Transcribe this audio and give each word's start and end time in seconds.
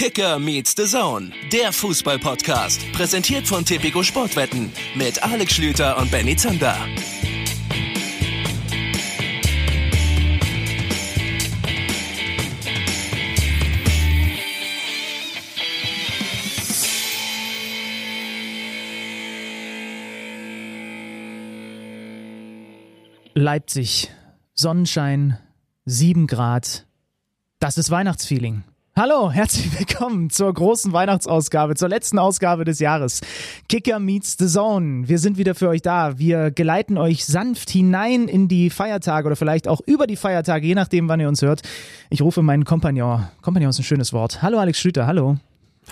Kicker 0.00 0.38
meets 0.38 0.74
the 0.74 0.86
Zone, 0.86 1.30
der 1.52 1.74
Fußball-Podcast. 1.74 2.90
Präsentiert 2.92 3.46
von 3.46 3.66
Tipico 3.66 4.02
Sportwetten 4.02 4.72
mit 4.94 5.22
Alex 5.22 5.52
Schlüter 5.52 5.98
und 5.98 6.10
Benny 6.10 6.34
Zander. 6.36 6.74
Leipzig, 23.34 24.10
Sonnenschein, 24.54 25.38
7 25.84 26.26
Grad. 26.26 26.86
Das 27.58 27.76
ist 27.76 27.90
Weihnachtsfeeling. 27.90 28.64
Hallo, 29.00 29.30
herzlich 29.30 29.78
willkommen 29.78 30.28
zur 30.28 30.52
großen 30.52 30.92
Weihnachtsausgabe, 30.92 31.74
zur 31.74 31.88
letzten 31.88 32.18
Ausgabe 32.18 32.66
des 32.66 32.80
Jahres. 32.80 33.22
Kicker 33.66 33.98
meets 33.98 34.36
the 34.38 34.46
Zone. 34.46 35.08
Wir 35.08 35.18
sind 35.18 35.38
wieder 35.38 35.54
für 35.54 35.70
euch 35.70 35.80
da. 35.80 36.18
Wir 36.18 36.50
geleiten 36.50 36.98
euch 36.98 37.24
sanft 37.24 37.70
hinein 37.70 38.28
in 38.28 38.46
die 38.46 38.68
Feiertage 38.68 39.26
oder 39.26 39.36
vielleicht 39.36 39.68
auch 39.68 39.80
über 39.86 40.06
die 40.06 40.16
Feiertage, 40.16 40.66
je 40.66 40.74
nachdem, 40.74 41.08
wann 41.08 41.18
ihr 41.18 41.28
uns 41.28 41.40
hört. 41.40 41.62
Ich 42.10 42.20
rufe 42.20 42.42
meinen 42.42 42.66
Kompagnon. 42.66 43.26
Kompagnon 43.40 43.70
ist 43.70 43.78
ein 43.78 43.84
schönes 43.84 44.12
Wort. 44.12 44.42
Hallo, 44.42 44.58
Alex 44.58 44.78
Schlüter. 44.78 45.06
Hallo. 45.06 45.38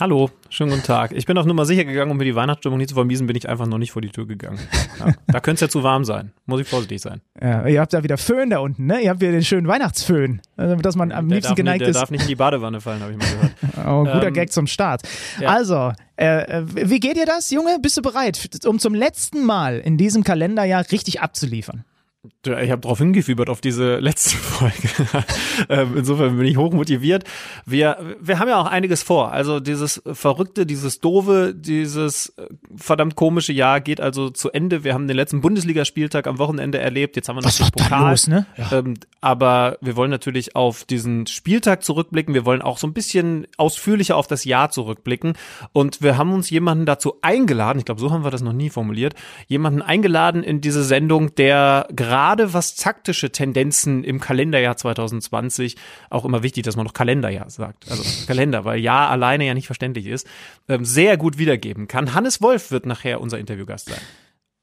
Hallo, 0.00 0.30
schönen 0.48 0.70
guten 0.70 0.84
Tag. 0.84 1.10
Ich 1.12 1.26
bin 1.26 1.36
auf 1.38 1.44
Nummer 1.46 1.64
sicher 1.64 1.84
gegangen, 1.84 2.12
um 2.12 2.18
mir 2.18 2.24
die 2.24 2.36
Weihnachtsstimmung 2.36 2.78
nicht 2.78 2.90
zu 2.90 2.94
vermiesen, 2.94 3.26
bin 3.26 3.34
ich 3.34 3.48
einfach 3.48 3.66
noch 3.66 3.78
nicht 3.78 3.90
vor 3.90 4.00
die 4.00 4.10
Tür 4.10 4.28
gegangen. 4.28 4.60
Ja, 5.00 5.12
da 5.26 5.40
könnte 5.40 5.54
es 5.56 5.60
ja 5.62 5.68
zu 5.68 5.82
warm 5.82 6.04
sein. 6.04 6.30
Muss 6.46 6.60
ich 6.60 6.68
vorsichtig 6.68 7.00
sein. 7.00 7.20
Ja, 7.42 7.66
ihr 7.66 7.80
habt 7.80 7.92
ja 7.92 8.04
wieder 8.04 8.16
Föhn 8.16 8.48
da 8.50 8.58
unten, 8.58 8.86
ne? 8.86 9.00
Ihr 9.00 9.10
habt 9.10 9.20
wieder 9.20 9.32
den 9.32 9.42
schönen 9.44 9.66
Weihnachtsföhn, 9.66 10.40
also, 10.56 10.76
dass 10.76 10.94
man 10.94 11.10
am 11.10 11.28
Der 11.28 11.38
liebsten 11.38 11.56
geneigt 11.56 11.80
nicht, 11.80 11.86
der 11.86 11.90
ist. 11.90 11.96
darf 12.00 12.10
nicht 12.12 12.22
in 12.22 12.28
die 12.28 12.36
Badewanne 12.36 12.80
fallen, 12.80 13.00
habe 13.02 13.10
ich 13.12 13.18
mal 13.18 13.26
gehört. 13.28 13.52
Oh, 13.88 14.04
guter 14.04 14.28
Ähm, 14.28 14.34
Gag 14.34 14.52
zum 14.52 14.66
Start. 14.68 15.02
ja. 15.40 15.48
Also, 15.48 15.92
äh, 16.16 16.42
äh, 16.60 16.62
wie 16.66 17.00
geht 17.00 17.16
dir 17.16 17.26
das, 17.26 17.50
Junge? 17.50 17.78
Bist 17.82 17.96
du 17.96 18.02
bereit, 18.02 18.38
um 18.66 18.78
zum 18.78 18.94
letzten 18.94 19.44
Mal 19.44 19.78
in 19.78 19.96
diesem 19.96 20.22
Kalenderjahr 20.22 20.84
richtig 20.92 21.20
abzuliefern? 21.20 21.84
Ich 22.44 22.70
habe 22.72 22.80
darauf 22.80 22.98
hingefiebert, 22.98 23.48
auf 23.48 23.60
diese 23.60 23.98
letzte 23.98 24.36
Folge. 24.36 24.88
Ähm, 25.68 25.94
Insofern 25.96 26.36
bin 26.36 26.46
ich 26.46 26.56
hochmotiviert. 26.56 27.22
Wir, 27.64 28.16
wir 28.20 28.40
haben 28.40 28.48
ja 28.48 28.60
auch 28.60 28.66
einiges 28.66 29.04
vor. 29.04 29.30
Also 29.30 29.60
dieses 29.60 30.02
verrückte, 30.04 30.66
dieses 30.66 30.98
doofe, 30.98 31.54
dieses 31.54 32.30
äh, 32.30 32.46
verdammt 32.76 33.14
komische 33.14 33.52
Jahr 33.52 33.80
geht 33.80 34.00
also 34.00 34.30
zu 34.30 34.50
Ende. 34.50 34.82
Wir 34.82 34.94
haben 34.94 35.06
den 35.06 35.16
letzten 35.16 35.40
Bundesligaspieltag 35.40 36.26
am 36.26 36.38
Wochenende 36.38 36.78
erlebt. 36.78 37.14
Jetzt 37.14 37.28
haben 37.28 37.36
wir 37.36 37.42
noch 37.42 37.48
Was 37.48 37.58
den 37.58 37.70
Pokal. 37.70 38.10
los, 38.10 38.26
ne? 38.26 38.46
Ja. 38.56 38.72
Ähm, 38.72 38.94
aber 39.20 39.78
wir 39.80 39.94
wollen 39.94 40.10
natürlich 40.10 40.56
auf 40.56 40.84
diesen 40.84 41.28
Spieltag 41.28 41.84
zurückblicken. 41.84 42.34
Wir 42.34 42.44
wollen 42.44 42.62
auch 42.62 42.78
so 42.78 42.88
ein 42.88 42.94
bisschen 42.94 43.46
ausführlicher 43.58 44.16
auf 44.16 44.26
das 44.26 44.44
Jahr 44.44 44.70
zurückblicken. 44.70 45.34
Und 45.72 46.02
wir 46.02 46.18
haben 46.18 46.32
uns 46.32 46.50
jemanden 46.50 46.84
dazu 46.84 47.14
eingeladen, 47.22 47.78
ich 47.78 47.84
glaube, 47.84 48.00
so 48.00 48.10
haben 48.10 48.24
wir 48.24 48.32
das 48.32 48.42
noch 48.42 48.52
nie 48.52 48.70
formuliert, 48.70 49.14
jemanden 49.46 49.82
eingeladen 49.82 50.42
in 50.42 50.60
diese 50.60 50.82
Sendung, 50.82 51.34
der 51.36 51.86
gerade 51.94 52.07
was 52.54 52.74
taktische 52.76 53.30
Tendenzen 53.30 54.04
im 54.04 54.20
Kalenderjahr 54.20 54.76
2020, 54.76 55.76
auch 56.10 56.24
immer 56.24 56.42
wichtig, 56.42 56.64
dass 56.64 56.76
man 56.76 56.86
noch 56.86 56.92
Kalenderjahr 56.92 57.50
sagt, 57.50 57.90
also 57.90 58.02
Kalender, 58.26 58.64
weil 58.64 58.80
Jahr 58.80 59.10
alleine 59.10 59.46
ja 59.46 59.54
nicht 59.54 59.66
verständlich 59.66 60.06
ist, 60.06 60.26
ähm, 60.68 60.84
sehr 60.84 61.16
gut 61.16 61.38
wiedergeben 61.38 61.88
kann. 61.88 62.14
Hannes 62.14 62.42
Wolf 62.42 62.70
wird 62.70 62.86
nachher 62.86 63.20
unser 63.20 63.38
Interviewgast 63.38 63.88
sein. 63.88 64.00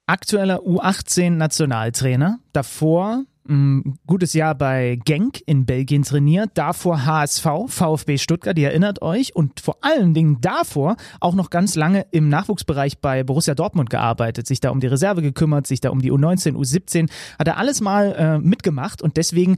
Aktueller 0.07 0.59
U18-Nationaltrainer. 0.59 2.39
Davor 2.53 3.23
ein 3.47 3.97
gutes 4.07 4.33
Jahr 4.33 4.55
bei 4.55 4.99
Genk 5.05 5.41
in 5.45 5.65
Belgien 5.65 6.03
trainiert. 6.03 6.51
Davor 6.55 7.05
HSV, 7.05 7.45
VfB 7.67 8.17
Stuttgart, 8.17 8.57
ihr 8.57 8.69
erinnert 8.69 9.01
euch. 9.01 9.35
Und 9.35 9.59
vor 9.59 9.77
allen 9.81 10.13
Dingen 10.13 10.39
davor 10.41 10.97
auch 11.19 11.35
noch 11.35 11.49
ganz 11.49 11.75
lange 11.75 12.05
im 12.11 12.29
Nachwuchsbereich 12.29 12.99
bei 12.99 13.23
Borussia 13.23 13.55
Dortmund 13.55 13.89
gearbeitet. 13.89 14.47
Sich 14.47 14.59
da 14.59 14.71
um 14.71 14.79
die 14.79 14.87
Reserve 14.87 15.21
gekümmert, 15.21 15.67
sich 15.67 15.79
da 15.79 15.89
um 15.89 16.01
die 16.01 16.11
U19, 16.11 16.53
U17. 16.53 17.09
Hat 17.37 17.47
er 17.47 17.57
alles 17.57 17.81
mal 17.81 18.13
äh, 18.13 18.39
mitgemacht. 18.39 19.01
Und 19.01 19.17
deswegen 19.17 19.57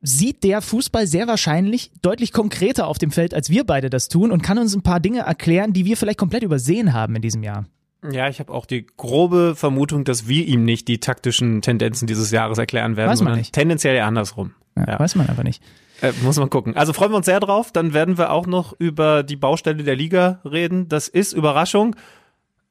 sieht 0.00 0.42
der 0.42 0.60
Fußball 0.60 1.06
sehr 1.06 1.28
wahrscheinlich 1.28 1.92
deutlich 2.02 2.32
konkreter 2.32 2.88
auf 2.88 2.98
dem 2.98 3.12
Feld, 3.12 3.34
als 3.34 3.50
wir 3.50 3.64
beide 3.64 3.88
das 3.88 4.08
tun 4.08 4.32
und 4.32 4.42
kann 4.42 4.58
uns 4.58 4.74
ein 4.74 4.82
paar 4.82 5.00
Dinge 5.00 5.20
erklären, 5.20 5.72
die 5.72 5.84
wir 5.84 5.96
vielleicht 5.96 6.18
komplett 6.18 6.42
übersehen 6.42 6.92
haben 6.92 7.14
in 7.14 7.22
diesem 7.22 7.44
Jahr. 7.44 7.66
Ja, 8.10 8.28
ich 8.28 8.40
habe 8.40 8.52
auch 8.52 8.66
die 8.66 8.86
grobe 8.96 9.54
Vermutung, 9.54 10.04
dass 10.04 10.26
wir 10.26 10.44
ihm 10.46 10.64
nicht 10.64 10.88
die 10.88 10.98
taktischen 10.98 11.62
Tendenzen 11.62 12.06
dieses 12.06 12.30
Jahres 12.32 12.58
erklären 12.58 12.96
werden, 12.96 13.10
Weiß 13.10 13.20
man 13.20 13.26
sondern 13.26 13.38
nicht. 13.38 13.54
tendenziell 13.54 13.94
eher 13.94 14.06
andersrum. 14.06 14.54
Ja, 14.76 14.88
Ja. 14.88 15.00
Weiß 15.00 15.14
man 15.14 15.28
einfach 15.28 15.44
nicht. 15.44 15.62
Äh, 16.00 16.12
muss 16.22 16.36
man 16.38 16.50
gucken. 16.50 16.76
Also 16.76 16.92
freuen 16.92 17.12
wir 17.12 17.16
uns 17.16 17.26
sehr 17.26 17.38
drauf. 17.38 17.70
Dann 17.70 17.92
werden 17.94 18.18
wir 18.18 18.32
auch 18.32 18.46
noch 18.46 18.74
über 18.78 19.22
die 19.22 19.36
Baustelle 19.36 19.84
der 19.84 19.94
Liga 19.94 20.40
reden. 20.44 20.88
Das 20.88 21.06
ist 21.06 21.32
Überraschung. 21.32 21.94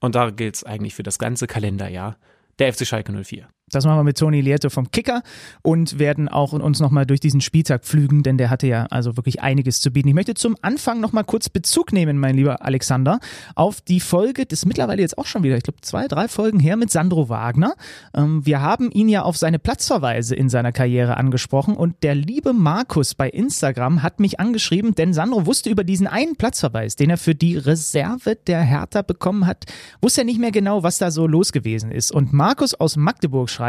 Und 0.02 0.16
da 0.16 0.32
gilt's 0.32 0.64
eigentlich 0.66 0.96
für 0.96 1.04
das 1.04 1.18
ganze 1.18 1.48
Kalenderjahr. 1.48 2.18
Der 2.60 2.74
FC 2.74 2.86
Schalke 2.86 3.14
04. 3.14 3.48
Das 3.72 3.86
machen 3.86 4.00
wir 4.00 4.04
mit 4.04 4.18
Toni 4.18 4.42
Lieto 4.42 4.70
vom 4.70 4.92
Kicker 4.92 5.24
und 5.62 5.98
werden 5.98 6.28
auch 6.28 6.52
uns 6.52 6.82
nochmal 6.82 7.06
durch 7.06 7.22
diesen 7.22 7.40
Spieltag 7.40 7.86
pflügen, 7.86 8.22
denn 8.22 8.38
der 8.38 8.50
hatte 8.50 8.68
ja 8.68 8.86
also 8.90 9.16
wirklich 9.16 9.42
einiges 9.42 9.80
zu 9.80 9.92
bieten. 9.92 10.10
Ich 10.10 10.14
möchte 10.14 10.34
zum 10.34 10.58
Anfang 10.62 11.00
nochmal 11.00 11.24
kurz 11.24 11.48
Bezug 11.48 11.94
nehmen, 11.94 12.18
mein 12.18 12.36
lieber 12.36 12.66
Alexander, 12.66 13.20
auf 13.56 13.80
die 13.80 14.02
Folge, 14.02 14.46
das 14.46 14.60
ist 14.60 14.66
mittlerweile 14.66 15.02
jetzt 15.02 15.18
auch 15.18 15.26
schon 15.26 15.44
wieder, 15.44 15.56
ich 15.56 15.64
glaube 15.64 15.80
zwei, 15.82 16.10
drei 16.10 16.28
Folgen 16.28 16.60
her 16.60 16.76
mit 16.76 16.92
Sandro 16.92 17.30
Wagner. 17.30 17.76
Ähm, 18.14 18.46
wir 18.46 18.62
haben 18.62 18.92
ihn 18.92 19.08
ja 19.08 19.22
auf 19.22 19.38
seine 19.38 19.58
Platzverweise 19.58 20.36
in 20.36 20.50
seiner 20.50 20.74
Karriere 20.74 21.16
angesprochen 21.16 21.78
und 21.78 22.04
der 22.04 22.16
liebe 22.16 22.52
Markus 22.52 23.16
bei 23.16 23.30
Instagram 23.30 24.04
hat 24.04 24.20
mich 24.20 24.42
angeschrieben, 24.42 24.96
denn 24.96 25.14
Sandro 25.14 25.46
wusste 25.46 25.70
über 25.70 25.86
diesen 25.86 26.08
einen 26.08 26.36
Platzverweis, 26.36 26.98
den 26.98 27.10
er 27.10 27.18
für 27.18 27.36
die 27.36 27.56
Reserve 27.56 28.36
der 28.36 28.62
Hertha 28.62 29.02
bekommen 29.02 29.48
hat, 29.48 29.64
wusste 30.02 30.22
er 30.22 30.26
nicht 30.26 30.40
mehr 30.40 30.52
genau, 30.52 30.84
was 30.84 30.98
da 30.98 31.10
so 31.10 31.26
los 31.26 31.54
gewesen 31.54 31.90
ist. 31.90 32.12
Und 32.12 32.34
Markus 32.34 32.74
aus 32.74 32.98
Magdeburg 32.98 33.50
schreibt, 33.50 33.61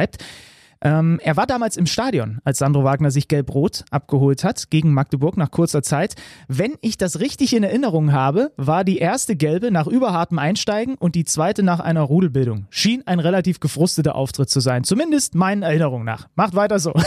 ähm, 0.85 1.21
er 1.23 1.37
war 1.37 1.47
damals 1.47 1.77
im 1.77 1.87
Stadion, 1.87 2.41
als 2.43 2.59
Sandro 2.59 2.83
Wagner 2.83 3.13
sich 3.13 3.29
gelb-rot 3.29 3.85
abgeholt 3.93 4.43
hat 4.43 4.69
gegen 4.69 4.93
Magdeburg 4.93 5.37
nach 5.37 5.53
kurzer 5.53 5.83
Zeit. 5.85 6.17
Wenn 6.49 6.73
ich 6.81 6.99
das 6.99 7.21
richtig 7.21 7.55
in 7.55 7.63
Erinnerung 7.63 8.11
habe, 8.13 8.51
war 8.57 8.83
die 8.83 8.99
erste 8.99 9.37
gelbe 9.37 9.71
nach 9.71 9.87
überhartem 9.87 10.41
Einsteigen 10.41 10.97
und 10.97 11.15
die 11.15 11.25
zweite 11.25 11.63
nach 11.63 11.79
einer 11.79 12.03
Rudelbildung. 12.03 12.67
Schien 12.71 13.05
ein 13.07 13.21
relativ 13.21 13.61
gefrusteter 13.61 14.17
Auftritt 14.17 14.51
zu 14.51 14.59
sein, 14.59 14.83
zumindest 14.83 15.37
meinen 15.37 15.63
Erinnerungen 15.63 16.05
nach. 16.05 16.27
Macht 16.35 16.57
weiter 16.57 16.79
so. 16.81 16.93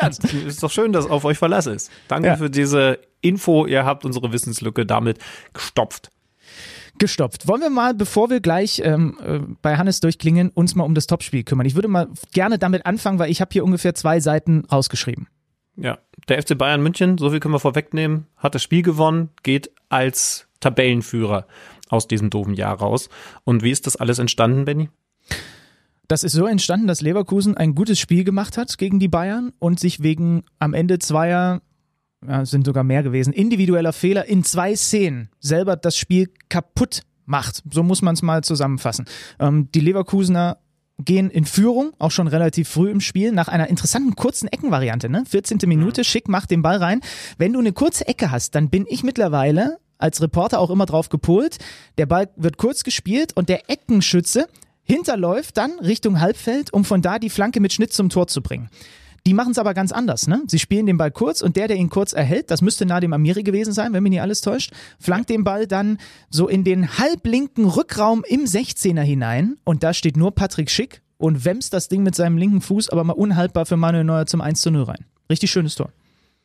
Ja, 0.00 0.08
ist 0.08 0.62
doch 0.62 0.70
schön, 0.70 0.92
dass 0.92 1.06
auf 1.06 1.24
euch 1.24 1.38
Verlass 1.38 1.66
ist. 1.66 1.90
Danke 2.06 2.28
Ja. 2.28 2.36
für 2.36 2.50
diese 2.50 2.98
Info. 3.20 3.66
Ihr 3.66 3.84
habt 3.84 4.04
unsere 4.04 4.32
Wissenslücke 4.32 4.86
damit 4.86 5.18
gestopft. 5.54 6.10
Gestopft. 6.98 7.48
Wollen 7.48 7.60
wir 7.60 7.70
mal, 7.70 7.94
bevor 7.94 8.30
wir 8.30 8.40
gleich 8.40 8.80
ähm, 8.84 9.18
äh, 9.24 9.38
bei 9.62 9.76
Hannes 9.76 10.00
durchklingen, 10.00 10.50
uns 10.50 10.74
mal 10.74 10.84
um 10.84 10.94
das 10.94 11.06
Topspiel 11.06 11.44
kümmern. 11.44 11.66
Ich 11.66 11.74
würde 11.74 11.88
mal 11.88 12.08
gerne 12.32 12.58
damit 12.58 12.86
anfangen, 12.86 13.18
weil 13.18 13.30
ich 13.30 13.40
habe 13.40 13.50
hier 13.52 13.64
ungefähr 13.64 13.94
zwei 13.94 14.20
Seiten 14.20 14.64
rausgeschrieben. 14.70 15.28
Ja, 15.76 15.98
der 16.28 16.42
FC 16.42 16.58
Bayern 16.58 16.82
München, 16.82 17.18
so 17.18 17.30
viel 17.30 17.40
können 17.40 17.54
wir 17.54 17.60
vorwegnehmen, 17.60 18.26
hat 18.36 18.54
das 18.54 18.62
Spiel 18.62 18.82
gewonnen, 18.82 19.30
geht 19.42 19.70
als 19.88 20.48
Tabellenführer 20.60 21.46
aus 21.88 22.08
diesem 22.08 22.30
doofen 22.30 22.54
Jahr 22.54 22.78
raus. 22.78 23.08
Und 23.44 23.62
wie 23.62 23.70
ist 23.70 23.86
das 23.86 23.96
alles 23.96 24.18
entstanden, 24.18 24.64
Benny? 24.64 24.90
Das 26.08 26.24
ist 26.24 26.32
so 26.32 26.46
entstanden, 26.46 26.86
dass 26.86 27.02
Leverkusen 27.02 27.56
ein 27.56 27.74
gutes 27.74 28.00
Spiel 28.00 28.24
gemacht 28.24 28.56
hat 28.56 28.78
gegen 28.78 28.98
die 28.98 29.08
Bayern 29.08 29.52
und 29.58 29.78
sich 29.78 30.02
wegen 30.02 30.42
am 30.58 30.72
Ende 30.72 30.98
zweier, 30.98 31.60
ja, 32.26 32.44
sind 32.44 32.66
sogar 32.66 32.84
mehr 32.84 33.02
gewesen, 33.02 33.32
individueller 33.32 33.92
Fehler 33.92 34.26
in 34.26 34.44
zwei 34.44 34.74
Szenen 34.74 35.28
selber 35.40 35.76
das 35.76 35.96
Spiel 35.96 36.30
kaputt 36.48 37.02
macht. 37.26 37.62
So 37.70 37.82
muss 37.82 38.02
man 38.02 38.14
es 38.14 38.22
mal 38.22 38.42
zusammenfassen. 38.42 39.06
Ähm, 39.38 39.68
die 39.72 39.80
Leverkusener 39.80 40.58
gehen 40.98 41.30
in 41.30 41.44
Führung, 41.44 41.92
auch 41.98 42.10
schon 42.10 42.26
relativ 42.26 42.68
früh 42.68 42.90
im 42.90 43.00
Spiel, 43.00 43.30
nach 43.30 43.48
einer 43.48 43.68
interessanten 43.68 44.16
kurzen 44.16 44.48
Eckenvariante. 44.48 45.08
Ne? 45.08 45.24
14. 45.28 45.58
Minute, 45.66 46.02
Schick 46.02 46.28
macht 46.28 46.50
den 46.50 46.62
Ball 46.62 46.78
rein. 46.78 47.00
Wenn 47.36 47.52
du 47.52 47.60
eine 47.60 47.72
kurze 47.72 48.08
Ecke 48.08 48.30
hast, 48.30 48.54
dann 48.54 48.68
bin 48.68 48.84
ich 48.88 49.04
mittlerweile 49.04 49.78
als 49.98 50.20
Reporter 50.20 50.58
auch 50.58 50.70
immer 50.70 50.86
drauf 50.86 51.08
gepolt. 51.08 51.58
Der 51.98 52.06
Ball 52.06 52.28
wird 52.36 52.56
kurz 52.56 52.82
gespielt 52.82 53.32
und 53.36 53.48
der 53.48 53.70
Eckenschütze 53.70 54.48
hinterläuft 54.82 55.56
dann 55.56 55.78
Richtung 55.80 56.20
Halbfeld, 56.20 56.72
um 56.72 56.84
von 56.84 57.02
da 57.02 57.18
die 57.18 57.30
Flanke 57.30 57.60
mit 57.60 57.72
Schnitt 57.72 57.92
zum 57.92 58.08
Tor 58.08 58.26
zu 58.26 58.42
bringen. 58.42 58.70
Die 59.28 59.34
machen 59.34 59.50
es 59.50 59.58
aber 59.58 59.74
ganz 59.74 59.92
anders. 59.92 60.26
Ne? 60.26 60.42
Sie 60.46 60.58
spielen 60.58 60.86
den 60.86 60.96
Ball 60.96 61.10
kurz 61.10 61.42
und 61.42 61.54
der, 61.56 61.68
der 61.68 61.76
ihn 61.76 61.90
kurz 61.90 62.14
erhält, 62.14 62.50
das 62.50 62.62
müsste 62.62 62.86
Nadim 62.86 63.12
Amiri 63.12 63.42
gewesen 63.42 63.74
sein, 63.74 63.92
wenn 63.92 64.02
mich 64.02 64.08
nicht 64.08 64.22
alles 64.22 64.40
täuscht, 64.40 64.72
flankt 64.98 65.28
den 65.28 65.44
Ball 65.44 65.66
dann 65.66 65.98
so 66.30 66.48
in 66.48 66.64
den 66.64 66.96
halblinken 66.96 67.66
Rückraum 67.66 68.24
im 68.26 68.44
16er 68.44 69.02
hinein 69.02 69.58
und 69.64 69.82
da 69.82 69.92
steht 69.92 70.16
nur 70.16 70.34
Patrick 70.34 70.70
Schick 70.70 71.02
und 71.18 71.44
wämst 71.44 71.74
das 71.74 71.88
Ding 71.88 72.04
mit 72.04 72.14
seinem 72.14 72.38
linken 72.38 72.62
Fuß 72.62 72.88
aber 72.88 73.04
mal 73.04 73.12
unhaltbar 73.12 73.66
für 73.66 73.76
Manuel 73.76 74.04
Neuer 74.04 74.24
zum 74.24 74.40
1 74.40 74.62
zu 74.62 74.70
0 74.70 74.84
rein. 74.84 75.04
Richtig 75.28 75.50
schönes 75.50 75.74
Tor. 75.74 75.90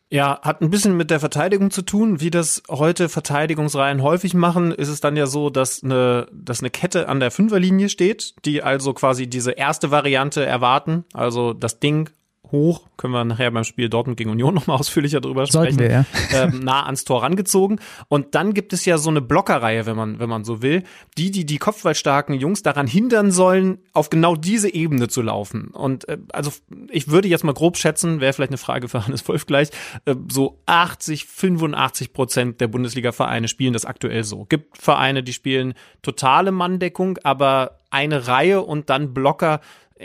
Ja, 0.09 0.41
hat 0.41 0.59
ein 0.61 0.69
bisschen 0.69 0.97
mit 0.97 1.09
der 1.09 1.21
Verteidigung 1.21 1.71
zu 1.71 1.83
tun. 1.83 2.19
Wie 2.19 2.31
das 2.31 2.63
heute 2.69 3.07
Verteidigungsreihen 3.07 4.01
häufig 4.01 4.33
machen, 4.33 4.73
ist 4.73 4.89
es 4.89 4.99
dann 4.99 5.15
ja 5.15 5.25
so, 5.25 5.49
dass 5.49 5.85
eine, 5.85 6.27
dass 6.33 6.59
eine 6.59 6.69
Kette 6.69 7.07
an 7.07 7.21
der 7.21 7.31
Fünferlinie 7.31 7.87
steht, 7.87 8.35
die 8.43 8.61
also 8.61 8.91
quasi 8.91 9.27
diese 9.27 9.51
erste 9.51 9.89
Variante 9.89 10.45
erwarten, 10.45 11.05
also 11.13 11.53
das 11.53 11.79
Ding 11.79 12.09
hoch, 12.51 12.87
können 12.97 13.13
wir 13.13 13.25
nachher 13.25 13.51
beim 13.51 13.63
Spiel 13.63 13.89
Dortmund 13.89 14.17
gegen 14.17 14.29
Union 14.29 14.53
nochmal 14.55 14.77
ausführlicher 14.77 15.21
drüber 15.21 15.45
Sollten 15.45 15.75
sprechen, 15.75 16.05
wir, 16.31 16.37
ja. 16.37 16.43
ähm, 16.43 16.59
nah 16.59 16.85
ans 16.85 17.03
Tor 17.03 17.23
rangezogen. 17.23 17.79
Und 18.07 18.35
dann 18.35 18.53
gibt 18.53 18.73
es 18.73 18.85
ja 18.85 18.97
so 18.97 19.09
eine 19.09 19.21
Blockerreihe, 19.21 19.85
wenn 19.85 19.95
man, 19.95 20.19
wenn 20.19 20.29
man 20.29 20.43
so 20.43 20.61
will, 20.61 20.83
die, 21.17 21.31
die 21.31 21.45
die 21.45 21.57
kopfballstarken 21.57 22.35
Jungs 22.35 22.63
daran 22.63 22.87
hindern 22.87 23.31
sollen, 23.31 23.79
auf 23.93 24.09
genau 24.09 24.35
diese 24.35 24.73
Ebene 24.73 25.07
zu 25.07 25.21
laufen. 25.21 25.67
Und 25.67 26.07
äh, 26.07 26.19
also 26.31 26.51
ich 26.89 27.07
würde 27.07 27.27
jetzt 27.27 27.43
mal 27.43 27.53
grob 27.53 27.77
schätzen, 27.77 28.21
wäre 28.21 28.33
vielleicht 28.33 28.51
eine 28.51 28.57
Frage 28.57 28.87
für 28.87 29.05
Hannes 29.05 29.27
Wolf 29.27 29.45
gleich, 29.45 29.69
äh, 30.05 30.15
so 30.29 30.61
80, 30.65 31.25
85 31.25 32.13
Prozent 32.13 32.61
der 32.61 32.67
Bundesliga-Vereine 32.67 33.47
spielen 33.47 33.73
das 33.73 33.85
aktuell 33.85 34.23
so. 34.23 34.45
Gibt 34.45 34.77
Vereine, 34.77 35.23
die 35.23 35.33
spielen 35.33 35.73
totale 36.01 36.51
Manndeckung, 36.51 37.17
aber 37.23 37.79
eine 37.93 38.27
Reihe 38.27 38.61
und 38.61 38.89
dann 38.89 39.13
Blocker 39.13 39.61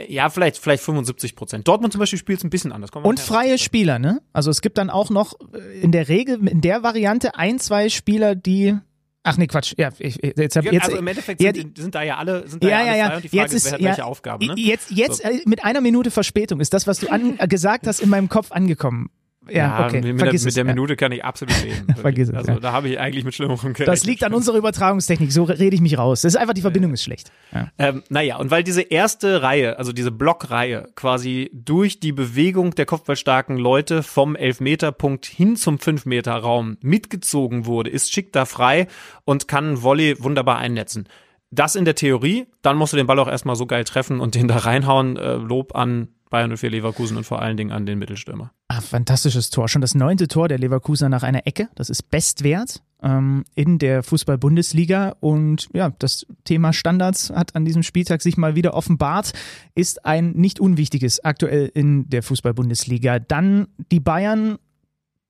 ja, 0.09 0.29
vielleicht, 0.29 0.59
vielleicht 0.59 0.83
75 0.83 1.35
Prozent. 1.35 1.67
Dortmund 1.67 1.93
zum 1.93 2.01
Beispiel 2.01 2.19
spielt 2.19 2.39
es 2.39 2.45
ein 2.45 2.51
bisschen 2.51 2.73
anders. 2.73 2.91
Und 2.91 3.21
freie 3.21 3.59
Spieler, 3.59 3.99
ne? 3.99 4.21
Also 4.33 4.51
es 4.51 4.61
gibt 4.61 4.79
dann 4.79 4.91
auch 4.91 5.11
noch 5.11 5.35
äh, 5.53 5.81
in 5.81 5.93
der 5.93 6.09
Regel, 6.09 6.47
in 6.47 6.61
der 6.61 6.83
Variante, 6.83 7.35
ein, 7.37 7.59
zwei 7.59 7.89
Spieler, 7.89 8.35
die 8.35 8.77
Ach 9.25 9.37
nee, 9.37 9.47
Quatsch. 9.47 9.75
Ja, 9.77 9.91
ich, 9.99 10.17
jetzt 10.23 10.57
hab, 10.57 10.65
jetzt, 10.65 10.85
also 10.85 10.97
im 10.97 11.07
Endeffekt 11.07 11.41
sind, 11.41 11.57
ja, 11.57 11.63
sind 11.77 11.95
da 11.95 12.03
ja 12.03 12.17
alle, 12.17 12.49
sind 12.49 12.65
da 12.65 12.69
ja, 12.69 12.83
ja, 12.83 12.97
ja, 12.97 13.07
frei 13.07 13.17
und 13.17 13.25
die 13.25 13.29
Frage 13.29 13.43
jetzt 13.43 13.53
ist, 13.53 13.65
wer 13.67 13.73
hat 13.73 13.81
ja, 13.81 13.89
welche 13.89 14.05
Aufgaben. 14.07 14.47
Ne? 14.47 14.55
Jetzt, 14.57 14.91
jetzt 14.91 15.23
so. 15.23 15.29
Äh, 15.29 15.41
mit 15.45 15.65
einer 15.65 15.83
Minute 15.83 16.11
Verspätung 16.11 16.61
ist 16.61 16.73
das, 16.73 16.87
was 16.87 17.01
du 17.01 17.09
an, 17.09 17.37
gesagt 17.49 17.87
hast, 17.87 18.01
in 18.01 18.09
meinem 18.09 18.29
Kopf 18.31 18.53
angekommen. 18.53 19.11
Ja, 19.51 19.87
okay. 19.87 20.01
Mit, 20.01 20.19
Vergiss 20.19 20.43
der, 20.43 20.49
es, 20.49 20.57
mit 20.57 20.57
der 20.57 20.65
ja. 20.65 20.75
Minute 20.75 20.97
kann 20.97 21.13
ich 21.13 21.25
absolut 21.25 21.55
leben. 21.65 21.95
Vergiss 21.95 22.29
es, 22.29 22.35
also 22.35 22.53
ja. 22.53 22.61
da 22.61 22.73
habe 22.73 22.89
ich 22.89 22.99
eigentlich 22.99 23.25
mit 23.25 23.35
Schlimmerem 23.35 23.73
gerechnet. 23.73 23.89
Das 23.89 24.05
liegt 24.05 24.25
an 24.25 24.35
unserer 24.35 24.57
Übertragungstechnik, 24.57 25.33
so 25.33 25.45
rede 25.45 25.75
ich 25.75 25.81
mich 25.81 25.99
raus. 25.99 26.23
Das 26.23 26.35
ist 26.35 26.41
einfach, 26.41 26.55
die 26.55 26.61
Verbindung 26.61 26.93
ist 26.93 27.03
schlecht. 27.03 27.31
Ja. 27.53 27.71
Ähm, 27.79 28.03
naja, 28.09 28.37
und 28.37 28.51
weil 28.51 28.63
diese 28.63 28.83
erste 28.83 29.43
Reihe, 29.43 29.79
also 29.79 29.93
diese 29.93 30.11
Blockreihe, 30.11 30.89
quasi 30.95 31.51
durch 31.53 32.01
die 32.01 32.13
Bewegung 32.13 32.75
der 32.75 32.87
kopfballstarken 32.87 33.57
Leute 33.57 34.03
vom 34.03 34.37
Elfmeterpunkt 34.37 35.27
hin 35.27 35.57
zum 35.57 35.79
Fünfmeterraum 35.79 36.77
mitgezogen 36.81 37.67
wurde, 37.67 37.91
ist 37.91 38.13
Schick 38.13 38.33
da 38.33 38.45
frei 38.45 38.89
und 39.25 39.49
kann 39.49 39.83
Volley 39.83 40.17
wunderbar 40.19 40.59
einnetzen. 40.59 41.09
Das 41.51 41.77
in 41.77 41.85
der 41.85 41.95
Theorie, 41.95 42.47
dann 42.63 42.77
musst 42.77 42.93
du 42.93 42.97
den 42.97 43.07
Ball 43.07 43.19
auch 43.19 43.29
erstmal 43.29 43.57
so 43.57 43.67
geil 43.67 43.85
treffen 43.85 44.21
und 44.21 44.35
den 44.35 44.49
da 44.49 44.59
reinhauen. 44.59 45.17
Äh, 45.17 45.35
Lob 45.35 45.75
an 45.75 46.09
Bayern 46.31 46.55
04 46.55 46.71
Leverkusen 46.71 47.17
und 47.17 47.25
vor 47.25 47.41
allen 47.41 47.57
Dingen 47.57 47.73
an 47.73 47.87
den 47.87 47.99
Mittelstürmer. 47.99 48.53
Ah, 48.69 48.81
fantastisches 48.81 49.51
Tor. 49.51 49.69
Schon 49.69 49.81
das 49.81 49.95
neunte 49.95 50.29
Tor 50.29 50.49
der 50.49 50.59
Leverkusener 50.59 51.09
nach 51.09 51.23
einer 51.23 51.47
Ecke. 51.47 51.69
Das 51.75 51.89
ist 51.89 52.11
Bestwert 52.11 52.83
ähm, 53.03 53.45
in 53.55 53.79
der 53.79 54.03
Fußball-Bundesliga. 54.03 55.17
Und 55.21 55.69
ja, 55.73 55.91
das 55.99 56.27
Thema 56.45 56.75
Standards 56.75 57.31
hat 57.31 57.57
an 57.57 57.65
diesem 57.65 57.83
Spieltag 57.83 58.21
sich 58.21 58.37
mal 58.37 58.55
wieder 58.55 58.75
offenbart. 58.75 59.33
Ist 59.75 60.05
ein 60.05 60.33
nicht 60.33 60.61
unwichtiges 60.61 61.25
aktuell 61.25 61.71
in 61.73 62.11
der 62.11 62.23
Fußball-Bundesliga. 62.23 63.19
Dann 63.19 63.69
die 63.91 64.01
Bayern. 64.01 64.59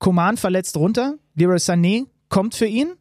Koman 0.01 0.37
verletzt 0.37 0.77
runter. 0.77 1.15
Leroy 1.35 1.57
Sané 1.57 2.07
kommt 2.29 2.55
für 2.55 2.67
ihn 2.67 2.93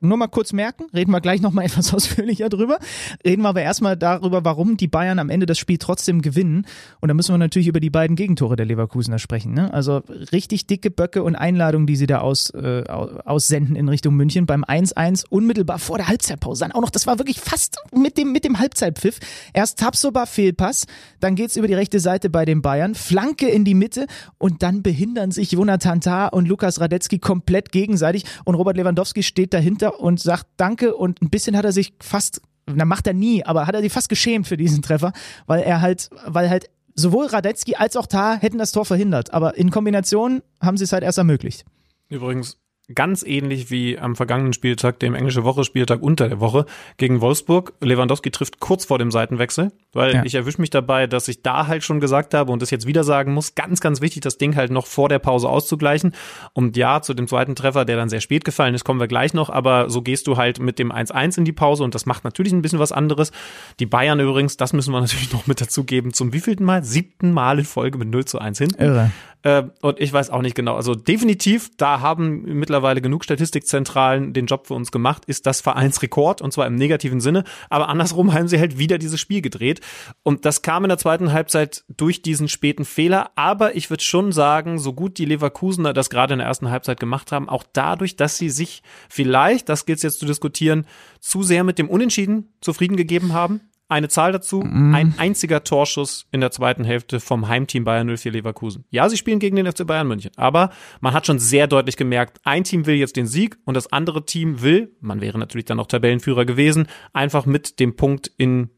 nur 0.00 0.16
mal 0.16 0.28
kurz 0.28 0.52
merken, 0.52 0.84
reden 0.94 1.10
wir 1.10 1.20
gleich 1.20 1.40
nochmal 1.40 1.64
etwas 1.66 1.92
ausführlicher 1.92 2.48
drüber. 2.48 2.78
Reden 3.24 3.42
wir 3.42 3.48
aber 3.48 3.62
erstmal 3.62 3.96
darüber, 3.96 4.44
warum 4.44 4.76
die 4.76 4.88
Bayern 4.88 5.18
am 5.18 5.30
Ende 5.30 5.46
das 5.46 5.58
Spiel 5.58 5.78
trotzdem 5.78 6.22
gewinnen. 6.22 6.66
Und 7.00 7.08
da 7.08 7.14
müssen 7.14 7.32
wir 7.32 7.38
natürlich 7.38 7.68
über 7.68 7.80
die 7.80 7.90
beiden 7.90 8.16
Gegentore 8.16 8.56
der 8.56 8.66
Leverkusener 8.66 9.18
sprechen. 9.18 9.54
Ne? 9.54 9.72
Also 9.72 10.02
richtig 10.32 10.66
dicke 10.66 10.90
Böcke 10.90 11.22
und 11.22 11.34
Einladungen, 11.34 11.86
die 11.86 11.96
sie 11.96 12.06
da 12.06 12.20
aus, 12.20 12.50
äh, 12.50 12.84
aussenden 12.88 13.76
in 13.76 13.88
Richtung 13.88 14.14
München. 14.14 14.46
Beim 14.46 14.64
1-1 14.64 15.24
unmittelbar 15.28 15.78
vor 15.78 15.98
der 15.98 16.08
Halbzeitpause. 16.08 16.60
Dann 16.60 16.72
auch 16.72 16.80
noch, 16.80 16.90
das 16.90 17.06
war 17.06 17.18
wirklich 17.18 17.40
fast 17.40 17.78
mit 17.92 18.16
dem, 18.18 18.32
mit 18.32 18.44
dem 18.44 18.58
Halbzeitpfiff. 18.58 19.18
Erst 19.52 19.78
Tapsoba 19.78 20.26
Fehlpass, 20.26 20.86
dann 21.20 21.34
geht's 21.34 21.56
über 21.56 21.66
die 21.66 21.74
rechte 21.74 22.00
Seite 22.00 22.30
bei 22.30 22.44
den 22.44 22.62
Bayern, 22.62 22.94
Flanke 22.94 23.48
in 23.48 23.64
die 23.64 23.74
Mitte 23.74 24.06
und 24.38 24.62
dann 24.62 24.82
behindern 24.82 25.30
sich 25.30 25.52
Jonathan 25.52 26.00
Tah 26.00 26.28
und 26.28 26.46
Lukas 26.46 26.80
Radetzky 26.80 27.18
komplett 27.18 27.72
gegenseitig 27.72 28.24
und 28.44 28.54
Robert 28.54 28.76
Lewandowski 28.76 29.22
steht 29.22 29.54
dahinter 29.54 29.87
und 29.88 30.20
sagt 30.20 30.46
Danke 30.56 30.94
und 30.94 31.22
ein 31.22 31.30
bisschen 31.30 31.56
hat 31.56 31.64
er 31.64 31.72
sich 31.72 31.94
fast, 32.00 32.40
na 32.66 32.84
macht 32.84 33.06
er 33.06 33.14
nie, 33.14 33.44
aber 33.44 33.66
hat 33.66 33.74
er 33.74 33.80
sich 33.80 33.92
fast 33.92 34.08
geschämt 34.08 34.46
für 34.46 34.56
diesen 34.56 34.82
Treffer, 34.82 35.12
weil 35.46 35.62
er 35.62 35.80
halt, 35.80 36.10
weil 36.26 36.50
halt 36.50 36.70
sowohl 36.94 37.26
Radetzky 37.26 37.76
als 37.76 37.96
auch 37.96 38.06
Tah 38.06 38.36
hätten 38.36 38.58
das 38.58 38.72
Tor 38.72 38.84
verhindert, 38.84 39.32
aber 39.32 39.56
in 39.56 39.70
Kombination 39.70 40.42
haben 40.60 40.76
sie 40.76 40.84
es 40.84 40.92
halt 40.92 41.04
erst 41.04 41.18
ermöglicht. 41.18 41.64
Übrigens 42.08 42.58
ganz 42.94 43.22
ähnlich 43.22 43.70
wie 43.70 43.98
am 43.98 44.16
vergangenen 44.16 44.52
Spieltag, 44.52 44.98
dem 44.98 45.14
englische 45.14 45.44
Woche 45.44 45.64
Spieltag 45.64 46.02
unter 46.02 46.28
der 46.28 46.40
Woche 46.40 46.64
gegen 46.96 47.20
Wolfsburg. 47.20 47.74
Lewandowski 47.80 48.30
trifft 48.30 48.60
kurz 48.60 48.86
vor 48.86 48.98
dem 48.98 49.10
Seitenwechsel, 49.10 49.72
weil 49.98 50.14
Ja. 50.14 50.22
ich 50.24 50.34
erwische 50.34 50.60
mich 50.60 50.70
dabei, 50.70 51.06
dass 51.06 51.28
ich 51.28 51.42
da 51.42 51.66
halt 51.66 51.84
schon 51.84 52.00
gesagt 52.00 52.32
habe 52.32 52.50
und 52.52 52.62
das 52.62 52.70
jetzt 52.70 52.86
wieder 52.86 53.04
sagen 53.04 53.34
muss, 53.34 53.54
ganz, 53.54 53.80
ganz 53.80 54.00
wichtig, 54.00 54.22
das 54.22 54.38
Ding 54.38 54.56
halt 54.56 54.70
noch 54.70 54.86
vor 54.86 55.08
der 55.08 55.18
Pause 55.18 55.48
auszugleichen. 55.48 56.12
Und 56.52 56.76
ja, 56.76 57.02
zu 57.02 57.14
dem 57.14 57.28
zweiten 57.28 57.54
Treffer, 57.54 57.84
der 57.84 57.96
dann 57.96 58.08
sehr 58.08 58.20
spät 58.20 58.44
gefallen 58.44 58.74
ist, 58.74 58.84
kommen 58.84 59.00
wir 59.00 59.08
gleich 59.08 59.34
noch, 59.34 59.50
aber 59.50 59.90
so 59.90 60.00
gehst 60.00 60.26
du 60.26 60.36
halt 60.36 60.60
mit 60.60 60.78
dem 60.78 60.92
1-1 60.92 61.36
in 61.38 61.44
die 61.44 61.52
Pause 61.52 61.84
und 61.84 61.94
das 61.94 62.06
macht 62.06 62.24
natürlich 62.24 62.52
ein 62.52 62.62
bisschen 62.62 62.78
was 62.78 62.92
anderes. 62.92 63.32
Die 63.80 63.86
Bayern 63.86 64.20
übrigens, 64.20 64.56
das 64.56 64.72
müssen 64.72 64.92
wir 64.92 65.00
natürlich 65.02 65.32
noch 65.32 65.46
mit 65.46 65.60
dazugeben, 65.60 66.12
zum 66.14 66.32
wievielten 66.32 66.64
Mal? 66.64 66.84
Siebten 66.84 67.32
Mal 67.32 67.58
in 67.58 67.64
Folge 67.64 67.98
mit 67.98 68.08
0 68.08 68.24
zu 68.24 68.38
1 68.38 68.58
hinten. 68.58 68.80
Irre. 68.82 69.10
Äh, 69.42 69.64
und 69.82 70.00
ich 70.00 70.12
weiß 70.12 70.30
auch 70.30 70.42
nicht 70.42 70.54
genau. 70.56 70.74
Also 70.74 70.94
definitiv, 70.94 71.70
da 71.76 72.00
haben 72.00 72.42
mittlerweile 72.42 73.00
genug 73.00 73.22
Statistikzentralen 73.24 74.32
den 74.32 74.46
Job 74.46 74.66
für 74.66 74.74
uns 74.74 74.90
gemacht, 74.90 75.24
ist 75.26 75.46
das 75.46 75.60
Vereinsrekord 75.60 76.40
und 76.42 76.52
zwar 76.52 76.66
im 76.66 76.74
negativen 76.74 77.20
Sinne. 77.20 77.44
Aber 77.70 77.88
andersrum 77.88 78.32
haben 78.34 78.48
sie 78.48 78.58
halt 78.58 78.78
wieder 78.78 78.98
dieses 78.98 79.20
Spiel 79.20 79.40
gedreht. 79.40 79.80
Und 80.22 80.44
das 80.44 80.62
kam 80.62 80.84
in 80.84 80.88
der 80.88 80.98
zweiten 80.98 81.32
Halbzeit 81.32 81.84
durch 81.88 82.22
diesen 82.22 82.48
späten 82.48 82.84
Fehler. 82.84 83.30
Aber 83.36 83.76
ich 83.76 83.90
würde 83.90 84.02
schon 84.02 84.32
sagen, 84.32 84.78
so 84.78 84.92
gut 84.92 85.18
die 85.18 85.24
Leverkusener 85.24 85.92
das 85.92 86.10
gerade 86.10 86.34
in 86.34 86.38
der 86.38 86.48
ersten 86.48 86.70
Halbzeit 86.70 87.00
gemacht 87.00 87.32
haben, 87.32 87.48
auch 87.48 87.64
dadurch, 87.72 88.16
dass 88.16 88.38
sie 88.38 88.50
sich 88.50 88.82
vielleicht, 89.08 89.68
das 89.68 89.86
gilt 89.86 90.02
jetzt 90.02 90.20
zu 90.20 90.26
diskutieren, 90.26 90.86
zu 91.20 91.42
sehr 91.42 91.64
mit 91.64 91.78
dem 91.78 91.88
Unentschieden 91.88 92.52
zufrieden 92.60 92.96
gegeben 92.96 93.32
haben. 93.32 93.60
Eine 93.90 94.08
Zahl 94.08 94.32
dazu, 94.32 94.60
ein 94.60 95.14
einziger 95.16 95.64
Torschuss 95.64 96.26
in 96.30 96.42
der 96.42 96.50
zweiten 96.50 96.84
Hälfte 96.84 97.20
vom 97.20 97.48
Heimteam 97.48 97.84
Bayern 97.84 98.14
04 98.14 98.32
Leverkusen. 98.32 98.84
Ja, 98.90 99.08
sie 99.08 99.16
spielen 99.16 99.38
gegen 99.38 99.56
den 99.56 99.64
FC 99.64 99.86
Bayern 99.86 100.06
München, 100.06 100.30
aber 100.36 100.72
man 101.00 101.14
hat 101.14 101.26
schon 101.26 101.38
sehr 101.38 101.66
deutlich 101.66 101.96
gemerkt, 101.96 102.38
ein 102.44 102.64
Team 102.64 102.84
will 102.84 102.96
jetzt 102.96 103.16
den 103.16 103.26
Sieg 103.26 103.56
und 103.64 103.72
das 103.72 103.90
andere 103.90 104.26
Team 104.26 104.60
will, 104.60 104.94
man 105.00 105.22
wäre 105.22 105.38
natürlich 105.38 105.64
dann 105.64 105.80
auch 105.80 105.86
Tabellenführer 105.86 106.44
gewesen, 106.44 106.86
einfach 107.14 107.46
mit 107.46 107.80
dem 107.80 107.96
Punkt 107.96 108.30
in 108.36 108.68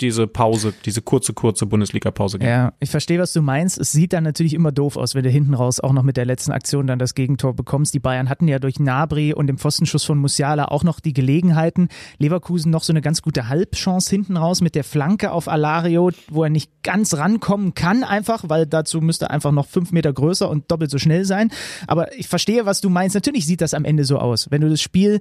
diese 0.00 0.26
Pause, 0.26 0.74
diese 0.84 1.00
kurze, 1.00 1.32
kurze 1.32 1.64
Bundesliga-Pause 1.64 2.38
gehen. 2.38 2.48
Ja, 2.48 2.74
ich 2.80 2.90
verstehe, 2.90 3.18
was 3.18 3.32
du 3.32 3.40
meinst. 3.40 3.78
Es 3.78 3.92
sieht 3.92 4.12
dann 4.12 4.24
natürlich 4.24 4.52
immer 4.52 4.70
doof 4.70 4.96
aus, 4.96 5.14
wenn 5.14 5.24
du 5.24 5.30
hinten 5.30 5.54
raus 5.54 5.80
auch 5.80 5.92
noch 5.92 6.02
mit 6.02 6.16
der 6.18 6.26
letzten 6.26 6.52
Aktion 6.52 6.86
dann 6.86 6.98
das 6.98 7.14
Gegentor 7.14 7.54
bekommst. 7.54 7.94
Die 7.94 7.98
Bayern 7.98 8.28
hatten 8.28 8.46
ja 8.46 8.58
durch 8.58 8.78
Nabri 8.78 9.32
und 9.32 9.46
dem 9.46 9.56
Pfostenschuss 9.56 10.04
von 10.04 10.18
Musiala 10.18 10.66
auch 10.66 10.84
noch 10.84 11.00
die 11.00 11.14
Gelegenheiten. 11.14 11.88
Leverkusen 12.18 12.70
noch 12.70 12.82
so 12.82 12.92
eine 12.92 13.00
ganz 13.00 13.22
gute 13.22 13.48
Halbchance 13.48 14.10
hinten 14.10 14.36
raus 14.36 14.60
mit 14.60 14.74
der 14.74 14.84
Flanke 14.84 15.32
auf 15.32 15.48
Alario, 15.48 16.10
wo 16.28 16.44
er 16.44 16.50
nicht 16.50 16.70
ganz 16.82 17.14
rankommen 17.14 17.74
kann, 17.74 18.04
einfach, 18.04 18.44
weil 18.48 18.66
dazu 18.66 19.00
müsste 19.00 19.26
er 19.26 19.30
einfach 19.30 19.52
noch 19.52 19.66
fünf 19.66 19.92
Meter 19.92 20.12
größer 20.12 20.48
und 20.48 20.70
doppelt 20.70 20.90
so 20.90 20.98
schnell 20.98 21.24
sein. 21.24 21.50
Aber 21.86 22.12
ich 22.14 22.28
verstehe, 22.28 22.66
was 22.66 22.82
du 22.82 22.90
meinst. 22.90 23.14
Natürlich 23.14 23.46
sieht 23.46 23.62
das 23.62 23.72
am 23.72 23.84
Ende 23.84 24.04
so 24.04 24.18
aus. 24.18 24.50
Wenn 24.50 24.60
du 24.60 24.68
das 24.68 24.82
Spiel 24.82 25.20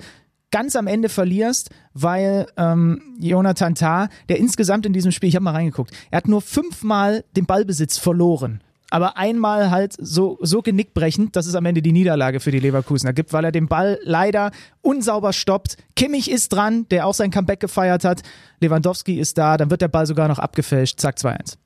ganz 0.52 0.76
am 0.76 0.88
Ende 0.88 1.10
verlierst, 1.10 1.70
weil 1.94 2.48
ähm, 2.58 3.16
Jonathan 3.20 3.76
Tah, 3.76 4.10
der 4.30 4.38
insgesamt 4.38 4.86
in 4.86 4.94
diesem 4.94 5.12
Spiel, 5.12 5.30
ich 5.30 5.36
habe 5.36 5.44
mal 5.44 5.52
reingeguckt, 5.52 5.92
er 6.12 6.18
hat 6.18 6.28
nur 6.28 6.42
fünfmal 6.42 7.24
den 7.36 7.46
Ballbesitz 7.46 7.98
verloren. 7.98 8.62
Aber 8.92 9.18
einmal 9.18 9.72
halt 9.72 9.94
so, 9.98 10.38
so 10.42 10.62
genickbrechend, 10.62 11.36
dass 11.36 11.48
es 11.48 11.56
am 11.56 11.66
Ende 11.66 11.82
die 11.82 11.92
Niederlage 11.92 12.40
für 12.40 12.52
die 12.52 12.60
Leverkusener 12.60 13.14
gibt, 13.14 13.34
weil 13.34 13.44
er 13.44 13.52
den 13.52 13.68
Ball 13.68 14.00
leider 14.04 14.52
unsauber 14.82 15.34
stoppt. 15.34 15.78
Kimmich 15.96 16.30
ist 16.30 16.54
dran, 16.54 16.88
der 16.90 17.08
auch 17.08 17.16
sein 17.16 17.32
Comeback 17.32 17.60
gefeiert 17.60 18.04
hat. 18.04 18.22
Lewandowski 18.62 19.20
ist 19.20 19.38
da, 19.38 19.58
dann 19.58 19.72
wird 19.72 19.82
der 19.82 19.88
Ball 19.88 20.06
sogar 20.06 20.28
noch 20.28 20.40
abgefälscht. 20.40 21.00
Zack, 21.00 21.18
2-1. 21.18 21.58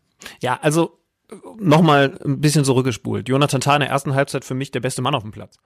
Ja, 0.42 0.60
also 0.62 1.00
nochmal 1.60 2.18
ein 2.26 2.40
bisschen 2.42 2.66
zurückgespult. 2.66 3.30
Jonathan 3.30 3.62
Tah 3.62 3.76
in 3.76 3.82
der 3.82 3.90
ersten 3.90 4.16
Halbzeit 4.16 4.46
für 4.46 4.56
mich 4.56 4.72
der 4.72 4.80
beste 4.80 5.02
Mann 5.02 5.16
auf 5.16 5.24
dem 5.24 5.32
Platz. 5.32 5.58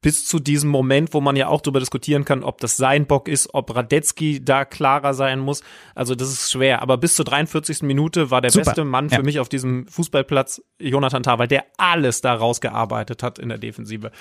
Bis 0.00 0.26
zu 0.26 0.38
diesem 0.38 0.70
Moment, 0.70 1.12
wo 1.12 1.20
man 1.20 1.34
ja 1.34 1.48
auch 1.48 1.60
darüber 1.60 1.80
diskutieren 1.80 2.24
kann, 2.24 2.44
ob 2.44 2.58
das 2.60 2.76
sein 2.76 3.06
Bock 3.06 3.26
ist, 3.26 3.52
ob 3.52 3.74
Radetzky 3.74 4.44
da 4.44 4.64
klarer 4.64 5.12
sein 5.12 5.40
muss. 5.40 5.62
Also 5.96 6.14
das 6.14 6.28
ist 6.32 6.52
schwer. 6.52 6.82
Aber 6.82 6.98
bis 6.98 7.16
zur 7.16 7.24
43. 7.24 7.82
Minute 7.82 8.30
war 8.30 8.40
der 8.40 8.52
Super. 8.52 8.66
beste 8.66 8.84
Mann 8.84 9.08
für 9.10 9.16
Ja. 9.16 9.22
mich 9.22 9.40
auf 9.40 9.48
diesem 9.48 9.88
Fußballplatz 9.88 10.62
Jonathan 10.78 11.24
Tah, 11.24 11.40
weil 11.40 11.48
der 11.48 11.64
alles 11.78 12.20
da 12.20 12.34
rausgearbeitet 12.34 13.24
hat 13.24 13.40
in 13.40 13.48
der 13.48 13.58
Defensive. 13.58 14.12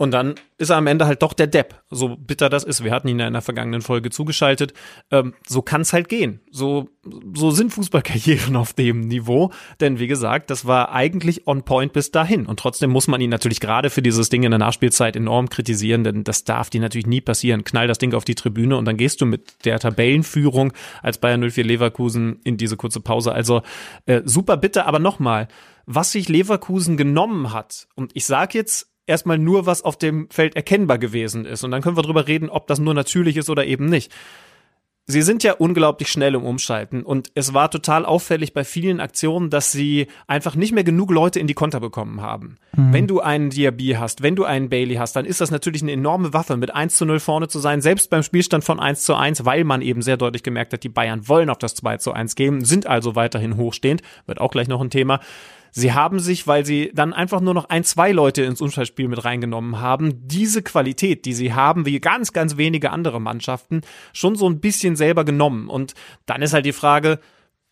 Und 0.00 0.12
dann 0.12 0.36
ist 0.56 0.70
er 0.70 0.78
am 0.78 0.86
Ende 0.86 1.04
halt 1.04 1.20
doch 1.20 1.34
der 1.34 1.46
Depp. 1.46 1.82
So 1.90 2.16
bitter 2.16 2.48
das 2.48 2.64
ist. 2.64 2.82
Wir 2.82 2.90
hatten 2.90 3.06
ihn 3.06 3.18
ja 3.18 3.26
in 3.26 3.34
der 3.34 3.42
vergangenen 3.42 3.82
Folge 3.82 4.08
zugeschaltet. 4.08 4.72
Ähm, 5.10 5.34
so 5.46 5.60
kann 5.60 5.82
es 5.82 5.92
halt 5.92 6.08
gehen. 6.08 6.40
So, 6.50 6.88
so 7.34 7.50
sind 7.50 7.70
Fußballkarrieren 7.74 8.56
auf 8.56 8.72
dem 8.72 9.02
Niveau. 9.02 9.50
Denn 9.78 9.98
wie 9.98 10.06
gesagt, 10.06 10.48
das 10.48 10.66
war 10.66 10.92
eigentlich 10.92 11.46
on 11.46 11.64
point 11.64 11.92
bis 11.92 12.10
dahin. 12.12 12.46
Und 12.46 12.58
trotzdem 12.60 12.88
muss 12.88 13.08
man 13.08 13.20
ihn 13.20 13.28
natürlich 13.28 13.60
gerade 13.60 13.90
für 13.90 14.00
dieses 14.00 14.30
Ding 14.30 14.42
in 14.42 14.52
der 14.52 14.58
Nachspielzeit 14.58 15.16
enorm 15.16 15.50
kritisieren, 15.50 16.02
denn 16.02 16.24
das 16.24 16.44
darf 16.44 16.70
dir 16.70 16.80
natürlich 16.80 17.06
nie 17.06 17.20
passieren. 17.20 17.64
Knall 17.64 17.86
das 17.86 17.98
Ding 17.98 18.14
auf 18.14 18.24
die 18.24 18.34
Tribüne 18.34 18.78
und 18.78 18.86
dann 18.86 18.96
gehst 18.96 19.20
du 19.20 19.26
mit 19.26 19.66
der 19.66 19.78
Tabellenführung 19.80 20.72
als 21.02 21.18
Bayern 21.18 21.46
04 21.46 21.62
Leverkusen 21.62 22.40
in 22.42 22.56
diese 22.56 22.78
kurze 22.78 23.00
Pause. 23.00 23.32
Also 23.32 23.60
äh, 24.06 24.22
super 24.24 24.56
bitter, 24.56 24.86
aber 24.86 24.98
nochmal, 24.98 25.48
was 25.84 26.12
sich 26.12 26.30
Leverkusen 26.30 26.96
genommen 26.96 27.52
hat, 27.52 27.86
und 27.96 28.12
ich 28.14 28.24
sage 28.24 28.56
jetzt 28.56 28.89
erstmal 29.10 29.38
nur, 29.38 29.66
was 29.66 29.82
auf 29.82 29.98
dem 29.98 30.28
Feld 30.30 30.56
erkennbar 30.56 30.98
gewesen 30.98 31.44
ist. 31.44 31.64
Und 31.64 31.72
dann 31.72 31.82
können 31.82 31.96
wir 31.98 32.02
drüber 32.02 32.26
reden, 32.26 32.48
ob 32.48 32.66
das 32.66 32.78
nur 32.78 32.94
natürlich 32.94 33.36
ist 33.36 33.50
oder 33.50 33.66
eben 33.66 33.86
nicht. 33.86 34.10
Sie 35.10 35.22
sind 35.22 35.42
ja 35.42 35.54
unglaublich 35.54 36.08
schnell 36.08 36.36
im 36.36 36.44
Umschalten 36.44 37.02
und 37.02 37.32
es 37.34 37.52
war 37.52 37.68
total 37.68 38.04
auffällig 38.04 38.54
bei 38.54 38.62
vielen 38.62 39.00
Aktionen, 39.00 39.50
dass 39.50 39.72
sie 39.72 40.06
einfach 40.28 40.54
nicht 40.54 40.72
mehr 40.72 40.84
genug 40.84 41.10
Leute 41.10 41.40
in 41.40 41.48
die 41.48 41.54
Konter 41.54 41.80
bekommen 41.80 42.20
haben. 42.20 42.58
Mhm. 42.76 42.92
Wenn 42.92 43.06
du 43.08 43.18
einen 43.18 43.50
Diaby 43.50 43.96
hast, 43.98 44.22
wenn 44.22 44.36
du 44.36 44.44
einen 44.44 44.68
Bailey 44.68 44.94
hast, 44.94 45.16
dann 45.16 45.24
ist 45.24 45.40
das 45.40 45.50
natürlich 45.50 45.82
eine 45.82 45.90
enorme 45.92 46.32
Waffe, 46.32 46.56
mit 46.56 46.72
1 46.72 46.96
zu 46.96 47.06
0 47.06 47.18
vorne 47.18 47.48
zu 47.48 47.58
sein, 47.58 47.80
selbst 47.80 48.08
beim 48.08 48.22
Spielstand 48.22 48.62
von 48.62 48.78
1 48.78 49.02
zu 49.02 49.16
1, 49.16 49.44
weil 49.44 49.64
man 49.64 49.82
eben 49.82 50.00
sehr 50.00 50.16
deutlich 50.16 50.44
gemerkt 50.44 50.72
hat, 50.72 50.84
die 50.84 50.88
Bayern 50.88 51.26
wollen 51.26 51.50
auf 51.50 51.58
das 51.58 51.74
2 51.74 51.96
zu 51.96 52.12
1 52.12 52.36
gehen, 52.36 52.64
sind 52.64 52.86
also 52.86 53.16
weiterhin 53.16 53.56
hochstehend, 53.56 54.02
wird 54.26 54.40
auch 54.40 54.52
gleich 54.52 54.68
noch 54.68 54.80
ein 54.80 54.90
Thema. 54.90 55.18
Sie 55.72 55.92
haben 55.92 56.20
sich, 56.20 56.46
weil 56.46 56.64
sie 56.64 56.90
dann 56.94 57.12
einfach 57.12 57.40
nur 57.40 57.54
noch 57.54 57.68
ein, 57.68 57.84
zwei 57.84 58.12
Leute 58.12 58.42
ins 58.42 58.60
Unfallspiel 58.60 59.08
mit 59.08 59.24
reingenommen 59.24 59.80
haben, 59.80 60.26
diese 60.26 60.62
Qualität, 60.62 61.24
die 61.24 61.34
sie 61.34 61.52
haben, 61.52 61.86
wie 61.86 62.00
ganz, 62.00 62.32
ganz 62.32 62.56
wenige 62.56 62.90
andere 62.90 63.20
Mannschaften, 63.20 63.82
schon 64.12 64.36
so 64.36 64.48
ein 64.48 64.60
bisschen 64.60 64.96
selber 64.96 65.24
genommen. 65.24 65.68
Und 65.68 65.94
dann 66.26 66.42
ist 66.42 66.52
halt 66.52 66.66
die 66.66 66.72
Frage, 66.72 67.20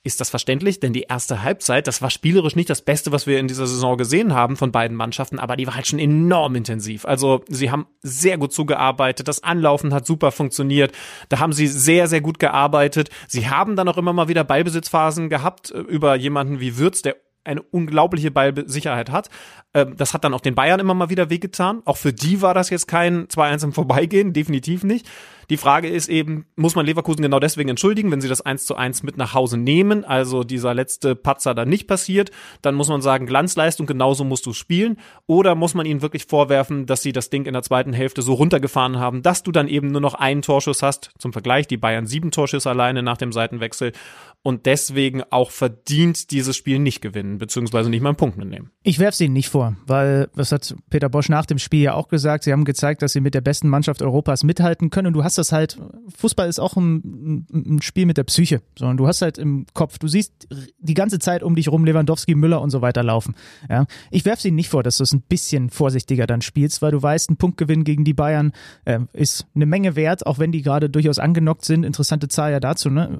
ist 0.04 0.20
das 0.20 0.30
verständlich? 0.30 0.80
Denn 0.80 0.92
die 0.92 1.02
erste 1.02 1.42
Halbzeit, 1.42 1.86
das 1.86 2.00
war 2.00 2.10
spielerisch 2.10 2.56
nicht 2.56 2.70
das 2.70 2.82
Beste, 2.82 3.12
was 3.12 3.26
wir 3.26 3.38
in 3.38 3.48
dieser 3.48 3.66
Saison 3.66 3.96
gesehen 3.96 4.32
haben 4.32 4.56
von 4.56 4.72
beiden 4.72 4.96
Mannschaften, 4.96 5.38
aber 5.38 5.56
die 5.56 5.66
war 5.66 5.74
halt 5.74 5.86
schon 5.86 5.98
enorm 5.98 6.54
intensiv. 6.54 7.04
Also 7.04 7.44
sie 7.48 7.70
haben 7.70 7.86
sehr 8.00 8.38
gut 8.38 8.52
zugearbeitet, 8.52 9.28
das 9.28 9.42
Anlaufen 9.42 9.92
hat 9.92 10.06
super 10.06 10.30
funktioniert, 10.30 10.92
da 11.28 11.40
haben 11.40 11.52
sie 11.52 11.66
sehr, 11.66 12.06
sehr 12.06 12.20
gut 12.20 12.38
gearbeitet. 12.38 13.10
Sie 13.26 13.48
haben 13.50 13.76
dann 13.76 13.88
auch 13.88 13.98
immer 13.98 14.12
mal 14.12 14.28
wieder 14.28 14.44
Ballbesitzphasen 14.44 15.28
gehabt 15.28 15.72
äh, 15.72 15.78
über 15.78 16.14
jemanden 16.14 16.60
wie 16.60 16.78
Würz, 16.78 17.02
der 17.02 17.16
eine 17.48 17.62
unglaubliche 17.62 18.30
Ballsicherheit 18.30 19.10
hat. 19.10 19.28
Ähm, 19.74 19.96
das 19.96 20.14
hat 20.14 20.24
dann 20.24 20.34
auch 20.34 20.40
den 20.40 20.54
Bayern 20.54 20.80
immer 20.80 20.94
mal 20.94 21.10
wieder 21.10 21.30
wehgetan. 21.30 21.82
Auch 21.84 21.96
für 21.96 22.12
die 22.12 22.42
war 22.42 22.54
das 22.54 22.70
jetzt 22.70 22.86
kein 22.86 23.26
2-1 23.26 23.64
im 23.64 23.72
Vorbeigehen, 23.72 24.32
definitiv 24.32 24.84
nicht. 24.84 25.08
Die 25.50 25.56
Frage 25.56 25.88
ist 25.88 26.10
eben, 26.10 26.44
muss 26.56 26.74
man 26.74 26.84
Leverkusen 26.84 27.22
genau 27.22 27.40
deswegen 27.40 27.70
entschuldigen, 27.70 28.10
wenn 28.10 28.20
sie 28.20 28.28
das 28.28 28.42
1 28.42 28.66
zu 28.66 28.76
1 28.76 29.02
mit 29.02 29.16
nach 29.16 29.32
Hause 29.32 29.56
nehmen, 29.56 30.04
also 30.04 30.44
dieser 30.44 30.74
letzte 30.74 31.16
Patzer 31.16 31.54
dann 31.54 31.70
nicht 31.70 31.86
passiert, 31.86 32.30
dann 32.60 32.74
muss 32.74 32.88
man 32.88 33.00
sagen, 33.00 33.24
Glanzleistung, 33.24 33.86
genauso 33.86 34.24
musst 34.24 34.44
du 34.44 34.52
spielen. 34.52 34.98
Oder 35.26 35.54
muss 35.54 35.72
man 35.72 35.86
ihnen 35.86 36.02
wirklich 36.02 36.26
vorwerfen, 36.26 36.84
dass 36.84 37.02
sie 37.02 37.12
das 37.12 37.30
Ding 37.30 37.46
in 37.46 37.54
der 37.54 37.62
zweiten 37.62 37.94
Hälfte 37.94 38.20
so 38.20 38.34
runtergefahren 38.34 38.98
haben, 38.98 39.22
dass 39.22 39.42
du 39.42 39.50
dann 39.50 39.68
eben 39.68 39.90
nur 39.90 40.02
noch 40.02 40.14
einen 40.14 40.42
Torschuss 40.42 40.82
hast. 40.82 41.12
Zum 41.18 41.32
Vergleich, 41.32 41.66
die 41.66 41.78
Bayern 41.78 42.06
sieben 42.06 42.30
Torschüsse 42.30 42.68
alleine 42.68 43.02
nach 43.02 43.16
dem 43.16 43.32
Seitenwechsel 43.32 43.92
und 44.42 44.66
deswegen 44.66 45.22
auch 45.30 45.50
verdient 45.50 46.30
dieses 46.30 46.56
Spiel 46.56 46.78
nicht 46.78 47.00
gewinnen, 47.00 47.38
beziehungsweise 47.38 47.90
nicht 47.90 48.00
mal 48.00 48.10
einen 48.10 48.16
Punkt 48.16 48.36
mitnehmen. 48.36 48.70
Ich 48.82 48.98
werfe 48.98 49.16
sie 49.16 49.28
nicht 49.28 49.48
vor, 49.48 49.76
weil, 49.86 50.28
das 50.36 50.52
hat 50.52 50.74
Peter 50.90 51.08
Bosch 51.08 51.28
nach 51.28 51.44
dem 51.44 51.58
Spiel 51.58 51.82
ja 51.82 51.94
auch 51.94 52.08
gesagt, 52.08 52.44
sie 52.44 52.52
haben 52.52 52.64
gezeigt, 52.64 53.02
dass 53.02 53.12
sie 53.12 53.20
mit 53.20 53.34
der 53.34 53.40
besten 53.40 53.68
Mannschaft 53.68 54.00
Europas 54.00 54.44
mithalten 54.44 54.90
können 54.90 55.08
und 55.08 55.12
du 55.12 55.24
hast 55.24 55.38
das 55.38 55.52
halt, 55.52 55.78
Fußball 56.16 56.48
ist 56.48 56.60
auch 56.60 56.76
ein, 56.76 57.46
ein 57.52 57.82
Spiel 57.82 58.06
mit 58.06 58.16
der 58.16 58.24
Psyche, 58.24 58.62
sondern 58.78 58.96
du 58.96 59.06
hast 59.06 59.22
halt 59.22 59.38
im 59.38 59.66
Kopf, 59.74 59.98
du 59.98 60.08
siehst 60.08 60.48
die 60.78 60.94
ganze 60.94 61.18
Zeit 61.18 61.42
um 61.42 61.54
dich 61.54 61.68
rum 61.68 61.84
Lewandowski, 61.84 62.34
Müller 62.34 62.62
und 62.62 62.70
so 62.70 62.80
weiter 62.80 63.02
laufen. 63.02 63.34
Ja? 63.68 63.86
Ich 64.10 64.24
werfe 64.24 64.42
sie 64.42 64.50
nicht 64.50 64.68
vor, 64.68 64.82
dass 64.82 64.98
du 64.98 65.02
es 65.02 65.12
ein 65.12 65.22
bisschen 65.22 65.68
vorsichtiger 65.68 66.26
dann 66.26 66.42
spielst, 66.42 66.80
weil 66.80 66.92
du 66.92 67.02
weißt, 67.02 67.30
ein 67.30 67.36
Punktgewinn 67.36 67.84
gegen 67.84 68.04
die 68.04 68.14
Bayern 68.14 68.52
äh, 68.84 69.00
ist 69.12 69.46
eine 69.54 69.66
Menge 69.66 69.96
wert, 69.96 70.26
auch 70.26 70.38
wenn 70.38 70.52
die 70.52 70.62
gerade 70.62 70.88
durchaus 70.88 71.18
angenockt 71.18 71.64
sind. 71.64 71.84
Interessante 71.84 72.28
Zahl 72.28 72.52
ja 72.52 72.60
dazu, 72.60 72.88
ne? 72.88 73.18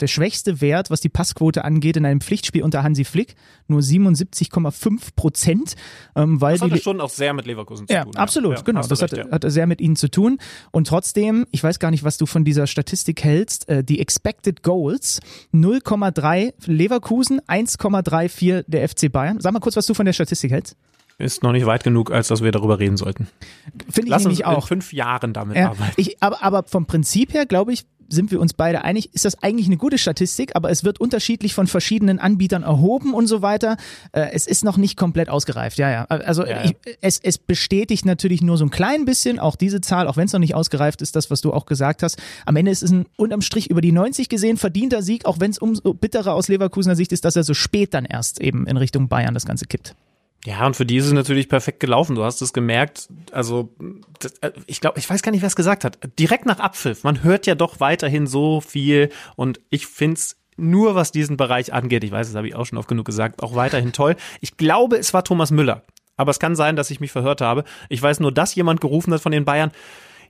Der 0.00 0.06
schwächste 0.06 0.45
Wert, 0.60 0.90
was 0.90 1.00
die 1.00 1.08
Passquote 1.08 1.64
angeht, 1.64 1.96
in 1.96 2.04
einem 2.04 2.20
Pflichtspiel 2.20 2.62
unter 2.62 2.82
Hansi 2.82 3.04
Flick, 3.04 3.34
nur 3.68 3.80
77,5 3.80 5.14
Prozent. 5.16 5.74
Ähm, 6.14 6.40
weil 6.40 6.58
das 6.58 6.70
hat 6.70 6.82
schon 6.82 7.00
auch 7.00 7.10
sehr 7.10 7.32
mit 7.32 7.46
Leverkusen 7.46 7.86
zu 7.86 7.94
ja, 7.94 8.04
tun. 8.04 8.16
Absolut, 8.16 8.56
ja, 8.56 8.62
genau. 8.62 8.82
Das 8.82 9.02
recht, 9.02 9.12
hat, 9.12 9.26
ja. 9.26 9.30
hat 9.30 9.44
sehr 9.50 9.66
mit 9.66 9.80
ihnen 9.80 9.96
zu 9.96 10.10
tun. 10.10 10.38
Und 10.70 10.86
trotzdem, 10.88 11.46
ich 11.50 11.62
weiß 11.62 11.78
gar 11.78 11.90
nicht, 11.90 12.04
was 12.04 12.18
du 12.18 12.26
von 12.26 12.44
dieser 12.44 12.66
Statistik 12.66 13.22
hältst, 13.24 13.68
äh, 13.68 13.82
die 13.84 14.00
Expected 14.00 14.62
Goals 14.62 15.20
0,3 15.52 16.54
Leverkusen, 16.66 17.40
1,34 17.40 18.64
der 18.66 18.88
FC 18.88 19.10
Bayern. 19.10 19.40
Sag 19.40 19.52
mal 19.52 19.60
kurz, 19.60 19.76
was 19.76 19.86
du 19.86 19.94
von 19.94 20.06
der 20.06 20.12
Statistik 20.12 20.52
hältst 20.52 20.76
ist 21.18 21.42
noch 21.42 21.52
nicht 21.52 21.66
weit 21.66 21.82
genug, 21.82 22.10
als 22.10 22.28
dass 22.28 22.42
wir 22.42 22.52
darüber 22.52 22.78
reden 22.78 22.96
sollten. 22.96 23.28
Finde 23.88 24.02
ich 24.02 24.08
Lass 24.08 24.22
nämlich 24.24 24.44
auch. 24.44 24.62
in 24.64 24.68
fünf 24.68 24.92
Jahren 24.92 25.32
damit 25.32 25.56
ja, 25.56 25.70
arbeiten. 25.70 25.94
Ich, 25.96 26.22
aber, 26.22 26.42
aber 26.42 26.62
vom 26.64 26.86
Prinzip 26.86 27.32
her, 27.32 27.46
glaube 27.46 27.72
ich, 27.72 27.86
sind 28.08 28.30
wir 28.30 28.40
uns 28.40 28.52
beide 28.52 28.82
einig, 28.82 29.10
ist 29.14 29.24
das 29.24 29.42
eigentlich 29.42 29.66
eine 29.66 29.76
gute 29.76 29.98
Statistik, 29.98 30.54
aber 30.54 30.70
es 30.70 30.84
wird 30.84 31.00
unterschiedlich 31.00 31.54
von 31.54 31.66
verschiedenen 31.66 32.18
Anbietern 32.18 32.62
erhoben 32.62 33.14
und 33.14 33.26
so 33.26 33.42
weiter. 33.42 33.76
Äh, 34.12 34.30
es 34.32 34.46
ist 34.46 34.64
noch 34.64 34.76
nicht 34.76 34.96
komplett 34.96 35.28
ausgereift, 35.28 35.78
ja, 35.78 35.90
ja. 35.90 36.04
Also 36.04 36.44
ja, 36.44 36.62
ja. 36.62 36.64
Ich, 36.64 36.96
es, 37.00 37.20
es 37.22 37.38
bestätigt 37.38 38.04
natürlich 38.04 38.42
nur 38.42 38.56
so 38.56 38.64
ein 38.64 38.70
klein 38.70 39.04
bisschen, 39.04 39.38
auch 39.38 39.56
diese 39.56 39.80
Zahl, 39.80 40.08
auch 40.08 40.16
wenn 40.16 40.26
es 40.26 40.32
noch 40.32 40.40
nicht 40.40 40.54
ausgereift 40.54 41.02
ist, 41.02 41.16
das, 41.16 41.30
was 41.30 41.40
du 41.40 41.52
auch 41.52 41.66
gesagt 41.66 42.02
hast. 42.02 42.18
Am 42.44 42.56
Ende 42.56 42.70
ist 42.70 42.82
es 42.82 42.90
ein 42.90 43.06
unterm 43.16 43.42
Strich 43.42 43.70
über 43.70 43.80
die 43.80 43.92
90 43.92 44.28
gesehen 44.28 44.56
verdienter 44.56 45.02
Sieg, 45.02 45.26
auch 45.26 45.40
wenn 45.40 45.50
es 45.50 45.58
umso 45.58 45.94
bitterer 45.94 46.34
aus 46.34 46.48
Leverkusener 46.48 46.96
Sicht 46.96 47.12
ist, 47.12 47.24
dass 47.24 47.36
er 47.36 47.44
so 47.44 47.54
spät 47.54 47.94
dann 47.94 48.04
erst 48.04 48.40
eben 48.40 48.66
in 48.66 48.76
Richtung 48.76 49.08
Bayern 49.08 49.34
das 49.34 49.46
Ganze 49.46 49.66
kippt. 49.66 49.94
Ja, 50.46 50.64
und 50.64 50.76
für 50.76 50.86
die 50.86 50.96
ist 50.96 51.06
es 51.06 51.12
natürlich 51.12 51.48
perfekt 51.48 51.80
gelaufen. 51.80 52.14
Du 52.14 52.22
hast 52.22 52.40
es 52.40 52.52
gemerkt. 52.52 53.08
Also, 53.32 53.74
äh, 54.42 54.52
ich 54.66 54.80
glaube, 54.80 54.96
ich 54.96 55.10
weiß 55.10 55.22
gar 55.22 55.32
nicht, 55.32 55.40
wer 55.40 55.48
es 55.48 55.56
gesagt 55.56 55.84
hat. 55.84 55.98
Direkt 56.20 56.46
nach 56.46 56.60
Abpfiff. 56.60 57.02
Man 57.02 57.24
hört 57.24 57.48
ja 57.48 57.56
doch 57.56 57.80
weiterhin 57.80 58.28
so 58.28 58.60
viel. 58.60 59.10
Und 59.34 59.60
ich 59.70 59.88
find's 59.88 60.36
nur, 60.56 60.94
was 60.94 61.10
diesen 61.10 61.36
Bereich 61.36 61.72
angeht, 61.72 62.04
ich 62.04 62.12
weiß, 62.12 62.28
das 62.28 62.36
habe 62.36 62.46
ich 62.46 62.54
auch 62.54 62.64
schon 62.64 62.78
oft 62.78 62.86
genug 62.86 63.04
gesagt, 63.06 63.42
auch 63.42 63.56
weiterhin 63.56 63.92
toll. 63.92 64.14
Ich 64.40 64.56
glaube, 64.56 64.96
es 64.96 65.12
war 65.12 65.24
Thomas 65.24 65.50
Müller. 65.50 65.82
Aber 66.16 66.30
es 66.30 66.38
kann 66.38 66.54
sein, 66.54 66.76
dass 66.76 66.92
ich 66.92 67.00
mich 67.00 67.10
verhört 67.10 67.40
habe. 67.40 67.64
Ich 67.88 68.00
weiß 68.00 68.20
nur, 68.20 68.30
dass 68.30 68.54
jemand 68.54 68.80
gerufen 68.80 69.12
hat 69.12 69.20
von 69.20 69.32
den 69.32 69.44
Bayern. 69.44 69.72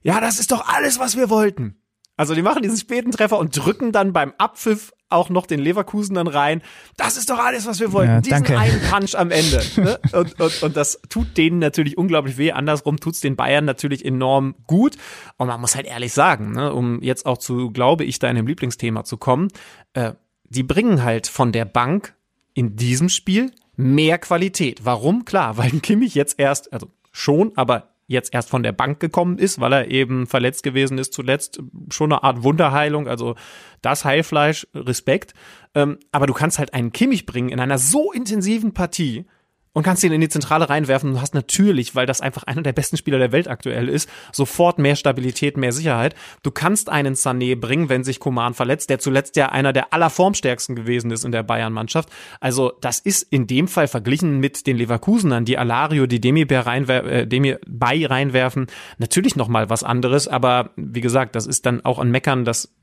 Ja, 0.02 0.22
das 0.22 0.40
ist 0.40 0.50
doch 0.50 0.66
alles, 0.66 0.98
was 0.98 1.18
wir 1.18 1.28
wollten. 1.28 1.76
Also 2.16 2.34
die 2.34 2.42
machen 2.42 2.62
diesen 2.62 2.78
späten 2.78 3.10
Treffer 3.10 3.38
und 3.38 3.56
drücken 3.56 3.92
dann 3.92 4.12
beim 4.12 4.32
Abpfiff 4.38 4.92
auch 5.08 5.28
noch 5.28 5.46
den 5.46 5.60
Leverkusen 5.60 6.14
dann 6.14 6.26
rein. 6.26 6.62
Das 6.96 7.16
ist 7.16 7.30
doch 7.30 7.38
alles, 7.38 7.66
was 7.66 7.78
wir 7.78 7.92
wollten. 7.92 8.12
Ja, 8.12 8.20
Diesen 8.20 8.44
danke. 8.44 8.58
einen 8.58 8.80
Punch 8.80 9.14
am 9.14 9.30
Ende. 9.30 9.62
Ne? 9.76 9.98
Und, 10.12 10.40
und, 10.40 10.62
und 10.62 10.76
das 10.76 11.00
tut 11.08 11.36
denen 11.36 11.58
natürlich 11.58 11.96
unglaublich 11.96 12.38
weh. 12.38 12.52
Andersrum 12.52 12.98
tut's 12.98 13.20
den 13.20 13.36
Bayern 13.36 13.64
natürlich 13.64 14.04
enorm 14.04 14.54
gut. 14.66 14.96
Und 15.36 15.48
man 15.48 15.60
muss 15.60 15.76
halt 15.76 15.86
ehrlich 15.86 16.12
sagen, 16.12 16.52
ne, 16.52 16.72
um 16.72 17.02
jetzt 17.02 17.26
auch 17.26 17.38
zu, 17.38 17.70
glaube 17.70 18.04
ich, 18.04 18.18
deinem 18.18 18.46
Lieblingsthema 18.46 19.04
zu 19.04 19.16
kommen, 19.16 19.48
äh, 19.92 20.12
die 20.48 20.62
bringen 20.62 21.02
halt 21.02 21.26
von 21.26 21.52
der 21.52 21.64
Bank 21.66 22.14
in 22.54 22.76
diesem 22.76 23.08
Spiel 23.08 23.52
mehr 23.76 24.18
Qualität. 24.18 24.84
Warum? 24.84 25.24
Klar, 25.24 25.56
weil 25.58 25.70
Kimmich 25.80 26.14
jetzt 26.14 26.38
erst, 26.38 26.72
also 26.72 26.88
schon, 27.12 27.52
aber 27.56 27.95
jetzt 28.06 28.32
erst 28.32 28.50
von 28.50 28.62
der 28.62 28.72
Bank 28.72 29.00
gekommen 29.00 29.38
ist, 29.38 29.60
weil 29.60 29.72
er 29.72 29.90
eben 29.90 30.26
verletzt 30.26 30.62
gewesen 30.62 30.98
ist 30.98 31.12
zuletzt. 31.12 31.60
Schon 31.90 32.12
eine 32.12 32.22
Art 32.22 32.42
Wunderheilung, 32.42 33.08
also 33.08 33.34
das 33.82 34.04
Heilfleisch, 34.04 34.66
Respekt. 34.74 35.34
Ähm, 35.74 35.98
aber 36.12 36.26
du 36.26 36.32
kannst 36.32 36.58
halt 36.58 36.74
einen 36.74 36.92
Kimmich 36.92 37.26
bringen 37.26 37.48
in 37.48 37.60
einer 37.60 37.78
so 37.78 38.12
intensiven 38.12 38.72
Partie, 38.72 39.26
und 39.76 39.82
kannst 39.82 40.02
ihn 40.04 40.12
in 40.12 40.22
die 40.22 40.30
Zentrale 40.30 40.70
reinwerfen. 40.70 41.12
Du 41.12 41.20
hast 41.20 41.34
natürlich, 41.34 41.94
weil 41.94 42.06
das 42.06 42.22
einfach 42.22 42.44
einer 42.44 42.62
der 42.62 42.72
besten 42.72 42.96
Spieler 42.96 43.18
der 43.18 43.30
Welt 43.30 43.46
aktuell 43.46 43.90
ist, 43.90 44.08
sofort 44.32 44.78
mehr 44.78 44.96
Stabilität, 44.96 45.58
mehr 45.58 45.70
Sicherheit. 45.70 46.14
Du 46.42 46.50
kannst 46.50 46.88
einen 46.88 47.12
Sané 47.12 47.60
bringen, 47.60 47.90
wenn 47.90 48.02
sich 48.02 48.18
Koman 48.18 48.54
verletzt, 48.54 48.88
der 48.88 49.00
zuletzt 49.00 49.36
ja 49.36 49.50
einer 49.50 49.74
der 49.74 49.92
allerformstärksten 49.92 50.76
gewesen 50.76 51.10
ist 51.10 51.26
in 51.26 51.32
der 51.32 51.42
Bayern-Mannschaft. 51.42 52.08
Also 52.40 52.72
das 52.80 53.00
ist 53.00 53.20
in 53.24 53.46
dem 53.46 53.68
Fall 53.68 53.86
verglichen 53.86 54.40
mit 54.40 54.66
den 54.66 54.78
Leverkusenern, 54.78 55.44
die 55.44 55.58
Alario, 55.58 56.06
die 56.06 56.22
Demi, 56.22 56.46
reinwer 56.50 57.04
äh, 57.04 57.26
Demi 57.26 57.56
bei 57.68 58.06
reinwerfen, 58.06 58.68
natürlich 58.96 59.36
nochmal 59.36 59.68
was 59.68 59.82
anderes. 59.82 60.26
Aber 60.26 60.70
wie 60.76 61.02
gesagt, 61.02 61.36
das 61.36 61.46
ist 61.46 61.66
dann 61.66 61.84
auch 61.84 61.98
an 61.98 62.10
Meckern, 62.10 62.46
das, 62.46 62.74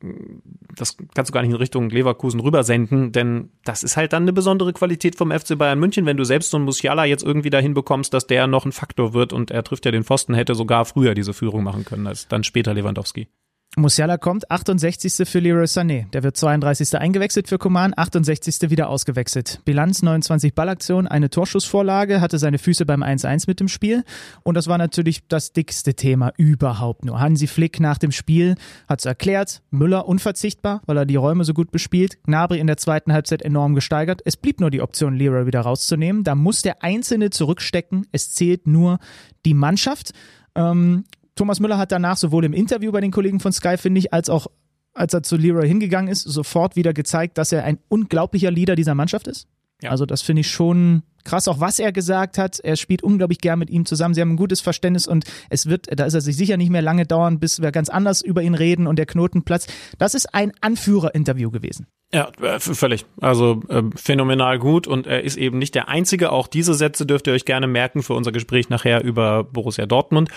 das 0.76 0.96
kannst 1.16 1.30
du 1.30 1.34
gar 1.34 1.42
nicht 1.42 1.50
in 1.50 1.58
Richtung 1.58 1.90
Leverkusen 1.90 2.40
rübersenden, 2.40 3.12
denn 3.12 3.50
das 3.64 3.82
ist 3.82 3.98
halt 3.98 4.14
dann 4.14 4.22
eine 4.22 4.34
besondere 4.34 4.74
Qualität 4.74 5.16
vom 5.16 5.32
FC 5.32 5.58
Bayern 5.58 5.80
München, 5.80 6.06
wenn 6.06 6.18
du 6.18 6.24
selbst 6.24 6.52
so 6.52 6.58
ein 6.58 6.66
Musiala 6.84 7.06
jetzt 7.06 7.24
irgendwie 7.24 7.50
dahin 7.50 7.74
bekommst, 7.74 8.14
dass 8.14 8.28
der 8.28 8.46
noch 8.46 8.66
ein 8.66 8.74
Faktor 8.74 9.14
wird 9.14 9.32
und 9.32 9.52
er 9.52 9.64
trifft 9.64 9.86
ja 9.86 9.92
den 9.92 10.04
Pfosten, 10.04 10.34
hätte 10.34 10.54
sogar 10.54 10.84
früher 10.84 11.14
diese 11.14 11.34
Führung 11.34 11.64
machen 11.64 11.86
können 11.86 12.08
als 12.08 12.28
dann 12.28 12.44
später 12.44 12.74
Lewandowski. 12.74 13.30
Musiala 13.76 14.20
kommt, 14.20 14.52
68. 14.52 15.28
für 15.28 15.40
Leroy 15.40 15.64
Sané. 15.64 16.08
Der 16.12 16.22
wird 16.22 16.38
32. 16.38 16.96
eingewechselt 16.96 17.48
für 17.48 17.58
Coman, 17.58 17.92
68. 17.96 18.70
wieder 18.70 18.88
ausgewechselt. 18.88 19.62
Bilanz 19.66 20.04
29 20.04 20.54
Ballaktionen, 20.54 21.08
eine 21.08 21.32
Torschussvorlage, 21.32 22.22
hatte 22.22 22.38
seine 22.38 22.60
Füße 22.60 22.86
beim 22.86 23.02
1-1 23.02 23.46
mit 23.48 23.60
dem 23.60 23.68
Spiel. 23.68 24.04
Und 24.44 24.54
das 24.56 24.68
war 24.68 24.78
natürlich 24.78 25.28
das 25.28 25.54
dickste 25.54 25.96
Thema 25.96 26.32
überhaupt 26.38 27.04
nur. 27.04 27.20
Hansi 27.20 27.48
Flick 27.48 27.80
nach 27.80 27.98
dem 27.98 28.12
Spiel 28.12 28.56
hat 28.88 29.00
es 29.00 29.06
erklärt, 29.06 29.64
Müller 29.72 30.08
unverzichtbar, 30.08 30.84
weil 30.86 30.98
er 30.98 31.08
die 31.08 31.16
Räume 31.16 31.44
so 31.44 31.56
gut 31.56 31.72
bespielt. 31.72 32.24
Gnabry 32.26 32.60
in 32.60 32.68
der 32.68 32.78
zweiten 32.78 33.12
Halbzeit 33.12 33.42
enorm 33.42 33.74
gesteigert. 33.74 34.22
Es 34.24 34.38
blieb 34.38 34.60
nur 34.60 34.70
die 34.70 34.82
Option, 34.82 35.16
Leroy 35.16 35.48
wieder 35.48 35.62
rauszunehmen. 35.62 36.24
Da 36.24 36.36
muss 36.36 36.62
der 36.62 36.84
Einzelne 36.84 37.32
zurückstecken. 37.32 38.06
Es 38.12 38.34
zählt 38.36 38.68
nur 38.68 39.00
die 39.46 39.56
Mannschaft. 39.56 40.12
Ähm, 40.54 41.06
Thomas 41.36 41.60
Müller 41.60 41.78
hat 41.78 41.92
danach 41.92 42.18
sowohl 42.18 42.46
im 42.46 42.54
Interview 42.54 42.92
bei 42.92 43.02
den 43.02 43.12
Kollegen 43.12 43.40
von 43.40 43.52
Sky, 43.52 43.78
finde 43.78 44.00
ich, 44.00 44.14
als 44.14 44.30
auch 44.30 44.48
als 44.94 45.14
er 45.14 45.24
zu 45.24 45.38
Leroy 45.38 45.68
hingegangen 45.68 46.12
ist, 46.12 46.22
sofort 46.22 46.76
wieder 46.76 46.94
gezeigt, 46.94 47.38
dass 47.38 47.52
er 47.52 47.64
ein 47.64 47.80
unglaublicher 47.90 48.52
Leader 48.52 48.76
dieser 48.76 48.96
Mannschaft 48.96 49.28
ist. 49.28 49.48
Ja. 49.82 49.90
Also 49.90 50.06
das 50.06 50.22
finde 50.22 50.42
ich 50.42 50.50
schon 50.50 51.04
krass, 51.24 51.48
auch 51.48 51.60
was 51.60 51.80
er 51.80 51.92
gesagt 51.92 52.38
hat. 52.38 52.60
Er 52.60 52.76
spielt 52.76 53.02
unglaublich 53.02 53.40
gern 53.40 53.60
mit 53.60 53.70
ihm 53.70 53.86
zusammen. 53.86 54.14
Sie 54.14 54.22
haben 54.22 54.32
ein 54.32 54.38
gutes 54.38 54.62
Verständnis 54.62 55.08
und 55.08 55.26
es 55.50 55.68
wird, 55.68 55.88
da 55.98 56.06
ist 56.06 56.14
er 56.14 56.22
sich 56.22 56.38
sicher 56.38 56.58
nicht 56.58 56.70
mehr 56.70 56.82
lange 56.82 57.06
dauern, 57.06 57.40
bis 57.40 57.62
wir 57.62 57.72
ganz 57.72 57.90
anders 57.90 58.22
über 58.22 58.42
ihn 58.42 58.56
reden 58.56 58.88
und 58.88 58.98
der 58.98 59.06
Knoten 59.06 59.44
platzt. 59.44 59.72
Das 59.98 60.14
ist 60.14 60.34
ein 60.34 60.52
Anführer-Interview 60.62 61.52
gewesen. 61.52 61.88
Ja, 62.14 62.30
äh, 62.42 62.60
völlig. 62.60 63.06
Also 63.20 63.62
äh, 63.70 63.82
phänomenal 63.96 64.60
gut 64.60 64.86
und 64.86 65.08
er 65.08 65.24
ist 65.24 65.36
eben 65.36 65.58
nicht 65.58 65.74
der 65.74 65.90
Einzige. 65.90 66.32
Auch 66.32 66.48
diese 66.48 66.76
Sätze 66.76 67.06
dürft 67.06 67.26
ihr 67.26 67.34
euch 67.34 67.46
gerne 67.46 67.68
merken 67.68 68.04
für 68.04 68.14
unser 68.14 68.32
Gespräch 68.32 68.70
nachher 68.70 69.04
über 69.04 69.44
Borussia 69.44 69.88
Dortmund. 69.88 70.30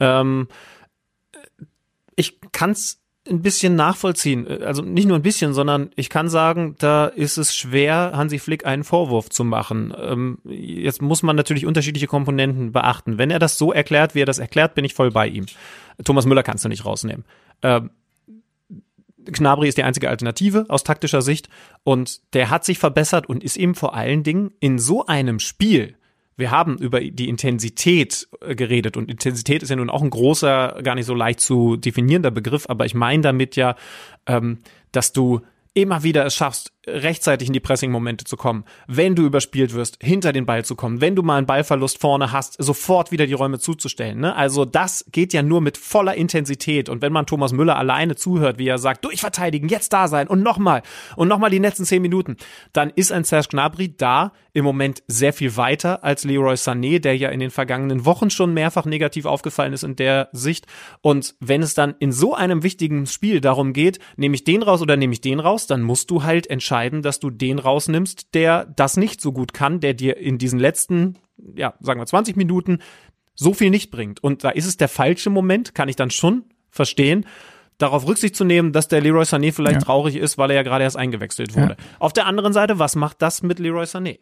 Ähm, 0.00 0.48
ich 2.16 2.38
kann's 2.52 3.00
ein 3.28 3.40
bisschen 3.40 3.74
nachvollziehen. 3.74 4.46
Also 4.62 4.82
nicht 4.82 5.08
nur 5.08 5.18
ein 5.18 5.22
bisschen, 5.22 5.54
sondern 5.54 5.90
ich 5.96 6.10
kann 6.10 6.28
sagen, 6.28 6.76
da 6.78 7.06
ist 7.06 7.38
es 7.38 7.56
schwer, 7.56 8.12
Hansi 8.14 8.38
Flick 8.38 8.66
einen 8.66 8.84
Vorwurf 8.84 9.30
zu 9.30 9.44
machen. 9.44 9.94
Ähm, 9.98 10.38
jetzt 10.44 11.00
muss 11.00 11.22
man 11.22 11.34
natürlich 11.34 11.64
unterschiedliche 11.64 12.06
Komponenten 12.06 12.72
beachten. 12.72 13.16
Wenn 13.16 13.30
er 13.30 13.38
das 13.38 13.56
so 13.56 13.72
erklärt, 13.72 14.14
wie 14.14 14.22
er 14.22 14.26
das 14.26 14.38
erklärt, 14.38 14.74
bin 14.74 14.84
ich 14.84 14.94
voll 14.94 15.10
bei 15.10 15.26
ihm. 15.26 15.46
Thomas 16.04 16.26
Müller 16.26 16.42
kannst 16.42 16.64
du 16.64 16.68
nicht 16.68 16.84
rausnehmen. 16.84 17.24
Ähm, 17.62 17.90
Gnabry 19.24 19.68
ist 19.68 19.78
die 19.78 19.84
einzige 19.84 20.10
Alternative 20.10 20.66
aus 20.68 20.84
taktischer 20.84 21.22
Sicht 21.22 21.48
und 21.82 22.20
der 22.34 22.50
hat 22.50 22.66
sich 22.66 22.78
verbessert 22.78 23.26
und 23.26 23.42
ist 23.42 23.56
eben 23.56 23.74
vor 23.74 23.94
allen 23.94 24.22
Dingen 24.22 24.52
in 24.60 24.78
so 24.78 25.06
einem 25.06 25.38
Spiel, 25.38 25.96
wir 26.36 26.50
haben 26.50 26.78
über 26.78 27.00
die 27.00 27.28
Intensität 27.28 28.28
äh, 28.40 28.54
geredet 28.54 28.96
und 28.96 29.10
Intensität 29.10 29.62
ist 29.62 29.70
ja 29.70 29.76
nun 29.76 29.90
auch 29.90 30.02
ein 30.02 30.10
großer, 30.10 30.80
gar 30.82 30.94
nicht 30.94 31.06
so 31.06 31.14
leicht 31.14 31.40
zu 31.40 31.76
definierender 31.76 32.30
Begriff, 32.30 32.66
aber 32.68 32.86
ich 32.86 32.94
meine 32.94 33.22
damit 33.22 33.56
ja, 33.56 33.76
ähm, 34.26 34.58
dass 34.92 35.12
du 35.12 35.40
immer 35.74 36.02
wieder 36.02 36.24
es 36.26 36.34
schaffst, 36.34 36.72
rechtzeitig 36.86 37.48
in 37.48 37.52
die 37.52 37.60
Pressing-Momente 37.60 38.24
zu 38.24 38.36
kommen, 38.36 38.64
wenn 38.86 39.14
du 39.14 39.24
überspielt 39.24 39.74
wirst, 39.74 39.98
hinter 40.02 40.32
den 40.32 40.46
Ball 40.46 40.64
zu 40.64 40.76
kommen, 40.76 41.00
wenn 41.00 41.16
du 41.16 41.22
mal 41.22 41.38
einen 41.38 41.46
Ballverlust 41.46 42.00
vorne 42.00 42.32
hast, 42.32 42.62
sofort 42.62 43.12
wieder 43.12 43.26
die 43.26 43.32
Räume 43.32 43.58
zuzustellen. 43.58 44.20
Ne? 44.20 44.34
Also 44.34 44.64
das 44.64 45.04
geht 45.12 45.32
ja 45.32 45.42
nur 45.42 45.60
mit 45.60 45.78
voller 45.78 46.14
Intensität. 46.14 46.88
Und 46.88 47.02
wenn 47.02 47.12
man 47.12 47.26
Thomas 47.26 47.52
Müller 47.52 47.76
alleine 47.76 48.16
zuhört, 48.16 48.58
wie 48.58 48.68
er 48.68 48.78
sagt, 48.78 49.04
durchverteidigen, 49.04 49.68
jetzt 49.68 49.92
da 49.92 50.08
sein 50.08 50.28
und 50.28 50.42
nochmal 50.42 50.82
und 51.16 51.28
nochmal 51.28 51.50
die 51.50 51.58
letzten 51.58 51.84
zehn 51.84 52.02
Minuten, 52.02 52.36
dann 52.72 52.90
ist 52.90 53.12
ein 53.12 53.24
Serge 53.24 53.48
Gnabry 53.50 53.96
da 53.96 54.32
im 54.54 54.64
Moment 54.64 55.02
sehr 55.08 55.32
viel 55.32 55.56
weiter 55.56 56.04
als 56.04 56.24
Leroy 56.24 56.54
Sané, 56.54 57.00
der 57.00 57.16
ja 57.16 57.28
in 57.30 57.40
den 57.40 57.50
vergangenen 57.50 58.04
Wochen 58.04 58.30
schon 58.30 58.54
mehrfach 58.54 58.84
negativ 58.84 59.26
aufgefallen 59.26 59.72
ist 59.72 59.82
in 59.82 59.96
der 59.96 60.28
Sicht. 60.32 60.66
Und 61.02 61.34
wenn 61.40 61.60
es 61.60 61.74
dann 61.74 61.96
in 61.98 62.12
so 62.12 62.34
einem 62.34 62.62
wichtigen 62.62 63.06
Spiel 63.06 63.40
darum 63.40 63.72
geht, 63.72 63.98
nehme 64.16 64.36
ich 64.36 64.44
den 64.44 64.62
raus 64.62 64.80
oder 64.80 64.96
nehme 64.96 65.12
ich 65.12 65.20
den 65.20 65.40
raus, 65.40 65.66
dann 65.66 65.82
musst 65.82 66.10
du 66.10 66.22
halt 66.22 66.48
entscheiden, 66.48 66.73
entscheiden, 66.74 67.02
dass 67.02 67.20
du 67.20 67.30
den 67.30 67.60
rausnimmst, 67.60 68.34
der 68.34 68.66
das 68.66 68.96
nicht 68.96 69.20
so 69.20 69.32
gut 69.32 69.54
kann, 69.54 69.78
der 69.78 69.94
dir 69.94 70.16
in 70.16 70.38
diesen 70.38 70.58
letzten, 70.58 71.16
ja, 71.54 71.74
sagen 71.80 72.00
wir 72.00 72.06
20 72.06 72.36
Minuten 72.36 72.80
so 73.34 73.54
viel 73.54 73.70
nicht 73.70 73.92
bringt. 73.92 74.22
Und 74.22 74.42
da 74.42 74.50
ist 74.50 74.66
es 74.66 74.76
der 74.76 74.88
falsche 74.88 75.30
Moment, 75.30 75.74
kann 75.74 75.88
ich 75.88 75.94
dann 75.94 76.10
schon 76.10 76.44
verstehen, 76.70 77.26
darauf 77.78 78.06
Rücksicht 78.06 78.34
zu 78.34 78.44
nehmen, 78.44 78.72
dass 78.72 78.88
der 78.88 79.00
Leroy 79.00 79.22
Sané 79.22 79.52
vielleicht 79.52 79.80
ja. 79.80 79.84
traurig 79.84 80.16
ist, 80.16 80.36
weil 80.36 80.50
er 80.50 80.56
ja 80.56 80.62
gerade 80.62 80.82
erst 80.82 80.96
eingewechselt 80.96 81.54
wurde. 81.54 81.76
Ja. 81.78 81.96
Auf 82.00 82.12
der 82.12 82.26
anderen 82.26 82.52
Seite, 82.52 82.80
was 82.80 82.96
macht 82.96 83.22
das 83.22 83.42
mit 83.42 83.60
Leroy 83.60 83.84
Sané? 83.84 84.18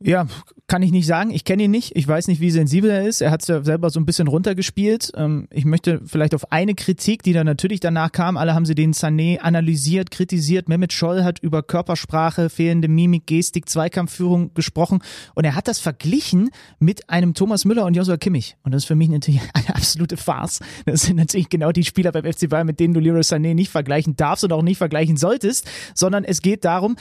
Ja, 0.00 0.28
kann 0.68 0.82
ich 0.82 0.92
nicht 0.92 1.06
sagen. 1.06 1.32
Ich 1.32 1.42
kenne 1.42 1.64
ihn 1.64 1.72
nicht. 1.72 1.96
Ich 1.96 2.06
weiß 2.06 2.28
nicht, 2.28 2.40
wie 2.40 2.52
sensibel 2.52 2.88
er 2.88 3.04
ist. 3.04 3.20
Er 3.20 3.32
hat 3.32 3.42
es 3.42 3.48
ja 3.48 3.64
selber 3.64 3.90
so 3.90 3.98
ein 3.98 4.06
bisschen 4.06 4.28
runtergespielt. 4.28 5.10
Ähm, 5.16 5.48
ich 5.50 5.64
möchte 5.64 6.00
vielleicht 6.04 6.36
auf 6.36 6.52
eine 6.52 6.76
Kritik, 6.76 7.24
die 7.24 7.32
dann 7.32 7.46
natürlich 7.46 7.80
danach 7.80 8.12
kam. 8.12 8.36
Alle 8.36 8.54
haben 8.54 8.64
sie 8.64 8.76
den 8.76 8.92
Sané 8.92 9.38
analysiert, 9.38 10.12
kritisiert. 10.12 10.68
Mehmet 10.68 10.92
Scholl 10.92 11.24
hat 11.24 11.40
über 11.40 11.64
Körpersprache, 11.64 12.48
fehlende 12.48 12.86
Mimik, 12.86 13.26
Gestik, 13.26 13.68
Zweikampfführung 13.68 14.54
gesprochen. 14.54 15.00
Und 15.34 15.44
er 15.44 15.56
hat 15.56 15.66
das 15.66 15.80
verglichen 15.80 16.50
mit 16.78 17.10
einem 17.10 17.34
Thomas 17.34 17.64
Müller 17.64 17.84
und 17.84 17.94
Joshua 17.94 18.18
Kimmich. 18.18 18.56
Und 18.62 18.72
das 18.72 18.82
ist 18.84 18.86
für 18.86 18.94
mich 18.94 19.08
natürlich 19.08 19.40
eine 19.54 19.74
absolute 19.74 20.16
Farce. 20.16 20.60
Das 20.86 21.02
sind 21.02 21.16
natürlich 21.16 21.48
genau 21.48 21.72
die 21.72 21.82
Spieler 21.82 22.12
beim 22.12 22.24
FC 22.24 22.48
Bayern, 22.48 22.68
mit 22.68 22.78
denen 22.78 22.94
du 22.94 23.00
Leroy 23.00 23.22
Sané 23.22 23.52
nicht 23.52 23.70
vergleichen 23.70 24.14
darfst 24.14 24.44
und 24.44 24.52
auch 24.52 24.62
nicht 24.62 24.78
vergleichen 24.78 25.16
solltest. 25.16 25.68
Sondern 25.92 26.22
es 26.22 26.40
geht 26.40 26.64
darum, 26.64 26.94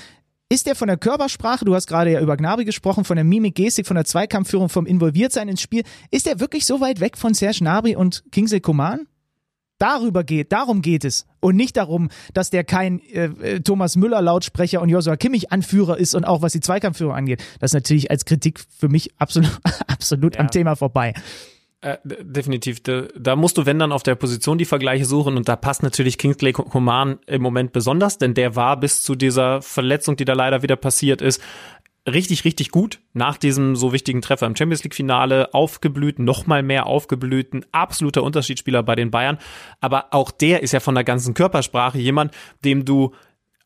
ist 0.50 0.68
er 0.68 0.76
von 0.76 0.88
der 0.88 0.98
Körpersprache, 0.98 1.66
du 1.66 1.76
hast 1.76 1.88
gerade 1.88 2.12
ja 2.12 2.22
über 2.22 2.38
Gnabry 2.38 2.66
gesprochen, 2.66 3.04
von 3.04 3.16
der 3.16 3.26
Mimik, 3.26 3.56
Gestik, 3.56 3.86
von 3.86 3.96
der 3.96 4.06
Zweikampfführung, 4.06 4.70
vom 4.70 4.86
Involviertsein 4.86 5.50
ins 5.50 5.62
Spiel, 5.62 5.84
ist 6.12 6.28
er 6.28 6.40
wirklich 6.40 6.66
so 6.66 6.80
weit 6.80 7.00
weg 7.00 7.18
von 7.18 7.34
Serge 7.34 7.60
Gnabry 7.60 7.96
und 7.96 8.24
Kingsley 8.32 8.62
Coman? 8.62 9.08
Darüber 9.80 10.24
geht, 10.24 10.52
darum 10.52 10.82
geht 10.82 11.06
es. 11.06 11.28
Und 11.40 11.56
nicht 11.56 11.78
darum, 11.78 12.10
dass 12.34 12.50
der 12.50 12.64
kein 12.64 13.00
äh, 13.00 13.26
äh, 13.26 13.60
Thomas 13.60 13.96
Müller 13.96 14.22
Lautsprecher 14.24 14.82
und 14.82 14.90
Joshua 14.90 15.18
Kimmich 15.18 15.52
Anführer 15.52 15.98
ist 15.98 16.16
und 16.16 16.26
auch 16.26 16.42
was 16.42 16.54
die 16.54 16.62
Zweikampfführung 16.62 17.14
angeht. 17.14 17.44
Das 17.60 17.70
ist 17.70 17.76
natürlich 17.76 18.10
als 18.10 18.26
Kritik 18.26 18.60
für 18.60 18.90
mich 18.90 19.12
absolut, 19.20 19.52
absolut 19.88 20.36
ja. 20.36 20.42
am 20.42 20.50
Thema 20.50 20.76
vorbei. 20.76 21.14
Äh, 21.82 21.98
definitiv. 22.04 22.82
Da, 22.82 23.04
da, 23.16 23.36
musst 23.36 23.58
du, 23.58 23.68
wenn 23.68 23.78
dann, 23.78 23.92
auf 23.92 24.02
der 24.02 24.16
Position 24.16 24.58
die 24.58 24.66
Vergleiche 24.66 25.06
suchen 25.06 25.38
und 25.38 25.48
da 25.48 25.56
passt 25.56 25.84
natürlich 25.84 26.18
Kingsley 26.18 26.52
Coman 26.52 27.20
im 27.28 27.44
Moment 27.44 27.72
besonders, 27.72 28.18
denn 28.18 28.34
der 28.34 28.56
war 28.56 28.80
bis 28.80 29.04
zu 29.04 29.13
dieser 29.13 29.62
Verletzung, 29.62 30.16
die 30.16 30.26
da 30.26 30.34
leider 30.34 30.63
wieder 30.63 30.76
passiert 30.76 31.22
ist, 31.22 31.40
richtig, 32.08 32.46
richtig 32.46 32.72
gut 32.72 33.00
nach 33.13 33.38
diesem 33.38 33.76
so 33.76 33.94
wichtigen 33.94 34.22
Treffer 34.22 34.48
im 34.48 34.56
Champions 34.56 34.84
League 34.84 34.96
Finale 34.96 35.54
aufgeblüht, 35.54 36.20
nochmal 36.20 36.63
mehr 36.63 36.88
aufgeblüht, 36.88 37.54
ein 37.54 37.66
absoluter 37.72 38.24
Unterschiedsspieler 38.24 38.82
bei 38.82 38.96
den 38.96 39.12
Bayern. 39.12 39.38
Aber 39.82 40.08
auch 40.12 40.32
der 40.32 40.63
ist 40.63 40.72
ja 40.72 40.80
von 40.80 40.96
der 40.96 41.04
ganzen 41.04 41.34
Körpersprache 41.34 42.00
jemand, 42.00 42.34
dem 42.63 42.86
du 42.86 43.13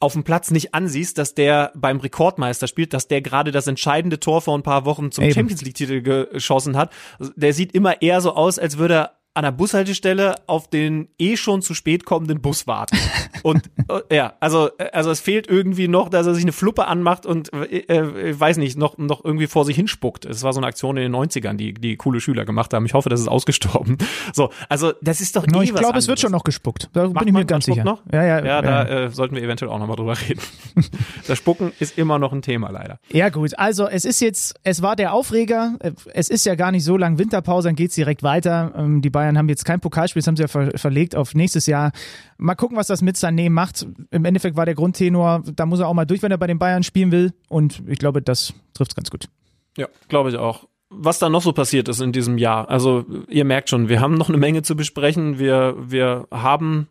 auf 0.01 0.13
dem 0.13 0.23
Platz 0.23 0.51
nicht 0.51 0.73
ansiehst, 0.73 1.17
dass 1.17 1.35
der 1.35 1.71
beim 1.75 1.99
Rekordmeister 1.99 2.67
spielt, 2.67 2.93
dass 2.93 3.07
der 3.07 3.21
gerade 3.21 3.51
das 3.51 3.67
entscheidende 3.67 4.19
Tor 4.19 4.41
vor 4.41 4.57
ein 4.57 4.63
paar 4.63 4.85
Wochen 4.85 5.11
zum 5.11 5.23
Eben. 5.23 5.33
Champions 5.33 5.61
League 5.61 5.75
Titel 5.75 6.01
geschossen 6.01 6.75
hat. 6.75 6.91
Der 7.35 7.53
sieht 7.53 7.73
immer 7.73 8.01
eher 8.01 8.21
so 8.21 8.33
aus, 8.33 8.59
als 8.59 8.77
würde 8.77 8.93
er 8.95 9.20
an 9.33 9.43
der 9.43 9.51
Bushaltestelle 9.51 10.35
auf 10.47 10.69
den 10.69 11.07
eh 11.17 11.37
schon 11.37 11.61
zu 11.61 11.73
spät 11.73 12.05
kommenden 12.05 12.41
Bus 12.41 12.67
warten. 12.67 12.97
Und 13.43 13.69
äh, 13.87 14.15
ja, 14.15 14.33
also 14.39 14.69
also 14.91 15.09
es 15.09 15.19
fehlt 15.19 15.47
irgendwie 15.47 15.87
noch, 15.87 16.09
dass 16.09 16.27
er 16.27 16.35
sich 16.35 16.43
eine 16.43 16.51
Fluppe 16.51 16.87
anmacht 16.87 17.25
und 17.25 17.51
äh, 17.53 17.79
äh, 17.79 18.39
weiß 18.39 18.57
nicht, 18.57 18.77
noch 18.77 18.99
noch 18.99 19.25
irgendwie 19.25 19.47
vor 19.47 19.65
sich 19.65 19.75
hinspuckt. 19.75 20.25
Es 20.25 20.43
war 20.43 20.53
so 20.53 20.59
eine 20.59 20.67
Aktion 20.67 20.95
in 20.95 21.11
den 21.11 21.15
90ern, 21.15 21.55
die 21.55 21.73
die 21.73 21.95
coole 21.95 22.19
Schüler 22.21 22.45
gemacht 22.45 22.71
haben. 22.71 22.85
Ich 22.85 22.93
hoffe, 22.93 23.09
das 23.09 23.19
ist 23.19 23.27
ausgestorben. 23.27 23.97
So, 24.33 24.49
also 24.69 24.93
das 25.01 25.19
ist 25.19 25.35
doch 25.35 25.45
no, 25.47 25.61
eh 25.61 25.65
Ich 25.65 25.73
glaube, 25.73 25.97
es 25.97 26.07
wird 26.07 26.19
schon 26.19 26.31
noch 26.31 26.43
gespuckt. 26.43 26.89
Da 26.93 27.07
Macht 27.07 27.19
bin 27.19 27.29
ich 27.29 27.33
mir 27.33 27.45
ganz 27.45 27.65
sicher. 27.65 27.83
Noch? 27.83 28.01
Ja, 28.11 28.23
ja, 28.23 28.45
ja, 28.45 28.61
da 28.61 28.87
ja. 28.87 29.05
Äh, 29.05 29.09
sollten 29.09 29.35
wir 29.35 29.43
eventuell 29.43 29.71
auch 29.71 29.79
noch 29.79 29.87
mal 29.87 29.95
drüber 29.95 30.15
reden. 30.19 30.41
das 31.27 31.37
Spucken 31.37 31.71
ist 31.79 31.97
immer 31.97 32.19
noch 32.19 32.31
ein 32.31 32.41
Thema 32.41 32.69
leider. 32.69 32.99
Ja, 33.11 33.29
gut. 33.29 33.57
Also, 33.57 33.87
es 33.87 34.05
ist 34.05 34.21
jetzt 34.21 34.55
es 34.63 34.81
war 34.81 34.95
der 34.95 35.13
Aufreger. 35.13 35.77
Es 36.13 36.29
ist 36.29 36.45
ja 36.45 36.55
gar 36.55 36.71
nicht 36.71 36.83
so 36.83 36.97
lang 36.97 37.17
Winterpause, 37.17 37.69
dann 37.69 37.75
geht's 37.75 37.95
direkt 37.95 38.23
weiter. 38.23 38.73
Ähm, 38.77 39.01
die 39.01 39.09
Bayern 39.21 39.37
haben 39.37 39.49
jetzt 39.49 39.65
kein 39.65 39.79
Pokalspiel, 39.79 40.21
das 40.21 40.27
haben 40.27 40.35
sie 40.35 40.43
ja 40.43 40.47
ver 40.47 40.71
verlegt 40.75 41.15
auf 41.15 41.35
nächstes 41.35 41.67
Jahr. 41.67 41.91
Mal 42.37 42.55
gucken, 42.55 42.75
was 42.75 42.87
das 42.87 43.01
mit 43.01 43.17
Sané 43.17 43.51
macht. 43.51 43.85
Im 44.09 44.25
Endeffekt 44.25 44.57
war 44.57 44.65
der 44.65 44.73
Grundtenor, 44.73 45.43
da 45.55 45.67
muss 45.67 45.79
er 45.79 45.87
auch 45.87 45.93
mal 45.93 46.05
durch, 46.05 46.23
wenn 46.23 46.31
er 46.31 46.37
bei 46.37 46.47
den 46.47 46.57
Bayern 46.57 46.81
spielen 46.81 47.11
will. 47.11 47.33
Und 47.47 47.83
ich 47.87 47.99
glaube, 47.99 48.21
das 48.23 48.53
trifft 48.73 48.95
ganz 48.95 49.11
gut. 49.11 49.29
Ja, 49.77 49.87
glaube 50.07 50.29
ich 50.29 50.37
auch 50.37 50.67
was 50.93 51.19
da 51.19 51.29
noch 51.29 51.41
so 51.41 51.53
passiert 51.53 51.87
ist 51.87 52.01
in 52.01 52.11
diesem 52.11 52.37
Jahr. 52.37 52.69
Also 52.69 53.05
ihr 53.29 53.45
merkt 53.45 53.69
schon, 53.69 53.87
wir 53.87 54.01
haben 54.01 54.15
noch 54.15 54.27
eine 54.27 54.37
Menge 54.37 54.61
zu 54.61 54.75
besprechen. 54.75 55.39
Wir, 55.39 55.73
wir 55.79 56.27
haben 56.31 56.89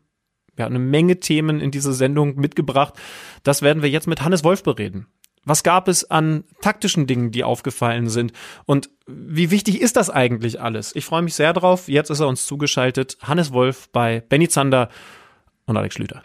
ja, 0.59 0.65
eine 0.65 0.79
Menge 0.79 1.21
Themen 1.21 1.61
in 1.61 1.71
diese 1.71 1.93
Sendung 1.93 2.37
mitgebracht. 2.37 2.95
Das 3.43 3.61
werden 3.61 3.83
wir 3.83 3.91
jetzt 3.91 4.07
mit 4.07 4.23
Hannes 4.23 4.43
Wolf 4.43 4.63
bereden. 4.63 5.07
Was 5.45 5.63
gab 5.63 5.89
es 5.89 6.11
an 6.11 6.45
taktischen 6.61 7.07
Dingen, 7.07 7.31
die 7.31 7.45
aufgefallen 7.45 8.09
sind? 8.09 8.33
Und 8.67 8.91
wie 9.07 9.51
wichtig 9.51 9.81
ist 9.81 9.97
das 9.97 10.11
eigentlich 10.11 10.61
alles? 10.61 10.95
Ich 10.95 11.05
freue 11.05 11.23
mich 11.23 11.35
sehr 11.35 11.53
drauf. 11.53 11.89
Jetzt 11.89 12.11
ist 12.11 12.21
er 12.21 12.29
uns 12.29 12.47
zugeschaltet. 12.47 13.17
Hannes 13.23 13.53
Wolf 13.53 13.89
bei 13.91 14.23
Benny 14.29 14.49
Zander 14.49 14.91
und 15.67 15.77
Alex 15.77 15.95
Schlüter. 15.95 16.23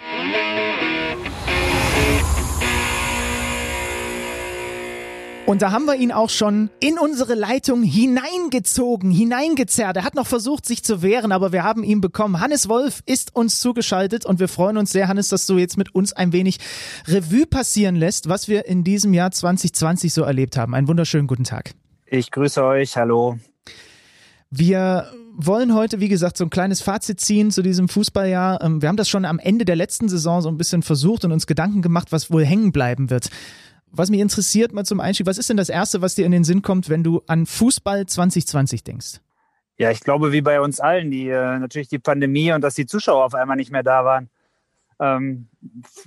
Und 5.47 5.61
da 5.61 5.71
haben 5.71 5.85
wir 5.85 5.95
ihn 5.95 6.11
auch 6.11 6.31
schon 6.31 6.71
in 6.79 6.97
unsere 6.97 7.35
Leitung 7.35 7.83
hineingezogen, 7.83 9.11
hineingezerrt. 9.11 9.95
Er 9.95 10.03
hat 10.03 10.15
noch 10.15 10.25
versucht, 10.25 10.65
sich 10.65 10.83
zu 10.83 11.03
wehren, 11.03 11.31
aber 11.31 11.51
wir 11.51 11.63
haben 11.63 11.83
ihn 11.83 12.01
bekommen. 12.01 12.39
Hannes 12.39 12.67
Wolf 12.67 13.03
ist 13.05 13.35
uns 13.35 13.59
zugeschaltet 13.59 14.25
und 14.25 14.39
wir 14.39 14.47
freuen 14.47 14.75
uns 14.77 14.91
sehr, 14.91 15.07
Hannes, 15.07 15.29
dass 15.29 15.45
du 15.45 15.59
jetzt 15.59 15.77
mit 15.77 15.93
uns 15.93 16.13
ein 16.13 16.33
wenig 16.33 16.57
Revue 17.05 17.45
passieren 17.45 17.95
lässt, 17.95 18.27
was 18.27 18.47
wir 18.47 18.65
in 18.65 18.83
diesem 18.83 19.13
Jahr 19.13 19.29
2020 19.29 20.13
so 20.13 20.23
erlebt 20.23 20.57
haben. 20.57 20.73
Einen 20.73 20.87
wunderschönen 20.87 21.27
guten 21.27 21.43
Tag. 21.43 21.75
Ich 22.07 22.31
grüße 22.31 22.63
euch, 22.63 22.97
hallo. 22.97 23.37
Wir 24.49 25.11
wollen 25.37 25.75
heute, 25.75 25.99
wie 25.99 26.07
gesagt, 26.07 26.37
so 26.37 26.45
ein 26.45 26.49
kleines 26.49 26.81
Fazit 26.81 27.19
ziehen 27.19 27.51
zu 27.51 27.61
diesem 27.61 27.87
Fußballjahr. 27.87 28.63
Ähm, 28.63 28.81
wir 28.81 28.89
haben 28.89 28.97
das 28.97 29.09
schon 29.09 29.25
am 29.25 29.37
Ende 29.37 29.65
der 29.65 29.75
letzten 29.75 30.09
Saison 30.09 30.41
so 30.41 30.49
ein 30.49 30.57
bisschen 30.57 30.81
versucht 30.81 31.23
und 31.23 31.31
uns 31.31 31.45
Gedanken 31.45 31.83
gemacht, 31.83 32.11
was 32.11 32.31
wohl 32.31 32.45
hängen 32.45 32.71
bleiben 32.71 33.09
wird. 33.09 33.29
Was 33.97 34.09
mich 34.09 34.19
interessiert 34.19 34.73
mal 34.73 34.83
zum 34.83 34.99
Einstieg, 34.99 35.25
was 35.25 35.37
ist 35.37 35.49
denn 35.49 35.55
das 35.55 35.69
Erste, 35.69 36.01
was 36.01 36.15
dir 36.15 36.25
in 36.25 36.33
den 36.33 36.43
Sinn 36.43 36.61
kommt, 36.61 36.89
wenn 36.89 37.01
du 37.01 37.21
an 37.27 37.45
Fußball 37.45 38.05
2020 38.05 38.83
denkst? 38.83 39.21
Ja, 39.77 39.89
ich 39.89 40.01
glaube, 40.01 40.33
wie 40.33 40.41
bei 40.41 40.59
uns 40.59 40.81
allen, 40.81 41.11
die 41.11 41.29
äh, 41.29 41.59
natürlich 41.59 41.87
die 41.87 41.99
Pandemie 41.99 42.51
und 42.51 42.61
dass 42.61 42.75
die 42.75 42.85
Zuschauer 42.85 43.23
auf 43.23 43.35
einmal 43.35 43.55
nicht 43.55 43.71
mehr 43.71 43.83
da 43.83 44.03
waren. 44.03 44.29
Ähm, 44.99 45.47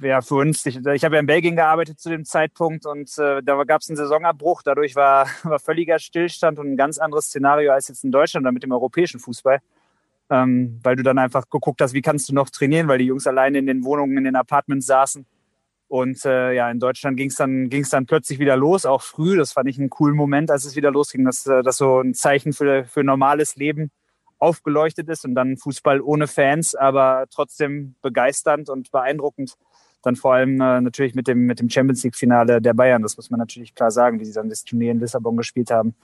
ja, 0.03 0.21
für 0.21 0.37
uns, 0.37 0.65
ich, 0.67 0.77
ich 0.77 1.05
habe 1.05 1.17
ja 1.17 1.21
in 1.21 1.27
Belgien 1.27 1.57
gearbeitet 1.57 1.99
zu 1.99 2.11
dem 2.11 2.25
Zeitpunkt 2.27 2.85
und 2.85 3.17
äh, 3.19 3.43
da 3.43 3.65
gab 3.65 3.81
es 3.81 3.89
einen 3.89 3.97
Saisonabbruch. 3.97 4.63
Dadurch 4.63 4.95
war, 4.95 5.27
war 5.43 5.59
völliger 5.59 5.99
Stillstand 5.99 6.59
und 6.59 6.73
ein 6.73 6.77
ganz 6.77 6.99
anderes 6.99 7.27
Szenario 7.27 7.73
als 7.73 7.89
jetzt 7.89 8.05
in 8.05 8.11
Deutschland 8.11 8.45
oder 8.45 8.53
mit 8.53 8.63
dem 8.63 8.73
europäischen 8.73 9.19
Fußball. 9.19 9.61
Ähm, 10.31 10.79
weil 10.83 10.97
du 10.97 11.03
dann 11.03 11.17
einfach 11.17 11.49
geguckt 11.49 11.81
hast, 11.81 11.95
wie 11.95 12.03
kannst 12.03 12.29
du 12.29 12.35
noch 12.35 12.51
trainieren, 12.51 12.87
weil 12.87 12.99
die 12.99 13.07
Jungs 13.07 13.27
alleine 13.27 13.59
in 13.59 13.67
den 13.67 13.83
Wohnungen, 13.83 14.19
in 14.19 14.25
den 14.25 14.37
Apartments 14.37 14.87
saßen 14.87 15.25
und 15.89 16.23
äh, 16.27 16.53
ja, 16.53 16.71
in 16.71 16.79
Deutschland 16.79 17.17
ging 17.17 17.29
es 17.29 17.37
dann, 17.37 17.71
ging's 17.71 17.89
dann 17.89 18.05
plötzlich 18.05 18.39
wieder 18.39 18.57
los, 18.57 18.85
auch 18.85 19.03
früh. 19.03 19.37
Das 19.37 19.53
fand 19.53 19.69
ich 19.69 19.79
einen 19.79 19.89
coolen 19.89 20.17
Moment, 20.17 20.51
als 20.51 20.67
es 20.67 20.77
wieder 20.77 20.91
losging, 20.91 21.25
dass 21.25 21.47
äh, 21.47 21.63
das 21.63 21.79
so 21.79 22.01
ein 22.01 22.13
Zeichen 22.15 22.53
für, 22.53 22.85
für 22.85 23.03
normales 23.03 23.57
Leben 23.57 23.91
aufgeleuchtet 24.39 25.09
ist 25.09 25.25
und 25.25 25.35
dann 25.35 25.57
Fußball 25.57 26.01
ohne 26.01 26.27
Fans, 26.27 26.75
aber 26.75 27.25
trotzdem 27.31 27.97
begeisternd 28.03 28.69
und 28.69 28.93
beeindruckend. 28.93 29.55
Dann 30.03 30.15
vor 30.15 30.35
allem 30.35 30.61
äh, 30.61 30.81
natürlich 30.81 31.15
mit 31.15 31.27
dem, 31.27 31.47
mit 31.47 31.59
dem 31.59 31.71
Champions 31.71 32.05
League-Finale 32.05 32.61
der 32.61 32.75
Bayern, 32.75 33.03
das 33.03 33.17
muss 33.17 33.31
man 33.31 33.41
natürlich 33.41 33.75
klar 33.75 33.91
sagen, 33.91 34.21
wie 34.21 34.25
sie 34.27 34.35
dann 34.35 34.49
das 34.49 34.65
Turnier 34.65 34.93
in 34.93 35.01
Lissabon 35.01 35.37
gespielt 35.37 35.71
haben. 35.71 35.95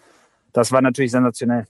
Das 0.53 0.73
war 0.73 0.81
natürlich 0.81 1.12
sensationell. 1.12 1.66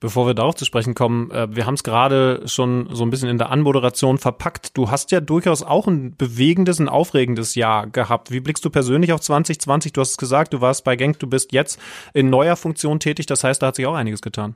Bevor 0.00 0.26
wir 0.26 0.34
darauf 0.34 0.54
zu 0.54 0.64
sprechen 0.64 0.94
kommen, 0.94 1.30
äh, 1.30 1.54
wir 1.54 1.66
haben 1.66 1.74
es 1.74 1.84
gerade 1.84 2.42
schon 2.46 2.88
so 2.92 3.04
ein 3.04 3.10
bisschen 3.10 3.28
in 3.28 3.36
der 3.36 3.50
Anmoderation 3.50 4.16
verpackt. 4.16 4.76
Du 4.76 4.90
hast 4.90 5.10
ja 5.10 5.20
durchaus 5.20 5.62
auch 5.62 5.86
ein 5.86 6.16
bewegendes, 6.16 6.78
ein 6.78 6.88
aufregendes 6.88 7.54
Jahr 7.54 7.86
gehabt. 7.86 8.30
Wie 8.30 8.40
blickst 8.40 8.64
du 8.64 8.70
persönlich 8.70 9.12
auf 9.12 9.20
2020? 9.20 9.92
Du 9.92 10.00
hast 10.00 10.12
es 10.12 10.16
gesagt, 10.16 10.54
du 10.54 10.60
warst 10.60 10.84
bei 10.84 10.96
Genk, 10.96 11.18
du 11.18 11.26
bist 11.26 11.52
jetzt 11.52 11.78
in 12.14 12.30
neuer 12.30 12.56
Funktion 12.56 12.98
tätig. 12.98 13.26
Das 13.26 13.44
heißt, 13.44 13.60
da 13.60 13.68
hat 13.68 13.76
sich 13.76 13.86
auch 13.86 13.94
einiges 13.94 14.22
getan. 14.22 14.54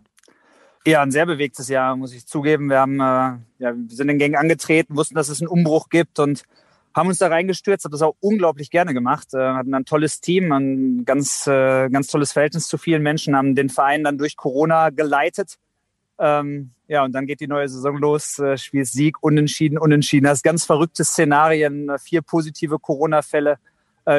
Ja, 0.86 1.02
ein 1.02 1.10
sehr 1.10 1.26
bewegtes 1.26 1.68
Jahr, 1.68 1.96
muss 1.96 2.12
ich 2.12 2.26
zugeben. 2.26 2.68
Wir 2.68 2.80
haben, 2.80 3.00
äh, 3.00 3.38
ja, 3.58 3.74
wir 3.74 3.96
sind 3.96 4.08
in 4.10 4.18
Genk 4.18 4.36
angetreten, 4.36 4.96
wussten, 4.96 5.14
dass 5.14 5.28
es 5.28 5.40
einen 5.40 5.48
Umbruch 5.48 5.88
gibt 5.88 6.18
und 6.18 6.44
haben 6.94 7.08
uns 7.08 7.18
da 7.18 7.28
reingestürzt, 7.28 7.84
habe 7.84 7.92
das 7.92 8.02
auch 8.02 8.16
unglaublich 8.20 8.70
gerne 8.70 8.94
gemacht, 8.94 9.34
äh, 9.34 9.38
hatten 9.38 9.74
ein 9.74 9.84
tolles 9.84 10.20
Team, 10.20 10.52
ein 10.52 11.04
ganz, 11.04 11.46
äh, 11.46 11.88
ganz 11.90 12.06
tolles 12.06 12.32
Verhältnis 12.32 12.68
zu 12.68 12.78
vielen 12.78 13.02
Menschen, 13.02 13.36
haben 13.36 13.54
den 13.54 13.68
Verein 13.68 14.04
dann 14.04 14.18
durch 14.18 14.36
Corona 14.36 14.90
geleitet. 14.90 15.56
Ähm, 16.18 16.70
ja, 16.86 17.04
und 17.04 17.12
dann 17.12 17.26
geht 17.26 17.40
die 17.40 17.48
neue 17.48 17.68
Saison 17.68 17.98
los, 17.98 18.38
äh, 18.38 18.56
Sieg, 18.56 19.22
Unentschieden, 19.22 19.78
Unentschieden. 19.78 20.26
Das 20.26 20.42
ganz 20.42 20.64
verrückte 20.64 21.04
Szenarien, 21.04 21.88
äh, 21.88 21.98
vier 21.98 22.22
positive 22.22 22.78
Corona-Fälle, 22.78 23.58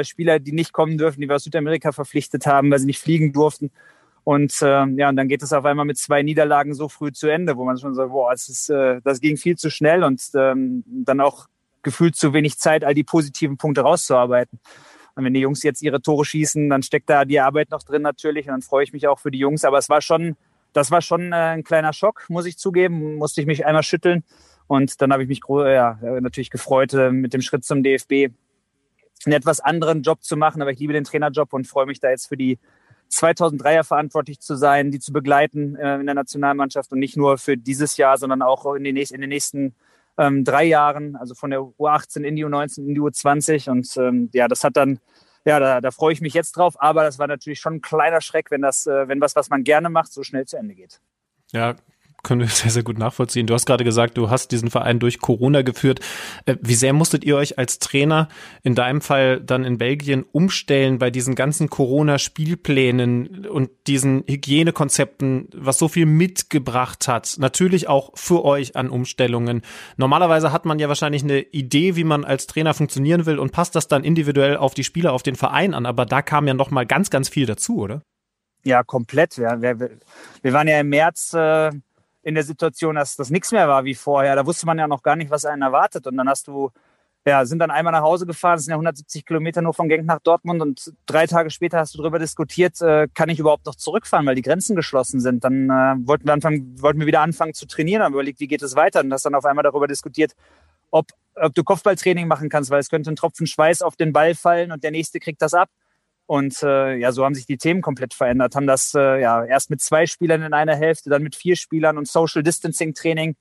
Spieler, 0.02 0.40
die 0.40 0.52
nicht 0.52 0.74
kommen 0.74 0.98
dürfen, 0.98 1.22
die 1.22 1.30
wir 1.30 1.36
aus 1.36 1.44
Südamerika 1.44 1.92
verpflichtet 1.92 2.48
haben, 2.48 2.72
weil 2.72 2.80
sie 2.80 2.88
nicht 2.88 3.00
fliegen 3.00 3.34
durften. 3.34 3.70
Und 4.26 4.60
äh, 4.64 4.88
ja, 4.88 5.10
und 5.10 5.16
dann 5.16 5.28
geht 5.28 5.44
es 5.44 5.54
auf 5.54 5.64
einmal 5.64 5.86
mit 5.86 6.00
zwei 6.00 6.24
Niederlagen 6.24 6.74
so 6.74 6.90
früh 6.90 7.12
zu 7.12 7.28
Ende, 7.28 7.56
wo 7.56 7.64
man 7.64 7.78
schon 7.78 7.94
sagt, 7.94 8.10
boah, 8.10 8.34
es 8.34 8.50
ist, 8.50 8.72
äh, 8.72 9.00
das 9.04 9.22
ging 9.22 9.38
viel 9.38 9.56
zu 9.56 9.70
schnell 9.70 10.04
und 10.04 10.20
ähm, 10.34 10.84
dann 10.88 11.22
auch 11.22 11.46
gefühlt 11.86 12.17
zu 12.17 12.34
wenig 12.34 12.58
Zeit, 12.58 12.84
all 12.84 12.93
die 12.93 13.06
positiven 13.06 13.58
Punkte 13.58 13.82
rauszuarbeiten. 13.82 14.60
Und 15.15 15.24
wenn 15.24 15.34
die 15.34 15.39
Jungs 15.39 15.63
jetzt 15.63 15.82
ihre 15.82 16.02
Tore 16.02 16.26
schießen, 16.26 16.69
dann 16.69 16.84
steckt 16.84 17.10
da 17.10 17.24
die 17.24 17.39
Arbeit 17.39 17.71
noch 17.71 17.84
drin 17.84 18.02
natürlich 18.02 18.48
und 18.48 18.52
dann 18.52 18.62
freue 18.62 18.84
ich 18.84 18.91
mich 18.91 19.08
auch 19.08 19.19
für 19.19 19.32
die 19.32 19.38
Jungs. 19.38 19.63
Aber 19.63 19.78
es 19.78 19.88
war 19.88 20.02
schon, 20.02 20.36
das 20.74 20.91
war 20.91 21.02
schon 21.02 21.32
äh, 21.32 21.36
ein 21.36 21.63
kleiner 21.63 21.93
Schock, 21.93 22.26
muss 22.28 22.45
ich 22.45 22.58
zugeben. 22.58 23.15
Musste 23.15 23.39
ich 23.39 23.48
mich 23.48 23.65
einmal 23.65 23.84
schütteln 23.84 24.26
und 24.67 25.02
dann 25.02 25.13
habe 25.13 25.24
ich 25.24 25.30
mich 25.30 25.41
ja, 25.48 25.98
natürlich 26.19 26.50
gefreut, 26.50 26.93
äh, 26.93 27.12
mit 27.12 27.34
dem 27.34 27.41
Schritt 27.41 27.63
zum 27.63 27.82
DFB 27.82 28.34
einen 29.26 29.34
etwas 29.34 29.62
anderen 29.62 30.02
Job 30.02 30.21
zu 30.21 30.36
machen. 30.36 30.62
Aber 30.62 30.71
ich 30.71 30.80
liebe 30.80 30.91
den 30.91 31.06
Trainerjob 31.06 31.54
und 31.54 31.65
freue 31.65 31.86
mich 31.86 32.02
da 32.02 32.10
jetzt 32.10 32.28
für 32.28 32.36
die 32.36 32.60
2003er 33.12 33.84
verantwortlich 33.84 34.39
zu 34.39 34.56
sein, 34.56 34.91
die 34.91 35.00
zu 35.00 35.13
begleiten 35.13 35.76
äh, 35.76 35.95
in 35.95 36.08
der 36.08 36.15
Nationalmannschaft 36.15 36.91
und 36.91 37.00
nicht 37.00 37.15
nur 37.15 37.38
für 37.38 37.56
dieses 37.56 37.98
Jahr, 37.98 38.17
sondern 38.17 38.41
auch 38.41 38.74
in, 38.76 38.84
den 38.84 38.95
nächsten, 38.95 39.15
in 39.15 39.21
den 39.21 39.30
nächsten 39.30 39.76
ähm, 40.17 40.43
drei 40.43 40.65
Jahren, 40.65 41.15
also 41.15 41.36
von 41.36 41.49
der 41.49 41.60
U18 41.60 42.23
in 42.23 42.36
die 42.36 42.45
U19 42.45 42.80
in 42.80 42.95
die 42.95 43.01
U20. 43.01 43.69
Und 43.69 43.95
ähm, 43.97 44.30
ja, 44.34 44.47
das 44.47 44.63
hat 44.63 44.78
dann, 44.78 44.99
ja, 45.45 45.60
da, 45.60 45.82
da 45.82 45.91
freue 45.91 46.13
ich 46.13 46.21
mich 46.21 46.34
jetzt 46.34 46.54
drauf. 46.54 46.75
Aber 46.80 47.04
das 47.04 47.19
war 47.19 47.28
natürlich 47.28 47.60
schon 47.60 47.75
ein 47.75 47.82
kleiner 47.82 48.21
Schreck, 48.21 48.51
wenn 48.51 48.62
das, 48.62 48.86
äh, 48.88 49.08
wenn 49.08 49.21
was, 49.21 49.36
was 49.36 49.49
man 49.49 49.63
gerne 49.63 49.89
macht, 49.89 50.12
so 50.12 50.23
schnell 50.23 50.45
zu 50.45 50.58
Ende 50.58 50.75
geht. 50.75 51.01
Ja, 51.51 51.75
können 52.26 52.42
wir 52.42 52.48
sehr, 52.50 52.72
sehr 52.72 52.84
gut 52.84 52.98
nachvollziehen. 52.98 53.48
Du 53.48 53.54
hast 53.54 53.66
gerade 53.66 53.86
gesagt, 53.86 54.18
du 54.18 54.30
hast 54.30 54.52
diesen 54.52 54.70
Verein 54.70 55.00
durch 55.00 55.20
Corona 55.20 55.62
geführt. 55.62 56.02
Äh, 56.46 56.58
wie 56.62 56.74
sehr 56.74 56.92
musstet 56.92 57.24
ihr 57.24 57.38
euch 57.38 57.58
als 57.58 57.80
Trainer 57.80 58.28
in 58.64 58.76
deinem 58.76 59.00
Fall 59.00 59.40
dann 59.40 59.64
in 59.64 59.78
Belgien 59.78 60.26
umstellen 60.32 61.00
bei 61.00 61.10
diesen 61.10 61.36
ganzen 61.36 61.70
Corona-Spielplänen 61.70 63.46
und 63.46 63.70
diesen 63.88 64.24
Hygienekonzepten, 64.28 65.50
was 65.54 65.78
so 65.78 65.88
viel 65.88 66.06
mitgebracht 66.06 67.08
hat? 67.08 67.36
Natürlich 67.40 67.88
auch 67.88 68.12
für 68.16 68.44
euch 68.44 68.76
an 68.76 68.90
Umstellungen. 68.90 69.62
Normalerweise 69.96 70.52
hat 70.52 70.66
man 70.66 70.80
ja 70.80 70.90
wahrscheinlich 70.90 71.24
eine 71.24 71.40
Idee, 71.40 71.96
wie 71.96 72.04
man 72.04 72.26
als 72.26 72.48
Trainer 72.48 72.74
funktionieren 72.74 73.26
will 73.26 73.40
und 73.40 73.52
passt 73.52 73.76
das 73.76 73.88
dann 73.88 74.04
individuell 74.04 74.58
auf 74.58 74.74
die 74.74 74.84
Spieler, 74.84 75.14
auf 75.14 75.24
den 75.24 75.36
Verein 75.36 75.74
an. 75.74 75.86
Aber 75.86 76.06
da 76.06 76.22
kam 76.22 76.48
ja 76.48 76.54
noch 76.54 76.72
mal 76.72 76.86
ganz, 76.86 77.10
ganz 77.10 77.30
viel 77.30 77.46
dazu, 77.46 77.78
oder? 77.78 78.02
Ja, 78.66 78.84
komplett. 78.84 79.38
Wir, 79.38 79.62
wir, 79.62 80.00
wir 80.42 80.54
waren 80.54 80.68
ja 80.68 80.80
im 80.80 80.90
März 80.90 81.34
äh, 81.34 81.70
in 82.26 82.34
der 82.34 82.44
Situation, 82.44 82.96
dass 82.96 83.16
das 83.16 83.30
nichts 83.30 83.52
mehr 83.52 83.68
war 83.68 83.86
wie 83.86 83.94
vorher. 83.94 84.36
Da 84.36 84.46
wusste 84.48 84.66
man 84.66 84.80
ja 84.80 84.88
noch 84.88 85.04
gar 85.04 85.16
nicht, 85.16 85.30
was 85.30 85.46
einen 85.46 85.62
erwartet. 85.62 86.08
Und 86.08 86.18
dann 86.18 86.28
hast 86.28 86.48
du, 86.48 86.72
ja, 87.24 87.46
sind 87.46 87.60
dann 87.60 87.70
einmal 87.70 87.94
nach 87.94 88.02
Hause 88.02 88.26
gefahren, 88.26 88.58
sind 88.58 88.72
ja 88.72 88.78
170 88.78 89.28
Kilometer 89.28 89.62
nur 89.62 89.76
von 89.76 89.88
Genk 89.88 90.06
nach 90.06 90.20
Dortmund 90.20 90.60
und 90.60 90.94
drei 91.06 91.28
Tage 91.28 91.52
später 91.52 91.78
hast 91.78 91.94
du 91.94 92.00
darüber 92.00 92.18
diskutiert, 92.18 92.82
äh, 92.82 93.08
kann 93.14 93.30
ich 93.30 93.38
überhaupt 93.38 93.68
noch 93.68 93.76
zurückfahren, 93.76 94.26
weil 94.26 94.34
die 94.34 94.42
Grenzen 94.42 94.76
geschlossen 94.76 95.20
sind. 95.20 95.44
Dann 95.44 95.70
äh, 95.70 96.08
wollten, 96.08 96.26
wir 96.26 96.34
anfangen, 96.34 96.82
wollten 96.82 97.00
wir 97.00 97.06
wieder 97.06 97.22
anfangen 97.22 97.54
zu 97.54 97.68
trainieren, 97.68 98.02
haben 98.02 98.14
überlegt, 98.14 98.40
wie 98.40 98.48
geht 98.48 98.64
es 98.64 98.76
weiter 98.76 99.02
und 99.02 99.14
hast 99.14 99.26
dann 99.26 99.36
auf 99.36 99.46
einmal 99.46 99.64
darüber 99.64 99.88
diskutiert, 99.88 100.34
ob, 100.90 101.06
ob 101.36 101.54
du 101.54 101.64
Kopfballtraining 101.64 102.28
machen 102.28 102.50
kannst, 102.50 102.72
weil 102.72 102.80
es 102.80 102.90
könnte 102.90 103.12
ein 103.12 103.16
Tropfen 103.16 103.46
Schweiß 103.46 103.84
auf 103.84 103.96
den 103.96 104.14
Ball 104.14 104.34
fallen 104.34 104.72
und 104.72 104.84
der 104.84 104.90
nächste 104.90 105.20
kriegt 105.20 105.44
das 105.44 105.54
ab. 105.54 105.70
Und 106.28 106.64
äh, 106.64 106.96
ja, 106.96 107.12
so 107.12 107.24
haben 107.24 107.36
sich 107.36 107.46
die 107.46 107.58
Themen 107.58 107.82
komplett 107.82 108.14
verändert. 108.14 108.56
Haben 108.56 108.68
das 108.68 108.94
äh, 108.96 109.22
ja 109.22 109.46
erst 109.46 109.70
mit 109.70 109.82
zwei 109.82 110.08
Spielern 110.08 110.42
in 110.42 110.54
einer 110.54 110.76
Hälfte, 110.76 111.10
dann 111.10 111.22
mit 111.22 111.36
vier 111.36 111.56
Spielern 111.56 111.98
und 111.98 112.08
Social 112.08 112.42
Distancing 112.42 112.96
Training 112.96 113.36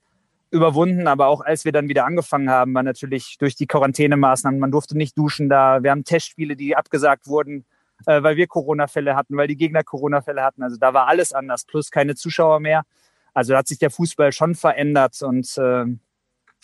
überwunden. 0.50 1.06
Aber 1.06 1.28
auch 1.28 1.40
als 1.40 1.64
wir 1.64 1.72
dann 1.72 1.88
wieder 1.88 2.04
angefangen 2.04 2.50
haben, 2.50 2.74
war 2.74 2.82
natürlich 2.82 3.36
durch 3.38 3.56
die 3.56 3.66
Quarantänemaßnahmen, 3.66 4.60
man 4.60 4.70
durfte 4.70 4.96
nicht 4.96 5.16
duschen 5.16 5.48
da. 5.48 5.82
Wir 5.82 5.90
haben 5.90 6.04
Testspiele, 6.04 6.56
die 6.56 6.76
abgesagt 6.76 7.26
wurden, 7.26 7.64
äh, 8.06 8.22
weil 8.22 8.36
wir 8.36 8.46
Corona-Fälle 8.46 9.16
hatten, 9.16 9.36
weil 9.36 9.48
die 9.48 9.56
Gegner 9.56 9.82
Corona-Fälle 9.82 10.42
hatten. 10.42 10.62
Also 10.62 10.76
da 10.76 10.92
war 10.92 11.08
alles 11.08 11.32
anders, 11.32 11.64
plus 11.64 11.90
keine 11.90 12.14
Zuschauer 12.14 12.60
mehr. 12.60 12.84
Also 13.32 13.52
da 13.52 13.60
hat 13.60 13.66
sich 13.66 13.78
der 13.78 13.90
Fußball 13.90 14.30
schon 14.32 14.54
verändert 14.54 15.22
und, 15.22 15.56
äh, 15.56 15.84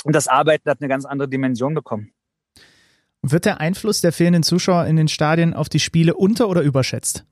und 0.05 0.15
das 0.15 0.29
Arbeiten 0.29 0.69
hat 0.69 0.81
eine 0.81 0.89
ganz 0.89 1.07
andere 1.07 1.29
Dimension 1.29 1.75
bekommen. 1.75 2.13
Wird 3.23 3.45
der 3.45 3.61
Einfluss 3.61 4.01
der 4.01 4.13
fehlenden 4.13 4.43
Zuschauer 4.43 4.87
in 4.87 4.97
den 4.97 5.09
Stadien 5.09 5.53
auf 5.55 5.69
die 5.69 5.81
Spiele 5.81 6.15
unter- 6.15 6.49
oder 6.49 6.63
überschätzt? 6.63 7.25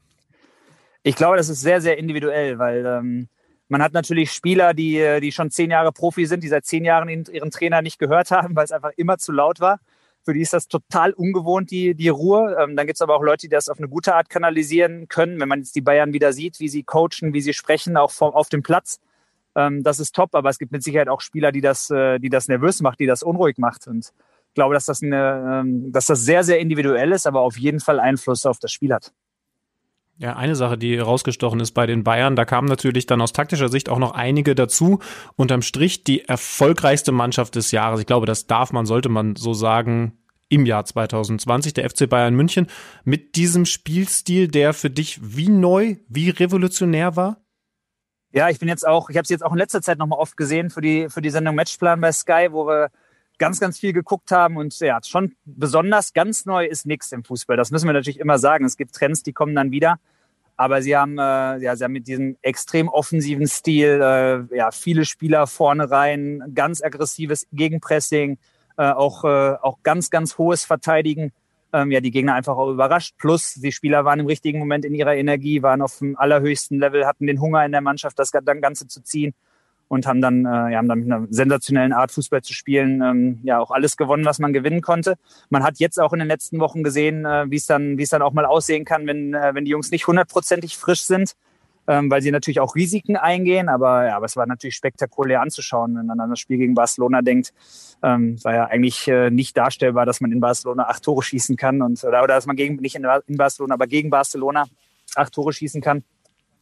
Ich 1.03 1.17
glaube, 1.17 1.37
das 1.37 1.49
ist 1.49 1.61
sehr, 1.61 1.81
sehr 1.81 1.97
individuell, 1.97 2.59
weil 2.59 2.85
ähm, 2.85 3.29
man 3.69 3.83
hat 3.83 3.93
natürlich 3.93 4.33
Spieler, 4.33 4.75
die, 4.75 5.21
die 5.23 5.33
schon 5.33 5.51
zehn 5.51 5.71
Jahre 5.71 5.93
Profi 5.93 6.27
sind, 6.27 6.43
die 6.43 6.49
seit 6.49 6.67
zehn 6.67 6.85
Jahren 6.85 7.09
ihren 7.09 7.51
Trainer 7.51 7.83
nicht 7.83 7.99
gehört 7.99 8.31
haben, 8.31 8.57
weil 8.57 8.65
es 8.65 8.73
einfach 8.73 8.93
immer 8.97 9.19
zu 9.19 9.33
laut 9.33 9.61
war. 9.61 9.81
Für 10.25 10.35
die 10.35 10.41
ist 10.43 10.53
das 10.53 10.69
total 10.69 11.13
ungewohnt, 11.13 11.71
die, 11.71 11.95
die 11.95 12.09
Ruhe. 12.09 12.57
Ähm, 12.61 12.77
dann 12.77 12.87
gibt 12.87 12.97
es 12.97 13.03
aber 13.03 13.15
auch 13.15 13.23
Leute, 13.23 13.47
die 13.47 13.49
das 13.49 13.71
auf 13.71 13.79
eine 13.79 13.89
gute 13.89 14.15
Art 14.15 14.29
kanalisieren 14.29 15.09
können. 15.09 15.41
Wenn 15.41 15.49
man 15.49 15.61
jetzt 15.61 15.75
die 15.75 15.81
Bayern 15.81 16.13
wieder 16.13 16.35
sieht, 16.35 16.61
wie 16.61 16.69
sie 16.69 16.83
coachen, 16.83 17.33
wie 17.33 17.41
sie 17.41 17.55
sprechen, 17.55 17.97
auch 17.97 18.11
vom, 18.11 18.35
auf 18.35 18.51
dem 18.51 18.63
Platz, 18.63 19.01
ähm, 19.55 19.83
das 19.83 20.01
ist 20.01 20.15
top. 20.15 20.35
Aber 20.35 20.51
es 20.51 20.59
gibt 20.59 20.73
mit 20.73 20.83
Sicherheit 20.83 21.09
auch 21.09 21.23
Spieler, 21.23 21.51
die 21.51 21.63
das, 21.63 21.89
äh, 21.89 22.19
die 22.19 22.29
das 22.29 22.49
nervös 22.49 22.83
macht, 22.83 23.01
die 23.01 23.07
das 23.07 23.23
unruhig 23.23 23.57
macht. 23.57 23.87
Und 23.87 24.13
glaube, 24.55 24.75
dass 24.75 24.87
das, 24.87 25.03
eine, 25.03 25.63
ähm, 25.63 25.93
dass 25.93 26.07
das 26.07 26.23
sehr, 26.23 26.45
sehr 26.45 26.59
individuell 26.59 27.13
ist, 27.13 27.27
aber 27.27 27.41
auf 27.41 27.59
jeden 27.59 27.81
Fall 27.81 28.01
Einfluss 28.01 28.47
auf 28.47 28.59
das 28.59 28.73
Spiel 28.73 28.93
hat. 28.93 29.13
Ja, 30.21 30.35
eine 30.35 30.57
Sache, 30.57 30.77
die 30.77 30.99
rausgestochen 30.99 31.61
ist 31.61 31.73
bei 31.73 31.87
den 31.87 32.03
Bayern, 32.03 32.35
da 32.35 32.45
kamen 32.45 32.67
natürlich 32.67 33.07
dann 33.07 33.21
aus 33.21 33.33
taktischer 33.33 33.69
Sicht 33.69 33.89
auch 33.89 34.01
noch 34.01 34.13
einige 34.13 34.57
dazu. 34.57 34.99
Unterm 35.37 35.63
Strich 35.63 36.03
die 36.03 36.25
erfolgreichste 36.25 37.13
Mannschaft 37.13 37.55
des 37.55 37.71
Jahres. 37.71 38.01
Ich 38.01 38.07
glaube, 38.07 38.27
das 38.27 38.49
darf 38.49 38.73
man, 38.73 38.85
sollte 38.85 39.11
man 39.11 39.37
so 39.37 39.55
sagen, 39.55 40.19
im 40.49 40.67
Jahr 40.67 40.85
2020, 40.85 41.75
der 41.75 41.89
FC 41.89 42.09
Bayern 42.09 42.35
München, 42.35 42.67
mit 43.05 43.37
diesem 43.37 43.65
Spielstil, 43.65 44.49
der 44.49 44.73
für 44.73 44.91
dich 44.91 45.21
wie 45.23 45.51
neu, 45.51 45.97
wie 46.09 46.31
revolutionär 46.31 47.15
war? 47.15 47.41
Ja, 48.33 48.49
ich 48.51 48.59
bin 48.59 48.69
jetzt 48.69 48.87
auch, 48.87 49.11
ich 49.11 49.17
habe 49.17 49.23
es 49.23 49.31
jetzt 49.31 49.45
auch 49.45 49.53
in 49.53 49.59
letzter 49.59 49.83
Zeit 49.83 49.99
nochmal 49.99 50.19
oft 50.19 50.37
gesehen 50.37 50.71
für 50.71 50.81
die, 50.81 51.09
für 51.09 51.23
die 51.23 51.31
Sendung 51.31 51.55
Matchplan 51.55 52.01
bei 52.01 52.13
Sky, 52.13 52.49
wo 52.51 52.67
wir 52.67 52.91
ganz, 53.39 53.61
ganz 53.61 53.79
viel 53.79 53.93
geguckt 53.93 54.31
haben. 54.31 54.57
Und 54.57 54.79
ja, 54.81 54.99
schon 55.03 55.35
besonders 55.45 56.13
ganz 56.13 56.45
neu 56.47 56.67
ist 56.67 56.87
nichts 56.87 57.13
im 57.13 57.25
Fußball. 57.25 57.57
Das 57.57 57.71
müssen 57.71 57.87
wir 57.87 57.93
natürlich 57.93 58.21
immer 58.21 58.39
sagen. 58.39 58.65
Es 58.65 58.77
gibt 58.77 58.95
Trends, 58.95 59.23
die 59.23 59.33
kommen 59.33 59.55
dann 59.55 59.71
wieder. 59.71 59.99
Aber 60.57 60.83
sie 60.83 60.97
haben, 60.97 61.19
äh, 61.19 61.59
ja, 61.59 61.77
sie 61.77 61.85
haben 61.85 61.93
mit 61.93 62.09
diesem 62.09 62.37
extrem 62.43 62.89
offensiven 62.89 63.47
Stil 63.47 64.01
äh, 64.03 64.57
ja, 64.57 64.73
viele 64.73 65.05
Spieler 65.05 65.47
vorne 65.47 65.89
rein, 65.89 66.43
ganz 66.53 66.83
aggressives 66.83 67.47
Gegenpressing, 67.53 68.39
äh, 68.77 68.91
auch, 68.91 69.25
äh, 69.25 69.55
auch 69.63 69.79
ganz, 69.85 70.11
ganz 70.11 70.37
hohes 70.37 70.65
Verteidigen. 70.65 71.33
Ähm, 71.73 71.93
ja, 71.93 72.01
die 72.01 72.11
Gegner 72.11 72.35
einfach 72.35 72.57
auch 72.57 72.71
überrascht. 72.71 73.15
Plus, 73.19 73.55
die 73.55 73.71
Spieler 73.71 74.05
waren 74.05 74.19
im 74.19 74.27
richtigen 74.27 74.59
Moment 74.59 74.85
in 74.85 74.95
ihrer 74.95 75.15
Energie, 75.15 75.63
waren 75.63 75.81
auf 75.81 75.99
dem 75.99 76.17
allerhöchsten 76.19 76.81
Level, 76.81 77.07
hatten 77.07 77.27
den 77.27 77.41
Hunger 77.41 77.65
in 77.65 77.71
der 77.71 77.83
Mannschaft, 77.83 78.19
das 78.19 78.33
Ganze 78.33 78.89
zu 78.89 79.03
ziehen 79.03 79.35
und 79.89 80.07
haben 80.07 80.21
dann, 80.21 80.45
äh, 80.45 80.73
ja, 80.73 80.79
haben 80.79 80.89
dann 80.89 81.01
mit 81.01 81.11
einer 81.11 81.27
sensationellen 81.31 81.93
Art 81.93 82.13
Fußball 82.13 82.43
zu 82.43 82.53
spielen, 82.53 83.03
ähm, 83.03 83.41
ja 83.43 83.59
auch 83.59 83.71
alles 83.71 83.97
gewonnen, 83.97 84.25
was 84.25 84.39
man 84.39 84.53
gewinnen 84.53 84.83
konnte. 84.83 85.17
Man 85.51 85.65
hat 85.65 85.79
jetzt 85.79 85.99
auch 85.99 86.13
in 86.13 86.19
den 86.19 86.29
letzten 86.29 86.61
Wochen 86.61 86.83
gesehen, 86.83 87.25
äh, 87.25 87.47
wie 87.49 87.57
es 87.57 87.67
dann, 87.67 87.99
es 87.99 88.11
dann 88.11 88.23
auch 88.23 88.33
mal 88.33 88.45
aussehen 88.45 88.85
kann, 88.85 89.07
wenn, 89.07 89.35
äh, 89.35 89.55
wenn 89.55 89.65
die 89.65 89.71
Jungs 89.71 89.91
nicht 89.91 90.07
hundertprozentig 90.07 90.77
frisch 90.77 91.03
sind, 91.03 91.35
ähm, 91.87 92.11
weil 92.11 92.21
sie 92.21 92.31
natürlich 92.31 92.61
auch 92.61 92.75
Risiken 92.75 93.17
eingehen. 93.17 93.71
Aber 93.71 94.07
ja, 94.07 94.17
aber 94.17 94.27
es 94.27 94.37
war 94.37 94.47
natürlich 94.47 94.77
spektakulär 94.77 95.41
anzuschauen, 95.41 95.97
wenn 95.97 96.07
man 96.07 96.21
an 96.21 96.31
das 96.31 96.39
Spiel 96.39 96.59
gegen 96.59 96.75
Barcelona 96.75 97.23
denkt. 97.23 97.55
Ähm, 98.03 98.43
war 98.45 98.55
ja 98.55 98.65
eigentlich 98.67 99.09
äh, 99.09 99.31
nicht 99.31 99.57
darstellbar, 99.57 100.05
dass 100.05 100.21
man 100.21 100.31
in 100.31 100.41
Barcelona 100.41 100.85
acht 100.89 101.03
Tore 101.03 101.23
schießen 101.23 101.57
kann 101.57 101.83
und 101.83 102.05
oder, 102.05 102.23
oder 102.23 102.35
dass 102.35 102.47
man 102.47 102.57
gegen 102.57 102.77
nicht 102.77 102.95
in, 102.95 103.07
in 103.27 103.37
Barcelona, 103.39 103.75
aber 103.75 103.87
gegen 103.87 104.11
Barcelona 104.11 104.67
acht 105.17 105.33
Tore 105.33 105.53
schießen 105.53 105.81
kann. 105.81 106.05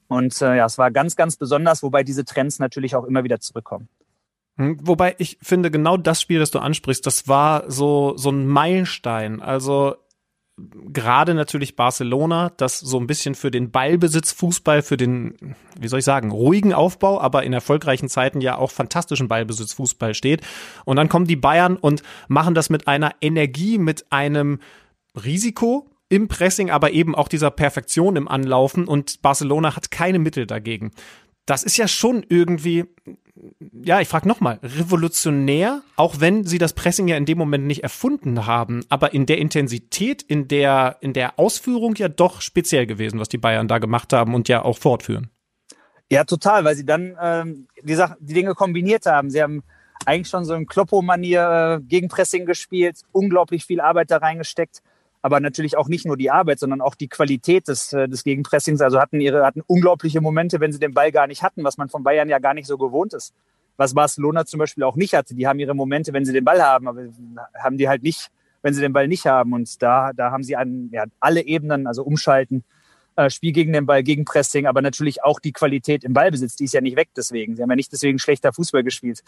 Und 0.08 0.40
äh, 0.40 0.56
ja, 0.56 0.66
es 0.66 0.78
war 0.78 0.90
ganz, 0.90 1.16
ganz 1.16 1.36
besonders, 1.36 1.82
wobei 1.82 2.02
diese 2.02 2.24
Trends 2.24 2.58
natürlich 2.58 2.94
auch 2.94 3.04
immer 3.04 3.24
wieder 3.24 3.40
zurückkommen. 3.40 3.88
Hm, 4.56 4.78
wobei 4.82 5.14
ich 5.18 5.38
finde, 5.42 5.70
genau 5.70 5.96
das 5.96 6.20
Spiel, 6.20 6.38
das 6.38 6.50
du 6.50 6.58
ansprichst, 6.58 7.06
das 7.06 7.28
war 7.28 7.70
so, 7.70 8.16
so 8.16 8.30
ein 8.30 8.46
Meilenstein. 8.46 9.42
Also 9.42 9.96
gerade 10.58 11.34
natürlich 11.34 11.76
Barcelona, 11.76 12.50
das 12.56 12.80
so 12.80 12.98
ein 12.98 13.06
bisschen 13.06 13.34
für 13.34 13.50
den 13.50 13.70
Ballbesitz 13.70 14.32
Fußball, 14.32 14.80
für 14.80 14.96
den, 14.96 15.54
wie 15.78 15.88
soll 15.88 15.98
ich 15.98 16.04
sagen, 16.04 16.30
ruhigen 16.30 16.72
Aufbau, 16.72 17.20
aber 17.20 17.42
in 17.42 17.52
erfolgreichen 17.52 18.08
Zeiten 18.08 18.40
ja 18.40 18.56
auch 18.56 18.70
fantastischen 18.70 19.28
Ballbesitz 19.28 19.74
Fußball 19.74 20.14
steht. 20.14 20.40
Und 20.86 20.96
dann 20.96 21.10
kommen 21.10 21.26
die 21.26 21.36
Bayern 21.36 21.76
und 21.76 22.02
machen 22.28 22.54
das 22.54 22.70
mit 22.70 22.88
einer 22.88 23.14
Energie, 23.20 23.76
mit 23.76 24.10
einem 24.10 24.60
Risiko, 25.14 25.90
im 26.08 26.28
Pressing, 26.28 26.70
aber 26.70 26.92
eben 26.92 27.14
auch 27.14 27.28
dieser 27.28 27.50
Perfektion 27.50 28.16
im 28.16 28.28
Anlaufen 28.28 28.86
und 28.86 29.22
Barcelona 29.22 29.76
hat 29.76 29.90
keine 29.90 30.18
Mittel 30.18 30.46
dagegen. 30.46 30.92
Das 31.46 31.62
ist 31.62 31.76
ja 31.76 31.86
schon 31.86 32.24
irgendwie, 32.28 32.84
ja, 33.72 34.00
ich 34.00 34.08
frage 34.08 34.26
nochmal, 34.26 34.58
revolutionär, 34.62 35.82
auch 35.94 36.16
wenn 36.18 36.44
sie 36.44 36.58
das 36.58 36.72
Pressing 36.72 37.06
ja 37.08 37.16
in 37.16 37.24
dem 37.24 37.38
Moment 37.38 37.66
nicht 37.66 37.82
erfunden 37.82 38.46
haben, 38.46 38.84
aber 38.88 39.14
in 39.14 39.26
der 39.26 39.38
Intensität, 39.38 40.22
in 40.22 40.48
der, 40.48 40.96
in 41.00 41.12
der 41.12 41.38
Ausführung 41.38 41.94
ja 41.96 42.08
doch 42.08 42.40
speziell 42.40 42.86
gewesen, 42.86 43.20
was 43.20 43.28
die 43.28 43.38
Bayern 43.38 43.68
da 43.68 43.78
gemacht 43.78 44.12
haben 44.12 44.34
und 44.34 44.48
ja 44.48 44.62
auch 44.62 44.78
fortführen. 44.78 45.30
Ja, 46.10 46.24
total, 46.24 46.64
weil 46.64 46.76
sie 46.76 46.86
dann 46.86 47.16
ähm, 47.20 47.66
die, 47.82 47.94
Sache, 47.94 48.16
die 48.20 48.34
Dinge 48.34 48.54
kombiniert 48.54 49.06
haben. 49.06 49.30
Sie 49.30 49.42
haben 49.42 49.64
eigentlich 50.04 50.28
schon 50.28 50.44
so 50.44 50.54
in 50.54 50.66
Kloppo-Manier 50.66 51.80
äh, 51.80 51.84
gegen 51.84 52.08
Pressing 52.08 52.46
gespielt, 52.46 53.00
unglaublich 53.10 53.64
viel 53.64 53.80
Arbeit 53.80 54.10
da 54.12 54.18
reingesteckt 54.18 54.82
aber 55.26 55.40
natürlich 55.40 55.76
auch 55.76 55.88
nicht 55.88 56.06
nur 56.06 56.16
die 56.16 56.30
Arbeit, 56.30 56.60
sondern 56.60 56.80
auch 56.80 56.94
die 56.94 57.08
Qualität 57.08 57.66
des, 57.66 57.92
äh, 57.92 58.08
des 58.08 58.22
Gegenpressings. 58.22 58.80
Also 58.80 59.00
hatten 59.00 59.20
ihre 59.20 59.44
hatten 59.44 59.60
unglaubliche 59.66 60.20
Momente, 60.20 60.60
wenn 60.60 60.70
sie 60.70 60.78
den 60.78 60.94
Ball 60.94 61.10
gar 61.10 61.26
nicht 61.26 61.42
hatten, 61.42 61.64
was 61.64 61.78
man 61.78 61.88
von 61.88 62.04
Bayern 62.04 62.28
ja 62.28 62.38
gar 62.38 62.54
nicht 62.54 62.68
so 62.68 62.78
gewohnt 62.78 63.12
ist. 63.12 63.34
Was 63.76 63.92
Barcelona 63.92 64.44
zum 64.44 64.58
Beispiel 64.58 64.84
auch 64.84 64.94
nicht 64.94 65.14
hatte. 65.14 65.34
Die 65.34 65.48
haben 65.48 65.58
ihre 65.58 65.74
Momente, 65.74 66.12
wenn 66.12 66.24
sie 66.24 66.32
den 66.32 66.44
Ball 66.44 66.62
haben, 66.62 66.86
aber 66.86 67.06
haben 67.58 67.76
die 67.76 67.88
halt 67.88 68.04
nicht, 68.04 68.28
wenn 68.62 68.72
sie 68.72 68.80
den 68.80 68.92
Ball 68.92 69.08
nicht 69.08 69.26
haben. 69.26 69.52
Und 69.52 69.82
da, 69.82 70.12
da 70.12 70.30
haben 70.30 70.44
sie 70.44 70.54
an 70.54 70.90
ja, 70.92 71.06
alle 71.18 71.42
Ebenen, 71.42 71.88
also 71.88 72.04
umschalten, 72.04 72.62
äh, 73.16 73.30
Spiel 73.30 73.52
gegen 73.52 73.72
den 73.72 73.86
Ball, 73.86 74.02
gegen 74.02 74.24
Pressing, 74.24 74.66
aber 74.66 74.82
natürlich 74.82 75.24
auch 75.24 75.40
die 75.40 75.52
Qualität 75.52 76.04
im 76.04 76.12
Ballbesitz, 76.12 76.56
die 76.56 76.64
ist 76.64 76.74
ja 76.74 76.80
nicht 76.80 76.96
weg 76.96 77.08
deswegen. 77.16 77.56
Sie 77.56 77.62
haben 77.62 77.70
ja 77.70 77.76
nicht 77.76 77.92
deswegen 77.92 78.18
schlechter 78.18 78.52
Fußball 78.52 78.84
gespielt 78.84 79.22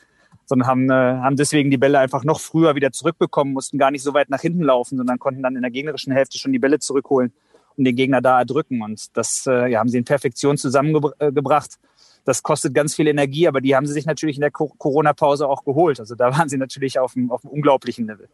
sondern 0.49 0.69
haben, 0.69 0.91
äh, 0.91 0.95
haben 0.95 1.37
deswegen 1.37 1.71
die 1.71 1.77
Bälle 1.77 1.99
einfach 1.99 2.25
noch 2.25 2.41
früher 2.41 2.75
wieder 2.75 2.91
zurückbekommen, 2.91 3.53
mussten 3.53 3.79
gar 3.79 3.91
nicht 3.91 4.03
so 4.03 4.15
weit 4.15 4.31
nach 4.31 4.41
hinten 4.41 4.63
laufen, 4.63 4.97
sondern 4.97 5.19
konnten 5.19 5.43
dann 5.43 5.57
in 5.57 5.63
der 5.63 5.71
gegnerischen 5.71 6.13
Hälfte 6.13 6.39
schon 6.39 6.53
die 6.53 6.59
Bälle 6.59 6.79
zurückholen 6.79 7.33
und 7.77 7.85
den 7.85 7.95
Gegner 7.95 8.21
da 8.21 8.39
erdrücken. 8.39 8.83
Und 8.83 9.17
das 9.17 9.47
äh, 9.47 9.71
ja, 9.71 9.79
haben 9.79 9.89
sie 9.89 9.99
in 9.99 10.05
Perfektion 10.05 10.57
zusammengebracht. 10.57 11.79
Das 12.25 12.43
kostet 12.43 12.75
ganz 12.75 12.95
viel 12.95 13.07
Energie, 13.07 13.47
aber 13.47 13.61
die 13.61 13.77
haben 13.77 13.87
sie 13.87 13.93
sich 13.93 14.07
natürlich 14.07 14.37
in 14.37 14.41
der 14.41 14.51
Corona-Pause 14.51 15.47
auch 15.47 15.65
geholt. 15.65 16.01
Also 16.01 16.15
da 16.15 16.37
waren 16.37 16.49
sie 16.49 16.59
natürlich 16.59 16.99
auf 16.99 17.15
einem, 17.17 17.31
auf 17.31 17.45
einem 17.45 17.53
unglaublichen 17.53 18.07
Level. 18.07 18.29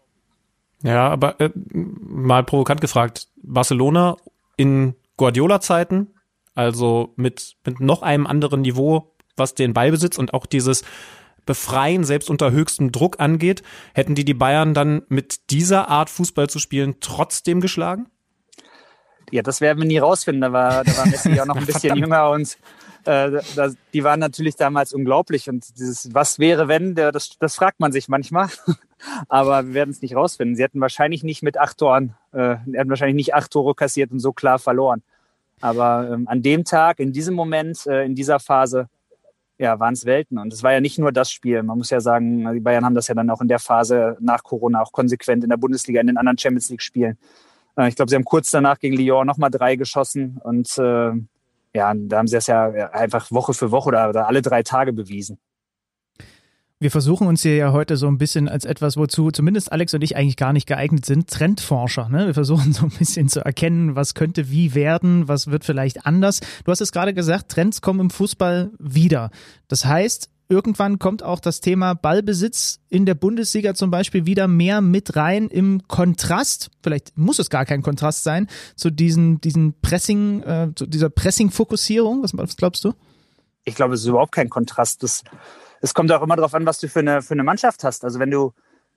Ja, 0.82 1.08
aber 1.08 1.40
äh, 1.40 1.50
mal 1.54 2.44
provokant 2.44 2.80
gefragt, 2.80 3.28
Barcelona 3.36 4.16
in 4.56 4.94
Guardiola-Zeiten, 5.16 6.14
also 6.54 7.12
mit, 7.16 7.56
mit 7.64 7.80
noch 7.80 8.02
einem 8.02 8.26
anderen 8.26 8.62
Niveau, 8.62 9.14
was 9.36 9.54
den 9.54 9.74
Ballbesitz 9.74 10.18
und 10.18 10.34
auch 10.34 10.46
dieses 10.46 10.82
befreien, 11.46 12.04
selbst 12.04 12.30
unter 12.30 12.52
höchstem 12.52 12.92
Druck 12.92 13.20
angeht. 13.20 13.62
Hätten 13.94 14.14
die 14.14 14.24
die 14.24 14.34
Bayern 14.34 14.74
dann 14.74 15.02
mit 15.08 15.50
dieser 15.50 15.88
Art 15.88 16.10
Fußball 16.10 16.48
zu 16.48 16.58
spielen 16.58 16.96
trotzdem 17.00 17.60
geschlagen? 17.60 18.06
Ja, 19.30 19.42
das 19.42 19.60
werden 19.60 19.80
wir 19.80 19.86
nie 19.86 19.98
rausfinden. 19.98 20.42
Da 20.42 20.52
war, 20.52 20.84
da 20.84 20.96
war 20.96 21.06
Messi 21.06 21.38
auch 21.40 21.46
noch 21.46 21.56
ein 21.58 21.66
bisschen 21.66 21.96
jünger 21.96 22.30
und 22.30 22.56
äh, 23.06 23.42
das, 23.56 23.76
die 23.92 24.04
waren 24.04 24.20
natürlich 24.20 24.56
damals 24.56 24.92
unglaublich. 24.92 25.48
Und 25.48 25.78
dieses 25.78 26.12
Was 26.14 26.38
wäre, 26.38 26.68
wenn, 26.68 26.94
der, 26.94 27.12
das, 27.12 27.38
das 27.38 27.56
fragt 27.56 27.80
man 27.80 27.92
sich 27.92 28.08
manchmal. 28.08 28.48
Aber 29.28 29.66
wir 29.66 29.74
werden 29.74 29.90
es 29.90 30.02
nicht 30.02 30.16
rausfinden. 30.16 30.56
Sie 30.56 30.62
hätten 30.62 30.80
wahrscheinlich 30.80 31.22
nicht 31.22 31.42
mit 31.42 31.58
acht 31.58 31.78
Toren, 31.78 32.14
äh, 32.32 32.56
hätten 32.72 32.88
wahrscheinlich 32.88 33.16
nicht 33.16 33.34
acht 33.34 33.50
Tore 33.50 33.74
kassiert 33.74 34.10
und 34.12 34.20
so 34.20 34.32
klar 34.32 34.58
verloren. 34.58 35.02
Aber 35.60 36.10
ähm, 36.12 36.28
an 36.28 36.42
dem 36.42 36.64
Tag, 36.64 36.98
in 36.98 37.12
diesem 37.12 37.34
Moment, 37.34 37.86
äh, 37.86 38.04
in 38.04 38.14
dieser 38.14 38.40
Phase, 38.40 38.88
ja, 39.58 39.78
waren 39.78 39.94
es 39.94 40.04
Welten. 40.04 40.38
Und 40.38 40.52
es 40.52 40.62
war 40.62 40.72
ja 40.72 40.80
nicht 40.80 40.98
nur 40.98 41.12
das 41.12 41.30
Spiel. 41.30 41.62
Man 41.62 41.78
muss 41.78 41.90
ja 41.90 42.00
sagen, 42.00 42.52
die 42.52 42.60
Bayern 42.60 42.84
haben 42.84 42.94
das 42.94 43.08
ja 43.08 43.14
dann 43.14 43.30
auch 43.30 43.40
in 43.40 43.48
der 43.48 43.60
Phase 43.60 44.16
nach 44.20 44.42
Corona 44.42 44.82
auch 44.82 44.92
konsequent 44.92 45.44
in 45.44 45.50
der 45.50 45.56
Bundesliga, 45.56 46.00
in 46.00 46.08
den 46.08 46.16
anderen 46.16 46.38
Champions 46.38 46.70
League-Spielen. 46.70 47.18
Äh, 47.76 47.88
ich 47.88 47.96
glaube, 47.96 48.10
sie 48.10 48.16
haben 48.16 48.24
kurz 48.24 48.50
danach 48.50 48.78
gegen 48.78 48.96
Lyon 48.96 49.26
nochmal 49.26 49.50
drei 49.50 49.76
geschossen. 49.76 50.40
Und 50.42 50.76
äh, 50.78 51.12
ja, 51.74 51.92
da 51.94 52.18
haben 52.18 52.26
sie 52.26 52.36
es 52.36 52.46
ja 52.46 52.68
einfach 52.92 53.30
Woche 53.30 53.52
für 53.54 53.70
Woche 53.70 53.88
oder, 53.88 54.08
oder 54.08 54.28
alle 54.28 54.42
drei 54.42 54.62
Tage 54.62 54.92
bewiesen. 54.92 55.38
Wir 56.80 56.90
versuchen 56.90 57.28
uns 57.28 57.42
hier 57.42 57.56
ja 57.56 57.72
heute 57.72 57.96
so 57.96 58.08
ein 58.08 58.18
bisschen 58.18 58.48
als 58.48 58.64
etwas, 58.64 58.96
wozu 58.96 59.30
zumindest 59.30 59.72
Alex 59.72 59.94
und 59.94 60.02
ich 60.02 60.16
eigentlich 60.16 60.36
gar 60.36 60.52
nicht 60.52 60.66
geeignet 60.66 61.06
sind, 61.06 61.30
Trendforscher. 61.30 62.08
Ne? 62.08 62.26
Wir 62.26 62.34
versuchen 62.34 62.72
so 62.72 62.84
ein 62.84 62.90
bisschen 62.90 63.28
zu 63.28 63.40
erkennen, 63.40 63.96
was 63.96 64.14
könnte 64.14 64.50
wie 64.50 64.74
werden, 64.74 65.26
was 65.26 65.46
wird 65.46 65.64
vielleicht 65.64 66.04
anders. 66.04 66.40
Du 66.64 66.72
hast 66.72 66.80
es 66.80 66.92
gerade 66.92 67.14
gesagt, 67.14 67.50
Trends 67.50 67.80
kommen 67.80 68.00
im 68.00 68.10
Fußball 68.10 68.70
wieder. 68.78 69.30
Das 69.68 69.86
heißt, 69.86 70.30
irgendwann 70.54 71.00
kommt 71.00 71.24
auch 71.24 71.40
das 71.40 71.60
Thema 71.60 71.94
Ballbesitz 71.94 72.78
in 72.88 73.06
der 73.06 73.14
Bundesliga 73.14 73.74
zum 73.74 73.90
Beispiel 73.90 74.24
wieder 74.24 74.46
mehr 74.46 74.80
mit 74.80 75.16
rein 75.16 75.48
im 75.48 75.82
Kontrast. 75.88 76.70
Vielleicht 76.80 77.18
muss 77.18 77.40
es 77.40 77.50
gar 77.50 77.64
kein 77.64 77.82
Kontrast 77.82 78.22
sein 78.22 78.46
zu 78.76 78.90
diesen, 78.90 79.40
diesen 79.40 79.74
Pressing, 79.82 80.42
äh, 80.42 80.68
zu 80.76 80.86
dieser 80.86 81.10
Pressing-Fokussierung. 81.10 82.22
Was, 82.22 82.36
was 82.36 82.56
glaubst 82.56 82.84
du? 82.84 82.94
Ich 83.64 83.74
glaube, 83.74 83.94
es 83.94 84.02
ist 84.02 84.06
überhaupt 84.06 84.32
kein 84.32 84.48
Kontrast. 84.48 85.02
Das 85.02 85.24
es 85.80 85.92
kommt 85.92 86.12
auch 86.12 86.22
immer 86.22 86.36
darauf 86.36 86.54
an, 86.54 86.64
was 86.66 86.78
du 86.78 86.88
für 86.88 87.00
eine, 87.00 87.20
für 87.20 87.34
eine 87.34 87.42
Mannschaft 87.42 87.82
hast. 87.82 88.04
Also 88.04 88.20
wenn 88.20 88.30
du 88.30 88.52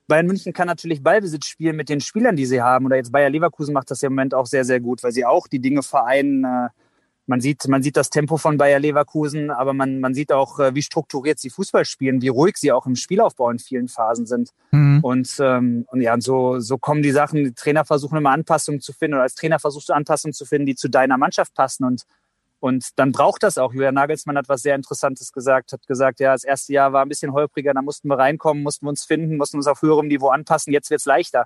Bayern 0.08 0.28
München 0.28 0.54
kann 0.54 0.68
natürlich 0.68 1.02
Ballbesitz 1.02 1.48
spielen 1.48 1.76
mit 1.76 1.90
den 1.90 2.02
Spielern, 2.02 2.36
die 2.36 2.46
sie 2.46 2.62
haben. 2.62 2.86
Oder 2.86 2.98
jetzt 2.98 3.12
Bayer 3.12 3.30
Leverkusen 3.30 3.74
macht 3.74 3.90
das 3.92 4.04
im 4.04 4.14
Moment 4.14 4.36
auch 4.36 4.46
sehr, 4.46 4.64
sehr 4.64 4.80
gut, 4.80 5.04
weil 5.04 5.12
sie 5.12 5.26
auch 5.26 5.48
die 5.48 5.60
Dinge 5.60 5.82
vereinen. 5.82 6.46
Äh, 6.46 6.70
man 7.28 7.42
sieht, 7.42 7.68
man 7.68 7.84
sieht 7.84 7.98
das 7.98 8.10
Tempo 8.10 8.38
von 8.38 8.58
Bayer 8.58 8.80
Leverkusen, 8.80 9.52
aber 9.52 9.74
man, 9.74 10.00
man 10.00 10.14
sieht 10.14 10.32
auch, 10.32 10.60
äh, 10.60 10.74
wie 10.74 10.82
strukturiert 10.82 11.40
sie 11.40 11.50
Fußball 11.50 11.86
spielen, 11.86 12.22
wie 12.22 12.30
ruhig 12.30 12.58
sie 12.58 12.72
auch 12.72 12.86
im 12.86 12.96
Spielaufbau 12.96 13.50
in 13.50 13.60
vielen 13.60 13.90
Phasen 13.90 14.26
sind. 14.26 14.52
Mhm. 14.72 15.00
Und, 15.04 15.38
ähm, 15.40 15.86
und 15.92 16.02
ja, 16.02 16.14
und 16.14 16.22
so, 16.22 16.60
so 16.60 16.78
kommen 16.78 17.04
die 17.04 17.12
Sachen, 17.12 17.44
die 17.44 17.54
Trainer 17.54 17.86
versuchen 17.86 18.18
immer 18.18 18.32
Anpassungen 18.32 18.82
zu 18.82 18.94
finden 18.94 19.16
oder 19.16 19.24
als 19.24 19.36
Trainer 19.36 19.60
versuchst 19.60 19.90
du 19.90 19.94
Anpassungen 19.94 20.34
zu 20.34 20.46
finden, 20.46 20.66
die 20.66 20.76
zu 20.76 20.90
deiner 20.90 21.18
Mannschaft 21.18 21.54
passen. 21.54 21.84
Und 21.84 22.04
und 22.60 22.98
dann 22.98 23.12
braucht 23.12 23.44
das 23.44 23.58
auch. 23.58 23.72
Julian 23.72 23.94
Nagelsmann 23.94 24.36
hat 24.38 24.50
was 24.50 24.64
sehr 24.64 24.76
Interessantes 24.76 25.32
gesagt, 25.32 25.74
hat 25.74 25.86
gesagt, 25.86 26.20
ja, 26.20 26.34
das 26.34 26.44
erste 26.44 26.74
Jahr 26.74 26.92
war 26.92 27.04
ein 27.04 27.10
bisschen 27.10 27.32
holpriger, 27.34 27.74
da 27.74 27.82
mussten 27.82 28.08
wir 28.08 28.18
reinkommen, 28.18 28.64
mussten 28.64 28.86
wir 28.86 28.90
uns 28.90 29.04
finden, 29.06 29.38
mussten 29.38 29.58
uns 29.58 29.68
auf 29.68 29.82
höherem 29.82 30.08
Niveau 30.08 30.30
anpassen, 30.30 30.74
jetzt 30.74 30.90
wird's 30.90 31.06
leichter. 31.06 31.46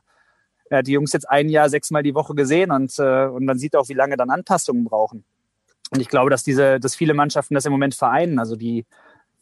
Er 0.70 0.80
hat 0.80 0.88
die 0.88 0.94
Jungs 0.94 1.12
jetzt 1.12 1.30
ein 1.30 1.50
Jahr 1.50 1.70
sechsmal 1.70 2.02
die 2.02 2.16
Woche 2.16 2.34
gesehen 2.34 2.72
und, 2.72 2.98
äh, 2.98 3.26
und 3.26 3.44
man 3.44 3.60
sieht 3.60 3.76
auch, 3.76 3.90
wie 3.90 3.94
lange 3.94 4.16
dann 4.16 4.30
Anpassungen 4.30 4.86
brauchen. 4.86 5.26
Und 5.92 6.00
ich 6.00 6.08
glaube, 6.08 6.30
dass 6.30 6.44
diese, 6.44 6.80
dass 6.80 6.96
viele 6.96 7.14
Mannschaften 7.14 7.54
das 7.54 7.66
im 7.66 7.72
Moment 7.72 7.94
vereinen. 7.94 8.40
Also 8.40 8.56
die, 8.56 8.86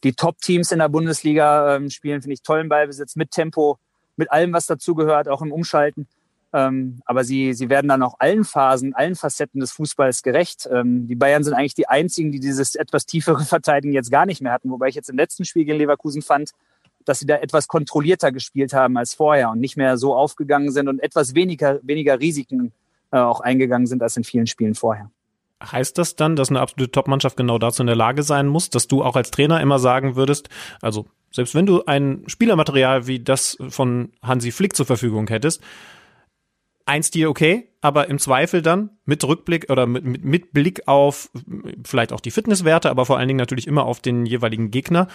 die 0.04 0.14
Top-Teams 0.14 0.72
in 0.72 0.80
der 0.80 0.90
Bundesliga 0.90 1.76
ähm, 1.76 1.90
spielen, 1.90 2.22
finde 2.22 2.34
ich, 2.34 2.42
tollen 2.42 2.70
Ballbesitz 2.70 3.16
mit 3.16 3.32
Tempo, 3.32 3.78
mit 4.18 4.32
allem, 4.32 4.52
was 4.52 4.66
dazugehört, 4.66 5.30
auch 5.30 5.42
im 5.42 5.52
Umschalten. 5.52 6.08
Ähm, 6.52 7.02
aber 7.06 7.24
sie, 7.24 7.54
sie 7.54 7.70
werden 7.70 7.88
dann 7.88 8.02
auch 8.02 8.16
allen 8.18 8.44
Phasen, 8.44 8.96
allen 8.96 9.16
Facetten 9.16 9.60
des 9.62 9.72
Fußballs 9.72 10.24
gerecht. 10.24 10.68
Ähm, 10.72 11.08
die 11.08 11.16
Bayern 11.16 11.44
sind 11.44 11.54
eigentlich 11.54 11.76
die 11.76 11.88
einzigen, 11.88 12.32
die 12.32 12.40
dieses 12.40 12.74
etwas 12.74 13.06
tiefere 13.06 13.40
Verteidigen 13.46 13.94
jetzt 13.94 14.12
gar 14.12 14.26
nicht 14.26 14.42
mehr 14.42 14.52
hatten. 14.52 14.72
Wobei 14.72 14.88
ich 14.88 14.96
jetzt 14.96 15.10
im 15.10 15.18
letzten 15.18 15.46
Spiel 15.46 15.66
gegen 15.66 15.78
Leverkusen 15.78 16.24
fand, 16.24 16.52
dass 17.06 17.20
sie 17.20 17.28
da 17.28 17.36
etwas 17.36 17.68
kontrollierter 17.68 18.32
gespielt 18.32 18.74
haben 18.74 18.98
als 18.98 19.14
vorher 19.14 19.52
und 19.52 19.60
nicht 19.60 19.78
mehr 19.78 19.98
so 19.98 20.16
aufgegangen 20.16 20.72
sind 20.72 20.88
und 20.88 21.00
etwas 21.00 21.36
weniger, 21.36 21.80
weniger 21.84 22.20
Risiken 22.20 22.74
äh, 23.12 23.18
auch 23.18 23.42
eingegangen 23.42 23.86
sind 23.86 24.02
als 24.02 24.18
in 24.18 24.24
vielen 24.24 24.48
Spielen 24.48 24.74
vorher. 24.74 25.12
Heißt 25.62 25.98
das 25.98 26.16
dann, 26.16 26.36
dass 26.36 26.50
eine 26.50 26.62
absolute 26.62 26.92
Top-Mannschaft 26.92 27.36
genau 27.36 27.58
dazu 27.58 27.84
in 27.84 27.88
der 27.88 27.96
Lage 27.96 28.24
sein 28.24 28.48
muss, 28.48 28.70
dass 28.70 28.88
du 28.88 29.04
auch 29.04 29.16
als 29.16 29.32
Trainer 29.32 29.60
immer 29.60 29.78
sagen 29.80 30.16
würdest, 30.16 30.50
also 30.82 31.06
selbst 31.32 31.54
wenn 31.54 31.66
du 31.66 31.84
ein 31.86 32.24
Spielermaterial 32.28 33.08
wie 33.08 33.20
das 33.20 33.58
von 33.70 34.12
Hansi 34.24 34.52
Flick 34.52 34.76
zur 34.76 34.86
Verfügung 34.86 35.28
hättest, 35.28 35.62
ein 36.86 37.04
Stil 37.04 37.28
okay, 37.28 37.70
aber 37.82 38.10
im 38.10 38.18
Zweifel 38.18 38.64
dann 38.64 38.90
mit 39.06 39.24
Rückblick 39.24 39.70
oder 39.70 39.86
mit, 39.86 40.04
mit, 40.04 40.26
mit 40.26 40.54
Blick 40.54 40.88
auf 40.88 41.30
vielleicht 41.86 42.12
auch 42.12 42.20
die 42.20 42.32
Fitnesswerte, 42.32 42.90
aber 42.90 43.06
vor 43.06 43.18
allen 43.20 43.28
Dingen 43.28 43.38
natürlich 43.38 43.68
immer 43.68 43.86
auf 43.86 44.00
den 44.00 44.26
jeweiligen 44.26 44.72
Gegner. 44.72 45.08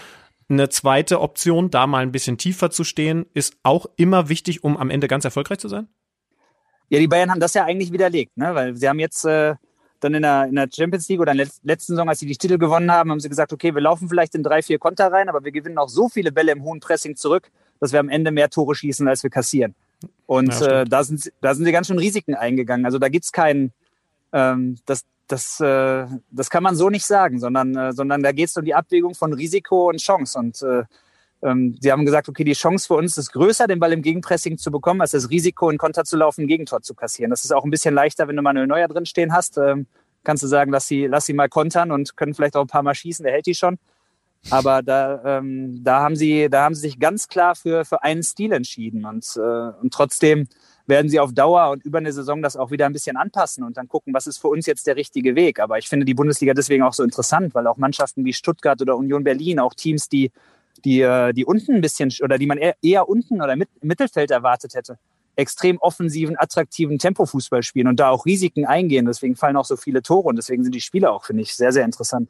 Eine 0.48 0.68
zweite 0.68 1.20
Option, 1.20 1.70
da 1.70 1.86
mal 1.86 2.02
ein 2.02 2.12
bisschen 2.12 2.38
tiefer 2.38 2.70
zu 2.70 2.84
stehen, 2.84 3.26
ist 3.34 3.56
auch 3.64 3.86
immer 3.96 4.28
wichtig, 4.28 4.62
um 4.62 4.76
am 4.76 4.90
Ende 4.90 5.08
ganz 5.08 5.24
erfolgreich 5.24 5.58
zu 5.58 5.68
sein? 5.68 5.88
Ja, 6.90 7.00
die 7.00 7.08
Bayern 7.08 7.30
haben 7.30 7.40
das 7.40 7.54
ja 7.54 7.64
eigentlich 7.64 7.92
widerlegt, 7.92 8.36
ne? 8.36 8.54
weil 8.54 8.76
sie 8.76 8.88
haben 8.88 9.00
jetzt 9.00 9.24
äh, 9.24 9.56
dann 10.00 10.14
in 10.14 10.22
der, 10.22 10.46
in 10.46 10.54
der 10.54 10.68
Champions 10.74 11.08
League 11.08 11.20
oder 11.20 11.32
in 11.32 11.38
der 11.38 11.48
letzten 11.62 11.92
Saison, 11.92 12.08
als 12.08 12.18
sie 12.20 12.26
die 12.26 12.36
Titel 12.36 12.58
gewonnen 12.58 12.90
haben, 12.90 13.10
haben 13.10 13.20
sie 13.20 13.28
gesagt, 13.28 13.52
okay, 13.52 13.74
wir 13.74 13.80
laufen 13.80 14.08
vielleicht 14.08 14.34
in 14.34 14.42
drei, 14.42 14.62
vier 14.62 14.78
Konter 14.78 15.10
rein, 15.10 15.28
aber 15.28 15.44
wir 15.44 15.52
gewinnen 15.52 15.78
auch 15.78 15.88
so 15.88 16.08
viele 16.08 16.32
Bälle 16.32 16.52
im 16.52 16.62
hohen 16.62 16.80
Pressing 16.80 17.16
zurück, 17.16 17.50
dass 17.80 17.92
wir 17.92 18.00
am 18.00 18.08
Ende 18.08 18.30
mehr 18.30 18.50
Tore 18.50 18.74
schießen, 18.74 19.06
als 19.08 19.22
wir 19.22 19.30
kassieren. 19.30 19.74
Und 20.26 20.58
ja, 20.60 20.82
äh, 20.82 20.84
da, 20.84 21.04
sind, 21.04 21.32
da 21.40 21.54
sind 21.54 21.64
sie 21.64 21.72
ganz 21.72 21.86
schön 21.86 21.98
Risiken 21.98 22.34
eingegangen. 22.34 22.84
Also 22.86 22.98
da 22.98 23.08
gibt's 23.08 23.32
keinen, 23.32 23.72
ähm, 24.32 24.76
das, 24.86 25.04
das, 25.28 25.60
äh, 25.60 26.06
das 26.30 26.50
kann 26.50 26.62
man 26.62 26.76
so 26.76 26.90
nicht 26.90 27.06
sagen, 27.06 27.40
sondern, 27.40 27.76
äh, 27.76 27.92
sondern 27.92 28.22
da 28.22 28.32
geht 28.32 28.48
es 28.48 28.56
um 28.56 28.64
die 28.64 28.74
Abwägung 28.74 29.14
von 29.14 29.32
Risiko 29.32 29.88
und 29.88 29.98
Chance. 29.98 30.38
Und 30.38 30.62
äh, 30.62 30.84
ähm, 31.44 31.76
sie 31.78 31.92
haben 31.92 32.04
gesagt, 32.04 32.28
okay, 32.28 32.42
die 32.42 32.54
Chance 32.54 32.86
für 32.86 32.94
uns 32.94 33.18
ist 33.18 33.32
größer, 33.32 33.66
den 33.66 33.78
Ball 33.78 33.92
im 33.92 34.02
Gegenpressing 34.02 34.56
zu 34.56 34.70
bekommen, 34.70 35.02
als 35.02 35.10
das 35.10 35.30
Risiko, 35.30 35.68
in 35.68 35.78
Konter 35.78 36.04
zu 36.04 36.16
laufen, 36.16 36.42
ein 36.42 36.46
Gegentor 36.46 36.80
zu 36.80 36.94
kassieren. 36.94 37.30
Das 37.30 37.44
ist 37.44 37.52
auch 37.52 37.64
ein 37.64 37.70
bisschen 37.70 37.94
leichter, 37.94 38.26
wenn 38.26 38.36
du 38.36 38.42
Manuel 38.42 38.66
Neuer 38.66 38.88
drin 38.88 39.06
stehen 39.06 39.32
hast. 39.32 39.58
Ähm, 39.58 39.86
kannst 40.24 40.42
du 40.42 40.46
sagen, 40.46 40.72
lass 40.72 40.88
sie, 40.88 41.06
lass 41.06 41.26
sie 41.26 41.34
mal 41.34 41.48
kontern 41.48 41.92
und 41.92 42.16
können 42.16 42.34
vielleicht 42.34 42.56
auch 42.56 42.62
ein 42.62 42.68
paar 42.68 42.82
Mal 42.82 42.94
schießen, 42.94 43.22
der 43.22 43.32
hält 43.32 43.46
die 43.46 43.54
schon. 43.54 43.78
Aber 44.50 44.82
da, 44.82 45.38
ähm, 45.38 45.82
da, 45.84 46.00
haben 46.00 46.16
sie, 46.16 46.48
da 46.50 46.64
haben 46.64 46.74
sie 46.74 46.82
sich 46.82 46.98
ganz 46.98 47.28
klar 47.28 47.54
für, 47.54 47.84
für 47.84 48.02
einen 48.02 48.22
Stil 48.22 48.52
entschieden. 48.52 49.04
Und, 49.04 49.26
äh, 49.36 49.40
und 49.40 49.92
trotzdem 49.92 50.48
werden 50.86 51.08
sie 51.08 51.20
auf 51.20 51.32
Dauer 51.32 51.70
und 51.70 51.84
über 51.84 51.98
eine 51.98 52.12
Saison 52.12 52.42
das 52.42 52.56
auch 52.56 52.70
wieder 52.70 52.86
ein 52.86 52.92
bisschen 52.92 53.16
anpassen 53.16 53.64
und 53.64 53.76
dann 53.78 53.88
gucken, 53.88 54.12
was 54.12 54.26
ist 54.26 54.38
für 54.38 54.48
uns 54.48 54.66
jetzt 54.66 54.86
der 54.86 54.96
richtige 54.96 55.34
Weg. 55.34 55.60
Aber 55.60 55.78
ich 55.78 55.88
finde 55.88 56.04
die 56.04 56.14
Bundesliga 56.14 56.52
deswegen 56.52 56.82
auch 56.82 56.92
so 56.92 57.02
interessant, 57.02 57.54
weil 57.54 57.66
auch 57.66 57.78
Mannschaften 57.78 58.24
wie 58.24 58.34
Stuttgart 58.34 58.80
oder 58.82 58.96
Union 58.96 59.24
Berlin, 59.24 59.60
auch 59.60 59.72
Teams, 59.72 60.08
die, 60.08 60.30
die, 60.84 61.00
äh, 61.00 61.32
die 61.32 61.44
unten 61.44 61.74
ein 61.74 61.80
bisschen 61.80 62.12
oder 62.22 62.38
die 62.38 62.46
man 62.46 62.58
eher, 62.58 62.76
eher 62.82 63.08
unten 63.08 63.40
oder 63.42 63.56
mit, 63.56 63.68
im 63.80 63.88
Mittelfeld 63.88 64.30
erwartet 64.30 64.74
hätte, 64.74 64.98
extrem 65.36 65.78
offensiven, 65.78 66.36
attraktiven 66.38 66.98
Tempofußball 66.98 67.62
spielen 67.62 67.88
und 67.88 68.00
da 68.00 68.10
auch 68.10 68.26
Risiken 68.26 68.66
eingehen. 68.66 69.06
Deswegen 69.06 69.36
fallen 69.36 69.56
auch 69.56 69.64
so 69.64 69.76
viele 69.76 70.02
Tore 70.02 70.28
und 70.28 70.36
deswegen 70.36 70.62
sind 70.62 70.74
die 70.74 70.80
Spiele 70.80 71.10
auch, 71.10 71.24
finde 71.24 71.42
ich, 71.42 71.54
sehr, 71.54 71.72
sehr 71.72 71.84
interessant. 71.84 72.28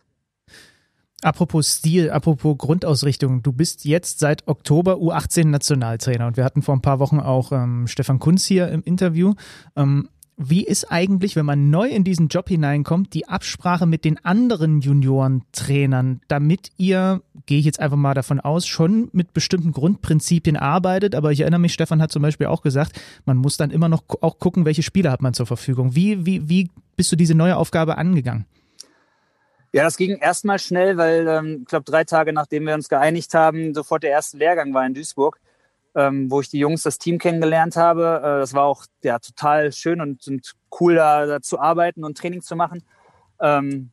Apropos 1.23 1.79
Stil, 1.79 2.11
apropos 2.11 2.59
Grundausrichtung, 2.59 3.43
du 3.43 3.53
bist 3.53 3.87
jetzt 3.87 4.19
seit 4.19 4.47
Oktober 4.47 4.97
U18 4.97 5.47
Nationaltrainer 5.47 6.27
und 6.27 6.37
wir 6.37 6.45
hatten 6.45 6.61
vor 6.61 6.77
ein 6.77 6.83
paar 6.83 6.99
Wochen 6.99 7.19
auch 7.19 7.51
ähm, 7.51 7.87
Stefan 7.87 8.19
Kunz 8.19 8.45
hier 8.45 8.69
im 8.69 8.83
Interview. 8.83 9.33
Ähm, 9.75 10.11
wie 10.37 10.65
ist 10.65 10.91
eigentlich, 10.91 11.37
wenn 11.37 11.47
man 11.47 11.71
neu 11.71 11.89
in 11.89 12.03
diesen 12.03 12.29
Job 12.29 12.49
hineinkommt, 12.49 13.15
die 13.15 13.29
Absprache 13.29 13.87
mit 13.87 14.05
den 14.05 14.25
anderen 14.25 14.81
Juniorentrainern, 14.81 16.21
damit 16.29 16.71
ihr, 16.77 17.23
gehe 17.47 17.59
ich 17.59 17.65
jetzt 17.65 17.81
einfach 17.81 17.97
mal 17.97 18.15
davon 18.15 18.41
aus, 18.41 18.67
schon 18.67 19.09
mit 19.13 19.33
bestimmten 19.33 19.73
Grundprinzipien 19.73 20.57
arbeitet? 20.57 21.15
Aber 21.15 21.31
ich 21.31 21.41
erinnere 21.41 21.61
mich, 21.61 21.73
Stefan 21.73 22.03
hat 22.03 22.11
zum 22.11 22.23
Beispiel 22.23 22.49
auch 22.49 22.63
gesagt, 22.63 23.01
man 23.25 23.37
muss 23.37 23.57
dann 23.57 23.71
immer 23.71 23.89
noch 23.89 24.03
auch 24.21 24.39
gucken, 24.39 24.65
welche 24.65 24.83
Spieler 24.83 25.13
hat 25.13 25.23
man 25.23 25.35
zur 25.35 25.47
Verfügung. 25.47 25.95
Wie, 25.95 26.27
wie, 26.27 26.49
wie 26.49 26.71
bist 26.97 27.13
du 27.13 27.17
diese 27.17 27.35
neue 27.35 27.57
Aufgabe 27.57 27.97
angegangen? 27.97 28.47
Ja, 29.73 29.83
das 29.83 29.97
ging 29.97 30.19
erstmal 30.19 30.61
schnell, 30.61 30.97
weil 30.97 31.27
ähm, 31.27 31.59
ich 31.63 31.67
glaube, 31.67 31.85
drei 31.85 32.05
Tage 32.05 32.33
nachdem 32.33 32.65
wir 32.65 32.75
uns 32.75 32.89
geeinigt 32.89 33.35
haben, 33.35 33.75
sofort 33.75 34.05
der 34.05 34.11
erste 34.11 34.37
Lehrgang 34.37 34.73
war 34.73 34.87
in 34.87 34.95
Duisburg, 34.95 35.41
ähm, 35.95 36.31
wo 36.31 36.41
ich 36.41 36.49
die 36.49 36.59
Jungs, 36.59 36.83
das 36.83 36.99
Team 36.99 37.19
kennengelernt 37.19 37.77
habe. 37.77 38.21
Äh, 38.23 38.41
das 38.41 38.55
war 38.55 38.65
auch 38.65 38.85
ja, 39.03 39.19
total 39.19 39.73
schön 39.73 40.01
und, 40.01 40.27
und 40.27 40.53
cool, 40.81 40.97
da, 40.97 41.27
da 41.27 41.41
zu 41.41 41.59
arbeiten 41.59 42.05
und 42.05 42.19
Training 42.19 42.43
zu 42.43 42.57
machen. 42.57 42.83
Ähm, 43.41 43.91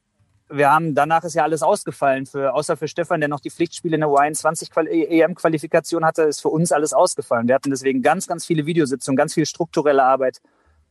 wir 0.50 0.70
haben, 0.70 0.96
danach 0.96 1.24
ist 1.24 1.36
ja 1.36 1.44
alles 1.44 1.64
ausgefallen, 1.64 2.26
für, 2.26 2.54
außer 2.54 2.76
für 2.76 2.88
Stefan, 2.88 3.22
der 3.22 3.30
noch 3.30 3.40
die 3.40 3.50
Pflichtspiele 3.50 3.96
in 3.96 4.02
der 4.02 4.10
U21-EM-Qualifikation 4.10 6.04
hatte, 6.04 6.24
ist 6.24 6.42
für 6.42 6.50
uns 6.50 6.72
alles 6.72 6.92
ausgefallen. 6.92 7.48
Wir 7.48 7.56
hatten 7.56 7.70
deswegen 7.70 8.02
ganz, 8.02 8.28
ganz 8.28 8.46
viele 8.46 8.66
Videositzungen, 8.66 9.16
ganz 9.16 9.34
viel 9.34 9.46
strukturelle 9.46 10.04
Arbeit, 10.04 10.42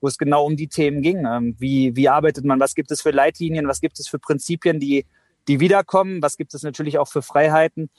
wo 0.00 0.08
es 0.08 0.16
genau 0.16 0.46
um 0.46 0.56
die 0.56 0.68
Themen 0.68 1.02
ging. 1.02 1.26
Ähm, 1.26 1.56
wie, 1.58 1.94
wie 1.94 2.08
arbeitet 2.08 2.44
man? 2.44 2.58
Was 2.58 2.74
gibt 2.74 2.90
es 2.90 3.02
für 3.02 3.10
Leitlinien? 3.10 3.68
Was 3.68 3.80
gibt 3.80 3.98
es 3.98 4.08
für 4.08 4.18
Prinzipien, 4.18 4.80
die, 4.80 5.04
die 5.46 5.60
wiederkommen? 5.60 6.22
Was 6.22 6.38
gibt 6.38 6.54
es 6.54 6.62
natürlich 6.62 6.98
auch 6.98 7.08
für 7.08 7.20
Freiheiten 7.20 7.90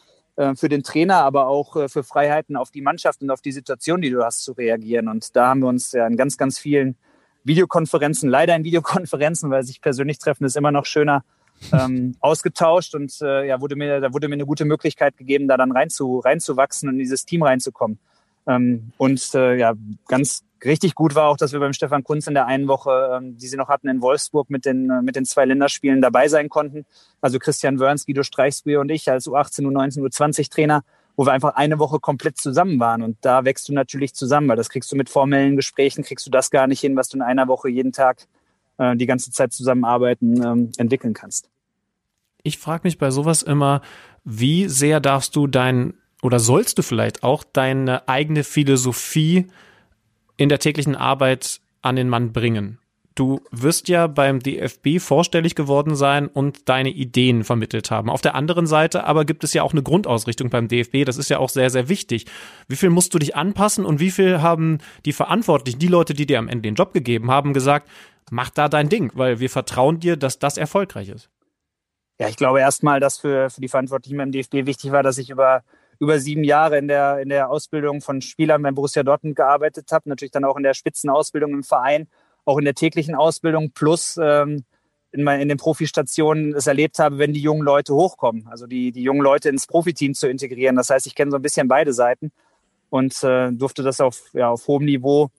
für 0.56 0.70
den 0.70 0.84
Trainer, 0.84 1.18
aber 1.18 1.48
auch 1.48 1.76
äh, 1.76 1.90
für 1.90 2.04
Freiheiten 2.04 2.56
auf 2.56 2.72
die 2.72 2.82
Mannschaft 2.82 3.22
und 3.22 3.30
auf 3.30 3.42
die 3.42 3.52
Situation, 3.52 4.02
die 4.02 4.10
du 4.10 4.24
hast, 4.24 4.44
zu 4.44 4.54
reagieren? 4.54 5.08
Und 5.08 5.36
da 5.36 5.48
haben 5.48 5.62
wir 5.62 5.68
uns 5.68 5.92
ja 5.92 6.08
in 6.08 6.18
ganz, 6.18 6.38
ganz 6.38 6.60
vielen 6.60 6.96
Videokonferenzen, 7.44 8.30
leider 8.30 8.56
in 8.56 8.64
Videokonferenzen, 8.64 9.50
weil 9.50 9.64
sich 9.64 9.82
persönlich 9.82 10.20
treffen 10.20 10.46
ist 10.46 10.58
immer 10.58 10.72
noch 10.72 10.86
schöner, 10.86 11.24
ähm, 11.72 12.16
ausgetauscht 12.20 12.96
und 12.96 13.22
äh, 13.22 13.48
ja, 13.48 13.62
wurde 13.62 13.76
mir, 13.76 14.00
da 14.00 14.14
wurde 14.14 14.28
mir 14.28 14.36
eine 14.36 14.46
gute 14.46 14.66
Möglichkeit 14.66 15.18
gegeben, 15.18 15.48
da 15.48 15.58
dann 15.58 15.72
rein 15.72 15.90
zu, 15.90 16.20
reinzuwachsen 16.20 16.90
und 16.90 16.96
in 16.96 17.00
dieses 17.00 17.26
Team 17.26 17.44
reinzukommen. 17.44 18.00
Ähm, 18.48 18.92
und 18.98 19.34
äh, 19.36 19.56
ja, 19.58 19.74
ganz 20.08 20.44
richtig 20.64 20.96
gut 20.96 21.16
war 21.16 21.28
auch, 21.28 21.38
dass 21.38 21.54
wir 21.54 21.60
beim 21.60 21.74
Stefan 21.74 22.04
Kunz 22.04 22.28
in 22.28 22.34
der 22.34 22.46
einen 22.46 22.68
Woche, 22.68 23.12
ähm, 23.14 23.38
die 23.38 23.48
sie 23.48 23.58
noch 23.58 23.70
hatten 23.70 23.88
in 23.88 24.02
Wolfsburg 24.02 24.50
mit 24.50 24.66
den, 24.66 24.90
äh, 24.90 25.02
mit 25.02 25.16
den 25.16 25.26
zwei 25.26 25.46
Länderspielen 25.46 26.02
dabei 26.02 26.28
sein 26.28 26.50
konnten. 26.50 26.86
Also 27.22 27.40
Christian 27.40 27.80
Wörns, 27.80 28.06
Guido 28.06 28.24
Streichsbier 28.24 28.80
und 28.80 28.90
ich 28.90 29.10
als 29.10 29.28
U18, 29.28 29.66
U19, 29.66 30.02
U20 30.02 30.52
Trainer, 30.52 30.84
wo 31.16 31.26
wir 31.26 31.34
einfach 31.34 31.56
eine 31.56 31.80
Woche 31.80 32.00
komplett 32.00 32.38
zusammen 32.38 32.80
waren. 32.80 33.02
Und 33.02 33.18
da 33.22 33.46
wächst 33.46 33.70
du 33.70 33.74
natürlich 33.74 34.14
zusammen, 34.14 34.48
weil 34.48 34.58
das 34.58 34.70
kriegst 34.70 34.92
du 34.92 34.96
mit 34.96 35.10
formellen 35.10 35.56
Gesprächen, 35.56 36.04
kriegst 36.04 36.26
du 36.26 36.32
das 36.32 36.52
gar 36.52 36.68
nicht 36.68 36.80
hin, 36.80 36.96
was 36.96 37.10
du 37.10 37.18
in 37.18 37.24
einer 37.24 37.48
Woche 37.48 37.70
jeden 37.70 37.92
Tag 37.92 38.28
äh, 38.78 38.96
die 38.96 39.06
ganze 39.06 39.32
Zeit 39.32 39.54
zusammenarbeiten 39.54 40.44
ähm, 40.44 40.72
entwickeln 40.78 41.14
kannst. 41.14 41.50
Ich 42.44 42.58
frage 42.58 42.82
mich 42.84 42.98
bei 42.98 43.12
sowas 43.12 43.44
immer, 43.44 43.82
wie 44.24 44.68
sehr 44.68 45.00
darfst 45.00 45.36
du 45.36 45.48
dein 45.48 45.94
oder 46.22 46.40
sollst 46.40 46.78
du 46.78 46.84
vielleicht 46.84 47.24
auch 47.24 47.44
deine 47.44 48.08
eigene 48.08 48.44
Philosophie 48.44 49.48
in 50.42 50.50
der 50.50 50.60
täglichen 50.60 50.96
Arbeit 50.96 51.62
an 51.82 51.96
den 51.96 52.10
Mann 52.10 52.34
bringen? 52.34 52.80
Du 53.14 53.42
wirst 53.52 53.90
ja 53.90 54.08
beim 54.08 54.40
DFB 54.40 55.00
vorstellig 55.00 55.56
geworden 55.56 55.96
sein 55.96 56.28
und 56.28 56.70
deine 56.70 56.90
Ideen 56.90 57.44
vermittelt 57.44 57.92
haben. 57.92 58.10
Auf 58.10 58.22
der 58.22 58.36
anderen 58.36 58.68
Seite 58.68 59.04
aber 59.04 59.26
gibt 59.26 59.44
es 59.44 59.54
ja 59.54 59.64
auch 59.64 59.74
eine 59.74 59.84
Grundausrichtung 59.84 60.50
beim 60.50 60.70
DFB. 60.70 61.04
Das 61.06 61.18
ist 61.18 61.30
ja 61.30 61.38
auch 61.38 61.50
sehr, 61.50 61.70
sehr 61.70 61.90
wichtig. 61.90 62.26
Wie 62.70 62.78
viel 62.78 62.90
musst 62.90 63.14
du 63.14 63.20
dich 63.20 63.36
anpassen 63.36 63.86
und 63.86 64.00
wie 64.00 64.12
viel 64.12 64.42
haben 64.42 64.78
die 65.06 65.12
Verantwortlichen, 65.12 65.78
die 65.78 65.88
Leute, 65.88 66.14
die 66.14 66.26
dir 66.26 66.40
am 66.40 66.48
Ende 66.48 66.64
den 66.64 66.76
Job 66.76 66.94
gegeben 66.94 67.30
haben, 67.30 67.54
gesagt, 67.54 67.90
mach 68.32 68.50
da 68.50 68.70
dein 68.70 68.88
Ding, 68.88 69.12
weil 69.14 69.40
wir 69.42 69.50
vertrauen 69.50 70.00
dir, 70.00 70.16
dass 70.16 70.40
das 70.40 70.58
erfolgreich 70.58 71.10
ist? 71.10 71.30
Ja, 72.18 72.30
ich 72.30 72.38
glaube 72.38 72.62
erstmal, 72.62 73.00
dass 73.02 73.18
für, 73.18 73.50
für 73.50 73.62
die 73.62 73.68
Verantwortlichen 73.68 74.18
beim 74.18 74.32
DFB 74.32 74.66
wichtig 74.66 74.92
war, 74.92 75.04
dass 75.04 75.18
ich 75.18 75.30
über 75.30 75.64
über 76.02 76.20
sieben 76.20 76.44
Jahre 76.44 76.80
in 76.80 76.88
der, 76.88 77.20
in 77.20 77.30
der 77.30 77.52
Ausbildung 77.52 78.02
von 78.02 78.22
Spielern 78.22 78.64
beim 78.64 78.74
Borussia 78.74 79.04
Dortmund 79.04 79.36
gearbeitet 79.36 79.92
habe, 79.92 80.10
natürlich 80.10 80.32
dann 80.32 80.44
auch 80.46 80.58
in 80.58 80.64
der 80.64 80.74
Spitzenausbildung 80.74 81.52
im 81.54 81.64
Verein, 81.64 82.08
auch 82.44 82.58
in 82.58 82.66
der 82.66 82.74
täglichen 82.74 83.14
Ausbildung 83.14 83.70
plus 83.72 84.18
ähm, 84.20 84.64
in, 85.12 85.28
in 85.28 85.48
den 85.48 85.60
Profistationen 85.60 86.56
es 86.56 86.66
erlebt 86.66 86.98
habe, 86.98 87.20
wenn 87.20 87.34
die 87.34 87.40
jungen 87.40 87.62
Leute 87.62 87.94
hochkommen, 87.94 88.48
also 88.50 88.66
die, 88.66 88.92
die 88.92 89.04
jungen 89.04 89.22
Leute 89.22 89.50
ins 89.50 89.68
Profiteam 89.68 90.16
zu 90.16 90.28
integrieren. 90.28 90.76
Das 90.76 90.90
heißt, 90.90 91.06
ich 91.06 91.14
kenne 91.14 91.30
so 91.30 91.38
ein 91.38 91.44
bisschen 91.44 91.68
beide 91.68 91.94
Seiten 91.94 92.32
und 92.90 93.24
äh, 93.24 93.52
durfte 93.52 93.84
das 93.84 94.02
auf, 94.02 94.24
ja, 94.34 94.50
auf 94.50 94.68
hohem 94.68 94.86
Niveau 94.86 95.30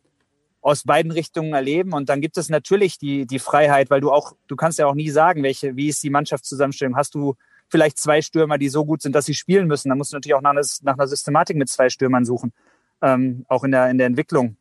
aus 0.61 0.85
beiden 0.85 1.11
Richtungen 1.11 1.55
erleben. 1.55 1.93
Und 1.93 2.09
dann 2.09 2.21
gibt 2.21 2.39
es 2.39 2.49
natürlich 2.49 2.99
die, 2.99 3.27
die 3.27 3.41
Freiheit, 3.41 3.91
weil 3.91 4.01
du 4.01 4.13
auch, 4.13 4.37
du 4.47 4.55
kannst 4.55 4.79
ja 4.79 4.87
auch 4.87 4.95
nie 4.95 5.11
sagen, 5.11 5.43
welche, 5.43 5.75
wie 5.75 5.89
ist 5.89 6.05
die 6.05 6.11
Mannschaftszusammenstellung. 6.11 6.95
Hast 6.95 7.17
du 7.17 7.35
vielleicht 7.73 7.99
zwei 7.99 8.21
Stürmer, 8.21 8.59
die 8.59 8.69
so 8.69 8.85
gut 8.85 9.03
sind, 9.03 9.15
dass 9.15 9.25
sie 9.25 9.35
spielen 9.35 9.67
müssen. 9.67 9.89
Da 9.89 9.95
musst 9.95 10.13
du 10.13 10.17
natürlich 10.17 10.35
auch 10.35 10.43
nach 10.43 10.51
einer, 10.51 10.65
nach 10.83 10.95
einer 10.95 11.09
Systematik 11.09 11.57
mit 11.57 11.71
zwei 11.71 11.89
Stürmern 11.89 12.25
suchen, 12.25 12.53
ähm, 13.01 13.47
auch 13.49 13.65
in 13.65 13.73
der, 13.73 13.91
in 13.91 13.99
der 13.99 14.07
Entwicklung. 14.07 14.57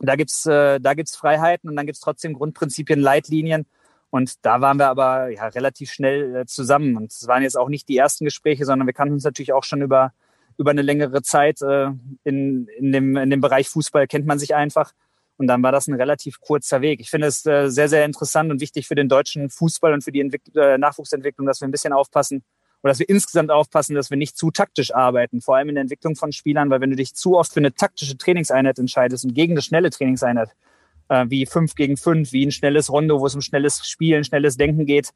Da 0.00 0.16
gibt's 0.16 0.46
äh, 0.46 0.80
Freiheiten 1.16 1.70
und 1.70 1.76
dann 1.76 1.86
gibt's 1.86 2.00
trotzdem 2.00 2.34
Grundprinzipien, 2.34 3.00
Leitlinien. 3.00 3.66
Und 4.10 4.44
da 4.44 4.60
waren 4.60 4.78
wir 4.78 4.88
aber 4.88 5.28
ja, 5.28 5.46
relativ 5.46 5.92
schnell 5.92 6.34
äh, 6.34 6.46
zusammen. 6.46 6.96
Und 6.96 7.12
es 7.12 7.28
waren 7.28 7.44
jetzt 7.44 7.56
auch 7.56 7.68
nicht 7.68 7.88
die 7.88 7.96
ersten 7.96 8.24
Gespräche, 8.24 8.64
sondern 8.64 8.88
wir 8.88 8.94
kannten 8.94 9.14
uns 9.14 9.24
natürlich 9.24 9.52
auch 9.52 9.62
schon 9.62 9.82
über, 9.82 10.12
über 10.58 10.72
eine 10.72 10.82
längere 10.82 11.22
Zeit. 11.22 11.62
Äh, 11.62 11.90
in, 12.24 12.66
in, 12.66 12.90
dem, 12.90 13.16
in 13.16 13.30
dem 13.30 13.40
Bereich 13.40 13.68
Fußball 13.68 14.08
kennt 14.08 14.26
man 14.26 14.40
sich 14.40 14.56
einfach. 14.56 14.92
Und 15.40 15.46
dann 15.46 15.62
war 15.62 15.72
das 15.72 15.88
ein 15.88 15.94
relativ 15.94 16.38
kurzer 16.38 16.82
Weg. 16.82 17.00
Ich 17.00 17.08
finde 17.08 17.26
es 17.26 17.46
äh, 17.46 17.70
sehr, 17.70 17.88
sehr 17.88 18.04
interessant 18.04 18.50
und 18.50 18.60
wichtig 18.60 18.86
für 18.86 18.94
den 18.94 19.08
deutschen 19.08 19.48
Fußball 19.48 19.94
und 19.94 20.04
für 20.04 20.12
die 20.12 20.20
Entwick 20.20 20.42
äh, 20.54 20.76
Nachwuchsentwicklung, 20.76 21.46
dass 21.46 21.62
wir 21.62 21.66
ein 21.66 21.70
bisschen 21.70 21.94
aufpassen 21.94 22.44
oder 22.82 22.90
dass 22.90 22.98
wir 22.98 23.08
insgesamt 23.08 23.50
aufpassen, 23.50 23.94
dass 23.94 24.10
wir 24.10 24.18
nicht 24.18 24.36
zu 24.36 24.50
taktisch 24.50 24.94
arbeiten, 24.94 25.40
vor 25.40 25.56
allem 25.56 25.70
in 25.70 25.76
der 25.76 25.82
Entwicklung 25.82 26.14
von 26.14 26.30
Spielern, 26.32 26.68
weil 26.68 26.82
wenn 26.82 26.90
du 26.90 26.96
dich 26.96 27.14
zu 27.14 27.38
oft 27.38 27.54
für 27.54 27.60
eine 27.60 27.72
taktische 27.72 28.18
Trainingseinheit 28.18 28.78
entscheidest 28.78 29.24
und 29.24 29.32
gegen 29.32 29.54
eine 29.54 29.62
schnelle 29.62 29.88
Trainingseinheit, 29.88 30.50
äh, 31.08 31.24
wie 31.30 31.46
fünf 31.46 31.74
gegen 31.74 31.96
fünf, 31.96 32.32
wie 32.32 32.44
ein 32.44 32.52
schnelles 32.52 32.92
Rondo, 32.92 33.18
wo 33.18 33.24
es 33.24 33.34
um 33.34 33.40
schnelles 33.40 33.86
Spielen, 33.88 34.24
schnelles 34.24 34.58
Denken 34.58 34.84
geht, 34.84 35.08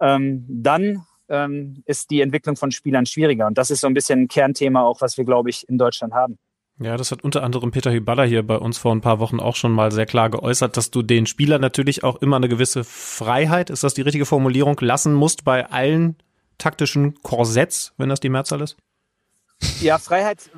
ähm, 0.00 0.46
dann 0.48 1.06
ähm, 1.28 1.84
ist 1.86 2.10
die 2.10 2.22
Entwicklung 2.22 2.56
von 2.56 2.72
Spielern 2.72 3.06
schwieriger. 3.06 3.46
Und 3.46 3.56
das 3.56 3.70
ist 3.70 3.82
so 3.82 3.86
ein 3.86 3.94
bisschen 3.94 4.22
ein 4.22 4.28
Kernthema 4.28 4.82
auch, 4.82 5.00
was 5.00 5.16
wir, 5.16 5.24
glaube 5.24 5.48
ich, 5.48 5.68
in 5.68 5.78
Deutschland 5.78 6.12
haben. 6.12 6.40
Ja, 6.82 6.96
das 6.96 7.10
hat 7.10 7.22
unter 7.22 7.42
anderem 7.42 7.72
Peter 7.72 7.92
Hyballa 7.92 8.22
hier 8.22 8.42
bei 8.42 8.56
uns 8.56 8.78
vor 8.78 8.94
ein 8.94 9.02
paar 9.02 9.18
Wochen 9.18 9.38
auch 9.38 9.54
schon 9.54 9.70
mal 9.70 9.92
sehr 9.92 10.06
klar 10.06 10.30
geäußert, 10.30 10.78
dass 10.78 10.90
du 10.90 11.02
den 11.02 11.26
Spieler 11.26 11.58
natürlich 11.58 12.04
auch 12.04 12.16
immer 12.22 12.36
eine 12.36 12.48
gewisse 12.48 12.84
Freiheit, 12.84 13.68
ist 13.68 13.84
das 13.84 13.92
die 13.92 14.00
richtige 14.00 14.24
Formulierung, 14.24 14.78
lassen 14.80 15.12
musst 15.12 15.44
bei 15.44 15.66
allen 15.66 16.16
taktischen 16.56 17.22
Korsetts, 17.22 17.92
wenn 17.98 18.08
das 18.08 18.20
die 18.20 18.30
Mehrzahl 18.30 18.62
ist? 18.62 18.78
Ja, 19.82 19.98
Freiheit 19.98 20.50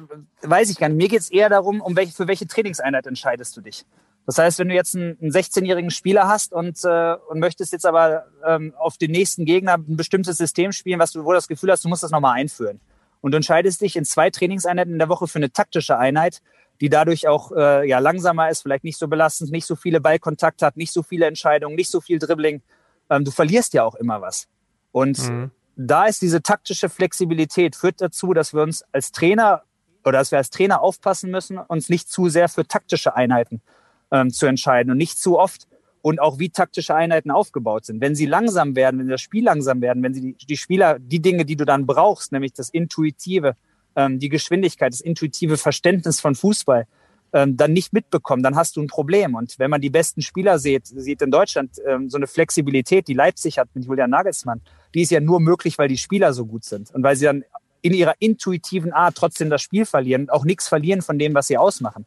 weiß 0.43 0.71
ich 0.71 0.79
gar 0.79 0.89
nicht. 0.89 0.99
Mir 0.99 1.09
geht 1.09 1.21
es 1.21 1.31
eher 1.31 1.49
darum, 1.49 1.81
um 1.81 1.97
welche, 1.97 2.13
für 2.13 2.29
welche 2.29 2.47
Trainingseinheit 2.47 3.05
entscheidest 3.09 3.57
du 3.57 3.61
dich. 3.61 3.85
Das 4.25 4.39
heißt, 4.39 4.61
wenn 4.61 4.69
du 4.69 4.77
jetzt 4.77 4.95
einen, 4.95 5.19
einen 5.21 5.33
16-jährigen 5.33 5.91
Spieler 5.91 6.29
hast 6.29 6.53
und, 6.53 6.79
äh, 6.85 7.17
und 7.29 7.41
möchtest 7.41 7.73
jetzt 7.73 7.85
aber 7.85 8.27
ähm, 8.47 8.75
auf 8.79 8.97
den 8.97 9.11
nächsten 9.11 9.45
Gegner 9.45 9.75
ein 9.75 9.97
bestimmtes 9.97 10.37
System 10.37 10.71
spielen, 10.71 11.01
was 11.01 11.11
du, 11.11 11.25
wo 11.25 11.31
du 11.31 11.35
das 11.35 11.49
Gefühl 11.49 11.73
hast, 11.73 11.85
du 11.85 11.89
musst 11.89 12.05
das 12.05 12.13
nochmal 12.13 12.35
einführen 12.39 12.81
und 13.23 13.33
du 13.33 13.37
entscheidest 13.37 13.81
dich 13.81 13.97
in 13.97 14.05
zwei 14.05 14.29
Trainingseinheiten 14.29 14.93
in 14.93 14.99
der 14.99 15.09
Woche 15.09 15.27
für 15.27 15.39
eine 15.39 15.51
taktische 15.51 15.97
Einheit, 15.97 16.43
die 16.81 16.91
dadurch 16.91 17.29
auch 17.29 17.53
äh, 17.53 17.89
ja, 17.89 18.01
langsamer 18.01 18.51
ist, 18.51 18.63
vielleicht 18.63 18.85
nicht 18.85 18.99
so 18.99 19.09
belastend, 19.09 19.53
nicht 19.53 19.65
so 19.65 19.77
viele 19.77 20.01
Ballkontakte 20.01 20.67
hat, 20.67 20.77
nicht 20.77 20.93
so 20.93 21.03
viele 21.03 21.27
Entscheidungen, 21.27 21.77
nicht 21.77 21.91
so 21.91 22.01
viel 22.01 22.19
Dribbling. 22.19 22.61
Ähm, 23.09 23.25
du 23.25 23.31
verlierst 23.31 23.73
ja 23.73 23.85
auch 23.85 23.95
immer 23.95 24.21
was. 24.21 24.49
Und 24.91 25.19
mhm. 25.31 25.53
da 25.77 26.07
ist 26.07 26.21
diese 26.21 26.43
taktische 26.43 26.89
Flexibilität, 26.89 27.77
führt 27.77 28.01
dazu, 28.01 28.35
dass 28.35 28.53
wir 28.53 28.63
uns 28.63 28.85
als 28.93 29.13
Trainer 29.13 29.63
oder 30.05 30.19
dass 30.19 30.33
wir 30.33 30.39
als 30.39 30.51
Trainer 30.51 30.83
aufpassen 30.83 31.31
müssen, 31.31 31.59
uns 31.59 31.89
nicht 31.89 32.11
zu 32.11 32.29
sehr 32.29 32.49
für 32.49 32.67
taktische 32.67 33.15
Einheiten 33.15 33.63
ähm, 34.11 34.31
zu 34.31 34.47
entscheiden 34.47 34.91
und 34.91 34.99
nicht 34.99 35.19
zu 35.19 35.39
oft 35.39 35.69
und 36.03 36.21
auch 36.21 36.39
wie 36.39 36.51
taktische 36.51 36.95
Einheiten 36.95 37.31
aufgebaut 37.31 37.87
sind. 37.87 38.01
Wenn 38.01 38.15
sie 38.15 38.27
langsam 38.27 38.77
werden, 38.77 39.01
wenn 39.01 39.09
das 39.09 39.21
Spiel 39.21 39.45
langsam 39.45 39.81
werden, 39.81 40.03
wenn 40.03 40.13
sie 40.13 40.21
die, 40.21 40.47
die 40.47 40.57
Spieler 40.57 40.99
die 40.99 41.21
Dinge, 41.21 41.45
die 41.45 41.57
du 41.57 41.65
dann 41.65 41.87
brauchst, 41.87 42.33
nämlich 42.33 42.53
das 42.53 42.69
Intuitive, 42.69 43.55
ähm, 43.97 44.19
die 44.19 44.29
Geschwindigkeit, 44.29 44.93
das 44.93 45.01
intuitive 45.01 45.57
Verständnis 45.57 46.21
von 46.21 46.35
Fußball, 46.35 46.87
ähm, 47.33 47.57
dann 47.57 47.73
nicht 47.73 47.93
mitbekommen, 47.93 48.43
dann 48.43 48.57
hast 48.57 48.77
du 48.77 48.83
ein 48.83 48.89
Problem. 48.89 49.35
Und 49.35 49.59
wenn 49.59 49.71
man 49.71 49.81
die 49.81 49.91
besten 49.91 50.23
Spieler 50.23 50.59
sieht, 50.59 50.87
sieht 50.87 51.23
in 51.23 51.31
Deutschland 51.31 51.77
ähm, 51.87 52.11
so 52.11 52.17
eine 52.17 52.27
Flexibilität, 52.27 53.09
die 53.09 53.15
Leipzig 53.15 53.59
hat 53.59 53.69
mit 53.75 53.87
Julian 53.87 54.11
Nagelsmann, 54.11 54.61
die 54.95 55.03
ist 55.03 55.11
ja 55.11 55.21
nur 55.21 55.41
möglich, 55.41 55.79
weil 55.79 55.89
die 55.89 55.97
Spieler 55.97 56.33
so 56.33 56.45
gut 56.45 56.65
sind 56.65 56.93
und 56.95 57.03
weil 57.03 57.17
sie 57.17 57.27
dann 57.27 57.45
in 57.81 57.95
ihrer 57.95 58.15
intuitiven 58.19 58.93
Art 58.93 59.17
trotzdem 59.17 59.51
das 59.51 59.63
Spiel 59.63 59.87
verlieren, 59.87 60.31
auch 60.31 60.45
nichts 60.45 60.69
verlieren 60.69 61.03
von 61.03 61.19
dem, 61.19 61.35
was 61.35 61.49
sie 61.49 61.59
ausmachen. 61.59 62.07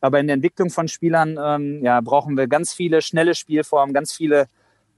Aber 0.00 0.20
in 0.20 0.26
der 0.26 0.34
Entwicklung 0.34 0.70
von 0.70 0.88
Spielern 0.88 1.38
ähm, 1.42 1.84
ja, 1.84 2.00
brauchen 2.00 2.36
wir 2.36 2.46
ganz 2.46 2.72
viele 2.72 3.02
schnelle 3.02 3.34
Spielformen, 3.34 3.92
ganz 3.94 4.12
viele 4.12 4.46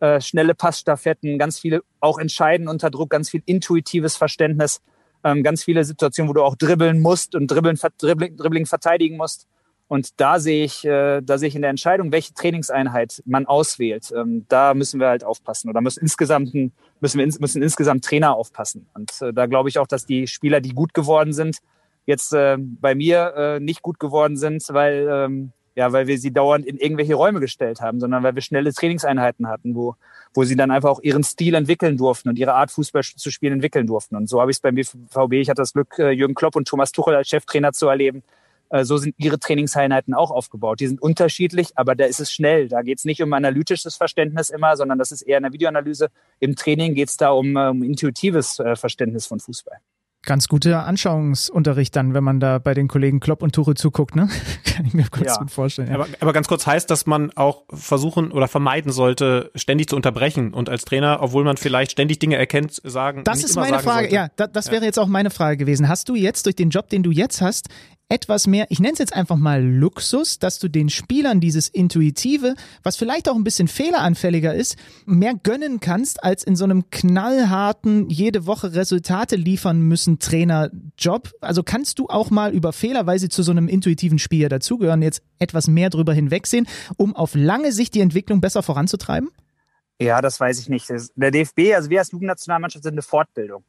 äh, 0.01 0.21
schnelle 0.21 0.55
Passstaffetten, 0.55 1.39
ganz 1.39 1.59
viele 1.59 1.83
auch 2.01 2.19
Entscheiden 2.19 2.69
unter 2.69 2.91
Druck, 2.91 3.11
ganz 3.11 3.31
viel 3.31 3.43
intuitives 3.47 4.17
Verständnis, 4.17 4.81
ähm, 5.25 5.43
ganz 5.43 5.65
viele 5.65 5.85
Situationen, 5.85 6.29
wo 6.29 6.35
du 6.35 6.43
auch 6.43 6.57
dribbeln 6.57 7.01
musst 7.01 7.35
und 7.35 7.49
dribbeln, 7.49 7.79
dribbling, 7.99 8.37
dribbling 8.37 8.67
verteidigen 8.67 9.17
musst. 9.17 9.47
Und 9.89 10.21
da 10.21 10.41
sehe 10.41 10.65
ich, 10.65 10.85
äh, 10.87 11.21
da 11.21 11.37
sehe 11.37 11.49
ich 11.49 11.55
in 11.55 11.61
der 11.61 11.71
Entscheidung, 11.71 12.13
welche 12.13 12.33
Trainingseinheit 12.33 13.23
man 13.27 13.45
auswählt. 13.45 14.11
Ähm, 14.17 14.47
da 14.49 14.73
müssen 14.73 14.99
wir 14.99 15.09
halt 15.09 15.23
aufpassen 15.23 15.69
oder 15.69 15.83
müssen 15.83 16.01
insgesamt 16.01 16.55
müssen 16.55 17.19
wir 17.19 17.25
ins, 17.25 17.39
müssen 17.41 17.63
insgesamt 17.63 18.05
Trainer 18.05 18.35
aufpassen. 18.35 18.89
Und 18.95 19.13
äh, 19.21 19.35
da 19.35 19.47
glaube 19.47 19.69
ich 19.69 19.79
auch, 19.79 19.87
dass 19.87 20.07
die 20.07 20.27
Spieler, 20.27 20.61
die 20.61 20.73
gut 20.73 20.95
geworden 20.95 21.33
sind, 21.33 21.59
jetzt 22.07 22.33
äh, 22.33 22.57
bei 22.59 22.95
mir 22.95 23.35
äh, 23.37 23.61
nicht 23.61 23.83
gut 23.83 23.99
geworden 23.99 24.37
sind, 24.37 24.65
weil, 24.71 25.09
ähm, 25.11 25.53
ja, 25.75 25.93
weil 25.93 26.07
wir 26.07 26.19
sie 26.19 26.33
dauernd 26.33 26.67
in 26.67 26.77
irgendwelche 26.77 27.15
Räume 27.15 27.41
gestellt 27.41 27.81
haben, 27.81 28.01
sondern 28.01 28.23
weil 28.23 28.35
wir 28.35 28.43
schnelle 28.43 28.73
Trainingseinheiten 28.73 29.49
hatten, 29.49 29.75
wo, 29.75 29.95
wo 30.35 30.45
sie 30.45 30.57
dann 30.57 30.71
einfach 30.71 30.91
auch 30.91 31.01
ihren 31.01 31.25
Stil 31.25 31.55
entwickeln 31.55 31.97
durften 31.97 32.29
und 32.29 32.39
ihre 32.39 32.55
Art 32.55 32.71
Fußball 32.71 33.03
zu 33.03 33.31
spielen 33.31 33.55
entwickeln 33.55 33.87
durften. 33.87 34.17
Und 34.17 34.29
so 34.29 34.41
habe 34.41 34.51
ich 34.51 34.57
es 34.57 34.61
beim 34.61 34.75
BVB, 34.75 35.33
ich 35.35 35.49
hatte 35.49 35.63
das 35.63 35.73
Glück, 35.73 35.99
äh, 35.99 36.11
Jürgen 36.11 36.35
Klopp 36.35 36.57
und 36.57 36.69
Thomas 36.69 36.93
Tuchel 36.93 37.15
als 37.15 37.29
Cheftrainer 37.29 37.73
zu 37.73 37.87
erleben. 37.89 38.23
Äh, 38.71 38.85
so 38.85 38.99
sind 38.99 39.15
ihre 39.19 39.39
Trainingseinheiten 39.39 40.13
auch 40.13 40.31
aufgebaut. 40.31 40.81
Die 40.81 40.89
sind 40.89 41.01
unterschiedlich, 41.01 41.71
aber 41.77 41.95
da 41.95 42.05
ist 42.05 42.21
es 42.21 42.33
schnell. 42.33 42.69
Da 42.69 42.83
geht 42.83 42.99
es 42.99 43.05
nicht 43.05 43.23
um 43.23 43.33
analytisches 43.33 43.97
Verständnis 43.97 44.51
immer, 44.51 44.77
sondern 44.77 44.99
das 44.99 45.13
ist 45.13 45.23
eher 45.23 45.39
eine 45.39 45.53
Videoanalyse. 45.53 46.09
Im 46.41 46.57
Training 46.57 46.95
geht 46.95 47.09
es 47.09 47.17
da 47.17 47.31
um, 47.31 47.57
äh, 47.57 47.69
um 47.69 47.83
intuitives 47.83 48.61
Verständnis 48.75 49.27
von 49.27 49.41
Fußball 49.41 49.79
ganz 50.25 50.49
guter 50.49 50.87
Anschauungsunterricht 50.87 51.95
dann, 51.97 52.15
wenn 52.15 52.25
man 52.25 52.41
da 52.41 52.59
bei 52.59 52.75
den 52.75 52.89
Kollegen 52.89 53.21
Klopp 53.21 53.43
und 53.43 53.55
Tuche 53.55 53.75
zuguckt, 53.75 54.15
ne? 54.15 54.29
Kann 54.65 54.87
ich 54.87 54.95
mir 54.95 55.07
kurz 55.11 55.27
ja. 55.27 55.39
gut 55.39 55.51
vorstellen. 55.51 55.89
Ja. 55.89 55.95
Aber, 55.95 56.07
aber 56.21 56.33
ganz 56.33 56.49
kurz 56.49 56.67
heißt, 56.67 56.91
dass 56.91 57.07
man 57.07 57.33
auch 57.33 57.65
versuchen 57.73 58.33
oder 58.33 58.49
vermeiden 58.49 58.93
sollte, 58.93 59.51
ständig 59.55 59.89
zu 59.89 59.97
unterbrechen 59.97 60.55
und 60.55 60.69
als 60.69 60.85
Trainer, 60.85 61.19
obwohl 61.21 61.45
man 61.45 61.57
vielleicht 61.57 61.93
ständig 61.93 62.19
Dinge 62.19 62.37
erkennt, 62.37 62.81
sagen. 62.85 63.25
Das 63.25 63.43
ist 63.43 63.57
meine 63.57 63.81
Frage, 63.81 64.09
sollte. 64.09 64.15
ja, 64.15 64.29
da, 64.37 64.47
das 64.47 64.71
wäre 64.71 64.85
jetzt 64.85 64.99
auch 64.99 65.09
meine 65.09 65.31
Frage 65.31 65.57
gewesen. 65.57 65.89
Hast 65.89 66.09
du 66.09 66.15
jetzt 66.15 66.47
durch 66.47 66.57
den 66.57 66.71
Job, 66.71 66.89
den 66.89 67.03
du 67.03 67.11
jetzt 67.11 67.41
hast, 67.41 67.69
etwas 68.13 68.47
mehr, 68.47 68.67
ich 68.69 68.79
nenne 68.79 68.93
es 68.93 68.99
jetzt 68.99 69.15
einfach 69.15 69.37
mal 69.37 69.65
Luxus, 69.65 70.39
dass 70.39 70.59
du 70.59 70.69
den 70.69 70.91
Spielern 70.91 71.41
dieses 71.41 71.69
Intuitive, 71.69 72.57
was 72.83 72.97
vielleicht 72.97 73.27
auch 73.27 73.37
ein 73.37 73.43
bisschen 73.43 73.69
fehleranfälliger 73.69 74.55
ist, 74.55 74.77
mehr 75.07 75.33
gönnen 75.43 75.81
kannst, 75.81 76.23
als 76.23 76.45
in 76.45 76.55
so 76.55 76.65
einem 76.65 76.91
knallharten, 76.91 78.11
jede 78.11 78.45
Woche 78.45 78.75
Resultate 78.75 79.37
liefern 79.37 79.81
müssen 79.81 80.19
Trainerjob. 80.19 81.33
Also 81.41 81.63
kannst 81.63 81.99
du 81.99 82.09
auch 82.09 82.29
mal 82.29 82.53
über 82.53 82.75
Fehler, 82.75 83.07
weil 83.07 83.19
sie 83.19 83.31
zu 83.31 83.43
so 83.43 83.51
einem 83.51 83.67
intuitiven 83.67 84.19
Spiel 84.19 84.51
dazugehören, 84.51 85.01
jetzt 85.01 85.23
etwas 85.39 85.67
mehr 85.67 85.89
drüber 85.89 86.13
hinwegsehen, 86.13 86.69
um 86.99 87.17
auf 87.17 87.35
lange 87.35 87.73
Sicht 87.73 87.95
die 87.95 88.01
Entwicklung 88.01 88.43
besser 88.43 88.63
voranzutreiben? 88.63 89.31
Ja, 89.99 90.21
das 90.21 90.39
weiß 90.39 90.61
ich 90.61 90.69
nicht. 90.69 90.87
Der 91.17 91.31
DFB, 91.31 91.75
also 91.75 91.89
wir 91.89 92.01
als 92.01 92.13
Jugendnationalmannschaft 92.13 92.83
sind 92.83 92.93
eine 92.93 93.03
Fortbildung. 93.03 93.65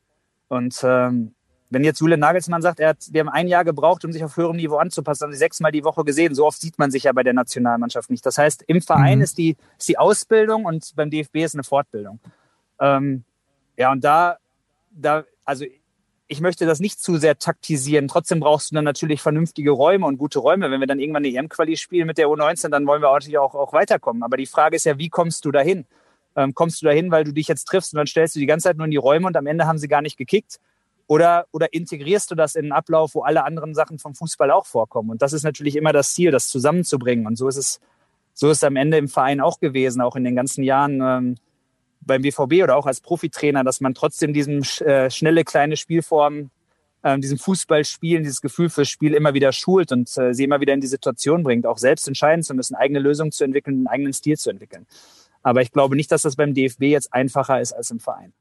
Und 0.50 0.82
ähm, 0.84 1.34
wenn 1.74 1.84
jetzt 1.84 1.99
Julian 1.99 2.19
Nagelsmann 2.19 2.61
sagt, 2.61 2.80
er 2.80 2.89
hat, 2.89 2.97
wir 3.11 3.21
haben 3.21 3.30
ein 3.30 3.47
Jahr 3.47 3.63
gebraucht, 3.63 4.05
um 4.05 4.11
sich 4.11 4.24
auf 4.24 4.38
höherem 4.38 4.55
Niveau 4.55 4.78
anzupassen, 4.78 5.26
haben 5.26 5.34
sie 5.34 5.39
sechsmal 5.39 5.71
die 5.71 5.84
Woche 5.84 6.03
gesehen. 6.03 6.36
So 6.36 6.45
oft 6.45 6.59
sieht 6.61 6.78
man 6.80 6.91
sich 6.91 7.03
ja 7.03 7.11
bei 7.13 7.24
der 7.24 7.34
Nationalmannschaft 7.34 8.09
nicht. 8.09 8.26
Das 8.26 8.38
heißt, 8.38 8.63
im 8.67 8.82
Verein 8.82 9.19
mhm. 9.19 9.24
ist, 9.24 9.38
die, 9.38 9.57
ist 9.78 9.89
die 9.89 9.97
Ausbildung 9.97 10.65
und 10.65 10.93
beim 10.95 11.09
DFB 11.09 11.38
ist 11.38 11.55
eine 11.55 11.63
Fortbildung. 11.63 12.19
Ähm, 12.80 13.24
ja, 13.78 13.91
und 13.91 14.03
da, 14.03 14.38
da, 14.91 15.24
also 15.45 15.65
ich 16.28 16.41
möchte 16.41 16.65
das 16.65 16.80
nicht 16.80 16.99
zu 16.99 17.17
sehr 17.17 17.38
taktisieren. 17.38 18.07
Trotzdem 18.07 18.39
brauchst 18.39 18.71
du 18.71 18.76
dann 18.76 18.86
natürlich 18.86 19.21
vernünftige 19.21 19.71
Räume 19.71 20.05
und 20.05 20.17
gute 20.17 20.39
Räume. 20.39 20.71
Wenn 20.71 20.80
wir 20.80 20.88
dann 20.88 20.99
irgendwann 20.99 21.26
eine 21.26 21.36
EM-Quali 21.36 21.78
spielen 21.78 22.07
mit 22.07 22.17
der 22.17 22.28
U19, 22.28 22.69
dann 22.69 22.88
wollen 22.88 23.01
wir 23.01 23.11
natürlich 23.11 23.38
auch, 23.38 23.55
auch 23.55 23.74
weiterkommen. 23.74 24.24
Aber 24.24 24.38
die 24.38 24.45
Frage 24.45 24.76
ist 24.76 24.86
ja, 24.86 24.97
wie 24.97 25.09
kommst 25.09 25.45
du 25.45 25.51
dahin? 25.51 25.86
Ähm, 26.36 26.53
kommst 26.53 26.82
du 26.82 26.86
dahin, 26.86 27.11
weil 27.11 27.24
du 27.24 27.34
dich 27.34 27.47
jetzt 27.47 27.65
triffst 27.65 27.93
und 27.93 27.97
dann 27.97 28.07
stellst 28.07 28.36
du 28.36 28.39
die 28.39 28.45
ganze 28.45 28.69
Zeit 28.69 28.78
nur 28.78 28.86
in 28.86 28.91
die 28.91 28.97
Räume 28.97 29.28
und 29.28 29.38
am 29.38 29.45
Ende 29.45 29.67
haben 29.67 29.78
sie 29.78 29.88
gar 29.88 30.01
nicht 30.01 30.17
gekickt? 30.17 30.59
Oder, 31.08 31.47
oder 31.51 31.74
integrierst 31.74 32.32
du 32.32 32.36
das 32.36 32.56
in 32.56 32.66
einen 32.66 32.72
Ablauf, 32.72 33.14
wo 33.14 33.22
alle 33.22 33.43
anderen 33.43 33.76
Sachen 33.76 33.99
vom 33.99 34.16
Fußball 34.16 34.51
auch 34.51 34.66
vorkommen? 34.66 35.10
Und 35.10 35.22
das 35.22 35.34
ist 35.34 35.43
natürlich 35.43 35.76
immer 35.76 35.91
das 35.91 36.14
Ziel, 36.14 36.32
das 36.32 36.47
zusammenzubringen. 36.47 37.28
Und 37.28 37.38
so 37.38 37.47
ist 37.47 37.58
es, 37.58 37.82
so 38.34 38.49
ist 38.49 38.58
es 38.58 38.64
am 38.64 38.76
Ende 38.76 38.97
im 38.97 39.10
Verein 39.10 39.41
auch 39.41 39.60
gewesen, 39.60 40.01
auch 40.01 40.16
in 40.16 40.24
den 40.24 40.36
ganzen 40.36 40.64
Jahren 40.64 41.01
ähm, 41.01 41.36
beim 42.01 42.22
BVB 42.22 42.64
oder 42.64 42.78
auch 42.78 42.86
als 42.86 43.01
Profitrainer, 43.01 43.64
dass 43.64 43.82
man 43.82 43.93
trotzdem 43.93 44.34
diesem 44.34 44.62
äh, 44.86 45.10
schnelle 45.10 45.43
kleine 45.43 45.78
Spielform, 45.78 46.49
äh, 47.01 47.20
diesem 47.20 47.38
Fußballspielen, 47.38 48.24
dieses 48.24 48.41
Gefühl 48.41 48.70
fürs 48.70 48.89
Spiel 48.89 49.14
immer 49.14 49.34
wieder 49.34 49.51
schult 49.51 49.91
und 49.91 50.10
äh, 50.18 50.34
sie 50.34 50.43
immer 50.43 50.62
wieder 50.62 50.74
in 50.74 50.82
die 50.82 50.88
Situation 50.88 51.43
bringt, 51.43 51.66
auch 51.66 51.78
selbst 51.78 52.08
entscheiden 52.08 52.43
zu 52.43 52.54
müssen, 52.54 52.76
eigene 52.76 52.99
Lösungen 52.99 53.32
zu 53.32 53.43
entwickeln, 53.43 53.78
einen 53.78 53.88
eigenen 53.88 54.14
Stil 54.14 54.38
zu 54.38 54.49
entwickeln. 54.49 54.88
Aber 55.41 55.62
ich 55.62 55.72
glaube 55.72 55.95
nicht, 55.95 56.12
dass 56.12 56.22
das 56.22 56.38
beim 56.38 56.54
DFB 56.54 56.84
jetzt 56.84 57.14
einfacher 57.14 57.60
ist 57.60 57.74
als 57.74 57.91
im 57.91 57.99
Verein. 57.99 58.34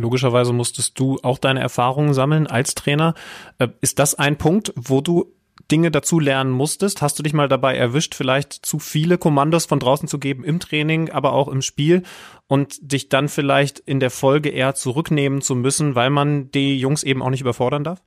Logischerweise 0.00 0.52
musstest 0.52 0.98
du 0.98 1.18
auch 1.22 1.38
deine 1.38 1.60
Erfahrungen 1.60 2.14
sammeln 2.14 2.46
als 2.46 2.74
Trainer. 2.74 3.14
Äh, 3.58 3.68
ist 3.80 3.98
das 3.98 4.14
ein 4.14 4.38
Punkt, 4.38 4.72
wo 4.76 5.00
du 5.00 5.32
Dinge 5.70 5.90
dazu 5.90 6.18
lernen 6.18 6.50
musstest? 6.50 7.02
Hast 7.02 7.18
du 7.18 7.22
dich 7.22 7.32
mal 7.32 7.48
dabei 7.48 7.76
erwischt, 7.76 8.14
vielleicht 8.14 8.52
zu 8.52 8.78
viele 8.78 9.18
Kommandos 9.18 9.66
von 9.66 9.78
draußen 9.78 10.08
zu 10.08 10.18
geben 10.18 10.42
im 10.42 10.58
Training, 10.58 11.10
aber 11.10 11.32
auch 11.32 11.48
im 11.48 11.62
Spiel 11.62 12.02
und 12.48 12.78
dich 12.80 13.08
dann 13.08 13.28
vielleicht 13.28 13.78
in 13.78 14.00
der 14.00 14.10
Folge 14.10 14.48
eher 14.48 14.74
zurücknehmen 14.74 15.42
zu 15.42 15.54
müssen, 15.54 15.94
weil 15.94 16.10
man 16.10 16.50
die 16.50 16.78
Jungs 16.78 17.02
eben 17.02 17.22
auch 17.22 17.30
nicht 17.30 17.42
überfordern 17.42 17.84
darf? 17.84 18.02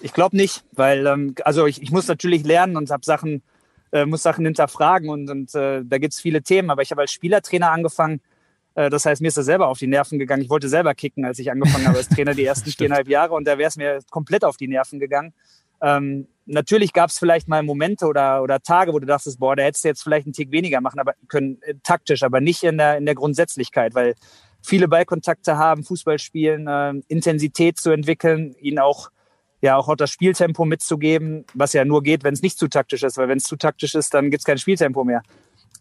Ich 0.00 0.14
glaube 0.14 0.36
nicht, 0.36 0.64
weil 0.72 1.06
ähm, 1.06 1.34
also 1.44 1.66
ich, 1.66 1.82
ich 1.82 1.90
muss 1.90 2.08
natürlich 2.08 2.44
lernen 2.44 2.76
und 2.76 2.90
habe 2.90 3.04
Sachen, 3.04 3.42
äh, 3.92 4.06
muss 4.06 4.22
Sachen 4.22 4.44
hinterfragen 4.44 5.10
und, 5.10 5.28
und 5.28 5.54
äh, 5.54 5.82
da 5.84 5.98
gibt's 5.98 6.20
viele 6.20 6.42
Themen, 6.42 6.70
aber 6.70 6.82
ich 6.82 6.92
habe 6.92 7.02
als 7.02 7.12
Spielertrainer 7.12 7.70
angefangen 7.70 8.20
das 8.74 9.04
heißt, 9.04 9.20
mir 9.20 9.28
ist 9.28 9.36
das 9.36 9.46
selber 9.46 9.68
auf 9.68 9.78
die 9.78 9.86
Nerven 9.86 10.18
gegangen. 10.18 10.42
Ich 10.42 10.50
wollte 10.50 10.68
selber 10.68 10.94
kicken, 10.94 11.24
als 11.24 11.38
ich 11.38 11.50
angefangen 11.50 11.86
habe 11.86 11.98
als 11.98 12.08
Trainer 12.08 12.34
die 12.34 12.44
ersten 12.44 12.70
viereinhalb 12.76 13.08
Jahre 13.08 13.34
und 13.34 13.46
da 13.46 13.58
wäre 13.58 13.68
es 13.68 13.76
mir 13.76 14.00
komplett 14.10 14.44
auf 14.44 14.56
die 14.56 14.68
Nerven 14.68 15.00
gegangen. 15.00 15.34
Ähm, 15.82 16.28
natürlich 16.46 16.92
gab 16.92 17.10
es 17.10 17.18
vielleicht 17.18 17.48
mal 17.48 17.62
Momente 17.62 18.06
oder, 18.06 18.42
oder 18.42 18.60
Tage, 18.60 18.92
wo 18.92 18.98
du 18.98 19.06
dachtest, 19.06 19.38
boah, 19.38 19.56
da 19.56 19.62
hättest 19.62 19.84
du 19.84 19.88
jetzt 19.88 20.02
vielleicht 20.02 20.26
einen 20.26 20.34
Tick 20.34 20.52
weniger 20.52 20.80
machen 20.80 21.00
aber 21.00 21.14
können, 21.28 21.58
äh, 21.62 21.74
taktisch, 21.82 22.22
aber 22.22 22.40
nicht 22.40 22.62
in 22.62 22.78
der, 22.78 22.98
in 22.98 23.06
der 23.06 23.14
Grundsätzlichkeit, 23.14 23.94
weil 23.94 24.14
viele 24.62 24.88
Ballkontakte 24.88 25.56
haben, 25.56 25.84
Fußball 25.84 26.18
spielen, 26.18 26.66
äh, 26.66 26.92
Intensität 27.08 27.78
zu 27.78 27.90
entwickeln, 27.90 28.54
ihnen 28.60 28.78
auch 28.78 29.10
ja 29.62 29.76
auch, 29.76 29.88
auch 29.88 29.96
das 29.96 30.10
Spieltempo 30.10 30.64
mitzugeben, 30.64 31.44
was 31.54 31.72
ja 31.72 31.84
nur 31.84 32.02
geht, 32.02 32.24
wenn 32.24 32.34
es 32.34 32.42
nicht 32.42 32.58
zu 32.58 32.68
taktisch 32.68 33.02
ist, 33.02 33.18
weil 33.18 33.28
wenn 33.28 33.38
es 33.38 33.44
zu 33.44 33.56
taktisch 33.56 33.94
ist, 33.94 34.14
dann 34.14 34.30
gibt 34.30 34.40
es 34.40 34.44
kein 34.44 34.58
Spieltempo 34.58 35.04
mehr. 35.04 35.22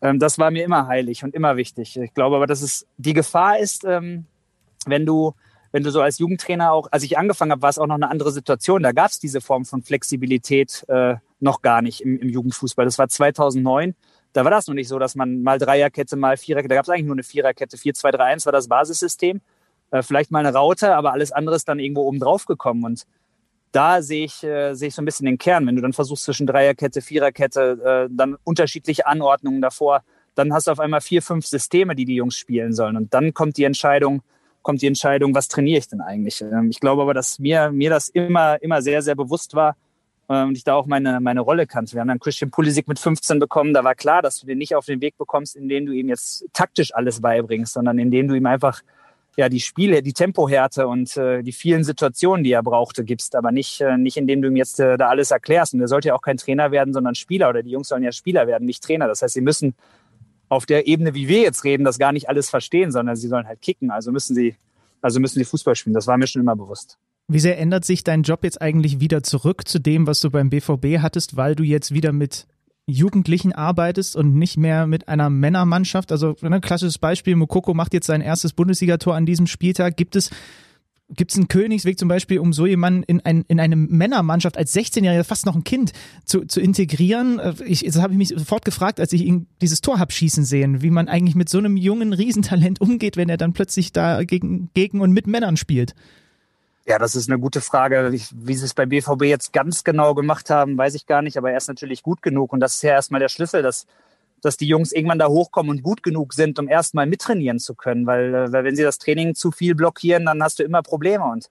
Ähm, 0.02 0.20
das 0.20 0.38
war 0.38 0.52
mir 0.52 0.64
immer 0.64 0.88
heilig 0.88 1.24
und 1.24 1.34
immer 1.34 1.58
wichtig. 1.58 1.98
Ich 1.98 2.14
glaube 2.14 2.36
aber, 2.36 2.48
dass 2.48 2.62
es 2.62 2.88
die 2.98 3.14
Gefahr 3.14 3.60
ist, 3.60 3.84
ähm, 3.86 4.26
wenn 4.86 5.06
du 5.06 5.34
wenn 5.72 5.84
du 5.84 5.92
so 5.92 6.02
als 6.02 6.18
Jugendtrainer 6.18 6.72
auch, 6.72 6.88
als 6.92 7.04
ich 7.04 7.18
angefangen 7.18 7.52
habe, 7.52 7.62
war 7.62 7.70
es 7.70 7.78
auch 7.78 7.88
noch 7.88 7.96
eine 7.96 8.10
andere 8.10 8.32
Situation. 8.32 8.82
Da 8.82 8.92
gab 8.92 9.12
es 9.12 9.20
diese 9.20 9.42
Form 9.42 9.66
von 9.66 9.84
Flexibilität 9.84 10.84
äh, 10.88 11.16
noch 11.40 11.62
gar 11.62 11.82
nicht 11.82 12.02
im, 12.02 12.18
im 12.20 12.30
Jugendfußball. 12.30 12.86
Das 12.86 12.98
war 12.98 13.08
2009. 13.08 13.96
Da 14.34 14.44
war 14.44 14.52
das 14.52 14.68
noch 14.68 14.76
nicht 14.76 14.88
so, 14.88 15.00
dass 15.00 15.16
man 15.16 15.42
mal 15.42 15.58
Dreierkette, 15.58 16.16
mal 16.16 16.38
Viererkette, 16.38 16.70
da 16.70 16.76
gab 16.76 16.86
es 16.86 16.90
eigentlich 16.90 17.06
nur 17.06 17.16
eine 17.16 17.24
Viererkette. 17.24 17.78
4-2-3-1 17.78 18.46
war 18.46 18.52
das 18.52 18.68
Basissystem. 18.68 19.42
Äh, 19.92 20.02
vielleicht 20.02 20.32
mal 20.32 20.46
eine 20.46 20.56
Raute, 20.56 20.96
aber 20.96 21.14
alles 21.14 21.32
andere 21.32 21.56
ist 21.56 21.68
dann 21.68 21.80
irgendwo 21.80 22.02
oben 22.02 22.20
drauf 22.20 22.46
gekommen. 22.46 22.84
Und 22.84 23.06
da 23.72 24.02
sehe 24.02 24.26
ich, 24.26 24.44
äh, 24.44 24.74
sehe 24.74 24.88
ich 24.88 24.96
so 24.96 25.02
ein 25.02 25.06
bisschen 25.06 25.26
den 25.26 25.38
Kern. 25.38 25.66
Wenn 25.68 25.76
du 25.76 25.82
dann 25.82 25.94
versuchst 25.94 26.24
zwischen 26.24 26.48
Dreierkette, 26.48 27.02
Viererkette, 27.02 28.08
äh, 28.10 28.14
dann 28.14 28.38
unterschiedliche 28.44 29.06
Anordnungen 29.06 29.62
davor, 29.62 30.04
dann 30.36 30.54
hast 30.54 30.68
du 30.68 30.72
auf 30.72 30.80
einmal 30.80 31.02
vier, 31.02 31.22
fünf 31.22 31.46
Systeme, 31.46 31.96
die 31.96 32.06
die 32.06 32.16
Jungs 32.16 32.36
spielen 32.36 32.74
sollen. 32.74 32.98
Und 32.98 33.14
dann 33.14 33.34
kommt 33.34 33.58
die 33.58 33.66
Entscheidung, 33.66 34.22
kommt 34.62 34.82
die 34.82 34.88
Entscheidung, 34.88 35.36
was 35.36 35.48
trainiere 35.48 35.80
ich 35.80 35.88
denn 35.88 36.02
eigentlich? 36.02 36.42
Ähm, 36.42 36.70
ich 36.70 36.80
glaube 36.80 37.02
aber, 37.02 37.14
dass 37.14 37.40
mir, 37.40 37.72
mir 37.72 37.90
das 37.90 38.10
immer, 38.10 38.62
immer 38.62 38.82
sehr, 38.82 39.02
sehr 39.02 39.16
bewusst 39.16 39.54
war 39.54 39.76
äh, 40.30 40.44
und 40.44 40.56
ich 40.56 40.64
da 40.64 40.76
auch 40.76 40.86
meine, 40.86 41.20
meine 41.20 41.42
Rolle 41.42 41.68
kannte. 41.68 41.94
Wir 41.94 42.02
haben 42.02 42.08
dann 42.08 42.20
Christian 42.20 42.52
Pulisic 42.52 42.88
mit 42.88 43.00
15 43.00 43.40
bekommen. 43.40 43.74
Da 43.74 43.84
war 43.84 43.96
klar, 43.96 44.22
dass 44.22 44.40
du 44.40 44.48
den 44.48 44.58
nicht 44.58 44.76
auf 44.76 44.86
den 44.86 45.02
Weg 45.02 45.18
bekommst, 45.18 45.56
indem 45.56 45.86
du 45.86 45.92
ihm 45.92 46.08
jetzt 46.08 46.46
taktisch 46.54 46.94
alles 46.96 47.22
beibringst, 47.22 47.74
sondern 47.74 48.00
indem 48.00 48.28
du 48.28 48.36
ihm 48.36 48.46
einfach 48.46 48.82
ja, 49.40 49.48
die 49.48 49.62
Spiele, 49.62 50.04
die 50.04 50.12
Tempohärte 50.12 50.86
und 50.86 51.16
äh, 51.16 51.44
die 51.44 51.54
vielen 51.54 51.86
Situationen, 51.86 52.44
die 52.44 52.52
er 52.52 52.62
brauchte, 52.62 53.06
gibst, 53.06 53.38
aber 53.38 53.54
nicht, 53.54 53.80
äh, 53.80 53.98
nicht 53.98 54.18
indem 54.18 54.42
du 54.42 54.50
ihm 54.50 54.58
jetzt 54.58 54.82
äh, 54.82 54.98
da 54.98 55.08
alles 55.08 55.32
erklärst. 55.32 55.74
Und 55.74 55.80
er 55.80 55.88
sollte 55.88 56.10
ja 56.10 56.16
auch 56.16 56.22
kein 56.22 56.36
Trainer 56.36 56.72
werden, 56.72 56.94
sondern 56.94 57.16
Spieler 57.16 57.48
oder 57.48 57.64
die 57.64 57.70
Jungs 57.70 57.88
sollen 57.88 58.04
ja 58.04 58.12
Spieler 58.12 58.48
werden, 58.48 58.66
nicht 58.66 58.84
Trainer. 58.84 59.08
Das 59.08 59.22
heißt, 59.22 59.36
sie 59.36 59.42
müssen 59.42 59.76
auf 60.50 60.66
der 60.66 60.88
Ebene, 60.88 61.14
wie 61.14 61.30
wir 61.30 61.40
jetzt 61.40 61.64
reden, 61.64 61.86
das 61.86 61.98
gar 61.98 62.12
nicht 62.12 62.28
alles 62.28 62.50
verstehen, 62.50 62.92
sondern 62.92 63.16
sie 63.16 63.30
sollen 63.30 63.48
halt 63.48 63.62
kicken. 63.62 63.92
Also 63.92 64.12
müssen 64.12 64.36
sie, 64.36 64.58
also 65.02 65.22
müssen 65.22 65.40
sie 65.40 65.46
Fußball 65.46 65.76
spielen. 65.76 65.94
Das 65.94 66.06
war 66.06 66.18
mir 66.18 66.28
schon 66.28 66.42
immer 66.42 66.58
bewusst. 66.58 66.98
Wie 67.30 67.40
sehr 67.40 67.58
ändert 67.60 67.86
sich 67.86 68.04
dein 68.04 68.24
Job 68.24 68.44
jetzt 68.44 68.62
eigentlich 68.62 69.00
wieder 69.00 69.24
zurück 69.24 69.70
zu 69.70 69.80
dem, 69.80 70.06
was 70.06 70.20
du 70.20 70.32
beim 70.32 70.50
BVB 70.50 71.00
hattest, 71.00 71.38
weil 71.38 71.56
du 71.56 71.64
jetzt 71.64 71.94
wieder 71.94 72.12
mit 72.12 72.46
Jugendlichen 72.90 73.54
arbeitest 73.54 74.16
und 74.16 74.36
nicht 74.36 74.58
mehr 74.58 74.88
mit 74.88 75.08
einer 75.08 75.30
Männermannschaft? 75.30 76.12
Also 76.12 76.36
ein 76.42 76.52
ne, 76.52 76.62
klassisches 76.62 76.98
Beispiel, 76.98 77.36
Mokoko 77.36 77.74
macht 77.74 77.94
jetzt 77.94 78.08
sein 78.08 78.22
erstes 78.22 78.54
Bundesligator 78.54 79.16
an 79.16 79.26
diesem 79.26 79.48
Spieltag. 79.48 79.98
Gibt 79.98 80.16
es 80.16 80.30
Gibt 81.12 81.32
es 81.32 81.38
einen 81.38 81.48
Königsweg 81.48 81.98
zum 81.98 82.08
Beispiel, 82.08 82.38
um 82.38 82.54
so 82.54 82.68
jemanden 82.68 83.02
in, 83.02 83.26
ein, 83.26 83.44
in 83.48 83.60
eine 83.60 83.76
Männermannschaft 83.76 84.58
als 84.58 84.76
16-Jähriger, 84.76 85.24
fast 85.24 85.48
noch 85.48 85.56
ein 85.56 85.64
Kind, 85.64 85.92
zu, 86.24 86.46
zu 86.46 86.62
integrieren? 86.62 87.40
Äh, 87.40 87.56
ich, 87.66 87.84
das 87.84 87.98
habe 87.98 88.14
ich 88.14 88.20
mich 88.20 88.28
sofort 88.28 88.64
gefragt, 88.64 89.00
als 89.00 89.12
ich 89.12 89.24
ihn 89.24 89.48
dieses 89.60 89.82
Tor 89.82 89.98
hab 89.98 90.14
schießen 90.14 90.46
sehen, 90.46 90.84
wie 90.84 90.92
man 90.92 91.08
eigentlich 91.08 91.34
mit 91.34 91.50
so 91.50 91.58
einem 91.58 91.78
jungen 91.78 92.14
Riesentalent 92.14 92.80
umgeht, 92.80 93.18
wenn 93.18 93.28
er 93.28 93.38
dann 93.38 93.54
plötzlich 93.54 93.92
da 93.92 94.24
gegen, 94.24 94.70
gegen 94.76 95.02
und 95.02 95.12
mit 95.12 95.26
Männern 95.26 95.58
spielt. 95.58 95.96
Ja, 96.90 96.98
das 96.98 97.16
ist 97.16 97.30
eine 97.30 97.40
gute 97.40 97.62
Frage. 97.62 98.12
Wie 98.12 98.56
sie 98.56 98.66
es 98.66 98.74
bei 98.74 98.88
BVB 98.88 99.26
jetzt 99.26 99.54
ganz 99.54 99.84
genau 99.84 100.16
gemacht 100.16 100.50
haben, 100.50 100.76
weiß 100.76 100.96
ich 100.96 101.06
gar 101.06 101.22
nicht, 101.22 101.38
aber 101.38 101.52
er 101.52 101.58
ist 101.58 101.68
natürlich 101.68 102.02
gut 102.02 102.24
genug 102.24 102.52
und 102.52 102.60
das 102.62 102.76
ist 102.76 102.82
ja 102.82 102.94
erstmal 102.94 103.20
der 103.20 103.30
Schlüssel, 103.30 103.62
dass 103.62 103.86
dass 104.42 104.58
die 104.58 104.68
Jungs 104.68 104.94
irgendwann 104.94 105.20
da 105.20 105.28
hochkommen 105.28 105.70
und 105.70 105.84
gut 105.84 106.02
genug 106.02 106.34
sind, 106.34 106.60
um 106.60 106.70
erstmal 106.70 107.06
mittrainieren 107.06 107.60
zu 107.60 107.76
können. 107.76 108.06
Weil, 108.08 108.34
äh, 108.34 108.52
weil 108.54 108.64
wenn 108.64 108.76
sie 108.76 108.84
das 108.84 108.98
Training 108.98 109.36
zu 109.36 109.52
viel 109.52 109.76
blockieren, 109.76 110.26
dann 110.26 110.42
hast 110.42 110.60
du 110.60 110.64
immer 110.64 110.82
Probleme. 110.82 111.26
Und 111.26 111.50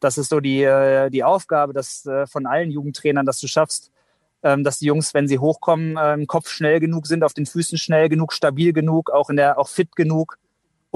das 0.00 0.18
ist 0.18 0.28
so 0.28 0.40
die, 0.40 0.62
äh, 0.62 1.10
die 1.10 1.24
Aufgabe 1.24 1.72
dass, 1.72 2.04
äh, 2.06 2.26
von 2.26 2.46
allen 2.46 2.70
Jugendtrainern, 2.70 3.24
dass 3.26 3.40
du 3.40 3.46
schaffst, 3.48 3.90
ähm, 4.42 4.64
dass 4.64 4.78
die 4.78 4.86
Jungs, 4.86 5.14
wenn 5.14 5.28
sie 5.28 5.38
hochkommen, 5.38 5.96
im 5.96 6.26
Kopf 6.26 6.50
schnell 6.50 6.78
genug 6.78 7.06
sind, 7.06 7.24
auf 7.24 7.32
den 7.32 7.46
Füßen 7.46 7.78
schnell 7.78 8.08
genug, 8.10 8.32
stabil 8.34 8.72
genug, 8.74 9.10
auch 9.10 9.30
in 9.30 9.36
der, 9.36 9.58
auch 9.58 9.68
fit 9.68 9.96
genug, 9.96 10.38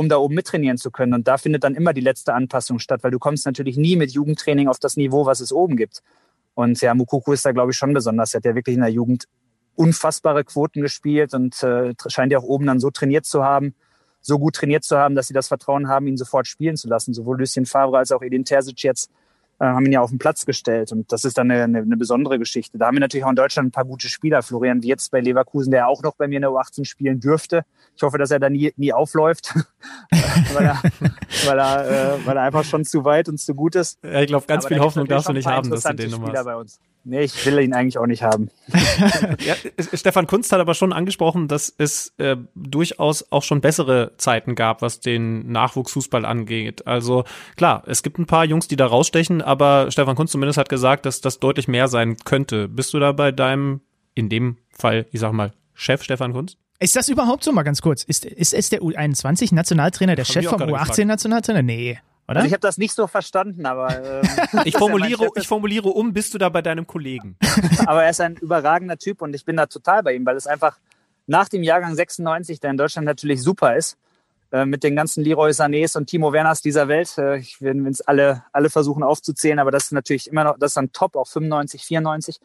um 0.01 0.09
da 0.09 0.17
oben 0.17 0.35
mittrainieren 0.35 0.79
zu 0.79 0.91
können. 0.91 1.13
Und 1.13 1.29
da 1.29 1.37
findet 1.37 1.63
dann 1.63 1.75
immer 1.75 1.93
die 1.93 2.01
letzte 2.01 2.33
Anpassung 2.33 2.79
statt, 2.79 3.05
weil 3.05 3.11
du 3.11 3.19
kommst 3.19 3.45
natürlich 3.45 3.77
nie 3.77 3.97
mit 3.97 4.13
Jugendtraining 4.13 4.67
auf 4.67 4.79
das 4.79 4.97
Niveau, 4.97 5.27
was 5.27 5.41
es 5.41 5.53
oben 5.53 5.77
gibt. 5.77 6.01
Und 6.55 6.81
ja, 6.81 6.95
Mukuku 6.95 7.35
ist 7.35 7.45
da, 7.45 7.53
glaube 7.53 7.73
ich, 7.73 7.77
schon 7.77 7.93
besonders. 7.93 8.33
Er 8.33 8.39
hat 8.39 8.47
ja 8.47 8.55
wirklich 8.55 8.77
in 8.77 8.81
der 8.81 8.91
Jugend 8.91 9.27
unfassbare 9.75 10.45
Quoten 10.45 10.81
gespielt 10.81 11.35
und 11.35 11.63
äh, 11.63 11.93
scheint 12.07 12.33
ja 12.33 12.39
auch 12.39 12.45
oben 12.45 12.65
dann 12.65 12.81
so 12.81 12.91
trainiert 12.91 13.27
zu 13.27 13.45
haben, 13.45 13.75
so 14.23 14.39
gut 14.39 14.55
trainiert 14.55 14.85
zu 14.85 14.97
haben, 14.97 15.15
dass 15.15 15.27
sie 15.27 15.35
das 15.35 15.49
Vertrauen 15.49 15.89
haben, 15.89 16.07
ihn 16.07 16.17
sofort 16.17 16.47
spielen 16.47 16.79
zu 16.79 16.89
lassen. 16.89 17.13
Sowohl 17.13 17.39
Lucien 17.39 17.67
Favre 17.67 17.99
als 17.99 18.11
auch 18.11 18.23
Edin 18.23 18.47
Terzic 18.47 18.83
jetzt 18.83 19.11
haben 19.67 19.87
ihn 19.87 19.93
ja 19.93 20.01
auf 20.01 20.11
den 20.11 20.19
Platz 20.19 20.47
gestellt. 20.47 20.91
Und 20.93 21.13
das 21.13 21.25
ist 21.25 21.37
dann 21.39 21.51
eine, 21.51 21.65
eine, 21.65 21.79
eine 21.79 21.97
besondere 21.97 22.39
Geschichte. 22.39 22.79
Da 22.79 22.87
haben 22.87 22.97
wir 22.97 23.01
natürlich 23.01 23.25
auch 23.25 23.31
in 23.31 23.37
Deutschland 23.37 23.69
ein 23.69 23.73
paar 23.73 23.85
gute 23.85 24.09
Spieler. 24.09 24.43
Florian 24.43 24.83
Wirtz 24.83 25.09
bei 25.11 25.21
Leverkusen, 25.21 25.71
der 25.71 25.89
auch 25.89 26.03
noch 26.03 26.17
bei 26.17 26.29
mir 26.29 26.37
in 26.37 26.43
der 26.43 26.51
U18 26.51 26.85
spielen 26.85 27.21
dürfte. 27.21 27.65
Ich 27.97 28.03
hoffe, 28.03 28.19
dass 28.19 28.31
er 28.31 28.39
da 28.39 28.49
nie, 28.49 28.73
nie 28.77 28.93
aufläuft, 28.93 29.55
weil, 30.55 30.65
er, 30.65 30.83
weil, 31.47 31.59
er, 31.59 32.15
äh, 32.15 32.27
weil 32.27 32.37
er 32.37 32.43
einfach 32.43 32.65
schon 32.65 32.85
zu 32.85 33.05
weit 33.05 33.29
und 33.29 33.39
zu 33.39 33.55
gut 33.55 33.75
ist. 33.75 33.99
Ja, 34.03 34.21
ich 34.21 34.29
glaube, 34.29 34.47
ganz 34.47 34.65
Aber 34.65 34.75
viel 34.75 34.83
Hoffnung 34.83 35.07
darfst 35.07 35.29
du 35.29 35.33
nicht 35.33 35.47
haben, 35.47 35.71
dass 35.71 35.83
du 35.83 35.95
den 35.95 36.11
Spieler 36.11 36.45
bei 36.45 36.57
uns. 36.57 36.81
Nee, 37.03 37.23
ich 37.23 37.47
will 37.47 37.59
ihn 37.61 37.73
eigentlich 37.73 37.97
auch 37.97 38.07
nicht 38.07 38.23
haben. 38.23 38.51
ja, 39.47 39.55
Stefan 39.95 40.27
Kunst 40.27 40.53
hat 40.53 40.61
aber 40.61 40.75
schon 40.75 40.93
angesprochen, 40.93 41.49
dass 41.49 41.73
es 41.79 42.13
äh, 42.19 42.37
durchaus 42.55 43.33
auch 43.33 43.43
schon 43.43 43.63
bessere 43.63 44.13
Zeiten 44.19 44.55
gab, 44.55 44.83
was 44.83 45.01
den 45.01 45.51
Nachwuchsfußball 45.51 46.27
angeht. 46.27 46.87
Also 46.87 47.25
klar, 47.57 47.83
es 47.87 48.03
gibt 48.03 48.19
ein 48.19 48.27
paar 48.27 48.45
Jungs, 48.45 48.69
die 48.69 48.77
da 48.77 48.87
rausstechen, 48.87 49.41
aber 49.41 49.91
Stefan 49.91 50.15
Kunst 50.15 50.33
zumindest 50.33 50.59
hat 50.59 50.69
gesagt, 50.69 51.07
dass 51.07 51.23
das 51.23 51.41
deutlich 51.41 51.69
mehr 51.69 51.89
sein 51.89 52.17
könnte. 52.19 52.69
Bist 52.69 52.93
du 52.93 52.99
da 52.99 53.13
bei 53.13 53.33
deinem, 53.33 53.81
in 54.15 54.29
dem 54.29 54.59
Fall, 54.71 55.07
ich 55.11 55.21
sag 55.21 55.33
mal, 55.33 55.53
Chef 55.73 56.03
Stefan 56.03 56.35
Kunst? 56.35 56.59
Ist 56.81 56.97
das 56.97 57.09
überhaupt 57.09 57.45
so 57.45 57.53
mal 57.53 57.63
ganz 57.63 57.81
kurz? 57.81 58.05
Ist, 58.05 58.25
ist, 58.25 58.53
ist 58.53 58.73
der 58.73 58.81
U21-Nationaltrainer 58.81 60.17
der 60.17 60.25
Chef 60.25 60.47
vom 60.47 60.63
U18-Nationaltrainer? 60.63 61.63
Nee. 61.63 61.99
Oder? 62.31 62.39
Also 62.39 62.47
ich 62.47 62.53
habe 62.53 62.61
das 62.61 62.79
nicht 62.79 62.95
so 62.95 63.09
verstanden, 63.09 63.67
aber 63.67 64.23
ähm, 64.23 64.61
ich 64.65 64.77
formuliere, 64.77 65.25
ja 65.25 65.31
ich 65.35 65.49
formuliere 65.49 65.89
um, 65.89 66.13
bist 66.13 66.33
du 66.33 66.39
da 66.39 66.49
bei 66.49 66.63
deinem 66.63 66.87
Kollegen? 66.87 67.37
aber 67.87 68.05
er 68.05 68.11
ist 68.11 68.21
ein 68.21 68.37
überragender 68.37 68.99
Typ 68.99 69.21
und 69.21 69.35
ich 69.35 69.45
bin 69.45 69.57
da 69.57 69.67
total 69.67 70.05
bei 70.05 70.15
ihm, 70.15 70.25
weil 70.25 70.37
es 70.37 70.47
einfach 70.47 70.79
nach 71.27 71.49
dem 71.49 71.65
Jahrgang 71.65 71.95
96, 71.95 72.61
der 72.61 72.71
in 72.71 72.77
Deutschland 72.77 73.05
natürlich 73.05 73.43
super 73.43 73.75
ist, 73.75 73.99
äh, 74.53 74.65
mit 74.65 74.85
den 74.85 74.95
ganzen 74.95 75.25
Leroy 75.25 75.51
Sanés 75.51 75.97
und 75.97 76.07
Timo 76.07 76.33
Werners 76.33 76.63
dieser 76.63 76.87
Welt. 76.87 77.19
Äh, 77.19 77.39
ich 77.39 77.61
will 77.61 77.85
es 77.89 78.01
alle, 78.01 78.45
alle 78.53 78.71
versuchen 78.71 79.03
aufzuzählen, 79.03 79.59
aber 79.59 79.73
das 79.73 79.87
ist 79.87 79.93
natürlich 79.93 80.29
immer 80.29 80.45
noch, 80.45 80.57
das 80.57 80.71
ist 80.71 80.77
dann 80.77 80.93
top, 80.93 81.17
auch 81.17 81.27
95, 81.27 81.85
94. 81.85 82.39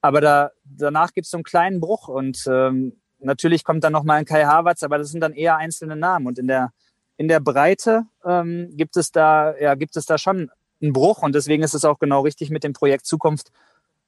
Aber 0.00 0.20
da, 0.20 0.52
danach 0.64 1.12
gibt 1.12 1.24
es 1.24 1.32
so 1.32 1.38
einen 1.38 1.44
kleinen 1.44 1.80
Bruch 1.80 2.06
und 2.06 2.44
ähm, 2.46 2.92
natürlich 3.18 3.64
kommt 3.64 3.82
dann 3.82 3.92
nochmal 3.92 4.18
ein 4.18 4.26
Kai 4.26 4.44
Havertz, 4.44 4.84
aber 4.84 4.98
das 4.98 5.10
sind 5.10 5.22
dann 5.22 5.32
eher 5.32 5.56
einzelne 5.56 5.96
Namen 5.96 6.26
und 6.28 6.38
in 6.38 6.46
der 6.46 6.72
in 7.16 7.28
der 7.28 7.40
Breite 7.40 8.06
ähm, 8.24 8.70
gibt 8.72 8.96
es 8.96 9.12
da, 9.12 9.56
ja, 9.56 9.74
gibt 9.74 9.96
es 9.96 10.06
da 10.06 10.18
schon 10.18 10.50
einen 10.82 10.92
Bruch 10.92 11.22
und 11.22 11.34
deswegen 11.34 11.62
ist 11.62 11.74
es 11.74 11.84
auch 11.84 11.98
genau 11.98 12.20
richtig 12.22 12.50
mit 12.50 12.64
dem 12.64 12.72
Projekt 12.72 13.06
Zukunft 13.06 13.50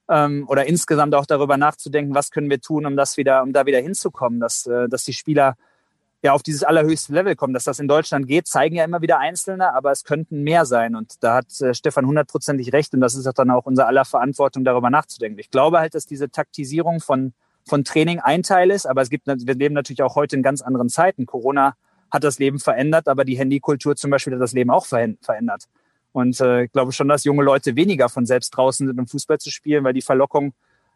ähm, 0.09 0.45
oder 0.47 0.65
insgesamt 0.65 1.15
auch 1.15 1.25
darüber 1.25 1.57
nachzudenken, 1.57 2.15
was 2.15 2.31
können 2.31 2.49
wir 2.49 2.61
tun, 2.61 2.85
um 2.85 2.95
das 2.95 3.17
wieder, 3.17 3.43
um 3.43 3.53
da 3.53 3.65
wieder 3.65 3.79
hinzukommen, 3.79 4.39
dass, 4.39 4.65
äh, 4.65 4.87
dass 4.89 5.03
die 5.03 5.13
Spieler 5.13 5.55
ja 6.23 6.33
auf 6.33 6.43
dieses 6.43 6.63
allerhöchste 6.63 7.13
Level 7.13 7.35
kommen. 7.35 7.53
Dass 7.53 7.65
das 7.65 7.79
in 7.79 7.87
Deutschland 7.87 8.27
geht, 8.27 8.47
zeigen 8.47 8.75
ja 8.75 8.83
immer 8.83 9.01
wieder 9.01 9.19
Einzelne, 9.19 9.73
aber 9.73 9.91
es 9.91 10.03
könnten 10.03 10.43
mehr 10.43 10.65
sein. 10.65 10.95
Und 10.95 11.23
da 11.23 11.35
hat 11.35 11.61
äh, 11.61 11.73
Stefan 11.73 12.05
hundertprozentig 12.05 12.73
recht 12.73 12.93
und 12.93 13.01
das 13.01 13.15
ist 13.15 13.27
auch 13.27 13.33
dann 13.33 13.51
auch 13.51 13.65
unser 13.65 13.87
aller 13.87 14.05
Verantwortung, 14.05 14.63
darüber 14.63 14.89
nachzudenken. 14.89 15.39
Ich 15.39 15.51
glaube 15.51 15.79
halt, 15.79 15.95
dass 15.95 16.05
diese 16.05 16.29
Taktisierung 16.29 16.99
von, 16.99 17.33
von 17.65 17.83
Training 17.83 18.19
ein 18.19 18.43
Teil 18.43 18.71
ist, 18.71 18.85
aber 18.85 19.01
es 19.01 19.09
gibt, 19.09 19.27
wir 19.27 19.55
leben 19.55 19.75
natürlich 19.75 20.03
auch 20.03 20.15
heute 20.15 20.35
in 20.35 20.43
ganz 20.43 20.61
anderen 20.61 20.89
Zeiten. 20.89 21.25
Corona 21.25 21.75
hat 22.11 22.23
das 22.23 22.39
Leben 22.39 22.59
verändert, 22.59 23.07
aber 23.07 23.25
die 23.25 23.37
Handykultur 23.37 23.95
zum 23.95 24.11
Beispiel 24.11 24.33
hat 24.33 24.41
das 24.41 24.53
Leben 24.53 24.71
auch 24.71 24.85
verändert. 24.85 25.65
Und 26.11 26.39
äh, 26.39 26.63
ich 26.63 26.71
glaube 26.71 26.93
schon, 26.93 27.07
dass 27.07 27.25
junge 27.25 27.43
Leute 27.43 27.75
weniger 27.75 28.09
von 28.09 28.25
selbst 28.25 28.49
draußen 28.49 28.87
sind, 28.87 28.99
um 28.99 29.07
Fußball 29.07 29.37
zu 29.37 29.51
spielen, 29.51 29.83
weil 29.83 29.93
die 29.93 30.01
Verlockung, 30.01 30.53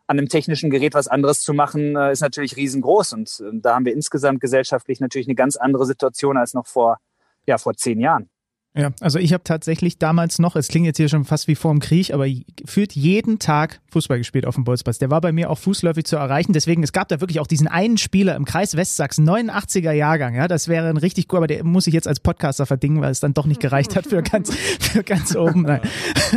an 0.07 0.17
einem 0.17 0.29
technischen 0.29 0.71
Gerät 0.71 0.95
was 0.95 1.07
anderes 1.07 1.41
zu 1.41 1.53
machen, 1.53 1.95
äh, 1.95 2.11
ist 2.11 2.21
natürlich 2.21 2.57
riesengroß. 2.57 3.13
Und 3.13 3.39
äh, 3.39 3.59
da 3.61 3.75
haben 3.75 3.85
wir 3.85 3.93
insgesamt 3.93 4.41
gesellschaftlich 4.41 4.99
natürlich 4.99 5.27
eine 5.27 5.35
ganz 5.35 5.57
andere 5.57 5.85
Situation 5.85 6.37
als 6.37 6.55
noch 6.55 6.65
vor, 6.65 6.97
ja, 7.45 7.59
vor 7.59 7.75
zehn 7.75 7.99
Jahren. 7.99 8.30
Ja, 8.73 8.91
also 9.01 9.19
ich 9.19 9.33
habe 9.33 9.43
tatsächlich 9.43 9.97
damals 9.97 10.39
noch, 10.39 10.55
es 10.55 10.69
klingt 10.69 10.85
jetzt 10.85 10.95
hier 10.95 11.09
schon 11.09 11.25
fast 11.25 11.49
wie 11.49 11.55
vor 11.55 11.71
dem 11.71 11.81
Krieg, 11.81 12.13
aber 12.13 12.25
gefühlt 12.55 12.93
jeden 12.93 13.37
Tag 13.37 13.81
Fußball 13.91 14.17
gespielt 14.17 14.45
auf 14.45 14.55
dem 14.55 14.63
Bolzplatz. 14.63 14.97
Der 14.97 15.11
war 15.11 15.19
bei 15.19 15.33
mir 15.33 15.49
auch 15.49 15.57
fußläufig 15.57 16.05
zu 16.05 16.15
erreichen. 16.15 16.53
Deswegen, 16.53 16.81
es 16.81 16.93
gab 16.93 17.09
da 17.09 17.19
wirklich 17.19 17.41
auch 17.41 17.47
diesen 17.47 17.67
einen 17.67 17.97
Spieler 17.97 18.33
im 18.37 18.45
Kreis 18.45 18.77
Westsachsen, 18.77 19.29
89er 19.29 19.91
Jahrgang. 19.91 20.35
Ja, 20.35 20.47
das 20.47 20.69
wäre 20.69 20.87
ein 20.87 20.95
richtig 20.95 21.27
cool, 21.33 21.39
aber 21.39 21.47
der 21.47 21.65
muss 21.65 21.85
ich 21.85 21.93
jetzt 21.93 22.07
als 22.07 22.21
Podcaster 22.21 22.65
verdingen, 22.65 23.01
weil 23.01 23.11
es 23.11 23.19
dann 23.19 23.33
doch 23.33 23.45
nicht 23.45 23.59
gereicht 23.59 23.97
hat 23.97 24.07
für 24.07 24.23
ganz, 24.23 24.55
für 24.79 25.03
ganz 25.03 25.35
oben. 25.35 25.63
Naja. 25.63 25.81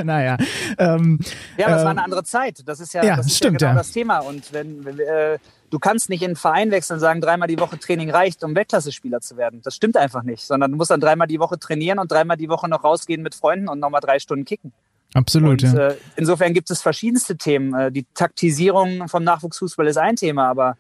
naja 0.03 0.37
ähm, 0.79 1.21
ja, 1.57 1.67
aber 1.67 1.77
es 1.77 1.83
äh, 1.83 1.85
war 1.85 1.91
eine 1.93 2.03
andere 2.03 2.25
Zeit. 2.25 2.63
Das 2.67 2.81
ist 2.81 2.95
ja, 2.95 3.05
ja 3.05 3.15
das, 3.15 3.27
ist 3.27 3.37
stimmt, 3.37 3.61
ja 3.61 3.69
genau 3.69 3.77
ja. 3.77 3.79
das 3.79 3.93
Thema. 3.93 4.19
Und 4.19 4.53
wenn, 4.53 4.85
wenn 4.85 4.99
äh, 4.99 5.39
du 5.71 5.79
kannst 5.79 6.09
nicht 6.09 6.23
in 6.23 6.31
einen 6.31 6.37
Verein 6.37 6.71
wechseln 6.71 6.95
und 6.95 7.01
sagen, 7.01 7.21
dreimal 7.21 7.49
die 7.49 7.59
Woche 7.59 7.79
Training 7.79 8.11
reicht, 8.11 8.45
um 8.45 8.55
Weltklasse-Spieler 8.55 9.21
zu 9.21 9.37
werden. 9.37 9.61
Das 9.63 9.75
stimmt 9.75 9.97
einfach 9.97 10.23
nicht, 10.23 10.45
sondern 10.45 10.71
du 10.71 10.77
musst 10.77 10.91
dann 10.91 11.01
dreimal 11.01 11.27
die 11.27 11.41
Woche 11.41 11.59
trainieren 11.59 11.99
und 11.99 12.11
dreimal 12.11 12.37
die 12.37 12.49
Woche 12.49 12.69
noch 12.69 12.85
rausgehen 12.85 13.23
mit 13.23 13.35
Freunden 13.35 13.69
und 13.69 13.81
nochmal 13.81 14.01
drei 14.01 14.19
Stunden 14.19 14.45
kicken. 14.45 14.73
Absolut, 15.15 15.63
und, 15.63 15.73
ja. 15.73 15.89
Äh, 15.89 15.97
insofern 16.17 16.55
gibt 16.55 16.71
es 16.71 16.83
verschiedenste 16.83 17.37
Themen. 17.37 17.73
Äh, 17.75 17.93
die 17.93 18.05
Taktisierung 18.15 19.09
vom 19.09 19.25
Nachwuchsfußball 19.25 19.87
ist 19.87 19.97
ein 19.97 20.17
Thema, 20.17 20.49
aber 20.49 20.77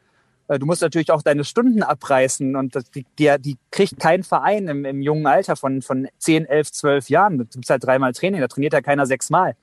äh, 0.48 0.58
du 0.58 0.66
musst 0.66 0.82
natürlich 0.82 1.10
auch 1.12 1.22
deine 1.22 1.44
Stunden 1.44 1.82
abreißen 1.82 2.56
und 2.56 2.74
das, 2.74 2.90
die, 2.90 3.06
die, 3.18 3.32
die 3.38 3.56
kriegt 3.70 3.98
kein 3.98 4.24
Verein 4.24 4.68
im, 4.68 4.84
im 4.84 5.02
jungen 5.02 5.26
Alter 5.26 5.56
von, 5.56 5.82
von 5.82 6.08
10, 6.18 6.46
11, 6.46 6.72
12 6.72 7.10
Jahren. 7.10 7.38
Du 7.38 7.44
gibt 7.44 7.70
halt 7.70 7.84
dreimal 7.84 8.12
Training, 8.12 8.40
da 8.40 8.48
trainiert 8.48 8.72
ja 8.72 8.80
keiner 8.80 9.06
sechsmal. 9.06 9.56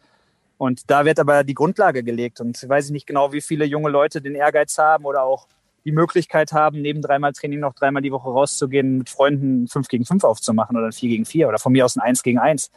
Und 0.62 0.92
da 0.92 1.06
wird 1.06 1.20
aber 1.20 1.44
die 1.44 1.56
Grundlage 1.56 2.04
gelegt. 2.04 2.40
Und 2.40 2.62
ich 2.62 2.70
weiß 2.70 2.92
nicht 2.92 3.08
genau, 3.08 3.34
wie 3.34 3.42
viele 3.42 3.66
junge 3.66 3.90
Leute 3.90 4.22
den 4.22 4.36
Ehrgeiz 4.36 4.78
haben 4.78 5.06
oder 5.06 5.24
auch 5.24 5.48
die 5.86 5.92
Möglichkeit 5.92 6.52
haben, 6.52 6.84
neben 6.84 7.02
dreimal 7.02 7.34
Training 7.34 7.60
noch 7.60 7.74
dreimal 7.74 8.04
die 8.04 8.12
Woche 8.12 8.30
rauszugehen, 8.30 9.00
mit 9.00 9.10
Freunden 9.10 9.68
fünf 9.68 9.88
gegen 9.88 10.06
fünf 10.06 10.24
aufzumachen 10.24 10.78
oder 10.78 10.92
vier 10.92 11.10
gegen 11.10 11.26
vier 11.26 11.48
oder 11.48 11.58
von 11.58 11.72
mir 11.72 11.84
aus 11.84 11.98
ein 11.98 12.02
eins 12.02 12.22
gegen 12.22 12.38
eins. 12.38 12.70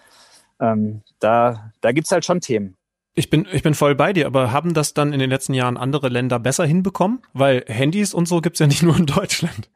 Ähm, 0.61 1.03
da 1.19 1.73
da 1.83 1.93
gibt's 1.93 2.11
halt 2.11 2.25
schon 2.25 2.41
Themen. 2.41 2.75
Ich 3.15 3.29
bin, 3.29 3.47
ich 3.53 3.63
bin 3.63 3.75
voll 3.75 3.95
bei 3.95 4.15
dir, 4.15 4.29
aber 4.29 4.51
haben 4.51 4.73
das 4.73 4.95
dann 4.95 5.13
in 5.13 5.19
den 5.19 5.29
letzten 5.29 5.53
Jahren 5.53 5.77
andere 5.77 6.09
Länder 6.09 6.39
besser 6.39 6.65
hinbekommen? 6.65 7.21
Weil 7.35 7.67
Handys 7.67 8.15
und 8.15 8.27
so 8.27 8.41
gibt's 8.41 8.61
ja 8.61 8.67
nicht 8.67 8.83
nur 8.83 8.97
in 8.97 9.05
Deutschland. 9.05 9.69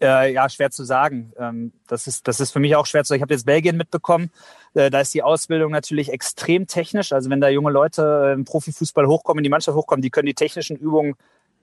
Äh, 0.00 0.34
ja, 0.34 0.48
schwer 0.50 0.70
zu 0.70 0.84
sagen. 0.84 1.32
Ähm, 1.38 1.72
das, 1.86 2.06
ist, 2.06 2.28
das 2.28 2.38
ist 2.40 2.50
für 2.50 2.60
mich 2.60 2.76
auch 2.76 2.84
schwer 2.84 3.04
zu 3.04 3.08
sagen. 3.08 3.18
Ich 3.18 3.22
habe 3.22 3.32
jetzt 3.32 3.46
Belgien 3.46 3.78
mitbekommen. 3.78 4.30
Äh, 4.74 4.90
da 4.90 5.00
ist 5.00 5.14
die 5.14 5.22
Ausbildung 5.22 5.72
natürlich 5.72 6.12
extrem 6.12 6.66
technisch. 6.66 7.12
Also 7.12 7.30
wenn 7.30 7.40
da 7.40 7.48
junge 7.48 7.70
Leute 7.70 8.34
im 8.34 8.44
Profifußball 8.44 9.06
hochkommen, 9.06 9.38
in 9.38 9.44
die 9.44 9.50
Mannschaft 9.50 9.74
hochkommen, 9.74 10.02
die 10.02 10.10
können 10.10 10.26
die 10.26 10.34
technischen 10.34 10.76
Übungen 10.76 11.14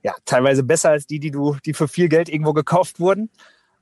ja 0.02 0.16
teilweise 0.26 0.64
besser 0.64 0.90
als 0.90 1.06
die, 1.06 1.20
die 1.20 1.30
du, 1.30 1.58
die 1.64 1.74
für 1.74 1.88
viel 1.88 2.10
Geld 2.10 2.28
irgendwo 2.28 2.54
gekauft 2.54 3.00
wurden. 3.00 3.30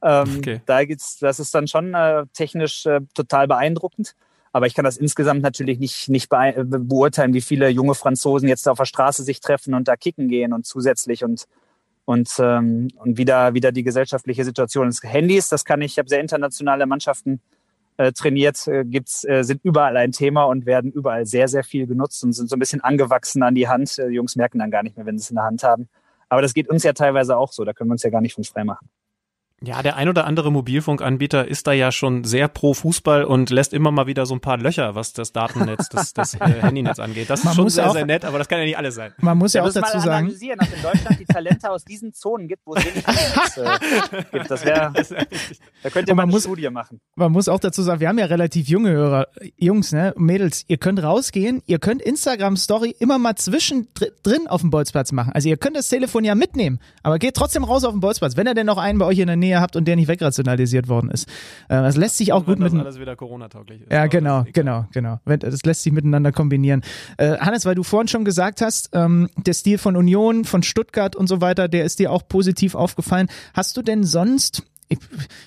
Ähm, 0.04 0.36
okay. 0.39 0.62
Da 0.66 0.84
geht's, 0.84 1.20
das 1.20 1.39
ist 1.39 1.56
dann 1.56 1.68
schon 1.68 1.93
äh, 1.93 2.26
technisch 2.34 2.86
äh, 2.86 2.99
total 3.14 3.47
beeindruckend. 3.47 4.16
Aber 4.52 4.68
ich 4.68 4.74
kann 4.74 4.84
das 4.84 4.97
insgesamt 4.97 5.43
natürlich 5.43 5.80
nicht, 5.80 6.10
nicht 6.10 6.30
beurteilen, 6.30 7.34
wie 7.34 7.39
viele 7.39 7.70
junge 7.70 7.95
Franzosen 7.95 8.49
jetzt 8.49 8.68
auf 8.68 8.80
der 8.80 8.86
Straße 8.86 9.24
sich 9.24 9.39
treffen 9.39 9.74
und 9.74 9.88
da 9.88 9.95
kicken 9.95 10.28
gehen 10.28 10.52
und 10.52 10.66
zusätzlich 10.66 11.24
und 11.24 11.47
und, 12.12 12.30
ähm, 12.39 12.89
und 12.97 13.18
wieder, 13.18 13.53
wieder 13.53 13.72
die 13.72 13.84
gesellschaftliche 13.84 14.43
Situation 14.43 14.88
des 14.88 15.01
Handys. 15.01 15.47
Das 15.47 15.64
kann 15.64 15.82
ich, 15.82 15.93
ich 15.93 15.97
habe 15.97 16.09
sehr 16.09 16.20
internationale 16.20 16.86
Mannschaften 16.86 17.39
äh, 17.95 18.12
trainiert, 18.12 18.68
äh, 18.68 18.84
gibt's, 18.84 19.24
äh, 19.24 19.43
sind 19.43 19.62
überall 19.64 19.95
ein 19.95 20.12
Thema 20.12 20.43
und 20.43 20.66
werden 20.66 20.91
überall 20.91 21.26
sehr, 21.26 21.47
sehr 21.47 21.64
viel 21.64 21.88
genutzt 21.88 22.22
und 22.26 22.34
sind 22.34 22.49
so 22.49 22.57
ein 22.57 22.59
bisschen 22.59 22.82
angewachsen 22.82 23.43
an 23.43 23.55
die 23.55 23.70
Hand. 23.70 23.97
Äh, 23.97 24.09
die 24.09 24.16
Jungs 24.16 24.36
merken 24.36 24.59
dann 24.59 24.72
gar 24.72 24.84
nicht 24.84 24.97
mehr, 24.97 25.05
wenn 25.05 25.18
sie 25.18 25.24
es 25.24 25.30
in 25.30 25.36
der 25.36 25.45
Hand 25.45 25.64
haben. 25.64 25.88
Aber 26.28 26.41
das 26.41 26.53
geht 26.53 26.70
uns 26.70 26.84
ja 26.84 26.91
teilweise 26.91 27.38
auch 27.38 27.53
so, 27.53 27.64
da 27.64 27.72
können 27.72 27.89
wir 27.89 27.93
uns 27.93 28.03
ja 28.03 28.09
gar 28.09 28.22
nicht 28.22 28.34
von 28.34 28.43
frei 28.43 28.66
machen. 28.66 28.89
Ja, 29.64 29.84
der 29.84 29.95
ein 29.95 30.09
oder 30.09 30.26
andere 30.26 30.51
Mobilfunkanbieter 30.51 31.47
ist 31.47 31.68
da 31.68 31.72
ja 31.72 31.91
schon 31.91 32.24
sehr 32.24 32.47
pro 32.47 32.74
Fußball 32.74 33.24
und 33.24 33.51
lässt 33.51 33.74
immer 33.74 33.91
mal 33.91 34.07
wieder 34.07 34.26
so 34.26 34.34
ein 34.34 34.39
paar 34.39 34.57
Löcher, 34.57 34.95
was 34.95 35.14
das 35.14 35.34
Datennetz, 35.34 35.88
das, 35.89 36.16
das 36.16 36.34
äh, 36.34 36.39
Handynetz 36.64 36.97
angeht. 36.97 37.30
Das 37.30 37.43
man 37.43 37.51
ist 37.51 37.55
schon 37.57 37.70
sehr, 37.70 37.88
auch, 37.88 37.93
sehr 37.93 38.07
nett, 38.07 38.26
aber 38.26 38.39
das 38.39 38.47
kann 38.47 38.57
ja 38.57 38.66
nicht 38.66 38.78
alles 38.80 38.95
sein. 38.95 39.14
Man 39.20 39.38
muss 39.38 39.53
ja, 39.53 39.62
ja 39.62 39.70
auch 39.70 39.74
dazu 39.74 39.97
mal 39.97 40.03
sagen. 40.03 40.26
analysieren, 40.26 40.59
ob 40.59 40.76
in 40.76 40.82
Deutschland 40.82 41.20
die 41.20 41.26
Talente 41.26 41.70
aus 41.70 41.86
diesen 41.86 42.12
Zonen 42.12 42.47
gibt, 42.47 42.64
wo 42.66 42.74
es 42.74 42.86
wenig 42.86 43.07
äh, 43.07 44.24
gibt. 44.32 44.49
Das 44.49 44.66
wäre, 44.66 44.93
da 45.84 45.89
könnt 45.91 46.07
ihr 46.07 46.16
mal 46.16 46.24
eine 46.24 46.32
muss, 46.32 46.41
Studie 46.41 46.68
machen. 46.72 46.99
Man 47.14 47.32
muss 47.32 47.47
auch 47.47 47.59
dazu 47.59 47.84
sagen, 47.84 47.99
wir 47.99 48.09
haben 48.09 48.18
ja 48.18 48.26
relativ 48.26 48.68
junge 48.68 48.89
Hörer, 48.89 49.28
Jungs, 49.57 49.91
ne, 49.91 50.16
Mädels, 50.18 50.66
ihr 50.70 50.78
könnt 50.78 51.03
rausgehen, 51.03 51.62
ihr 51.68 51.78
könnt 51.78 52.01
Instagram-Story 52.01 52.95
immer 52.97 53.20
mal 53.20 53.36
zwischendrin 53.36 54.47
auf 54.47 54.62
dem 54.62 54.72
Bolzplatz 54.72 55.12
machen. 55.12 55.34
Also 55.34 55.49
ihr 55.49 55.57
könnt 55.57 55.76
das 55.76 55.88
Telefon 55.88 56.24
ja 56.24 56.34
mitnehmen, 56.34 56.80
aber 57.03 57.20
geht 57.20 57.36
trotzdem 57.36 57.64
raus 57.64 57.84
auf 57.84 57.91
den 57.91 57.99
Bolzplatz, 57.99 58.38
wenn 58.38 58.47
ihr 58.47 58.55
denn 58.55 58.66
noch 58.66 58.80
einen 58.80 58.97
bei 58.97 59.05
euch 59.05 59.20
in 59.20 59.28
der 59.28 59.36
Nähe 59.36 59.51
habt 59.60 59.76
und 59.76 59.86
der 59.86 59.95
nicht 59.95 60.08
wegrationalisiert 60.08 60.88
worden 60.88 61.10
ist. 61.10 61.28
Äh, 61.68 61.82
das 61.82 61.97
lässt 61.97 62.18
sich 62.18 62.32
auch 62.32 62.47
und 62.47 62.60
gut 62.60 62.60
mit. 62.60 62.74
alles 62.74 62.99
wieder 62.99 63.16
Corona-tauglich 63.16 63.82
ist. 63.82 63.91
Ja, 63.91 64.08
genau, 64.08 64.45
genau, 64.54 64.86
genau. 64.93 65.20
Das 65.26 65.64
lässt 65.64 65.84
sich 65.84 65.91
miteinander 65.91 66.32
kombinieren. 66.32 66.82
Äh, 67.18 67.38
Hannes, 67.38 67.66
weil 67.66 67.76
du 67.76 67.84
vorhin 67.84 68.08
schon 68.08 68.24
gesagt 68.24 68.62
hast, 68.62 68.89
ähm, 68.93 69.30
der 69.36 69.54
Stil 69.54 69.78
von 69.78 69.95
Union, 69.95 70.45
von 70.45 70.64
Stuttgart 70.64 71.16
und 71.16 71.28
so 71.28 71.41
weiter, 71.41 71.68
der 71.68 71.84
ist 71.84 71.99
dir 71.99 72.12
auch 72.12 72.28
positiv 72.28 72.76
aufgefallen. 72.76 73.28
Hast 73.54 73.76
du 73.76 73.82
denn 73.82 74.04
sonst 74.04 74.64
ich, 74.91 74.99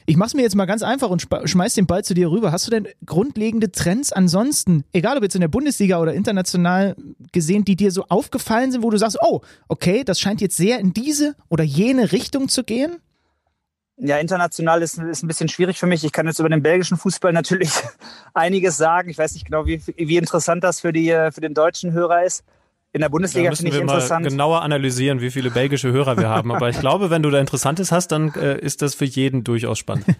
ich 0.06 0.16
mach's 0.16 0.34
mir 0.34 0.42
jetzt 0.42 0.56
mal 0.56 0.64
ganz 0.64 0.82
einfach 0.82 1.10
und 1.10 1.26
schmeiß 1.44 1.74
den 1.74 1.86
Ball 1.86 2.02
zu 2.02 2.14
dir 2.14 2.30
rüber. 2.30 2.50
Hast 2.50 2.66
du 2.66 2.70
denn 2.70 2.88
grundlegende 3.04 3.70
Trends 3.70 4.10
ansonsten, 4.10 4.84
egal 4.92 5.18
ob 5.18 5.22
jetzt 5.22 5.34
in 5.34 5.42
der 5.42 5.48
Bundesliga 5.48 6.00
oder 6.00 6.14
international 6.14 6.96
gesehen, 7.32 7.64
die 7.64 7.76
dir 7.76 7.90
so 7.90 8.04
aufgefallen 8.08 8.72
sind, 8.72 8.82
wo 8.82 8.90
du 8.90 8.96
sagst, 8.96 9.18
oh, 9.20 9.42
okay, 9.68 10.02
das 10.02 10.18
scheint 10.18 10.40
jetzt 10.40 10.56
sehr 10.56 10.78
in 10.78 10.94
diese 10.94 11.36
oder 11.50 11.62
jene 11.62 12.12
Richtung 12.12 12.48
zu 12.48 12.64
gehen? 12.64 12.96
Ja, 13.96 14.18
international 14.18 14.82
ist, 14.82 14.98
ist 14.98 15.22
ein 15.22 15.28
bisschen 15.28 15.48
schwierig 15.48 15.78
für 15.78 15.86
mich. 15.86 16.04
Ich 16.04 16.12
kann 16.12 16.26
jetzt 16.26 16.40
über 16.40 16.48
den 16.48 16.62
belgischen 16.62 16.96
Fußball 16.96 17.32
natürlich 17.32 17.70
einiges 18.34 18.76
sagen. 18.76 19.08
Ich 19.08 19.18
weiß 19.18 19.34
nicht 19.34 19.46
genau, 19.46 19.66
wie, 19.66 19.80
wie 19.96 20.16
interessant 20.16 20.64
das 20.64 20.80
für, 20.80 20.92
die, 20.92 21.10
für 21.32 21.40
den 21.40 21.54
deutschen 21.54 21.92
Hörer 21.92 22.24
ist. 22.24 22.44
In 22.92 23.00
der 23.00 23.08
Bundesliga 23.08 23.50
finde 23.52 23.70
ich 23.70 23.74
wir 23.74 23.82
interessant. 23.82 24.24
Mal 24.24 24.30
genauer 24.30 24.62
analysieren, 24.62 25.20
wie 25.20 25.30
viele 25.30 25.50
belgische 25.50 25.90
Hörer 25.90 26.16
wir 26.16 26.28
haben. 26.28 26.52
Aber 26.52 26.68
ich 26.68 26.78
glaube, 26.78 27.10
wenn 27.10 27.22
du 27.22 27.30
da 27.30 27.40
Interessantes 27.40 27.90
hast, 27.90 28.08
dann 28.08 28.32
äh, 28.34 28.58
ist 28.58 28.82
das 28.82 28.94
für 28.94 29.04
jeden 29.04 29.42
durchaus 29.44 29.78
spannend. 29.78 30.06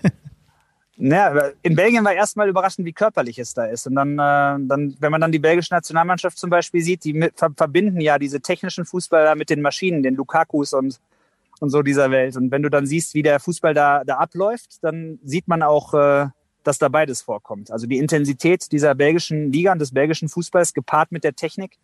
Naja, 0.97 1.51
in 1.63 1.75
Belgien 1.75 2.05
war 2.05 2.13
erstmal 2.13 2.49
überraschend, 2.49 2.87
wie 2.87 2.93
körperlich 2.93 3.39
es 3.41 3.53
da 3.53 3.65
ist. 3.65 3.87
Und 3.89 3.97
dann, 3.97 4.13
äh, 4.13 4.67
dann, 4.69 4.97
wenn 5.01 5.11
man 5.11 5.21
dann 5.21 5.33
die 5.33 5.41
belgische 5.41 5.75
Nationalmannschaft 5.75 6.39
zum 6.39 6.51
Beispiel 6.51 6.83
sieht, 6.83 7.03
die 7.03 7.15
mit, 7.15 7.35
verbinden 7.37 8.01
ja 8.01 8.19
diese 8.19 8.41
technischen 8.41 8.85
Fußballer 8.85 9.35
mit 9.35 9.51
den 9.51 9.61
Maschinen, 9.61 10.05
den 10.05 10.15
Lukakus 10.15 10.73
und 10.73 11.01
und 11.65 11.71
so 11.71 11.83
dieser 11.83 12.11
Welt. 12.11 12.37
Und 12.37 12.53
wenn 12.53 12.63
du 12.63 12.71
dann 12.71 12.87
siehst, 12.87 13.15
wie 13.15 13.23
der 13.23 13.41
Fußball 13.41 13.75
da, 13.75 14.05
da 14.05 14.19
abläuft, 14.19 14.83
dann 14.83 15.19
sieht 15.25 15.49
man 15.49 15.63
auch, 15.63 15.95
äh, 15.95 16.29
dass 16.63 16.79
da 16.79 16.89
beides 16.89 17.23
vorkommt. 17.23 17.71
Also 17.71 17.87
die 17.87 17.99
Intensität 17.99 18.71
dieser 18.71 18.95
belgischen 18.95 19.53
Liga 19.53 19.73
und 19.73 19.81
des 19.81 19.93
belgischen 19.93 20.29
Fußballs 20.29 20.73
gepaart 20.73 21.11
mit 21.11 21.25
der 21.25 21.35
Technik, 21.35 21.77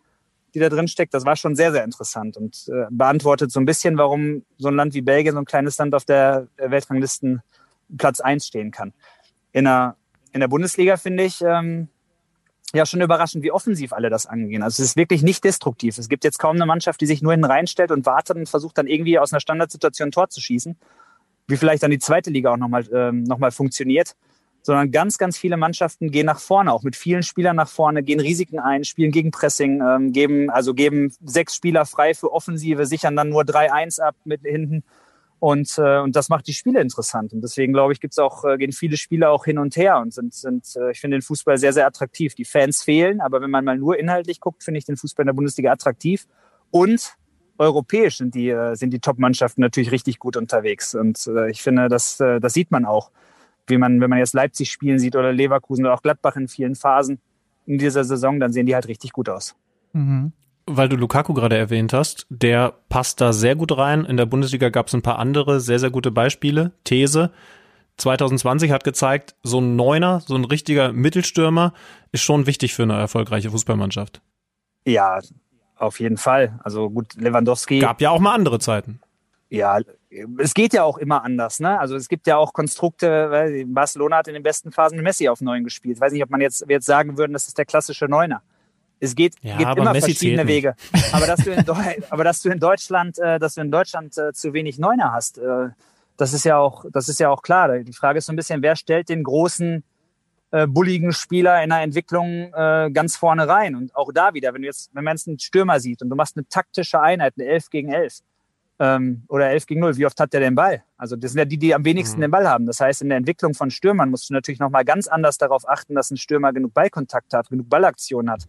die 0.53 0.59
da 0.59 0.69
drin 0.69 0.87
steckt, 0.87 1.13
das 1.13 1.25
war 1.25 1.35
schon 1.35 1.55
sehr, 1.55 1.71
sehr 1.71 1.83
interessant 1.83 2.37
und 2.37 2.67
äh, 2.67 2.85
beantwortet 2.89 3.51
so 3.51 3.59
ein 3.59 3.65
bisschen, 3.65 3.97
warum 3.97 4.43
so 4.57 4.69
ein 4.69 4.75
Land 4.75 4.93
wie 4.93 5.01
Belgien, 5.01 5.33
so 5.33 5.39
ein 5.39 5.45
kleines 5.45 5.77
Land 5.77 5.95
auf 5.95 6.05
der 6.05 6.47
Weltranglisten 6.57 7.41
Platz 7.97 8.19
eins 8.19 8.47
stehen 8.47 8.71
kann. 8.71 8.93
In 9.51 9.65
der, 9.65 9.95
in 10.31 10.39
der 10.39 10.47
Bundesliga 10.47 10.97
finde 10.97 11.23
ich, 11.23 11.41
ähm, 11.41 11.89
ja 12.73 12.85
schon 12.85 13.01
überraschend, 13.01 13.43
wie 13.43 13.51
offensiv 13.51 13.93
alle 13.93 14.09
das 14.09 14.25
angehen. 14.25 14.63
Also 14.63 14.81
es 14.81 14.89
ist 14.89 14.97
wirklich 14.97 15.23
nicht 15.23 15.43
destruktiv. 15.43 15.97
Es 15.97 16.09
gibt 16.09 16.23
jetzt 16.23 16.39
kaum 16.39 16.55
eine 16.55 16.65
Mannschaft, 16.65 17.01
die 17.01 17.05
sich 17.05 17.21
nur 17.21 17.31
hinten 17.33 17.45
reinstellt 17.45 17.91
und 17.91 18.05
wartet 18.05 18.37
und 18.37 18.49
versucht 18.49 18.77
dann 18.77 18.87
irgendwie 18.87 19.19
aus 19.19 19.33
einer 19.33 19.39
Standardsituation 19.39 20.09
ein 20.09 20.11
Tor 20.11 20.29
zu 20.29 20.41
schießen, 20.41 20.77
wie 21.47 21.57
vielleicht 21.57 21.83
dann 21.83 21.91
die 21.91 21.99
zweite 21.99 22.29
Liga 22.29 22.51
auch 22.51 22.57
nochmal 22.57 22.85
ähm, 22.93 23.23
noch 23.23 23.39
funktioniert, 23.51 24.15
sondern 24.61 24.91
ganz, 24.91 25.17
ganz 25.17 25.37
viele 25.37 25.57
Mannschaften 25.57 26.11
gehen 26.11 26.25
nach 26.25 26.39
vorne, 26.39 26.71
auch 26.71 26.83
mit 26.83 26.95
vielen 26.95 27.23
Spielern 27.23 27.55
nach 27.55 27.69
vorne, 27.69 28.03
gehen 28.03 28.19
Risiken 28.19 28.59
ein, 28.59 28.83
spielen 28.83 29.11
gegen 29.11 29.31
Pressing, 29.31 29.81
ähm, 29.81 30.13
geben, 30.13 30.49
also 30.49 30.73
geben 30.73 31.13
sechs 31.23 31.55
Spieler 31.55 31.85
frei 31.85 32.13
für 32.13 32.31
Offensive, 32.31 32.85
sichern 32.85 33.15
dann 33.15 33.29
nur 33.29 33.41
3-1 33.41 33.99
ab 34.01 34.15
mit 34.23 34.41
hinten 34.41 34.83
und, 35.41 35.75
äh, 35.79 35.97
und 35.97 36.15
das 36.15 36.29
macht 36.29 36.45
die 36.45 36.53
Spiele 36.53 36.81
interessant. 36.81 37.33
Und 37.33 37.41
deswegen, 37.41 37.73
glaube 37.73 37.93
ich, 37.93 37.99
gibt's 37.99 38.19
auch, 38.19 38.45
äh, 38.45 38.59
gehen 38.59 38.71
viele 38.71 38.95
Spiele 38.95 39.31
auch 39.31 39.43
hin 39.43 39.57
und 39.57 39.75
her 39.75 39.97
und 39.97 40.13
sind, 40.13 40.35
sind 40.35 40.75
äh, 40.75 40.91
ich 40.91 41.01
finde 41.01 41.17
den 41.17 41.23
Fußball 41.23 41.57
sehr, 41.57 41.73
sehr 41.73 41.87
attraktiv. 41.87 42.35
Die 42.35 42.45
Fans 42.45 42.83
fehlen, 42.83 43.21
aber 43.21 43.41
wenn 43.41 43.49
man 43.49 43.65
mal 43.65 43.75
nur 43.75 43.97
inhaltlich 43.97 44.39
guckt, 44.39 44.63
finde 44.63 44.77
ich 44.77 44.85
den 44.85 44.97
Fußball 44.97 45.23
in 45.23 45.27
der 45.29 45.33
Bundesliga 45.33 45.71
attraktiv. 45.71 46.27
Und 46.69 47.15
europäisch 47.57 48.17
sind 48.17 48.35
die, 48.35 48.49
äh, 48.49 48.75
sind 48.75 48.91
die 48.91 48.99
Top-Mannschaften 48.99 49.61
natürlich 49.61 49.91
richtig 49.91 50.19
gut 50.19 50.37
unterwegs. 50.37 50.93
Und 50.93 51.25
äh, 51.25 51.49
ich 51.49 51.63
finde, 51.63 51.89
das, 51.89 52.19
äh, 52.19 52.39
das 52.39 52.53
sieht 52.53 52.69
man 52.69 52.85
auch. 52.85 53.09
Wie 53.65 53.79
man, 53.79 53.99
wenn 53.99 54.11
man 54.11 54.19
jetzt 54.19 54.35
Leipzig 54.35 54.71
spielen 54.71 54.99
sieht 54.99 55.15
oder 55.15 55.33
Leverkusen 55.33 55.85
oder 55.85 55.95
auch 55.95 56.03
Gladbach 56.03 56.35
in 56.35 56.49
vielen 56.49 56.75
Phasen 56.75 57.19
in 57.65 57.79
dieser 57.79 58.03
Saison, 58.03 58.39
dann 58.39 58.53
sehen 58.53 58.67
die 58.67 58.75
halt 58.75 58.87
richtig 58.87 59.11
gut 59.11 59.27
aus. 59.27 59.55
Mhm 59.93 60.33
weil 60.65 60.89
du 60.89 60.95
Lukaku 60.95 61.33
gerade 61.33 61.57
erwähnt 61.57 61.93
hast, 61.93 62.25
der 62.29 62.73
passt 62.89 63.21
da 63.21 63.33
sehr 63.33 63.55
gut 63.55 63.77
rein. 63.77 64.05
In 64.05 64.17
der 64.17 64.25
Bundesliga 64.25 64.69
gab 64.69 64.87
es 64.87 64.93
ein 64.93 65.01
paar 65.01 65.19
andere 65.19 65.59
sehr, 65.59 65.79
sehr 65.79 65.89
gute 65.89 66.11
Beispiele. 66.11 66.71
These. 66.83 67.31
2020 67.97 68.71
hat 68.71 68.83
gezeigt, 68.83 69.35
so 69.43 69.59
ein 69.59 69.75
Neuner, 69.75 70.21
so 70.21 70.35
ein 70.35 70.45
richtiger 70.45 70.91
Mittelstürmer 70.91 71.73
ist 72.11 72.21
schon 72.21 72.47
wichtig 72.47 72.73
für 72.73 72.83
eine 72.83 72.97
erfolgreiche 72.97 73.51
Fußballmannschaft. 73.51 74.21
Ja, 74.85 75.19
auf 75.75 75.99
jeden 75.99 76.17
Fall. 76.17 76.59
Also 76.63 76.89
gut, 76.89 77.13
Lewandowski. 77.15 77.79
Gab 77.79 78.01
ja 78.01 78.09
auch 78.09 78.19
mal 78.19 78.33
andere 78.33 78.59
Zeiten. 78.59 78.99
Ja, 79.49 79.79
es 80.37 80.53
geht 80.53 80.73
ja 80.73 80.83
auch 80.83 80.97
immer 80.97 81.23
anders. 81.23 81.59
Ne? 81.59 81.77
Also 81.79 81.95
es 81.95 82.07
gibt 82.07 82.25
ja 82.27 82.37
auch 82.37 82.53
Konstrukte, 82.53 83.65
Barcelona 83.67 84.17
hat 84.17 84.27
in 84.27 84.33
den 84.33 84.43
besten 84.43 84.71
Phasen 84.71 85.01
Messi 85.01 85.27
auf 85.27 85.41
Neun 85.41 85.63
gespielt. 85.63 85.97
Ich 85.97 86.01
weiß 86.01 86.13
nicht, 86.13 86.23
ob 86.23 86.29
man 86.29 86.41
jetzt, 86.41 86.65
jetzt 86.67 86.85
sagen 86.85 87.17
würde, 87.17 87.33
das 87.33 87.47
ist 87.47 87.57
der 87.57 87.65
klassische 87.65 88.05
Neuner. 88.05 88.41
Es 89.01 89.15
geht, 89.15 89.33
ja, 89.41 89.57
gibt 89.57 89.77
immer 89.77 89.93
Messi 89.93 90.11
verschiedene 90.11 90.47
Wege. 90.47 90.75
Aber 91.11 91.25
dass 91.25 91.43
du 91.43 91.51
in, 91.51 91.65
aber 92.11 92.23
dass 92.23 92.41
du 92.43 92.49
in 92.49 92.59
Deutschland, 92.59 93.17
äh, 93.17 93.39
dass 93.39 93.55
du 93.55 93.61
in 93.61 93.71
Deutschland 93.71 94.15
äh, 94.17 94.31
zu 94.31 94.53
wenig 94.53 94.77
Neuner 94.77 95.11
hast, 95.11 95.39
äh, 95.39 95.69
das 96.17 96.33
ist 96.33 96.45
ja 96.45 96.59
auch, 96.59 96.85
das 96.91 97.09
ist 97.09 97.19
ja 97.19 97.29
auch 97.29 97.41
klar. 97.41 97.79
Die 97.79 97.93
Frage 97.93 98.19
ist 98.19 98.27
so 98.27 98.33
ein 98.33 98.35
bisschen, 98.35 98.61
wer 98.61 98.75
stellt 98.75 99.09
den 99.09 99.23
großen 99.23 99.83
äh, 100.51 100.67
bulligen 100.67 101.13
Spieler 101.13 101.63
in 101.63 101.71
der 101.71 101.81
Entwicklung 101.81 102.53
äh, 102.53 102.91
ganz 102.93 103.15
vorne 103.15 103.47
rein? 103.47 103.73
Und 103.73 103.95
auch 103.95 104.11
da 104.13 104.35
wieder, 104.35 104.53
wenn 104.53 104.61
du 104.61 104.67
jetzt, 104.67 104.91
wenn 104.93 105.03
man 105.03 105.15
jetzt 105.15 105.27
einen 105.27 105.39
Stürmer 105.39 105.79
sieht 105.79 106.03
und 106.03 106.09
du 106.09 106.15
machst 106.15 106.37
eine 106.37 106.47
taktische 106.47 107.01
Einheit, 107.01 107.33
eine 107.39 107.47
11 107.47 107.71
gegen 107.71 107.91
11 107.91 108.19
ähm, 108.77 109.23
oder 109.29 109.49
11 109.49 109.65
gegen 109.65 109.79
0, 109.81 109.97
wie 109.97 110.05
oft 110.05 110.19
hat 110.19 110.31
der 110.31 110.41
den 110.41 110.53
Ball? 110.53 110.83
Also 110.95 111.15
das 111.15 111.31
sind 111.31 111.39
ja 111.39 111.45
die, 111.45 111.57
die 111.57 111.73
am 111.73 111.83
wenigsten 111.85 112.17
mhm. 112.17 112.25
den 112.25 112.31
Ball 112.31 112.47
haben. 112.47 112.67
Das 112.67 112.79
heißt, 112.79 113.01
in 113.01 113.09
der 113.09 113.17
Entwicklung 113.17 113.55
von 113.55 113.71
Stürmern 113.71 114.11
musst 114.11 114.29
du 114.29 114.35
natürlich 114.35 114.59
nochmal 114.59 114.85
ganz 114.85 115.07
anders 115.07 115.39
darauf 115.39 115.67
achten, 115.67 115.95
dass 115.95 116.11
ein 116.11 116.17
Stürmer 116.17 116.53
genug 116.53 116.75
Ballkontakt 116.75 117.33
hat, 117.33 117.49
genug 117.49 117.67
Ballaktion 117.67 118.29
hat 118.29 118.47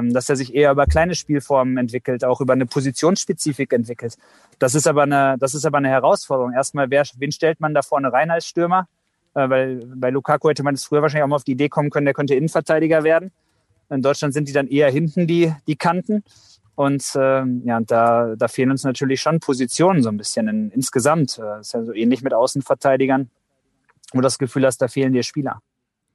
dass 0.00 0.28
er 0.28 0.36
sich 0.36 0.54
eher 0.54 0.72
über 0.72 0.86
kleine 0.86 1.14
Spielformen 1.14 1.76
entwickelt, 1.76 2.24
auch 2.24 2.40
über 2.40 2.54
eine 2.54 2.66
Positionsspezifik 2.66 3.72
entwickelt. 3.72 4.16
Das 4.58 4.74
ist 4.74 4.86
aber 4.86 5.02
eine, 5.02 5.36
das 5.38 5.54
ist 5.54 5.66
aber 5.66 5.78
eine 5.78 5.88
Herausforderung. 5.88 6.52
Erstmal, 6.52 6.90
wer, 6.90 7.04
wen 7.18 7.32
stellt 7.32 7.60
man 7.60 7.74
da 7.74 7.82
vorne 7.82 8.12
rein 8.12 8.30
als 8.30 8.46
Stürmer? 8.46 8.88
Äh, 9.34 9.48
weil 9.50 9.86
bei 9.96 10.10
Lukaku 10.10 10.48
hätte 10.48 10.62
man 10.62 10.74
es 10.74 10.84
früher 10.84 11.02
wahrscheinlich 11.02 11.24
auch 11.24 11.28
mal 11.28 11.36
auf 11.36 11.44
die 11.44 11.52
Idee 11.52 11.68
kommen 11.68 11.90
können, 11.90 12.06
der 12.06 12.14
könnte 12.14 12.34
Innenverteidiger 12.34 13.04
werden. 13.04 13.32
In 13.90 14.02
Deutschland 14.02 14.32
sind 14.32 14.48
die 14.48 14.52
dann 14.52 14.68
eher 14.68 14.90
hinten 14.90 15.26
die, 15.26 15.52
die 15.66 15.76
Kanten. 15.76 16.24
Und 16.74 17.04
ähm, 17.16 17.62
ja, 17.66 17.80
da, 17.80 18.34
da 18.36 18.48
fehlen 18.48 18.70
uns 18.70 18.84
natürlich 18.84 19.20
schon 19.20 19.40
Positionen 19.40 20.02
so 20.02 20.08
ein 20.08 20.16
bisschen 20.16 20.48
in, 20.48 20.70
insgesamt. 20.70 21.38
Das 21.38 21.66
ist 21.66 21.72
ja 21.74 21.84
so 21.84 21.92
ähnlich 21.92 22.22
mit 22.22 22.32
Außenverteidigern, 22.32 23.30
wo 24.12 24.18
du 24.18 24.22
das 24.22 24.38
Gefühl 24.38 24.64
hast, 24.64 24.78
da 24.78 24.88
fehlen 24.88 25.12
dir 25.12 25.22
Spieler. 25.22 25.60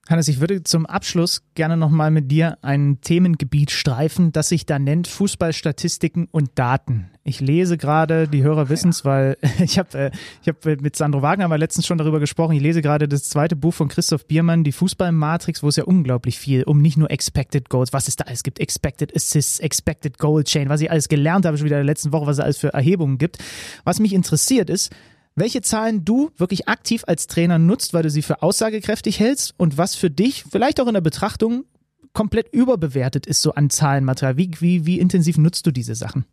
Hannes, 0.10 0.28
ich 0.28 0.40
würde 0.40 0.64
zum 0.64 0.86
Abschluss 0.86 1.44
gerne 1.56 1.76
nochmal 1.76 2.12
mit 2.12 2.32
dir 2.32 2.58
ein 2.62 3.00
Themengebiet 3.02 3.72
streifen, 3.72 4.32
das 4.32 4.50
sich 4.50 4.66
da 4.66 4.80
nennt 4.80 5.08
Fußballstatistiken 5.08 6.28
und 6.32 6.52
Daten. 6.56 7.10
Ich 7.24 7.42
lese 7.42 7.78
gerade, 7.78 8.28
die 8.28 8.42
Hörer 8.42 8.70
wissen 8.70 8.90
es, 8.90 9.04
weil 9.04 9.38
ich 9.60 9.78
habe 9.78 9.98
äh, 9.98 10.12
ich 10.42 10.48
hab 10.48 10.64
mit 10.82 10.96
Sandro 10.96 11.22
Wagner 11.22 11.46
aber 11.46 11.58
letztens 11.58 11.86
schon 11.86 11.98
darüber 11.98 12.22
gesprochen. 12.22 12.54
Ich 12.54 12.62
lese 12.62 12.82
gerade 12.82 13.08
das 13.10 13.24
zweite 13.24 13.58
Buch 13.58 13.74
von 13.74 13.90
Christoph 13.90 14.26
Biermann, 14.28 14.64
die 14.64 14.72
Fußballmatrix, 14.72 15.62
wo 15.62 15.68
es 15.68 15.76
ja 15.76 15.84
unglaublich 15.84 16.40
viel 16.40 16.64
um 16.64 16.82
nicht 16.82 16.98
nur 16.98 17.12
Expected 17.12 17.70
Goals, 17.70 17.92
was 17.92 18.08
es 18.08 18.16
da 18.16 18.26
alles 18.26 18.44
gibt, 18.44 18.60
Expected 18.60 19.14
Assists, 19.16 19.60
Expected 19.60 20.18
Goal 20.18 20.44
Chain, 20.46 20.70
was 20.70 20.80
ich 20.80 20.90
alles 20.90 21.10
gelernt 21.10 21.46
habe 21.46 21.58
schon 21.58 21.66
wieder 21.66 21.78
in 21.78 21.86
der 21.86 21.94
letzten 21.94 22.14
Woche, 22.14 22.28
was 22.28 22.38
es 22.38 22.44
alles 22.44 22.58
für 22.58 22.74
Erhebungen 22.74 23.18
gibt. 23.18 23.40
Was 23.84 24.00
mich 24.00 24.14
interessiert 24.14 24.70
ist, 24.70 24.92
welche 25.38 25.62
Zahlen 25.62 26.04
du 26.04 26.32
wirklich 26.36 26.68
aktiv 26.68 27.04
als 27.06 27.28
Trainer 27.28 27.60
nutzt, 27.60 27.94
weil 27.94 28.04
du 28.04 28.10
sie 28.10 28.24
für 28.24 28.42
aussagekräftig 28.42 29.20
hältst 29.20 29.54
und 29.58 29.78
was 29.78 29.96
für 29.96 30.10
dich 30.10 30.44
vielleicht 30.50 30.82
auch 30.82 30.88
in 30.88 30.96
der 30.96 31.02
Betrachtung 31.02 31.66
komplett 32.12 32.52
überbewertet 32.52 33.28
ist, 33.28 33.44
so 33.44 33.54
an 33.54 33.70
Zahlenmaterial. 33.70 34.38
Wie, 34.38 34.52
wie, 34.60 34.86
wie 34.88 35.00
intensiv 35.00 35.38
nutzt 35.38 35.68
du 35.68 35.72
diese 35.72 35.94
Sachen? 35.94 36.26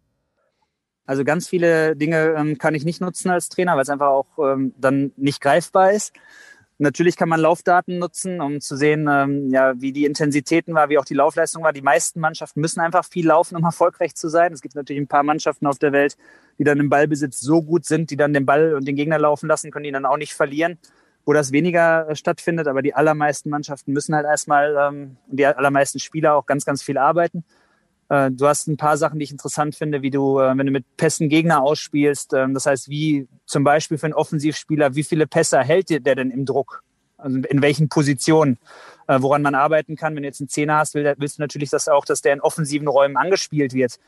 Also 1.05 1.23
ganz 1.23 1.47
viele 1.47 1.95
Dinge 1.97 2.35
ähm, 2.39 2.57
kann 2.57 2.75
ich 2.75 2.87
nicht 2.87 3.03
nutzen 3.03 3.29
als 3.29 3.51
Trainer, 3.51 3.75
weil 3.75 3.83
es 3.83 3.91
einfach 3.91 4.09
auch 4.09 4.39
ähm, 4.39 4.73
dann 4.79 5.13
nicht 5.17 5.43
greifbar 5.43 5.93
ist. 5.93 6.15
Natürlich 6.79 7.17
kann 7.17 7.29
man 7.29 7.39
Laufdaten 7.39 7.99
nutzen, 7.99 8.41
um 8.41 8.61
zu 8.61 8.77
sehen, 8.77 9.07
ähm, 9.09 9.49
ja, 9.51 9.81
wie 9.81 9.93
die 9.93 10.05
Intensitäten 10.05 10.75
war, 10.75 10.89
wie 10.89 10.99
auch 10.99 11.05
die 11.05 11.15
Laufleistung 11.15 11.63
war. 11.63 11.73
Die 11.73 11.83
meisten 11.83 12.19
Mannschaften 12.19 12.61
müssen 12.61 12.81
einfach 12.81 13.05
viel 13.05 13.27
laufen, 13.29 13.57
um 13.57 13.65
erfolgreich 13.65 14.17
zu 14.17 14.29
sein. 14.29 14.53
Es 14.53 14.61
gibt 14.61 14.75
natürlich 14.75 15.01
ein 15.01 15.07
paar 15.07 15.23
Mannschaften 15.23 15.69
auf 15.69 15.79
der 15.79 15.93
Welt, 15.93 16.17
die 16.59 16.65
dann 16.65 16.81
im 16.81 16.89
Ballbesitz 16.89 17.41
so 17.41 17.63
gut 17.63 17.85
sind, 17.85 18.11
die 18.11 18.17
dann 18.17 18.33
den 18.33 18.45
Ball 18.45 18.75
und 18.75 18.89
den 18.89 18.97
Gegner 18.97 19.19
laufen 19.19 19.49
lassen, 19.49 19.71
können 19.71 19.85
die 19.85 19.93
dann 19.93 20.05
auch 20.05 20.17
nicht 20.17 20.35
verlieren, 20.35 20.79
wo 21.25 21.33
das 21.33 21.53
weniger 21.53 22.09
äh, 22.09 22.17
stattfindet. 22.17 22.67
Aber 22.67 22.83
die 22.83 22.95
allermeisten 22.95 23.51
Mannschaften 23.51 23.93
müssen 23.93 24.17
halt 24.17 24.27
erstmal, 24.27 24.77
ähm, 24.77 25.17
die 25.29 25.47
allermeisten 25.47 26.01
Spieler 26.01 26.35
auch 26.35 26.47
ganz, 26.47 26.65
ganz 26.65 26.83
viel 26.83 26.99
arbeiten. 26.99 27.45
Äh, 28.09 28.31
du 28.31 28.47
hast 28.47 28.67
ein 28.67 28.77
paar 28.77 28.97
Sachen, 28.97 29.19
die 29.19 29.25
ich 29.25 29.31
interessant 29.31 29.75
finde, 29.75 30.03
wie 30.03 30.11
du, 30.11 30.41
äh, 30.41 30.57
wenn 30.57 30.67
du 30.67 30.73
mit 30.73 30.85
Pässen 30.97 31.29
Gegner 31.29 31.63
ausspielst, 31.63 32.33
äh, 32.33 32.47
das 32.53 32.67
heißt, 32.67 32.89
wie 32.89 33.29
zum 33.47 33.65
Beispiel 33.65 33.99
für 33.99 34.07
einen 34.07 34.15
Offensivspieler, 34.15 34.95
wie 34.95 35.05
viele 35.05 35.27
Pässe 35.27 35.61
hält 35.61 35.91
der 35.91 36.15
denn 36.15 36.31
im 36.31 36.47
Druck? 36.47 36.83
Also 37.17 37.39
in 37.39 37.63
welchen 37.63 37.89
Positionen, 37.89 38.59
äh, 39.07 39.21
woran 39.21 39.43
man 39.43 39.55
arbeiten 39.55 39.97
kann. 39.97 40.15
Wenn 40.15 40.25
du 40.25 40.29
jetzt 40.29 40.41
einen 40.41 40.49
Zehner 40.49 40.79
hast, 40.79 40.95
willst 40.95 41.39
du 41.39 41.43
natürlich 41.43 41.71
dass 41.71 41.89
auch, 41.89 42.05
dass 42.05 42.21
der 42.21 42.35
in 42.35 42.41
offensiven 42.41 42.89
Räumen 42.89 43.17
angespielt 43.17 43.73
wird 43.73 43.99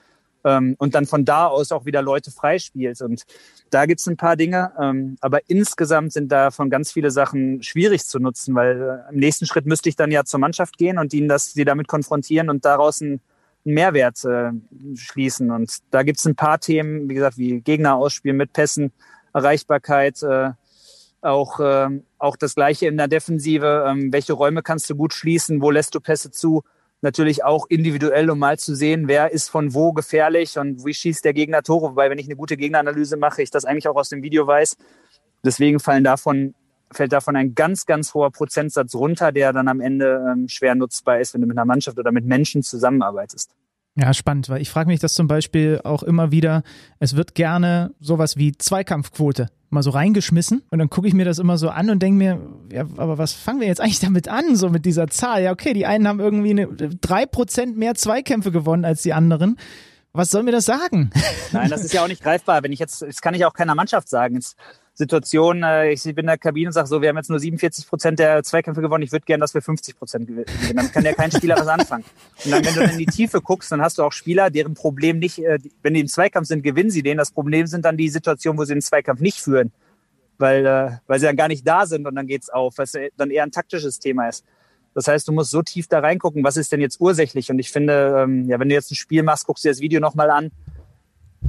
ähm, 0.45 0.77
und 0.79 0.95
dann 0.95 1.07
von 1.07 1.25
da 1.25 1.47
aus 1.47 1.73
auch 1.73 1.85
wieder 1.85 2.03
Leute 2.03 2.31
freispielt. 2.31 3.01
Und 3.01 3.25
da 3.71 3.87
gibt's 3.87 4.07
ein 4.07 4.17
paar 4.17 4.37
Dinge, 4.37 4.73
ähm, 4.79 5.17
aber 5.21 5.41
insgesamt 5.49 6.13
sind 6.13 6.31
davon 6.31 6.71
ganz 6.71 6.93
viele 6.93 7.11
Sachen 7.11 7.63
schwierig 7.63 8.05
zu 8.07 8.19
nutzen, 8.19 8.55
weil 8.55 9.05
im 9.11 9.19
nächsten 9.19 9.47
Schritt 9.47 9.67
müsste 9.67 9.89
ich 9.89 9.97
dann 9.97 10.11
ja 10.11 10.25
zur 10.25 10.41
Mannschaft 10.41 10.79
gehen 10.79 10.99
und 10.99 11.13
ihnen 11.13 11.29
das, 11.29 11.53
sie 11.53 11.65
damit 11.65 11.89
konfrontieren 11.89 12.49
und 12.49 12.65
daraus 12.65 13.01
ein 13.01 13.21
Mehrwert 13.67 14.25
äh, 14.25 14.53
schließen. 14.95 15.51
Und 15.51 15.79
da 15.91 16.03
gibt 16.03 16.19
es 16.19 16.25
ein 16.25 16.37
paar 16.37 16.59
Themen, 16.59 17.09
wie 17.09 17.14
gesagt, 17.14 17.37
wie 17.37 17.61
Gegner 17.61 17.97
ausspielen 17.97 18.37
mit 18.37 18.53
Pässen, 18.53 18.93
Erreichbarkeit, 19.35 20.23
äh, 20.23 20.51
auch, 21.21 21.61
äh, 21.61 21.89
auch 22.19 22.37
das 22.37 22.55
Gleiche 22.55 22.87
in 22.87 22.97
der 22.97 23.09
Defensive. 23.09 23.85
Ähm, 23.89 24.12
welche 24.12 24.33
Räume 24.33 24.62
kannst 24.62 24.89
du 24.89 24.95
gut 24.95 25.12
schließen? 25.12 25.61
Wo 25.61 25.71
lässt 25.71 25.95
du 25.95 26.01
Pässe 26.01 26.31
zu? 26.31 26.62
Natürlich 27.03 27.45
auch 27.45 27.67
individuell, 27.69 28.31
um 28.31 28.39
mal 28.39 28.59
zu 28.59 28.75
sehen, 28.75 29.09
wer 29.09 29.31
ist 29.31 29.51
von 29.51 29.75
wo 29.75 29.93
gefährlich 29.93 30.59
und 30.59 30.85
wie 30.87 30.95
schießt 30.95 31.25
der 31.25 31.35
Gegner 31.35 31.62
Tore. 31.62 31.91
Wobei, 31.91 32.09
wenn 32.09 32.19
ich 32.19 32.27
eine 32.27 32.37
gute 32.37 32.57
Gegneranalyse 32.57 33.17
mache, 33.17 33.43
ich 33.43 33.51
das 33.51 33.64
eigentlich 33.64 33.89
auch 33.89 33.97
aus 33.97 34.09
dem 34.09 34.23
Video 34.23 34.47
weiß. 34.47 34.77
Deswegen 35.45 35.79
fallen 35.79 36.05
davon 36.05 36.55
fällt 36.93 37.12
davon 37.12 37.37
ein 37.37 37.55
ganz, 37.55 37.87
ganz 37.87 38.14
hoher 38.14 38.30
Prozentsatz 38.30 38.95
runter, 38.95 39.32
der 39.32 39.53
dann 39.53 39.68
am 39.68 39.80
Ende 39.80 40.24
ähm, 40.32 40.49
schwer 40.49 40.74
nutzbar 40.74 41.20
ist, 41.20 41.34
wenn 41.34 41.41
du 41.41 41.47
mit 41.47 41.57
einer 41.57 41.64
Mannschaft 41.64 41.99
oder 41.99 42.12
mit 42.12 42.24
Menschen 42.24 42.62
zusammenarbeitest. 42.62 43.51
Ja, 43.99 44.12
spannend, 44.12 44.51
weil 44.51 44.61
ich 44.61 44.70
frage 44.70 44.89
mich 44.89 45.01
das 45.01 45.14
zum 45.14 45.26
Beispiel 45.26 45.80
auch 45.82 46.03
immer 46.03 46.30
wieder, 46.30 46.62
es 46.99 47.16
wird 47.16 47.34
gerne 47.34 47.95
sowas 47.99 48.37
wie 48.37 48.53
Zweikampfquote 48.53 49.49
mal 49.70 49.82
so 49.82 49.91
reingeschmissen 49.91 50.62
und 50.70 50.78
dann 50.78 50.91
gucke 50.91 51.09
ich 51.09 51.14
mir 51.14 51.24
das 51.24 51.39
immer 51.39 51.57
so 51.57 51.70
an 51.70 51.91
und 51.91 52.03
denke 52.03 52.18
mir, 52.18 52.41
ja, 52.70 52.82
aber 52.99 53.18
was 53.18 53.32
fangen 53.32 53.61
wir 53.61 53.66
jetzt 53.66 53.80
eigentlich 53.80 54.01
damit 54.01 54.28
an, 54.28 54.55
so 54.55 54.68
mit 54.68 54.84
dieser 54.84 55.09
Zahl? 55.09 55.43
Ja, 55.43 55.51
okay, 55.51 55.72
die 55.72 55.87
einen 55.87 56.07
haben 56.07 56.20
irgendwie 56.20 56.51
eine, 56.51 56.66
drei 56.66 57.24
Prozent 57.24 57.76
mehr 57.78 57.95
Zweikämpfe 57.95 58.53
gewonnen 58.53 58.84
als 58.84 59.03
die 59.03 59.14
anderen. 59.14 59.59
Was 60.12 60.30
soll 60.30 60.45
mir 60.45 60.53
das 60.53 60.66
sagen? 60.66 61.11
Nein, 61.53 61.68
das 61.68 61.84
ist 61.84 61.93
ja 61.93 62.03
auch 62.03 62.09
nicht 62.09 62.22
greifbar. 62.22 62.62
Wenn 62.62 62.72
ich 62.72 62.78
jetzt, 62.78 63.03
das 63.03 63.20
kann 63.20 63.34
ich 63.34 63.45
auch 63.45 63.53
keiner 63.53 63.74
Mannschaft 63.74 64.09
sagen. 64.09 64.37
Jetzt 64.37 64.57
Situation, 64.97 65.63
äh, 65.63 65.93
ich 65.93 66.03
bin 66.03 66.17
in 66.17 66.27
der 66.27 66.39
Kabine 66.39 66.71
und 66.71 66.73
sage 66.73 66.89
so, 66.89 67.03
wir 67.03 67.11
haben 67.11 67.17
jetzt 67.17 67.29
nur 67.29 67.39
47 67.39 67.87
Prozent 67.87 68.19
der 68.19 68.43
Zweikämpfe 68.43 68.81
gewonnen, 68.81 69.05
ich 69.05 69.13
würde 69.13 69.27
gerne, 69.27 69.43
dass 69.43 69.53
wir 69.53 69.61
50 69.61 69.99
Prozent 69.99 70.27
gewinnen. 70.27 70.47
Dann 70.75 70.91
kann 70.91 71.05
ja 71.05 71.13
kein 71.13 71.31
Spieler 71.31 71.57
was 71.59 71.69
anfangen. 71.69 72.05
Und 72.45 72.51
dann, 72.51 72.65
wenn 72.65 72.75
du 72.75 72.81
in 72.81 72.99
die 72.99 73.07
Tiefe 73.07 73.43
guckst, 73.43 73.71
dann 73.71 73.83
hast 73.83 73.99
du 73.99 74.03
auch 74.03 74.13
Spieler, 74.13 74.49
deren 74.49 74.73
Problem 74.73 75.19
nicht, 75.19 75.39
äh, 75.39 75.59
wenn 75.83 75.93
die 75.93 76.01
im 76.01 76.09
Zweikampf 76.09 76.49
sind, 76.49 76.63
gewinnen 76.63 76.89
sie 76.91 77.03
den. 77.03 77.19
Das 77.19 77.31
Problem 77.31 77.67
sind 77.67 77.85
dann 77.85 77.99
die 77.99 78.09
Situationen, 78.09 78.59
wo 78.59 78.65
sie 78.65 78.73
den 78.73 78.81
Zweikampf 78.81 79.21
nicht 79.21 79.39
führen, 79.39 79.71
weil, 80.39 80.65
äh, 80.65 80.93
weil 81.07 81.21
sie 81.21 81.27
dann 81.27 81.37
gar 81.37 81.49
nicht 81.49 81.69
da 81.69 81.85
sind 81.85 82.07
und 82.07 82.15
dann 82.15 82.27
geht's 82.27 82.49
auf, 82.49 82.79
weil 82.79 82.85
es 82.85 82.97
dann 83.19 83.31
eher 83.31 83.43
ein 83.43 83.53
taktisches 83.53 83.99
Thema 83.99 84.31
ist. 84.31 84.47
Das 84.95 85.09
heißt, 85.09 85.29
du 85.29 85.33
musst 85.33 85.51
so 85.51 85.61
tief 85.61 85.89
da 85.89 85.99
reingucken, 85.99 86.43
was 86.43 86.57
ist 86.57 86.73
denn 86.73 86.81
jetzt 86.81 87.03
ursächlich? 87.03 87.51
Und 87.51 87.59
ich 87.59 87.71
finde, 87.71 88.23
ähm, 88.25 88.49
ja, 88.49 88.59
wenn 88.59 88.71
du 88.71 88.75
jetzt 88.75 88.91
ein 88.91 88.95
Spiel 88.95 89.23
machst, 89.23 89.47
guckst 89.47 89.63
du 89.63 89.69
dir 89.69 89.73
das 89.73 89.83
Video 89.83 90.01
nochmal 90.01 90.31
an, 90.31 90.53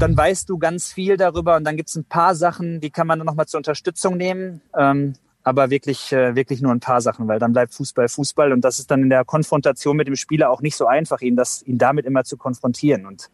dann 0.01 0.15
weißt 0.15 0.49
du 0.49 0.57
ganz 0.57 0.91
viel 0.93 1.17
darüber 1.17 1.55
und 1.57 1.63
dann 1.63 1.77
gibt 1.77 1.89
es 1.89 1.95
ein 1.95 2.05
paar 2.05 2.35
Sachen, 2.35 2.79
die 2.79 2.89
kann 2.89 3.07
man 3.07 3.19
dann 3.19 3.25
nochmal 3.25 3.47
zur 3.47 3.59
Unterstützung 3.59 4.17
nehmen. 4.17 4.61
Ähm, 4.77 5.13
aber 5.43 5.69
wirklich, 5.69 6.11
äh, 6.11 6.35
wirklich 6.35 6.61
nur 6.61 6.73
ein 6.73 6.81
paar 6.81 6.99
Sachen, 6.99 7.27
weil 7.29 7.39
dann 7.39 7.53
bleibt 7.53 7.73
Fußball 7.73 8.09
Fußball 8.09 8.51
und 8.51 8.61
das 8.61 8.79
ist 8.79 8.91
dann 8.91 9.03
in 9.03 9.09
der 9.09 9.23
Konfrontation 9.23 9.95
mit 9.95 10.07
dem 10.07 10.17
Spieler 10.17 10.49
auch 10.49 10.61
nicht 10.61 10.75
so 10.75 10.87
einfach, 10.87 11.21
ihn, 11.21 11.37
das, 11.37 11.65
ihn 11.65 11.77
damit 11.77 12.05
immer 12.05 12.25
zu 12.25 12.35
konfrontieren. 12.35 13.05
Und 13.05 13.29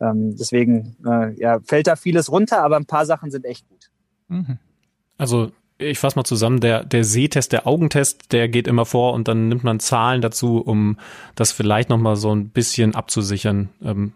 ähm, 0.00 0.36
deswegen 0.36 0.96
äh, 1.06 1.38
ja, 1.40 1.60
fällt 1.60 1.86
da 1.86 1.94
vieles 1.94 2.32
runter, 2.32 2.64
aber 2.64 2.76
ein 2.76 2.86
paar 2.86 3.06
Sachen 3.06 3.30
sind 3.30 3.44
echt 3.44 3.68
gut. 3.68 3.90
Mhm. 4.26 4.58
Also 5.18 5.52
ich 5.78 6.00
fasse 6.00 6.18
mal 6.18 6.24
zusammen, 6.24 6.60
der, 6.60 6.84
der 6.84 7.04
Sehtest, 7.04 7.52
der 7.52 7.66
Augentest, 7.66 8.32
der 8.32 8.48
geht 8.48 8.66
immer 8.66 8.84
vor 8.84 9.12
und 9.12 9.28
dann 9.28 9.48
nimmt 9.48 9.62
man 9.62 9.78
Zahlen 9.78 10.22
dazu, 10.22 10.58
um 10.58 10.98
das 11.36 11.52
vielleicht 11.52 11.90
nochmal 11.90 12.16
so 12.16 12.34
ein 12.34 12.48
bisschen 12.48 12.94
abzusichern. 12.96 13.68
Ähm, 13.82 14.14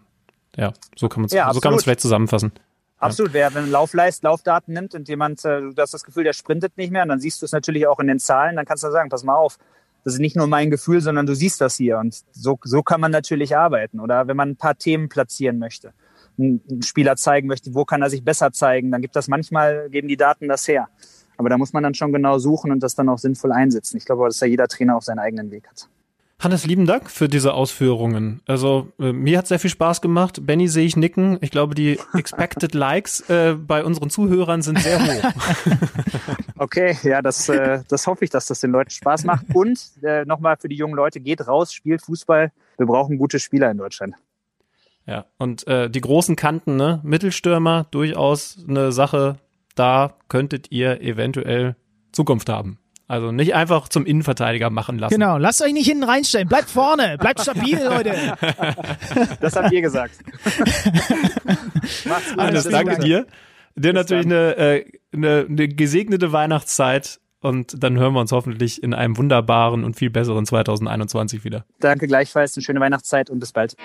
ja, 0.55 0.73
so 0.95 1.09
kann 1.09 1.21
man 1.21 1.27
es 1.27 1.33
ja, 1.33 1.53
so 1.53 1.59
kann 1.59 1.77
vielleicht 1.79 2.01
zusammenfassen. 2.01 2.51
Absolut, 2.97 3.33
wer 3.33 3.53
wenn 3.55 3.71
Laufleist, 3.71 4.23
Laufdaten 4.23 4.73
nimmt 4.73 4.93
und 4.93 5.09
jemand, 5.09 5.43
äh, 5.43 5.61
du 5.61 5.73
hast 5.77 5.93
das 5.93 6.03
Gefühl, 6.03 6.23
der 6.23 6.33
sprintet 6.33 6.77
nicht 6.77 6.91
mehr, 6.91 7.01
und 7.01 7.09
dann 7.09 7.19
siehst 7.19 7.41
du 7.41 7.45
es 7.45 7.51
natürlich 7.51 7.87
auch 7.87 7.99
in 7.99 8.07
den 8.07 8.19
Zahlen, 8.19 8.55
dann 8.55 8.65
kannst 8.65 8.83
du 8.83 8.91
sagen, 8.91 9.09
pass 9.09 9.23
mal 9.23 9.35
auf, 9.35 9.57
das 10.03 10.13
ist 10.13 10.19
nicht 10.19 10.35
nur 10.35 10.47
mein 10.47 10.69
Gefühl, 10.69 11.01
sondern 11.01 11.25
du 11.25 11.35
siehst 11.35 11.61
das 11.61 11.75
hier 11.75 11.97
und 11.97 12.21
so, 12.31 12.59
so 12.63 12.83
kann 12.83 13.01
man 13.01 13.11
natürlich 13.11 13.55
arbeiten. 13.55 13.99
Oder 13.99 14.27
wenn 14.27 14.37
man 14.37 14.49
ein 14.49 14.55
paar 14.55 14.77
Themen 14.77 15.09
platzieren 15.09 15.59
möchte, 15.59 15.93
einen 16.37 16.81
Spieler 16.83 17.15
zeigen 17.15 17.47
möchte, 17.47 17.73
wo 17.73 17.85
kann 17.85 18.01
er 18.01 18.09
sich 18.09 18.23
besser 18.23 18.51
zeigen, 18.51 18.91
dann 18.91 19.01
gibt 19.01 19.15
das 19.15 19.27
manchmal, 19.27 19.89
geben 19.89 20.07
die 20.07 20.17
Daten 20.17 20.47
das 20.47 20.67
her. 20.67 20.89
Aber 21.37 21.49
da 21.49 21.57
muss 21.57 21.73
man 21.73 21.83
dann 21.83 21.93
schon 21.93 22.13
genau 22.13 22.37
suchen 22.37 22.71
und 22.71 22.81
das 22.81 22.95
dann 22.95 23.09
auch 23.09 23.17
sinnvoll 23.17 23.51
einsetzen. 23.51 23.97
Ich 23.97 24.05
glaube, 24.05 24.25
dass 24.25 24.37
da 24.37 24.45
jeder 24.45 24.67
Trainer 24.67 24.95
auch 24.95 25.01
seinen 25.01 25.19
eigenen 25.19 25.51
Weg 25.51 25.67
hat. 25.67 25.87
Hannes, 26.41 26.65
lieben 26.65 26.87
Dank 26.87 27.11
für 27.11 27.29
diese 27.29 27.53
Ausführungen. 27.53 28.41
Also 28.47 28.91
äh, 28.99 29.13
mir 29.13 29.37
hat 29.37 29.45
sehr 29.47 29.59
viel 29.59 29.69
Spaß 29.69 30.01
gemacht. 30.01 30.45
Benny 30.45 30.67
sehe 30.67 30.85
ich 30.85 30.97
nicken. 30.97 31.37
Ich 31.41 31.51
glaube, 31.51 31.75
die 31.75 31.99
Expected 32.15 32.73
Likes 32.73 33.21
äh, 33.29 33.53
bei 33.55 33.83
unseren 33.83 34.09
Zuhörern 34.09 34.63
sind 34.63 34.79
sehr 34.79 34.99
hoch. 34.99 35.31
Okay, 36.61 36.95
ja, 37.01 37.23
das, 37.23 37.49
äh, 37.49 37.81
das 37.87 38.05
hoffe 38.05 38.23
ich, 38.23 38.29
dass 38.29 38.45
das 38.45 38.59
den 38.59 38.69
Leuten 38.69 38.91
Spaß 38.91 39.23
macht. 39.23 39.47
Und 39.55 39.79
äh, 40.03 40.25
nochmal 40.25 40.57
für 40.57 40.69
die 40.69 40.75
jungen 40.75 40.93
Leute, 40.93 41.19
geht 41.19 41.47
raus, 41.47 41.73
spielt 41.73 42.03
Fußball. 42.03 42.51
Wir 42.77 42.85
brauchen 42.85 43.17
gute 43.17 43.39
Spieler 43.39 43.71
in 43.71 43.79
Deutschland. 43.79 44.13
Ja, 45.07 45.25
und 45.39 45.65
äh, 45.65 45.89
die 45.89 46.01
großen 46.01 46.35
Kanten, 46.35 46.75
ne? 46.75 46.99
Mittelstürmer, 47.01 47.87
durchaus 47.89 48.63
eine 48.67 48.91
Sache. 48.91 49.39
Da 49.73 50.13
könntet 50.27 50.71
ihr 50.71 51.01
eventuell 51.01 51.75
Zukunft 52.11 52.47
haben. 52.47 52.77
Also 53.11 53.33
nicht 53.33 53.53
einfach 53.55 53.89
zum 53.89 54.05
Innenverteidiger 54.05 54.69
machen 54.69 54.97
lassen. 54.97 55.13
Genau, 55.13 55.37
lasst 55.37 55.61
euch 55.61 55.73
nicht 55.73 55.85
hinten 55.85 56.05
reinstellen. 56.05 56.47
Bleibt 56.47 56.69
vorne, 56.69 57.17
bleibt 57.17 57.41
stabil, 57.41 57.77
Leute. 57.83 58.15
Das 59.41 59.57
habt 59.57 59.69
ihr 59.73 59.81
gesagt. 59.81 60.15
Macht's 62.05 62.29
gut. 62.29 62.37
Hannes, 62.37 62.63
Bis 62.63 62.71
danke 62.71 62.99
dir. 62.99 63.27
Dir 63.75 63.91
natürlich 63.91 64.29
dann. 64.29 64.37
eine, 64.37 64.55
äh, 64.55 64.85
eine, 65.11 65.45
eine 65.49 65.67
gesegnete 65.67 66.31
Weihnachtszeit 66.31 67.19
und 67.41 67.83
dann 67.83 67.99
hören 67.99 68.13
wir 68.13 68.21
uns 68.21 68.31
hoffentlich 68.31 68.81
in 68.81 68.93
einem 68.93 69.17
wunderbaren 69.17 69.83
und 69.83 69.97
viel 69.97 70.09
besseren 70.09 70.45
2021 70.45 71.43
wieder. 71.43 71.65
Danke 71.81 72.07
gleichfalls, 72.07 72.55
eine 72.55 72.63
schöne 72.63 72.79
Weihnachtszeit 72.79 73.29
und 73.29 73.41
bis 73.41 73.51
bald. 73.51 73.75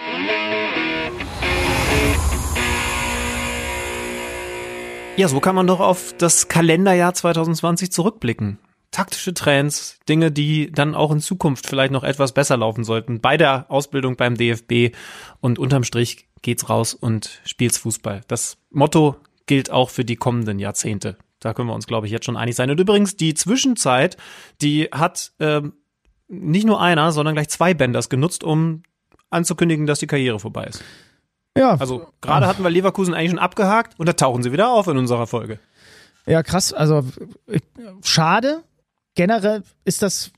Ja, 5.17 5.27
so 5.27 5.41
kann 5.41 5.57
man 5.57 5.67
doch 5.67 5.81
auf 5.81 6.15
das 6.17 6.47
Kalenderjahr 6.47 7.13
2020 7.13 7.91
zurückblicken. 7.91 8.61
Taktische 8.91 9.35
Trends, 9.35 9.99
Dinge, 10.09 10.31
die 10.33 10.71
dann 10.73 10.95
auch 10.95 11.11
in 11.11 11.21
Zukunft 11.21 11.67
vielleicht 11.67 11.93
noch 11.93 12.05
etwas 12.05 12.33
besser 12.33 12.57
laufen 12.57 12.85
sollten 12.85 13.21
bei 13.21 13.37
der 13.37 13.67
Ausbildung 13.69 14.17
beim 14.17 14.37
DFB 14.37 14.95
und 15.41 15.59
unterm 15.59 15.85
Strich 15.85 16.29
geht's 16.43 16.69
raus 16.71 16.95
und 16.95 17.41
spielt's 17.45 17.79
Fußball. 17.79 18.23
Das 18.29 18.57
Motto 18.71 19.17
gilt 19.47 19.71
auch 19.71 19.91
für 19.91 20.05
die 20.05 20.17
kommenden 20.17 20.59
Jahrzehnte. 20.59 21.17
Da 21.41 21.53
können 21.53 21.69
wir 21.69 21.75
uns, 21.75 21.87
glaube 21.87 22.07
ich, 22.07 22.13
jetzt 22.13 22.25
schon 22.25 22.37
einig 22.37 22.55
sein. 22.57 22.71
Und 22.71 22.81
übrigens, 22.81 23.17
die 23.17 23.35
Zwischenzeit, 23.35 24.17
die 24.63 24.85
hat 24.93 25.33
ähm, 25.41 25.75
nicht 26.29 26.67
nur 26.67 26.81
einer, 26.81 27.13
sondern 27.13 27.35
gleich 27.35 27.49
zwei 27.51 27.75
Bänders 27.75 28.09
genutzt, 28.09 28.43
um 28.45 28.83
anzukündigen, 29.31 29.87
dass 29.87 29.99
die 29.99 30.07
Karriere 30.07 30.39
vorbei 30.41 30.65
ist. 30.65 30.83
Ja, 31.57 31.75
Also 31.75 32.07
gerade 32.21 32.47
hatten 32.47 32.63
wir 32.63 32.71
Leverkusen 32.71 33.15
eigentlich 33.15 33.31
schon 33.31 33.39
abgehakt 33.39 33.99
und 33.99 34.07
da 34.09 34.13
tauchen 34.15 34.43
sie 34.43 34.53
wieder 34.53 34.71
auf 34.71 34.87
in 34.89 34.97
unserer 34.99 35.27
Folge. 35.27 35.59
Ja, 36.27 36.43
krass. 36.43 36.73
Also 36.73 37.05
ich- 37.47 37.63
schade. 38.05 38.63
Generell 39.17 39.65
ist 39.85 40.03
das 40.03 40.31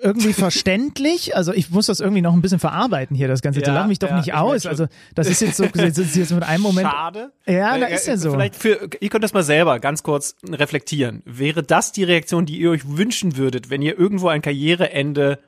irgendwie 0.00 0.32
verständlich. 0.34 1.34
Also 1.34 1.52
ich 1.52 1.70
muss 1.70 1.86
das 1.86 2.00
irgendwie 2.00 2.22
noch 2.22 2.32
ein 2.34 2.42
bisschen 2.42 2.58
verarbeiten 2.58 3.16
hier, 3.16 3.28
das 3.28 3.42
Ganze. 3.42 3.60
Ja, 3.60 3.72
Lach 3.74 3.86
mich 3.86 3.98
doch 3.98 4.10
ja, 4.10 4.16
nicht 4.16 4.28
ich 4.28 4.34
aus. 4.34 4.66
Also 4.66 4.86
das 5.14 5.28
ist 5.28 5.40
jetzt 5.40 5.56
so, 5.56 5.66
das 5.66 5.98
ist 5.98 6.14
jetzt 6.14 6.32
mit 6.32 6.44
einem 6.44 6.62
Moment. 6.62 6.88
Schade. 6.88 7.32
Ja, 7.46 7.76
da 7.78 7.86
Äh, 7.86 7.94
ist 7.94 8.06
ja 8.06 8.16
so. 8.16 8.30
Vielleicht 8.30 8.54
für, 8.56 8.88
ihr 9.00 9.08
könnt 9.08 9.24
das 9.24 9.32
mal 9.32 9.42
selber 9.42 9.80
ganz 9.80 10.02
kurz 10.02 10.36
reflektieren. 10.48 11.22
Wäre 11.24 11.62
das 11.62 11.92
die 11.92 12.04
Reaktion, 12.04 12.46
die 12.46 12.58
ihr 12.58 12.70
euch 12.70 12.86
wünschen 12.86 13.36
würdet, 13.36 13.70
wenn 13.70 13.82
ihr 13.82 13.98
irgendwo 13.98 14.28
ein 14.28 14.42
Karriereende 14.42 15.38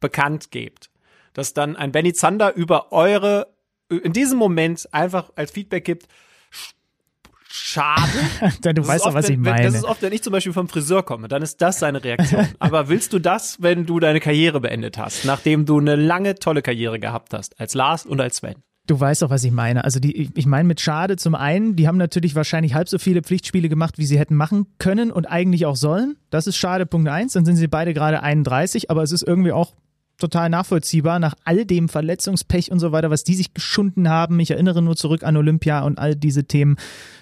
bekannt 0.00 0.50
gebt? 0.50 0.90
Dass 1.34 1.54
dann 1.54 1.76
ein 1.76 1.92
Benny 1.92 2.12
Zander 2.12 2.54
über 2.54 2.92
eure, 2.92 3.46
in 3.88 4.12
diesem 4.12 4.38
Moment 4.38 4.88
einfach 4.92 5.30
als 5.36 5.52
Feedback 5.52 5.84
gibt, 5.84 6.08
schade. 7.50 8.02
Denn 8.64 8.74
du 8.74 8.82
Das 8.82 8.88
weißt 8.88 9.06
doch, 9.06 9.14
was 9.14 9.28
ich 9.28 9.36
wenn, 9.36 9.44
wenn- 9.44 9.52
meine. 9.52 9.64
Das 9.66 9.74
ist 9.74 9.84
oft, 9.84 10.02
wenn 10.02 10.12
ich 10.12 10.22
zum 10.22 10.32
Beispiel 10.32 10.52
vom 10.52 10.68
Friseur 10.68 11.02
komme, 11.02 11.28
dann 11.28 11.42
ist 11.42 11.60
das 11.60 11.78
seine 11.78 12.02
Reaktion. 12.02 12.46
Aber 12.58 12.88
willst 12.88 13.12
du 13.12 13.18
das, 13.18 13.60
wenn 13.60 13.86
du 13.86 14.00
deine 14.00 14.20
Karriere 14.20 14.60
beendet 14.60 14.98
hast, 14.98 15.24
nachdem 15.24 15.66
du 15.66 15.78
eine 15.78 15.96
lange, 15.96 16.34
tolle 16.36 16.62
Karriere 16.62 16.98
gehabt 17.00 17.32
hast, 17.34 17.58
als 17.60 17.74
Lars 17.74 18.06
und 18.06 18.20
als 18.20 18.36
Sven? 18.38 18.54
Du 18.86 18.98
weißt 18.98 19.22
doch, 19.22 19.30
was 19.30 19.44
ich 19.44 19.52
meine. 19.52 19.84
Also 19.84 20.00
die, 20.00 20.16
ich- 20.16 20.30
ich 20.34 20.46
meine 20.46 20.66
mit 20.66 20.80
schade 20.80 21.16
zum 21.16 21.34
einen, 21.34 21.76
die 21.76 21.86
haben 21.86 21.98
natürlich 21.98 22.34
wahrscheinlich 22.34 22.74
halb 22.74 22.88
so 22.88 22.98
viele 22.98 23.22
Pflichtspiele 23.22 23.68
gemacht, 23.68 23.98
wie 23.98 24.06
sie 24.06 24.18
hätten 24.18 24.34
machen 24.34 24.66
können 24.78 25.12
und 25.12 25.26
eigentlich 25.26 25.66
auch 25.66 25.76
sollen. 25.76 26.16
Das 26.30 26.46
ist 26.46 26.56
schade, 26.56 26.86
Punkt 26.86 27.08
eins. 27.08 27.34
Dann 27.34 27.44
sind 27.44 27.56
sie 27.56 27.68
beide 27.68 27.94
gerade 27.94 28.22
31, 28.22 28.90
aber 28.90 29.02
es 29.02 29.12
ist 29.12 29.22
irgendwie 29.22 29.52
auch 29.52 29.74
total 30.20 30.48
nachvollziehbar 30.48 31.18
nach 31.18 31.34
all 31.44 31.64
dem 31.64 31.88
Verletzungspech 31.88 32.70
und 32.70 32.78
so 32.78 32.92
weiter, 32.92 33.10
was 33.10 33.24
die 33.24 33.34
sich 33.34 33.54
geschunden 33.54 34.08
haben. 34.08 34.38
Ich 34.40 34.50
erinnere 34.50 34.82
nur 34.82 34.96
zurück 34.96 35.24
an 35.24 35.36
Olympia 35.36 35.80
und 35.80 35.98
all 35.98 36.14
diese 36.14 36.44
Themen, 36.44 36.76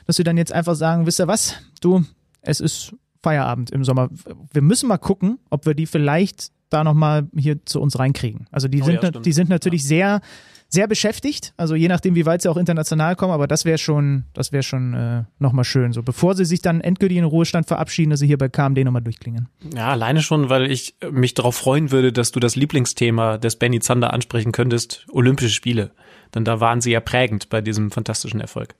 dass 0.07 0.17
sie 0.17 0.25
dann 0.25 0.37
jetzt 0.37 0.53
einfach 0.53 0.75
sagen, 0.75 1.07
wisst 1.07 1.21
ihr 1.21 1.29
was, 1.29 1.55
du, 1.81 2.05
es 2.43 2.61
ist 2.61 2.95
Feierabend 3.23 3.71
im 3.71 3.85
Sommer. 3.85 4.11
Wir 4.53 4.63
müssen 4.63 4.89
mal 4.89 4.99
gucken, 4.99 5.39
ob 5.51 5.67
wir 5.67 5.75
die 5.75 5.87
vielleicht 5.87 6.51
da 6.71 6.85
nochmal 6.85 7.27
hier 7.37 7.65
zu 7.65 7.81
uns 7.81 7.99
reinkriegen. 7.99 8.47
Also 8.51 8.69
die 8.69 8.83
Oh 8.83 8.85
sind, 8.85 9.03
ja, 9.03 9.11
die 9.11 9.33
sind 9.33 9.49
natürlich 9.49 9.85
sehr, 9.85 10.21
sehr 10.69 10.87
beschäftigt. 10.87 11.55
Also 11.57 11.75
je 11.75 11.89
nachdem, 11.89 12.15
wie 12.15 12.27
weit 12.27 12.43
sie 12.43 12.51
auch 12.51 12.57
international 12.57 13.17
kommen, 13.17 13.33
aber 13.33 13.47
das 13.47 13.65
wäre 13.65 13.79
schon, 13.79 14.25
das 14.35 14.53
wäre 14.53 14.63
schon 14.63 14.95
äh, 14.95 15.25
nochmal 15.39 15.65
schön. 15.65 15.93
So 15.93 16.03
bevor 16.03 16.35
sie 16.35 16.45
sich 16.45 16.61
dann 16.61 16.81
endgültig 16.81 17.17
in 17.17 17.25
den 17.25 17.31
Ruhestand 17.31 17.67
verabschieden, 17.67 18.11
dass 18.11 18.21
sie 18.21 18.27
hier 18.27 18.39
bei 18.39 18.49
KMD 18.49 18.85
nochmal 18.85 19.03
durchklingen. 19.03 19.49
Ja, 19.75 19.89
alleine 19.89 20.21
schon, 20.21 20.51
weil 20.51 20.71
ich 20.71 20.97
mich 21.11 21.35
darauf 21.35 21.57
freuen 21.57 21.91
würde, 21.91 22.13
dass 22.13 22.33
du 22.33 22.41
das 22.41 22.55
Lieblingsthema 22.55 23.39
des 23.39 23.57
Benny 23.57 23.81
Zander 23.81 24.13
ansprechen 24.13 24.53
könntest, 24.53 25.07
Olympische 25.11 25.51
Spiele. 25.51 25.93
Denn 26.35 26.45
da 26.45 26.61
waren 26.61 26.83
sie 26.83 26.91
ja 26.91 27.01
prägend 27.01 27.49
bei 27.49 27.63
diesem 27.63 27.91
fantastischen 27.91 28.41
Erfolg. 28.41 28.75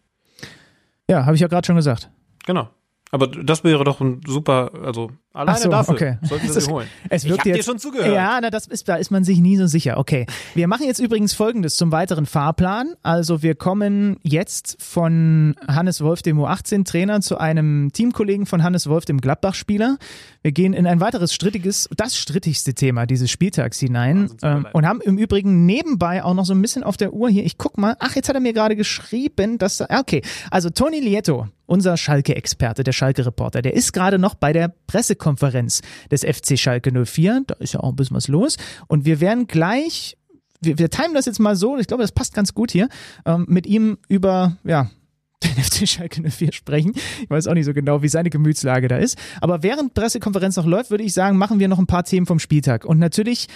Ja, 1.09 1.25
habe 1.25 1.35
ich 1.35 1.41
ja 1.41 1.49
gerade 1.49 1.67
schon 1.67 1.77
gesagt. 1.77 2.11
Genau. 2.45 2.69
Aber 3.11 3.27
das 3.27 3.65
wäre 3.65 3.85
doch 3.85 4.03
ein 4.03 4.21
super, 4.27 4.73
also 4.85 5.11
alleine 5.33 5.59
so, 5.59 5.69
dafür 5.69 5.95
okay. 5.95 6.19
sollten 6.23 6.47
wir 6.47 6.61
sie 6.61 6.71
holen. 6.71 6.89
Es 7.09 7.25
ich 7.25 7.31
wirkt 7.31 7.45
habe 7.45 7.53
dir 7.53 7.63
schon 7.63 7.79
zugehört. 7.79 8.15
Ja, 8.15 8.39
na, 8.41 8.51
das 8.51 8.67
ist, 8.67 8.89
da 8.89 8.97
ist 8.97 9.11
man 9.11 9.25
sich 9.25 9.39
nie 9.39 9.57
so 9.57 9.67
sicher. 9.67 9.99
Okay. 9.99 10.27
Wir 10.55 10.69
machen 10.69 10.87
jetzt 10.87 10.99
übrigens 10.99 11.35
folgendes 11.35 11.77
zum 11.77 11.93
weiteren 11.93 12.27
Fahrplan. 12.27 12.95
Also 13.03 13.43
wir 13.43 13.55
kommen 13.55 14.19
jetzt 14.23 14.77
von 14.83 15.55
Hannes 15.67 16.01
Wolf, 16.01 16.23
dem 16.23 16.39
U18-Trainer, 16.39 17.21
zu 17.21 17.39
einem 17.39 17.91
Teamkollegen 17.93 18.47
von 18.47 18.63
Hannes 18.63 18.89
Wolf, 18.89 19.05
dem 19.05 19.21
Gladbach-Spieler. 19.21 19.99
Wir 20.43 20.53
gehen 20.53 20.73
in 20.73 20.87
ein 20.87 21.01
weiteres 21.01 21.35
strittiges, 21.35 21.89
das 21.97 22.17
strittigste 22.17 22.75
Thema 22.75 23.07
dieses 23.07 23.31
Spieltags 23.31 23.79
hinein 23.79 24.31
ähm, 24.43 24.67
und 24.73 24.87
haben 24.87 25.01
im 25.01 25.19
Übrigen 25.19 25.67
nebenbei 25.67 26.25
auch 26.25 26.35
noch 26.35 26.45
so 26.45 26.55
ein 26.55 26.63
bisschen 26.63 26.83
auf 26.83 26.97
der 26.97 27.13
Uhr 27.13 27.29
hier. 27.29 27.45
Ich 27.45 27.59
guck 27.59 27.77
mal. 27.79 27.97
Ach, 27.99 28.17
jetzt 28.17 28.29
hat 28.29 28.35
er 28.35 28.41
mir 28.41 28.53
gerade 28.53 28.77
geschrieben, 28.77 29.59
dass 29.59 29.79
da, 29.79 29.87
ah, 29.89 30.01
okay. 30.01 30.23
Also 30.51 30.71
Toni 30.71 31.01
Lieto, 31.01 31.49
unser 31.67 31.97
Schalke-Experte, 31.97 32.83
der 32.83 32.93
Schalke-Reporter, 32.93 33.63
der 33.63 33.75
ist 33.75 33.93
gerade 33.93 34.19
noch 34.19 34.35
bei 34.35 34.53
der 34.53 34.73
Pressekonferenz 34.87 35.28
des 35.37 36.23
FC 36.23 36.59
Schalke 36.59 36.93
04. 37.05 37.43
Da 37.47 37.55
ist 37.57 37.75
ja 37.75 37.81
auch 37.81 37.91
ein 37.91 37.97
bisschen 37.97 38.17
was 38.17 38.29
los. 38.29 38.57
Und 38.87 39.05
wir 39.05 39.21
werden 39.21 39.47
gleich, 39.47 40.17
wir, 40.61 40.79
wir 40.79 40.91
timen 40.91 41.15
das 41.15 41.27
jetzt 41.27 41.41
mal 41.41 41.57
so, 41.57 41.77
ich 41.77 41.87
glaube, 41.87 42.03
das 42.03 42.13
passt 42.13 42.35
ganz 42.35 42.55
gut 42.55 42.71
hier, 42.71 42.89
ähm, 43.25 43.47
mit 43.49 43.67
ihm 43.67 43.99
über, 44.09 44.57
ja, 44.65 44.91
den 45.45 45.63
FC 45.63 45.89
Schalke 45.89 46.29
04 46.29 46.53
sprechen. 46.53 46.93
Ich 47.23 47.31
weiß 47.31 47.47
auch 47.47 47.55
nicht 47.55 47.67
so 47.67 47.73
genau, 47.73 48.03
wie 48.03 48.09
seine 48.09 48.31
Gemütslage 48.31 48.89
da 48.89 48.97
ist. 48.97 49.17
Aber 49.41 49.63
während 49.63 49.95
Pressekonferenz 49.95 50.57
noch 50.57 50.67
läuft, 50.67 50.91
würde 50.91 51.05
ich 51.05 51.13
sagen, 51.13 51.39
machen 51.39 51.61
wir 51.61 51.69
noch 51.69 51.79
ein 51.79 51.87
paar 51.87 52.05
Themen 52.05 52.27
vom 52.27 52.41
Spieltag. 52.41 52.85
Und 52.85 52.99
natürlich 52.99 53.47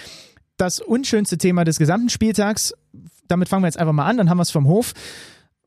das 0.57 0.79
unschönste 0.79 1.37
Thema 1.37 1.63
des 1.65 1.79
gesamten 1.79 2.09
Spieltags, 2.09 2.73
damit 3.27 3.49
fangen 3.49 3.63
wir 3.63 3.67
jetzt 3.67 3.79
einfach 3.79 3.93
mal 3.93 4.05
an, 4.05 4.17
dann 4.17 4.29
haben 4.29 4.37
wir 4.37 4.43
es 4.43 4.51
vom 4.51 4.67
Hof. 4.67 4.93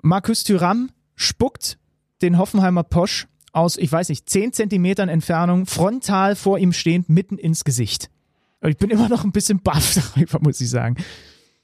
Markus 0.00 0.44
Thüram 0.44 0.90
spuckt 1.16 1.78
den 2.22 2.38
Hoffenheimer 2.38 2.82
Posch 2.84 3.26
aus, 3.56 3.76
ich 3.76 3.90
weiß 3.90 4.08
nicht, 4.08 4.28
10 4.28 4.52
Zentimetern 4.52 5.08
Entfernung, 5.08 5.66
frontal 5.66 6.36
vor 6.36 6.58
ihm 6.58 6.72
stehend, 6.72 7.08
mitten 7.08 7.38
ins 7.38 7.64
Gesicht. 7.64 8.10
Und 8.60 8.70
ich 8.70 8.78
bin 8.78 8.90
immer 8.90 9.08
noch 9.08 9.24
ein 9.24 9.32
bisschen 9.32 9.60
baff 9.60 9.94
darüber, 10.14 10.38
muss 10.40 10.60
ich 10.60 10.70
sagen. 10.70 10.96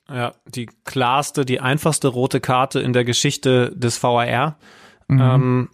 Ja, 0.09 0.35
die 0.47 0.69
klarste, 0.85 1.45
die 1.45 1.61
einfachste 1.61 2.09
rote 2.09 2.41
Karte 2.41 2.81
in 2.81 2.93
der 2.93 3.05
Geschichte 3.05 3.73
des 3.75 4.03
VAR. 4.03 4.59
Ähm, 5.09 5.69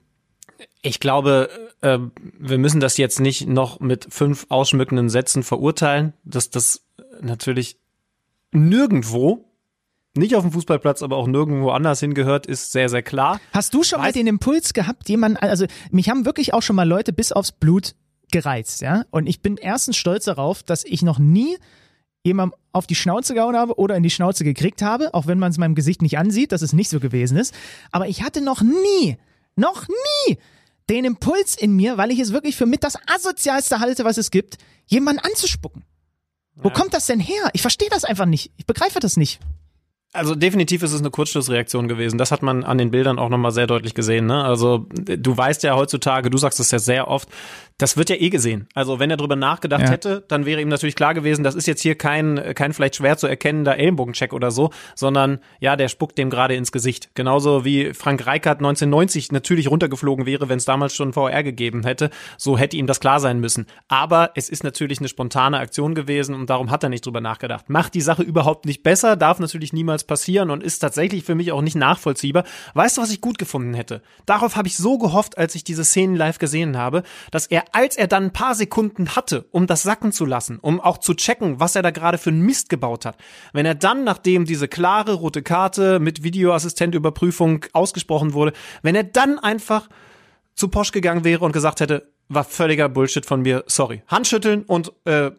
ich 0.83 1.01
glaube, 1.01 1.49
äh, 1.81 1.99
wir 2.39 2.59
müssen 2.59 2.81
das 2.81 2.97
jetzt 2.97 3.21
nicht 3.21 3.47
noch 3.47 3.81
mit 3.81 4.07
fünf 4.11 4.47
ausschmückenden 4.49 5.09
Sätzen 5.09 5.43
verurteilen, 5.43 6.13
dass 6.25 6.51
das 6.51 6.85
natürlich 7.21 7.79
nirgendwo, 8.53 9.45
nicht 10.19 10.35
auf 10.35 10.43
dem 10.43 10.53
Fußballplatz, 10.53 11.03
aber 11.03 11.17
auch 11.17 11.27
nirgendwo 11.27 11.71
anders 11.71 12.01
hingehört, 12.01 12.47
ist 12.47 12.73
sehr, 12.73 12.89
sehr 12.89 13.03
klar. 13.03 13.41
Hast 13.53 13.73
du 13.75 13.83
schon 13.83 14.01
mal 14.01 14.11
Weiß- 14.11 14.15
den 14.15 14.27
Impuls 14.27 14.73
gehabt, 14.75 15.09
jemand, 15.09 15.43
also 15.43 15.67
mich 15.91 16.09
haben 16.11 16.25
wirklich 16.27 16.53
auch 16.55 16.63
schon 16.63 16.77
mal 16.77 16.87
Leute 16.89 17.13
bis 17.13 17.33
aufs 17.33 17.53
Blut 17.53 17.95
gereizt, 18.31 18.83
ja? 18.83 19.05
Und 19.11 19.27
ich 19.27 19.41
bin 19.41 19.57
erstens 19.57 19.97
stolz 19.97 20.25
darauf, 20.27 20.63
dass 20.63 20.85
ich 20.85 21.03
noch 21.03 21.19
nie 21.19 21.57
jemandem 22.25 22.59
auf 22.73 22.87
die 22.87 22.95
Schnauze 22.95 23.33
gehauen 23.33 23.57
habe 23.57 23.79
oder 23.79 23.97
in 23.97 24.03
die 24.03 24.11
Schnauze 24.11 24.45
gekriegt 24.45 24.83
habe, 24.83 25.15
auch 25.15 25.27
wenn 25.27 25.39
man 25.39 25.51
es 25.51 25.57
meinem 25.59 25.75
Gesicht 25.75 26.03
nicht 26.03 26.19
ansieht, 26.19 26.53
dass 26.53 26.61
es 26.63 26.73
nicht 26.75 26.91
so 26.91 27.01
gewesen 27.01 27.39
ist. 27.39 27.55
Aber 27.91 28.07
ich 28.09 28.23
hatte 28.23 28.41
noch 28.43 28.61
nie, 28.61 29.17
noch 29.57 29.87
nie 29.89 30.37
den 30.91 31.05
Impuls 31.05 31.57
in 31.57 31.73
mir, 31.77 31.97
weil 31.97 32.11
ich 32.11 32.19
es 32.19 32.33
wirklich 32.33 32.57
für 32.57 32.67
mit 32.67 32.83
das 32.85 32.97
asozialste 33.07 33.81
halte, 33.81 34.05
was 34.05 34.19
es 34.19 34.31
gibt, 34.31 34.59
jemanden 34.87 35.23
anzuspucken. 35.25 35.85
Wo 36.57 36.69
Ja. 36.69 36.75
kommt 36.75 36.93
das 36.93 37.07
denn 37.07 37.21
her? 37.21 37.51
Ich 37.53 37.63
verstehe 37.63 37.89
das 37.91 38.05
einfach 38.05 38.27
nicht. 38.27 38.51
Ich 38.57 38.67
begreife 38.67 38.99
das 39.01 39.17
nicht. 39.17 39.39
Also 40.15 40.35
definitiv 40.35 40.83
ist 40.83 40.93
es 40.93 41.01
eine 41.01 41.11
Kurzschlussreaktion 41.11 41.87
gewesen. 41.87 42.17
Das 42.17 42.33
hat 42.33 42.43
man 42.43 42.65
an 42.65 42.79
den 42.79 42.91
Bildern 42.91 43.19
auch 43.19 43.29
nochmal 43.29 43.53
sehr 43.53 43.67
deutlich 43.67 43.93
gesehen. 43.93 44.25
Ne? 44.25 44.43
Also 44.43 44.87
du 44.91 45.37
weißt 45.37 45.63
ja 45.65 45.77
heutzutage, 45.77 46.31
du 46.31 46.39
sagst 46.39 46.61
es 46.61 46.71
ja 46.71 46.79
sehr 46.79 47.09
oft, 47.09 47.29
das 47.79 47.97
wird 47.97 48.11
ja 48.11 48.17
eh 48.17 48.29
gesehen. 48.29 48.67
Also 48.75 48.99
wenn 48.99 49.11
er 49.11 49.17
drüber 49.17 49.37
nachgedacht 49.37 49.83
ja. 49.83 49.91
hätte, 49.91 50.25
dann 50.27 50.47
wäre 50.47 50.61
ihm 50.61 50.69
natürlich 50.69 50.97
klar 50.97 51.15
gewesen, 51.15 51.45
das 51.45 51.55
ist 51.55 51.67
jetzt 51.67 51.81
hier 51.81 51.95
kein, 51.95 52.55
kein 52.55 52.73
vielleicht 52.73 52.97
schwer 52.97 53.17
zu 53.17 53.29
erkennender 53.29 53.79
Ellenbogencheck 53.79 54.33
oder 54.33 54.51
so, 54.51 54.71
sondern 54.97 55.39
ja, 55.61 55.77
der 55.77 55.89
spuckt 55.89 56.19
dem 56.19 56.29
gerade 56.29 56.57
ins 56.57 56.73
Gesicht. 56.73 57.11
Genauso 57.15 57.65
wie 57.65 57.95
Frank 57.95 58.27
Reichardt 58.27 58.59
1990 58.59 59.31
natürlich 59.31 59.71
runtergeflogen 59.71 60.27
wäre, 60.27 60.49
wenn 60.49 60.59
es 60.59 60.65
damals 60.65 60.97
schon 60.97 61.13
VR 61.13 61.45
gegeben 61.45 61.85
hätte. 61.85 62.11
So 62.37 62.59
hätte 62.59 62.77
ihm 62.77 62.89
das 62.89 62.99
klar 62.99 63.21
sein 63.21 63.39
müssen. 63.39 63.67
Aber 63.87 64.33
es 64.35 64.49
ist 64.49 64.65
natürlich 64.65 64.99
eine 64.99 65.09
spontane 65.09 65.59
Aktion 65.59 65.95
gewesen 65.95 66.35
und 66.35 66.51
darum 66.51 66.73
hat 66.73 66.83
er 66.83 66.89
nicht 66.89 67.07
drüber 67.07 67.21
nachgedacht. 67.21 67.69
Macht 67.69 67.95
die 67.95 68.01
Sache 68.01 68.25
überhaupt 68.25 68.67
nicht 68.67 68.83
besser, 68.83 69.15
darf 69.15 69.39
natürlich 69.39 69.73
niemals 69.73 69.98
passieren 70.05 70.51
und 70.51 70.63
ist 70.63 70.79
tatsächlich 70.79 71.25
für 71.25 71.35
mich 71.35 71.53
auch 71.53 71.63
nicht 71.63 71.77
nachvollziehbar. 71.77 72.45
Weißt 72.75 72.97
du, 72.97 73.03
was 73.03 73.11
ich 73.11 73.21
gut 73.21 73.39
gefunden 73.39 73.75
hätte? 73.75 74.03
Darauf 74.27 74.57
habe 74.57 74.69
ich 74.69 74.77
so 74.77 74.99
gehofft, 74.99 75.39
als 75.39 75.55
ich 75.55 75.65
diese 75.65 75.85
Szenen 75.85 76.17
live 76.17 76.39
gesehen 76.39 76.77
habe, 76.77 77.03
dass 77.31 77.47
er 77.47 77.65
als 77.73 77.97
er 77.97 78.07
dann 78.07 78.25
ein 78.25 78.33
paar 78.33 78.55
Sekunden 78.55 79.17
hatte, 79.17 79.47
um 79.51 79.67
das 79.67 79.83
sacken 79.83 80.13
zu 80.13 80.25
lassen, 80.25 80.59
um 80.61 80.81
auch 80.81 80.99
zu 80.99 81.15
checken, 81.15 81.61
was 81.61 81.77
er 81.77 81.83
da 81.83 81.91
gerade 81.91 82.19
für 82.19 82.31
einen 82.31 82.43
Mist 82.43 82.69
gebaut 82.69 83.05
hat, 83.05 83.17
wenn 83.53 83.67
er 83.67 83.75
dann, 83.75 84.05
nachdem 84.05 84.45
diese 84.45 84.69
klare 84.69 85.15
rote 85.15 85.43
Karte 85.43 86.01
mit 86.01 86.23
Videoassistentüberprüfung 86.23 87.67
ausgesprochen 87.73 88.33
wurde, 88.33 88.53
wenn 88.83 88.95
er 88.95 89.05
dann 89.05 89.39
einfach 89.39 89.89
zu 90.55 90.69
Posch 90.69 90.93
gegangen 90.93 91.25
wäre 91.25 91.45
und 91.45 91.53
gesagt 91.53 91.81
hätte, 91.81 92.11
war 92.29 92.45
völliger 92.45 92.89
Bullshit 92.89 93.25
von 93.25 93.43
mir, 93.43 93.65
sorry. 93.67 94.03
Handschütteln 94.09 94.65
und 94.65 94.93
äh, 95.05 95.31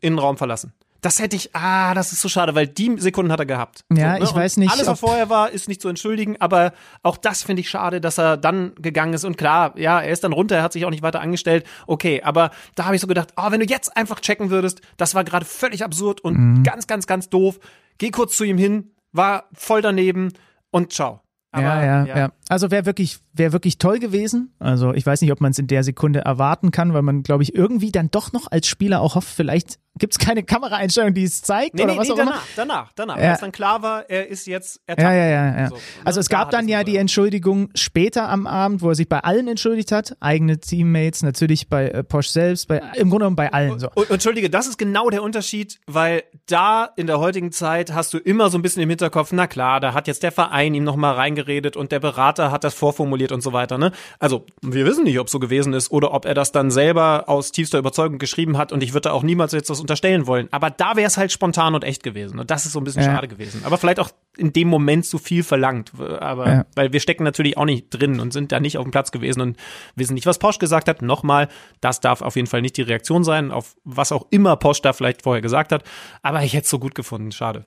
Innenraum 0.00 0.36
verlassen. 0.36 0.72
Das 1.00 1.20
hätte 1.20 1.36
ich, 1.36 1.54
ah, 1.54 1.94
das 1.94 2.12
ist 2.12 2.20
so 2.20 2.28
schade, 2.28 2.54
weil 2.54 2.66
die 2.66 2.98
Sekunden 2.98 3.30
hat 3.30 3.40
er 3.40 3.46
gehabt. 3.46 3.84
Ja, 3.92 4.14
so, 4.14 4.18
ne? 4.18 4.24
ich 4.24 4.34
weiß 4.34 4.56
nicht. 4.56 4.72
Alles, 4.72 4.86
was 4.86 5.00
vorher 5.00 5.28
war, 5.28 5.50
ist 5.50 5.68
nicht 5.68 5.80
zu 5.80 5.88
entschuldigen, 5.88 6.36
aber 6.40 6.72
auch 7.02 7.16
das 7.16 7.42
finde 7.42 7.60
ich 7.60 7.70
schade, 7.70 8.00
dass 8.00 8.18
er 8.18 8.36
dann 8.36 8.74
gegangen 8.76 9.14
ist. 9.14 9.24
Und 9.24 9.36
klar, 9.36 9.78
ja, 9.78 10.00
er 10.00 10.10
ist 10.10 10.24
dann 10.24 10.32
runter, 10.32 10.56
er 10.56 10.62
hat 10.62 10.72
sich 10.72 10.84
auch 10.84 10.90
nicht 10.90 11.02
weiter 11.02 11.20
angestellt. 11.20 11.66
Okay, 11.86 12.22
aber 12.22 12.50
da 12.74 12.86
habe 12.86 12.94
ich 12.94 13.00
so 13.00 13.06
gedacht, 13.06 13.32
oh, 13.36 13.50
wenn 13.50 13.60
du 13.60 13.66
jetzt 13.66 13.96
einfach 13.96 14.20
checken 14.20 14.50
würdest, 14.50 14.80
das 14.96 15.14
war 15.14 15.24
gerade 15.24 15.44
völlig 15.44 15.84
absurd 15.84 16.20
und 16.20 16.36
mhm. 16.36 16.62
ganz, 16.62 16.86
ganz, 16.86 17.06
ganz 17.06 17.28
doof. 17.28 17.58
Geh 17.98 18.10
kurz 18.10 18.36
zu 18.36 18.44
ihm 18.44 18.58
hin, 18.58 18.92
war 19.12 19.44
voll 19.54 19.82
daneben 19.82 20.32
und 20.70 20.92
ciao. 20.92 21.20
Aber, 21.52 21.64
ja, 21.64 21.84
ja, 21.84 22.04
ja, 22.04 22.18
ja. 22.18 22.32
Also 22.48 22.70
wäre 22.70 22.86
wirklich, 22.86 23.18
wäre 23.32 23.52
wirklich 23.52 23.78
toll 23.78 23.98
gewesen. 23.98 24.52
Also 24.58 24.94
ich 24.94 25.04
weiß 25.04 25.20
nicht, 25.20 25.32
ob 25.32 25.40
man 25.40 25.50
es 25.50 25.58
in 25.58 25.66
der 25.66 25.82
Sekunde 25.82 26.20
erwarten 26.20 26.70
kann, 26.70 26.94
weil 26.94 27.02
man, 27.02 27.22
glaube 27.22 27.42
ich, 27.42 27.54
irgendwie 27.54 27.90
dann 27.90 28.10
doch 28.10 28.32
noch 28.32 28.50
als 28.50 28.68
Spieler 28.68 29.00
auch 29.00 29.16
hofft, 29.16 29.28
vielleicht 29.34 29.78
gibt 29.98 30.12
es 30.12 30.18
keine 30.18 30.42
Kameraeinstellung, 30.42 31.14
die 31.14 31.24
es 31.24 31.42
zeigt 31.42 31.74
nee, 31.74 31.84
oder 31.84 31.94
nee, 31.94 31.98
was 31.98 32.08
nee, 32.08 32.12
auch 32.12 32.18
danach, 32.18 32.32
immer. 32.34 32.42
Danach, 32.56 32.92
danach, 32.94 33.18
ja. 33.18 33.30
als 33.30 33.40
dann 33.40 33.52
klar 33.52 33.82
war, 33.82 34.08
er 34.10 34.28
ist 34.28 34.46
jetzt 34.46 34.80
ertappt. 34.86 35.02
Ja, 35.02 35.14
ja, 35.14 35.26
ja. 35.26 35.58
ja. 35.58 35.68
So, 35.68 35.78
also 36.04 36.20
es 36.20 36.28
gab 36.28 36.50
dann 36.50 36.68
ja 36.68 36.84
die 36.84 36.96
Entschuldigung 36.96 37.70
später 37.74 38.28
am 38.28 38.46
Abend, 38.46 38.82
wo 38.82 38.90
er 38.90 38.94
sich 38.94 39.08
bei 39.08 39.20
allen 39.20 39.48
entschuldigt 39.48 39.92
hat, 39.92 40.16
eigene 40.20 40.58
Teammates, 40.58 41.22
natürlich 41.22 41.68
bei 41.68 41.88
äh, 41.88 42.04
Posch 42.04 42.28
selbst, 42.28 42.68
bei 42.68 42.78
im 42.94 43.08
Grunde 43.08 43.24
genommen 43.24 43.36
bei 43.36 43.52
allen. 43.52 43.78
So. 43.78 43.88
Und, 43.94 44.10
Entschuldige, 44.10 44.50
das 44.50 44.66
ist 44.66 44.78
genau 44.78 45.10
der 45.10 45.22
Unterschied, 45.22 45.78
weil 45.86 46.24
da 46.46 46.90
in 46.96 47.06
der 47.06 47.18
heutigen 47.18 47.52
Zeit 47.52 47.92
hast 47.92 48.12
du 48.12 48.18
immer 48.18 48.50
so 48.50 48.58
ein 48.58 48.62
bisschen 48.62 48.82
im 48.82 48.90
Hinterkopf, 48.90 49.32
na 49.32 49.46
klar, 49.46 49.80
da 49.80 49.94
hat 49.94 50.06
jetzt 50.06 50.22
der 50.22 50.32
Verein 50.32 50.74
ihm 50.74 50.84
nochmal 50.84 51.14
reingeredet 51.14 51.76
und 51.76 51.92
der 51.92 52.00
Berater 52.00 52.35
hat 52.38 52.64
das 52.64 52.74
vorformuliert 52.74 53.32
und 53.32 53.42
so 53.42 53.52
weiter. 53.52 53.78
Ne? 53.78 53.92
Also 54.18 54.46
wir 54.62 54.84
wissen 54.86 55.04
nicht, 55.04 55.18
ob 55.18 55.28
so 55.28 55.38
gewesen 55.38 55.72
ist 55.72 55.90
oder 55.90 56.12
ob 56.12 56.24
er 56.24 56.34
das 56.34 56.52
dann 56.52 56.70
selber 56.70 57.24
aus 57.28 57.52
tiefster 57.52 57.78
Überzeugung 57.78 58.18
geschrieben 58.18 58.58
hat 58.58 58.72
und 58.72 58.82
ich 58.82 58.92
würde 58.92 59.08
da 59.08 59.12
auch 59.12 59.22
niemals 59.22 59.52
jetzt 59.52 59.70
das 59.70 59.80
unterstellen 59.80 60.26
wollen. 60.26 60.48
Aber 60.50 60.70
da 60.70 60.96
wäre 60.96 61.06
es 61.06 61.16
halt 61.16 61.32
spontan 61.32 61.74
und 61.74 61.84
echt 61.84 62.02
gewesen. 62.02 62.38
Und 62.38 62.50
das 62.50 62.66
ist 62.66 62.72
so 62.72 62.80
ein 62.80 62.84
bisschen 62.84 63.02
ja. 63.02 63.14
schade 63.14 63.28
gewesen. 63.28 63.62
Aber 63.64 63.78
vielleicht 63.78 64.00
auch 64.00 64.10
in 64.36 64.52
dem 64.52 64.68
Moment 64.68 65.06
zu 65.06 65.18
viel 65.18 65.42
verlangt. 65.42 65.92
Aber 65.98 66.48
ja. 66.48 66.66
weil 66.74 66.92
wir 66.92 67.00
stecken 67.00 67.24
natürlich 67.24 67.56
auch 67.56 67.64
nicht 67.64 67.90
drin 67.90 68.20
und 68.20 68.32
sind 68.32 68.52
da 68.52 68.60
nicht 68.60 68.78
auf 68.78 68.84
dem 68.84 68.90
Platz 68.90 69.12
gewesen 69.12 69.40
und 69.40 69.56
wissen 69.94 70.14
nicht, 70.14 70.26
was 70.26 70.38
Posch 70.38 70.58
gesagt 70.58 70.88
hat. 70.88 71.02
Nochmal, 71.02 71.48
das 71.80 72.00
darf 72.00 72.22
auf 72.22 72.36
jeden 72.36 72.48
Fall 72.48 72.62
nicht 72.62 72.76
die 72.76 72.82
Reaktion 72.82 73.24
sein, 73.24 73.50
auf 73.50 73.76
was 73.84 74.12
auch 74.12 74.26
immer 74.30 74.56
Posch 74.56 74.82
da 74.82 74.92
vielleicht 74.92 75.22
vorher 75.22 75.42
gesagt 75.42 75.72
hat. 75.72 75.84
Aber 76.22 76.42
ich 76.42 76.52
hätte 76.52 76.64
es 76.64 76.70
so 76.70 76.78
gut 76.78 76.94
gefunden. 76.94 77.32
Schade. 77.32 77.64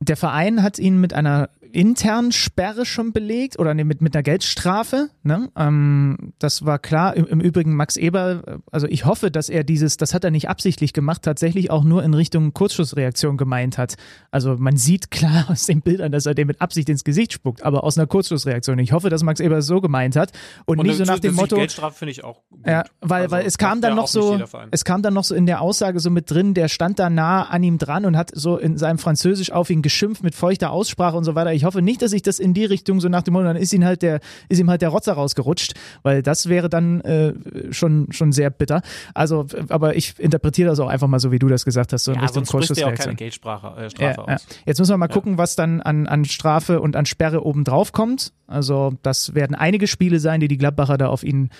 Der 0.00 0.16
Verein 0.16 0.62
hat 0.62 0.78
ihn 0.78 1.00
mit 1.00 1.12
einer 1.12 1.50
internen 1.72 2.32
Sperre 2.32 2.86
schon 2.86 3.12
belegt 3.12 3.58
oder 3.58 3.74
nee, 3.74 3.84
mit, 3.84 4.00
mit 4.00 4.14
einer 4.14 4.22
Geldstrafe. 4.22 5.10
Ne? 5.22 5.50
Ähm, 5.56 6.32
das 6.38 6.64
war 6.64 6.78
klar. 6.78 7.16
Im, 7.16 7.26
Im, 7.26 7.40
Übrigen 7.40 7.74
Max 7.74 7.96
Eber, 7.96 8.60
also 8.70 8.86
ich 8.86 9.04
hoffe, 9.04 9.30
dass 9.30 9.48
er 9.48 9.64
dieses, 9.64 9.96
das 9.96 10.14
hat 10.14 10.24
er 10.24 10.30
nicht 10.30 10.48
absichtlich 10.48 10.92
gemacht, 10.92 11.22
tatsächlich 11.22 11.70
auch 11.70 11.84
nur 11.84 12.02
in 12.02 12.14
Richtung 12.14 12.52
Kurzschussreaktion 12.54 13.36
gemeint 13.36 13.78
hat. 13.78 13.96
Also 14.30 14.56
man 14.58 14.76
sieht 14.76 15.10
klar 15.10 15.46
aus 15.48 15.66
den 15.66 15.80
Bildern, 15.80 16.12
dass 16.12 16.26
er 16.26 16.34
dem 16.34 16.48
mit 16.48 16.60
Absicht 16.60 16.88
ins 16.88 17.04
Gesicht 17.04 17.32
spuckt, 17.32 17.62
aber 17.62 17.84
aus 17.84 17.98
einer 17.98 18.06
Kurzschussreaktion. 18.06 18.78
Ich 18.78 18.92
hoffe, 18.92 19.10
dass 19.10 19.22
Max 19.22 19.40
Eber 19.40 19.58
es 19.58 19.66
so 19.66 19.80
gemeint 19.80 20.16
hat 20.16 20.32
und, 20.64 20.78
und 20.78 20.86
nicht 20.86 20.96
so 20.96 21.04
nach 21.04 21.18
dem 21.18 21.34
Motto. 21.34 21.56
Geldstrafe 21.56 21.98
finde 21.98 22.12
ich 22.12 22.24
auch. 22.24 22.42
Gut. 22.50 22.66
Ja, 22.66 22.84
weil, 23.00 23.22
also, 23.22 23.30
weil 23.32 23.46
es 23.46 23.58
kam 23.58 23.80
dann 23.80 23.96
noch 23.96 24.08
so, 24.08 24.38
es 24.70 24.84
kam 24.84 25.02
dann 25.02 25.14
noch 25.14 25.24
so 25.24 25.34
in 25.34 25.46
der 25.46 25.60
Aussage 25.60 26.00
so 26.00 26.10
mit 26.10 26.30
drin, 26.30 26.54
der 26.54 26.68
stand 26.68 26.98
da 26.98 27.10
nah 27.10 27.44
an 27.44 27.62
ihm 27.62 27.78
dran 27.78 28.04
und 28.04 28.16
hat 28.16 28.30
so 28.34 28.56
in 28.56 28.76
seinem 28.78 28.98
Französisch 28.98 29.52
auf 29.52 29.70
ihn 29.70 29.82
geschimpft 29.82 30.22
mit 30.22 30.34
feuchter 30.34 30.70
Aussprache 30.70 31.16
und 31.16 31.24
so 31.24 31.34
weiter. 31.34 31.52
Ich 31.52 31.57
hoffe 31.64 31.82
nicht, 31.82 32.02
dass 32.02 32.12
ich 32.12 32.22
das 32.22 32.38
in 32.38 32.54
die 32.54 32.64
Richtung 32.64 33.00
so 33.00 33.08
nach 33.08 33.22
dem 33.22 33.34
Motto, 33.34 33.44
dann 33.44 33.56
ist 33.56 33.72
ihm 33.72 33.84
halt 33.84 34.02
der, 34.02 34.20
ist 34.48 34.58
ihm 34.58 34.68
halt 34.68 34.82
der 34.82 34.90
Rotzer 34.90 35.14
rausgerutscht, 35.14 35.74
weil 36.02 36.22
das 36.22 36.48
wäre 36.48 36.68
dann 36.68 37.00
äh, 37.02 37.34
schon, 37.70 38.08
schon 38.10 38.32
sehr 38.32 38.50
bitter. 38.50 38.82
Also, 39.14 39.46
aber 39.68 39.96
ich 39.96 40.18
interpretiere 40.18 40.68
das 40.68 40.80
auch 40.80 40.88
einfach 40.88 41.08
mal 41.08 41.20
so, 41.20 41.32
wie 41.32 41.38
du 41.38 41.48
das 41.48 41.64
gesagt 41.64 41.92
hast, 41.92 42.04
so 42.04 42.12
in 42.12 42.18
ja, 42.18 42.26
Richtung. 42.26 42.44
Ja, 42.74 42.92
keine 42.92 43.14
Geldsprache, 43.14 43.80
äh, 43.80 43.90
Strafe 43.90 44.24
ja, 44.26 44.34
aus. 44.34 44.46
Ja. 44.48 44.56
Jetzt 44.66 44.78
müssen 44.78 44.92
wir 44.92 44.98
mal 44.98 45.08
gucken, 45.08 45.38
was 45.38 45.56
dann 45.56 45.80
an, 45.80 46.06
an 46.06 46.24
Strafe 46.24 46.80
und 46.80 46.96
an 46.96 47.06
Sperre 47.06 47.44
obendrauf 47.44 47.92
kommt. 47.92 48.32
Also, 48.46 48.94
das 49.02 49.34
werden 49.34 49.54
einige 49.54 49.86
Spiele 49.86 50.20
sein, 50.20 50.40
die 50.40 50.48
die 50.48 50.58
Gladbacher 50.58 50.98
da 50.98 51.08
auf 51.08 51.22
ihn 51.22 51.50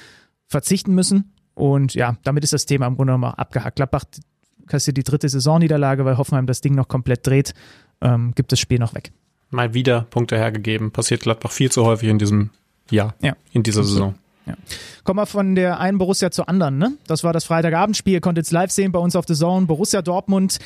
verzichten 0.46 0.94
müssen. 0.94 1.32
Und 1.54 1.94
ja, 1.94 2.16
damit 2.22 2.44
ist 2.44 2.52
das 2.52 2.66
Thema 2.66 2.86
im 2.86 2.96
Grunde 2.96 3.12
genommen 3.12 3.34
abgehakt. 3.34 3.76
Gladbach 3.76 4.04
kassiert 4.66 4.96
die 4.96 5.02
dritte 5.02 5.28
Saisonniederlage, 5.28 6.04
weil 6.04 6.18
Hoffenheim 6.18 6.46
das 6.46 6.60
Ding 6.60 6.74
noch 6.74 6.88
komplett 6.88 7.26
dreht 7.26 7.54
ähm, 8.00 8.32
gibt 8.34 8.52
das 8.52 8.60
Spiel 8.60 8.78
noch 8.78 8.94
weg. 8.94 9.12
Mal 9.50 9.74
wieder 9.74 10.02
Punkte 10.10 10.36
hergegeben. 10.36 10.90
Passiert 10.90 11.22
Gladbach 11.22 11.52
viel 11.52 11.70
zu 11.70 11.84
häufig 11.84 12.08
in 12.08 12.18
diesem 12.18 12.50
Jahr, 12.90 13.14
ja. 13.20 13.34
in 13.52 13.62
dieser 13.62 13.84
Saison. 13.84 14.14
Ja. 14.46 14.54
Kommen 15.04 15.20
wir 15.20 15.26
von 15.26 15.54
der 15.54 15.78
einen 15.78 15.98
Borussia 15.98 16.30
zur 16.30 16.48
anderen. 16.48 16.78
Ne? 16.78 16.92
Das 17.06 17.24
war 17.24 17.32
das 17.32 17.44
Freitagabendspiel. 17.44 18.14
Ihr 18.14 18.20
konntet 18.20 18.46
es 18.46 18.50
live 18.50 18.70
sehen 18.70 18.92
bei 18.92 18.98
uns 18.98 19.14
auf 19.16 19.26
The 19.26 19.34
Zone. 19.34 19.66
Borussia 19.66 20.02
Dortmund 20.02 20.58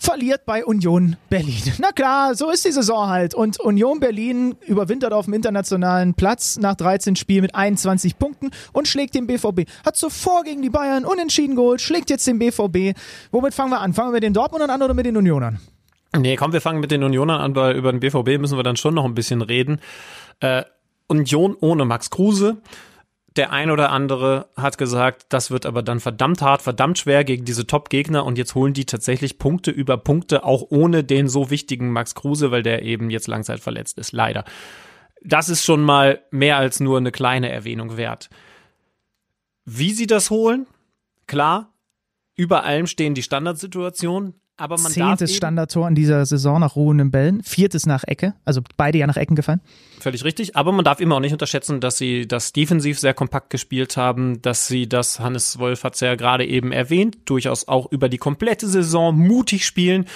verliert 0.00 0.46
bei 0.46 0.64
Union 0.64 1.16
Berlin. 1.28 1.62
Na 1.78 1.92
klar, 1.92 2.34
so 2.34 2.50
ist 2.50 2.64
die 2.64 2.72
Saison 2.72 3.08
halt. 3.08 3.34
Und 3.34 3.60
Union 3.60 4.00
Berlin 4.00 4.56
überwintert 4.66 5.12
auf 5.12 5.26
dem 5.26 5.34
internationalen 5.34 6.14
Platz 6.14 6.56
nach 6.58 6.74
13 6.74 7.16
Spielen 7.16 7.42
mit 7.42 7.54
21 7.54 8.18
Punkten 8.18 8.50
und 8.72 8.88
schlägt 8.88 9.14
den 9.14 9.26
BVB. 9.26 9.68
Hat 9.84 9.96
zuvor 9.96 10.42
gegen 10.44 10.62
die 10.62 10.70
Bayern 10.70 11.04
unentschieden 11.04 11.54
geholt, 11.54 11.82
schlägt 11.82 12.08
jetzt 12.08 12.26
den 12.26 12.38
BVB. 12.38 12.98
Womit 13.30 13.52
fangen 13.52 13.70
wir 13.70 13.80
an? 13.80 13.92
Fangen 13.92 14.08
wir 14.08 14.14
mit 14.14 14.22
den 14.22 14.32
Dortmundern 14.32 14.70
an 14.70 14.82
oder 14.82 14.94
mit 14.94 15.04
den 15.04 15.18
Unionern? 15.18 15.60
Nee, 16.16 16.36
komm, 16.36 16.52
wir 16.52 16.60
fangen 16.60 16.80
mit 16.80 16.90
den 16.90 17.04
Unionern 17.04 17.40
an, 17.40 17.54
weil 17.54 17.76
über 17.76 17.92
den 17.92 18.00
BVB 18.00 18.40
müssen 18.40 18.58
wir 18.58 18.64
dann 18.64 18.76
schon 18.76 18.94
noch 18.94 19.04
ein 19.04 19.14
bisschen 19.14 19.42
reden. 19.42 19.80
Äh, 20.40 20.64
Union 21.06 21.56
ohne 21.60 21.84
Max 21.84 22.10
Kruse. 22.10 22.60
Der 23.36 23.52
ein 23.52 23.70
oder 23.70 23.92
andere 23.92 24.48
hat 24.56 24.76
gesagt, 24.76 25.26
das 25.28 25.52
wird 25.52 25.64
aber 25.64 25.84
dann 25.84 26.00
verdammt 26.00 26.42
hart, 26.42 26.62
verdammt 26.62 26.98
schwer 26.98 27.22
gegen 27.22 27.44
diese 27.44 27.64
Top-Gegner 27.64 28.24
und 28.24 28.38
jetzt 28.38 28.56
holen 28.56 28.74
die 28.74 28.86
tatsächlich 28.86 29.38
Punkte 29.38 29.70
über 29.70 29.96
Punkte, 29.96 30.42
auch 30.44 30.64
ohne 30.68 31.04
den 31.04 31.28
so 31.28 31.48
wichtigen 31.48 31.92
Max 31.92 32.16
Kruse, 32.16 32.50
weil 32.50 32.64
der 32.64 32.82
eben 32.82 33.08
jetzt 33.08 33.28
langzeitverletzt 33.28 33.98
ist, 33.98 34.10
leider. 34.10 34.44
Das 35.22 35.48
ist 35.48 35.64
schon 35.64 35.82
mal 35.82 36.22
mehr 36.32 36.56
als 36.56 36.80
nur 36.80 36.98
eine 36.98 37.12
kleine 37.12 37.50
Erwähnung 37.50 37.96
wert. 37.96 38.30
Wie 39.64 39.92
sie 39.92 40.08
das 40.08 40.30
holen? 40.30 40.66
Klar, 41.28 41.72
über 42.34 42.64
allem 42.64 42.88
stehen 42.88 43.14
die 43.14 43.22
Standardsituationen, 43.22 44.34
aber 44.60 44.78
man 44.78 44.92
Zehntes 44.92 45.34
Standardtor 45.34 45.88
in 45.88 45.94
dieser 45.94 46.24
Saison 46.26 46.60
nach 46.60 46.76
ruhenden 46.76 47.10
Bällen, 47.10 47.42
viertes 47.42 47.86
nach 47.86 48.04
Ecke, 48.04 48.34
also 48.44 48.60
beide 48.76 48.98
ja 48.98 49.06
nach 49.06 49.16
Ecken 49.16 49.34
gefallen. 49.34 49.60
Völlig 50.00 50.24
richtig, 50.24 50.56
aber 50.56 50.72
man 50.72 50.84
darf 50.84 51.00
immer 51.00 51.16
auch 51.16 51.20
nicht 51.20 51.32
unterschätzen, 51.32 51.80
dass 51.80 51.98
sie 51.98 52.28
das 52.28 52.52
defensiv 52.52 52.98
sehr 52.98 53.14
kompakt 53.14 53.50
gespielt 53.50 53.96
haben, 53.96 54.42
dass 54.42 54.66
sie 54.66 54.88
das, 54.88 55.20
Hannes 55.20 55.58
Wolf 55.58 55.84
hat 55.84 55.94
es 55.94 56.00
ja 56.00 56.14
gerade 56.14 56.46
eben 56.46 56.72
erwähnt, 56.72 57.18
durchaus 57.24 57.68
auch 57.68 57.90
über 57.90 58.08
die 58.08 58.18
komplette 58.18 58.68
Saison 58.68 59.16
mutig 59.16 59.64
spielen 59.64 60.06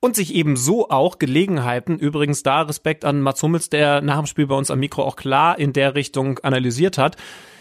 und 0.00 0.16
sich 0.16 0.34
eben 0.34 0.56
so 0.56 0.88
auch 0.88 1.18
Gelegenheiten, 1.18 1.98
übrigens 1.98 2.42
da 2.42 2.62
Respekt 2.62 3.04
an 3.04 3.20
Mats 3.20 3.42
Hummels, 3.42 3.68
der 3.68 4.00
nach 4.00 4.16
dem 4.16 4.26
Spiel 4.26 4.46
bei 4.46 4.54
uns 4.54 4.70
am 4.70 4.80
Mikro 4.80 5.04
auch 5.04 5.16
klar 5.16 5.58
in 5.58 5.72
der 5.72 5.94
Richtung 5.94 6.38
analysiert 6.38 6.96
hat, 6.96 7.16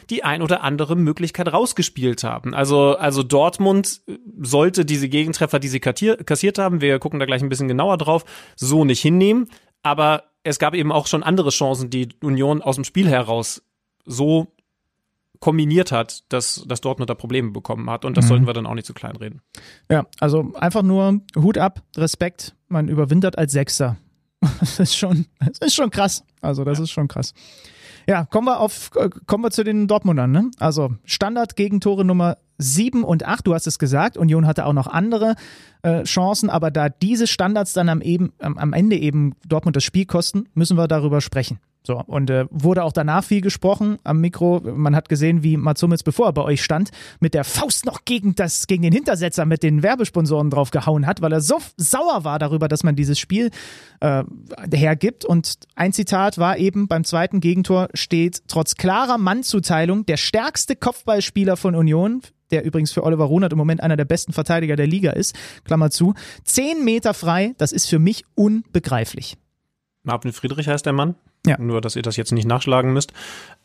die 0.10 0.24
ein 0.24 0.42
oder 0.42 0.64
andere 0.64 0.96
Möglichkeit 0.96 1.52
rausgespielt 1.52 2.24
haben. 2.24 2.54
Also, 2.54 2.96
also 2.96 3.24
Dortmund 3.24 4.02
sollte 4.42 4.86
diese 4.86 5.10
Gegentreffer, 5.10 5.60
die 5.60 5.68
sie 5.68 5.80
kassiert 5.80 6.58
haben, 6.58 6.82
wir 6.82 7.00
gucken 7.00 7.20
da 7.20 7.26
gleich 7.26 7.42
ein 7.42 7.50
bisschen 7.50 7.68
genauer 7.68 7.98
drauf, 7.98 8.26
so 8.56 8.86
nicht 8.86 9.02
hinnehmen. 9.02 9.48
Aber 9.84 10.24
es 10.44 10.60
gab 10.60 10.74
eben 10.74 10.92
auch 10.92 11.08
schon 11.08 11.24
andere 11.24 11.50
Chancen, 11.50 11.90
die 11.90 12.10
Union 12.22 12.62
aus 12.62 12.76
dem 12.76 12.84
Spiel 12.84 13.08
heraus 13.08 13.62
so 14.06 14.54
kombiniert 15.40 15.92
hat, 15.92 16.24
dass, 16.30 16.66
dass 16.68 16.82
Dortmund 16.82 17.10
da 17.10 17.16
Probleme 17.16 17.52
bekommen 17.52 17.90
hat. 17.90 18.04
Und 18.04 18.18
das 18.18 18.26
mhm. 18.26 18.30
sollten 18.30 18.48
wir 18.48 18.54
dann 18.54 18.66
auch 18.66 18.74
nicht 18.74 18.88
zu 18.88 18.94
klein 18.94 19.16
reden. 19.16 19.42
Ja, 19.90 20.06
also 20.20 20.52
einfach 20.56 20.84
nur 20.84 21.22
Hut 21.36 21.58
ab, 21.58 21.84
Respekt. 21.96 22.56
Man 22.68 22.88
überwintert 22.88 23.38
als 23.38 23.54
Sechster 23.54 23.98
Das 24.60 24.80
ist 24.80 24.98
schon, 24.98 25.26
das 25.40 25.58
ist 25.60 25.76
schon 25.76 25.90
krass. 25.90 26.24
Also, 26.42 26.64
das 26.64 26.78
ja. 26.78 26.84
ist 26.86 26.92
schon 26.92 27.08
krass. 27.08 27.34
Ja, 28.10 28.26
kommen 28.26 28.48
wir 28.48 28.60
auf, 28.60 28.90
äh, 28.96 29.08
kommen 29.28 29.44
wir 29.44 29.52
zu 29.52 29.64
den 29.64 29.88
Dortmundern, 29.88 30.32
ne? 30.32 30.50
Also, 30.58 30.96
Standard-Gegentore 31.06 32.04
Nummer 32.04 32.38
7 32.58 33.04
und 33.04 33.24
8, 33.24 33.46
du 33.46 33.54
hast 33.54 33.68
es 33.68 33.78
gesagt, 33.78 34.18
Union 34.18 34.48
hatte 34.48 34.66
auch 34.66 34.74
noch 34.74 34.88
andere 34.88 35.36
äh, 35.84 36.02
Chancen, 36.06 36.50
aber 36.50 36.72
da 36.72 36.90
diese 36.90 37.28
Standards 37.28 37.74
dann 37.74 37.88
am, 37.88 38.02
eben, 38.02 38.34
am, 38.40 38.58
am 38.58 38.74
Ende 38.74 38.96
eben 38.96 39.36
Dortmund 39.48 39.76
das 39.76 39.84
Spiel 39.84 40.08
kosten, 40.08 40.46
müssen 40.56 40.76
wir 40.76 40.88
darüber 40.88 41.22
sprechen. 41.22 41.60
So, 41.90 42.04
und 42.06 42.30
äh, 42.30 42.46
wurde 42.52 42.84
auch 42.84 42.92
danach 42.92 43.24
viel 43.24 43.42
gesprochen 43.42 43.98
am 44.04 44.22
Mikro. 44.22 44.62
Man 44.64 44.96
hat 44.96 45.10
gesehen, 45.10 45.42
wie 45.42 45.58
Mats 45.58 45.82
Hummels, 45.82 46.04
bevor 46.04 46.28
er 46.28 46.34
bei 46.34 46.44
euch 46.44 46.64
stand, 46.64 46.92
mit 47.20 47.34
der 47.34 47.44
Faust 47.44 47.88
noch 47.88 48.06
gegen, 48.06 48.36
das, 48.36 48.68
gegen 48.68 48.84
den 48.84 48.94
Hintersetzer 48.94 49.44
mit 49.46 49.64
den 49.64 49.82
Werbesponsoren 49.82 50.52
drauf 50.52 50.70
gehauen 50.70 51.08
hat, 51.08 51.24
weil 51.24 51.34
er 51.34 51.42
so 51.42 51.58
sauer 51.78 52.24
war 52.24 52.38
darüber, 52.38 52.68
dass 52.68 52.84
man 52.84 52.96
dieses 52.96 53.18
Spiel 53.18 53.50
äh, 54.02 54.24
hergibt. 54.72 55.26
Und 55.26 55.62
ein 55.74 55.92
Zitat 55.92 56.38
war 56.38 56.60
eben, 56.60 56.88
beim 56.88 57.04
zweiten 57.06 57.40
Gegentor 57.40 57.90
steht, 57.96 58.44
trotz 58.48 58.76
klarer 58.76 59.18
Mannzuteilung, 59.18 60.06
der 60.06 60.18
stärkste 60.18 60.76
Kopfballspieler 60.76 61.58
von 61.58 61.74
Union, 61.74 62.22
der 62.52 62.66
übrigens 62.66 62.92
für 62.92 63.04
Oliver 63.04 63.26
Runert 63.26 63.52
im 63.52 63.58
Moment 63.58 63.82
einer 63.82 63.98
der 63.98 64.06
besten 64.06 64.32
Verteidiger 64.32 64.76
der 64.76 64.86
Liga 64.86 65.14
ist, 65.14 65.36
Klammer 65.64 65.90
zu, 65.90 66.14
zehn 66.44 66.86
Meter 66.86 67.16
frei, 67.16 67.56
das 67.58 67.72
ist 67.72 67.90
für 67.90 67.98
mich 67.98 68.26
unbegreiflich. 68.36 69.38
Marvin 70.04 70.34
Friedrich 70.34 70.68
heißt 70.68 70.86
der 70.86 70.94
Mann. 70.94 71.16
Ja. 71.50 71.58
Nur, 71.60 71.82
dass 71.82 71.96
ihr 71.96 72.04
das 72.04 72.16
jetzt 72.16 72.32
nicht 72.32 72.48
nachschlagen 72.48 72.94
müsst. 72.94 73.12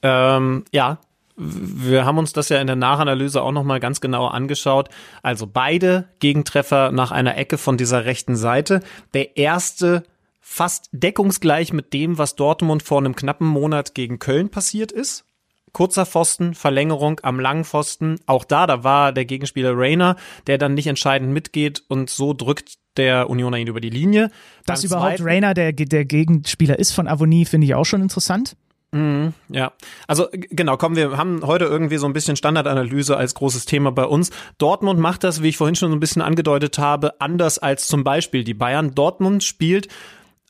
Ähm, 0.00 0.64
ja, 0.72 1.00
wir 1.36 2.06
haben 2.06 2.16
uns 2.16 2.32
das 2.32 2.48
ja 2.48 2.58
in 2.60 2.66
der 2.66 2.76
Nachanalyse 2.76 3.42
auch 3.42 3.52
nochmal 3.52 3.78
ganz 3.78 4.00
genau 4.00 4.26
angeschaut. 4.26 4.88
Also 5.22 5.46
beide 5.46 6.08
Gegentreffer 6.18 6.92
nach 6.92 7.10
einer 7.10 7.36
Ecke 7.36 7.58
von 7.58 7.76
dieser 7.76 8.06
rechten 8.06 8.36
Seite. 8.36 8.80
Der 9.12 9.36
erste 9.36 10.04
fast 10.40 10.88
deckungsgleich 10.92 11.74
mit 11.74 11.92
dem, 11.92 12.16
was 12.16 12.36
Dortmund 12.36 12.82
vor 12.82 12.98
einem 12.98 13.14
knappen 13.14 13.46
Monat 13.46 13.94
gegen 13.94 14.18
Köln 14.18 14.48
passiert 14.48 14.92
ist. 14.92 15.26
Kurzer 15.74 16.06
Pfosten, 16.06 16.54
Verlängerung 16.54 17.20
am 17.22 17.38
langen 17.38 17.64
Pfosten. 17.64 18.18
Auch 18.24 18.44
da, 18.44 18.66
da 18.66 18.82
war 18.82 19.12
der 19.12 19.26
Gegenspieler 19.26 19.72
Rainer, 19.76 20.16
der 20.46 20.56
dann 20.56 20.72
nicht 20.72 20.86
entscheidend 20.86 21.34
mitgeht 21.34 21.82
und 21.88 22.08
so 22.08 22.32
drückt 22.32 22.78
der 22.96 23.28
Unioner 23.28 23.58
ihn 23.58 23.66
über 23.66 23.80
die 23.80 23.90
Linie. 23.90 24.30
Dass 24.64 24.80
Beim 24.80 24.86
überhaupt 24.86 25.16
zweiten, 25.16 25.24
Rainer 25.24 25.52
der, 25.52 25.72
der 25.72 26.04
Gegenspieler 26.06 26.78
ist 26.78 26.92
von 26.92 27.08
Avonie, 27.08 27.44
finde 27.44 27.66
ich 27.66 27.74
auch 27.74 27.84
schon 27.84 28.00
interessant. 28.00 28.56
Mhm, 28.92 29.34
ja, 29.48 29.72
also 30.06 30.28
genau, 30.32 30.76
kommen 30.76 30.94
wir 30.94 31.16
haben 31.16 31.44
heute 31.44 31.64
irgendwie 31.64 31.96
so 31.96 32.06
ein 32.06 32.12
bisschen 32.12 32.36
Standardanalyse 32.36 33.16
als 33.16 33.34
großes 33.34 33.66
Thema 33.66 33.90
bei 33.90 34.04
uns. 34.04 34.30
Dortmund 34.58 35.00
macht 35.00 35.24
das, 35.24 35.42
wie 35.42 35.48
ich 35.48 35.56
vorhin 35.56 35.74
schon 35.74 35.90
so 35.90 35.96
ein 35.96 36.00
bisschen 36.00 36.22
angedeutet 36.22 36.78
habe, 36.78 37.20
anders 37.20 37.58
als 37.58 37.88
zum 37.88 38.04
Beispiel 38.04 38.44
die 38.44 38.54
Bayern. 38.54 38.94
Dortmund 38.94 39.42
spielt 39.42 39.88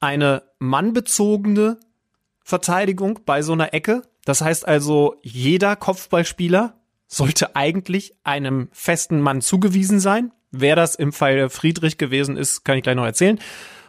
eine 0.01 0.43
mannbezogene 0.59 1.79
Verteidigung 2.45 3.21
bei 3.25 3.41
so 3.41 3.55
einer 3.55 3.73
Ecke. 3.73 4.03
Das 4.25 4.41
heißt 4.41 4.67
also, 4.67 5.17
jeder 5.23 5.77
Kopfballspieler 5.77 6.75
sollte 7.07 7.57
eigentlich 7.57 8.15
einem 8.25 8.69
festen 8.73 9.21
Mann 9.21 9.41
zugewiesen 9.41 10.01
sein. 10.01 10.33
Wer 10.51 10.77
das 10.77 10.95
im 10.95 11.13
Fall 11.13 11.49
Friedrich 11.51 11.99
gewesen 11.99 12.37
ist, 12.37 12.65
kann 12.65 12.77
ich 12.77 12.83
gleich 12.83 12.97
noch 12.97 13.05
erzählen. 13.05 13.39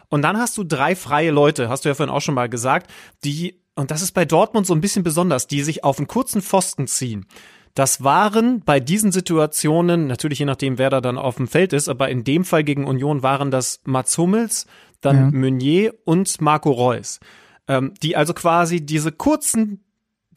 Und 0.08 0.22
dann 0.22 0.36
hast 0.36 0.56
du 0.58 0.64
drei 0.64 0.94
freie 0.94 1.30
Leute, 1.30 1.68
hast 1.68 1.84
du 1.84 1.88
ja 1.88 1.94
vorhin 1.94 2.14
auch 2.14 2.20
schon 2.20 2.34
mal 2.34 2.48
gesagt, 2.48 2.90
die, 3.24 3.60
und 3.74 3.90
das 3.90 4.02
ist 4.02 4.12
bei 4.12 4.24
Dortmund 4.24 4.66
so 4.66 4.74
ein 4.74 4.80
bisschen 4.80 5.02
besonders, 5.02 5.46
die 5.46 5.62
sich 5.62 5.84
auf 5.84 5.98
einen 5.98 6.06
kurzen 6.06 6.42
Pfosten 6.42 6.86
ziehen. 6.86 7.26
Das 7.74 8.02
waren 8.02 8.62
bei 8.64 8.80
diesen 8.80 9.12
Situationen, 9.12 10.06
natürlich 10.06 10.38
je 10.38 10.46
nachdem, 10.46 10.78
wer 10.78 10.88
da 10.88 11.00
dann 11.00 11.18
auf 11.18 11.36
dem 11.36 11.46
Feld 11.46 11.72
ist, 11.72 11.88
aber 11.88 12.08
in 12.08 12.24
dem 12.24 12.44
Fall 12.44 12.64
gegen 12.64 12.86
Union 12.86 13.22
waren 13.22 13.50
das 13.50 13.80
Mats 13.84 14.16
Hummels, 14.16 14.66
dann 15.00 15.16
ja. 15.16 15.30
Meunier 15.30 15.94
und 16.04 16.40
Marco 16.40 16.70
Reus. 16.70 17.20
Ähm, 17.68 17.92
die 18.02 18.16
also 18.16 18.32
quasi 18.32 18.80
diese 18.86 19.12
kurzen 19.12 19.84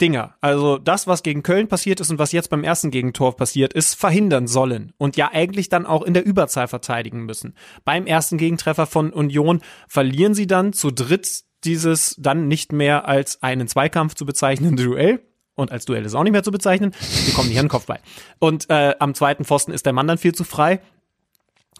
Dinger, 0.01 0.35
also 0.41 0.77
das, 0.77 1.07
was 1.07 1.23
gegen 1.23 1.43
Köln 1.43 1.67
passiert 1.67 1.99
ist 1.99 2.09
und 2.09 2.19
was 2.19 2.31
jetzt 2.31 2.49
beim 2.49 2.63
ersten 2.63 2.91
Gegentor 2.91 3.35
passiert 3.35 3.73
ist, 3.73 3.95
verhindern 3.95 4.47
sollen 4.47 4.93
und 4.97 5.17
ja 5.17 5.31
eigentlich 5.31 5.69
dann 5.69 5.85
auch 5.85 6.03
in 6.03 6.13
der 6.13 6.25
Überzahl 6.25 6.67
verteidigen 6.67 7.25
müssen. 7.25 7.55
Beim 7.85 8.05
ersten 8.05 8.37
Gegentreffer 8.37 8.85
von 8.85 9.11
Union 9.11 9.61
verlieren 9.87 10.33
sie 10.33 10.47
dann 10.47 10.73
zu 10.73 10.91
dritt 10.91 11.43
dieses 11.63 12.15
dann 12.17 12.47
nicht 12.47 12.71
mehr 12.71 13.07
als 13.07 13.43
einen 13.43 13.67
Zweikampf 13.67 14.15
zu 14.15 14.25
bezeichnende 14.25 14.83
Duell. 14.83 15.21
Und 15.55 15.73
als 15.73 15.83
Duell 15.83 16.05
ist 16.05 16.15
auch 16.15 16.23
nicht 16.23 16.31
mehr 16.31 16.43
zu 16.43 16.51
bezeichnen. 16.51 16.95
Die 17.27 17.33
kommen 17.33 17.49
nicht 17.49 17.59
an 17.59 17.65
den 17.65 17.69
Kopfball. 17.69 17.99
Und 18.39 18.69
äh, 18.69 18.95
am 18.99 19.13
zweiten 19.13 19.43
Pfosten 19.43 19.73
ist 19.73 19.85
der 19.85 19.91
Mann 19.91 20.07
dann 20.07 20.17
viel 20.17 20.33
zu 20.33 20.45
frei. 20.45 20.79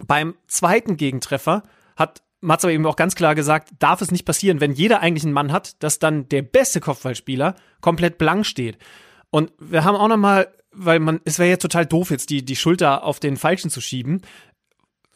Beim 0.06 0.36
zweiten 0.48 0.98
Gegentreffer 0.98 1.64
hat 1.96 2.22
Mats 2.42 2.64
aber 2.64 2.74
eben 2.74 2.86
auch 2.86 2.96
ganz 2.96 3.16
klar 3.16 3.36
gesagt, 3.36 3.70
darf 3.80 4.02
es 4.02 4.12
nicht 4.12 4.26
passieren, 4.26 4.62
wenn 4.62 4.72
jeder 4.72 5.02
eigentlich 5.02 5.24
einen 5.24 5.34
Mann 5.34 5.52
hat, 5.52 5.82
dass 5.84 6.00
dann 6.00 6.30
der 6.30 6.42
beste 6.42 6.80
Kopfballspieler 6.80 7.56
komplett 7.82 8.18
blank 8.18 8.46
steht. 8.46 8.78
Und 9.30 9.52
wir 9.60 9.84
haben 9.84 9.96
auch 9.96 10.08
noch 10.08 10.18
mal, 10.18 10.48
weil 10.72 11.00
man, 11.00 11.20
es 11.26 11.40
wäre 11.40 11.50
jetzt 11.50 11.62
total 11.62 11.86
doof, 11.86 12.12
jetzt 12.12 12.30
die, 12.30 12.44
die 12.44 12.56
Schulter 12.56 13.04
auf 13.04 13.20
den 13.20 13.38
Falschen 13.38 13.70
zu 13.70 13.82
schieben, 13.82 14.22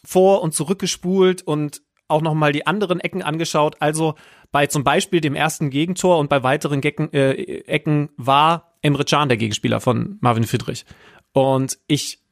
vor 0.04 0.42
und 0.42 0.54
zurückgespult 0.54 1.42
und 1.42 1.82
auch 2.08 2.22
noch 2.22 2.34
mal 2.34 2.52
die 2.52 2.68
anderen 2.68 3.00
Ecken 3.00 3.22
angeschaut. 3.22 3.78
Also 3.80 4.16
bei 4.52 4.68
zum 4.68 4.84
Beispiel 4.84 5.22
dem 5.22 5.36
ersten 5.36 5.70
Gegentor 5.70 6.20
und 6.20 6.30
bei 6.30 6.44
weiteren 6.44 6.82
Gecken, 6.82 7.12
äh, 7.14 7.32
Ecken 7.66 8.10
war 8.18 8.74
Emre 8.82 9.06
Can 9.06 9.30
der 9.30 9.38
Gegenspieler 9.38 9.80
von 9.80 10.18
Marvin 10.20 10.44
Friedrich. 10.44 10.86
Und 11.32 11.80
ich 11.88 12.23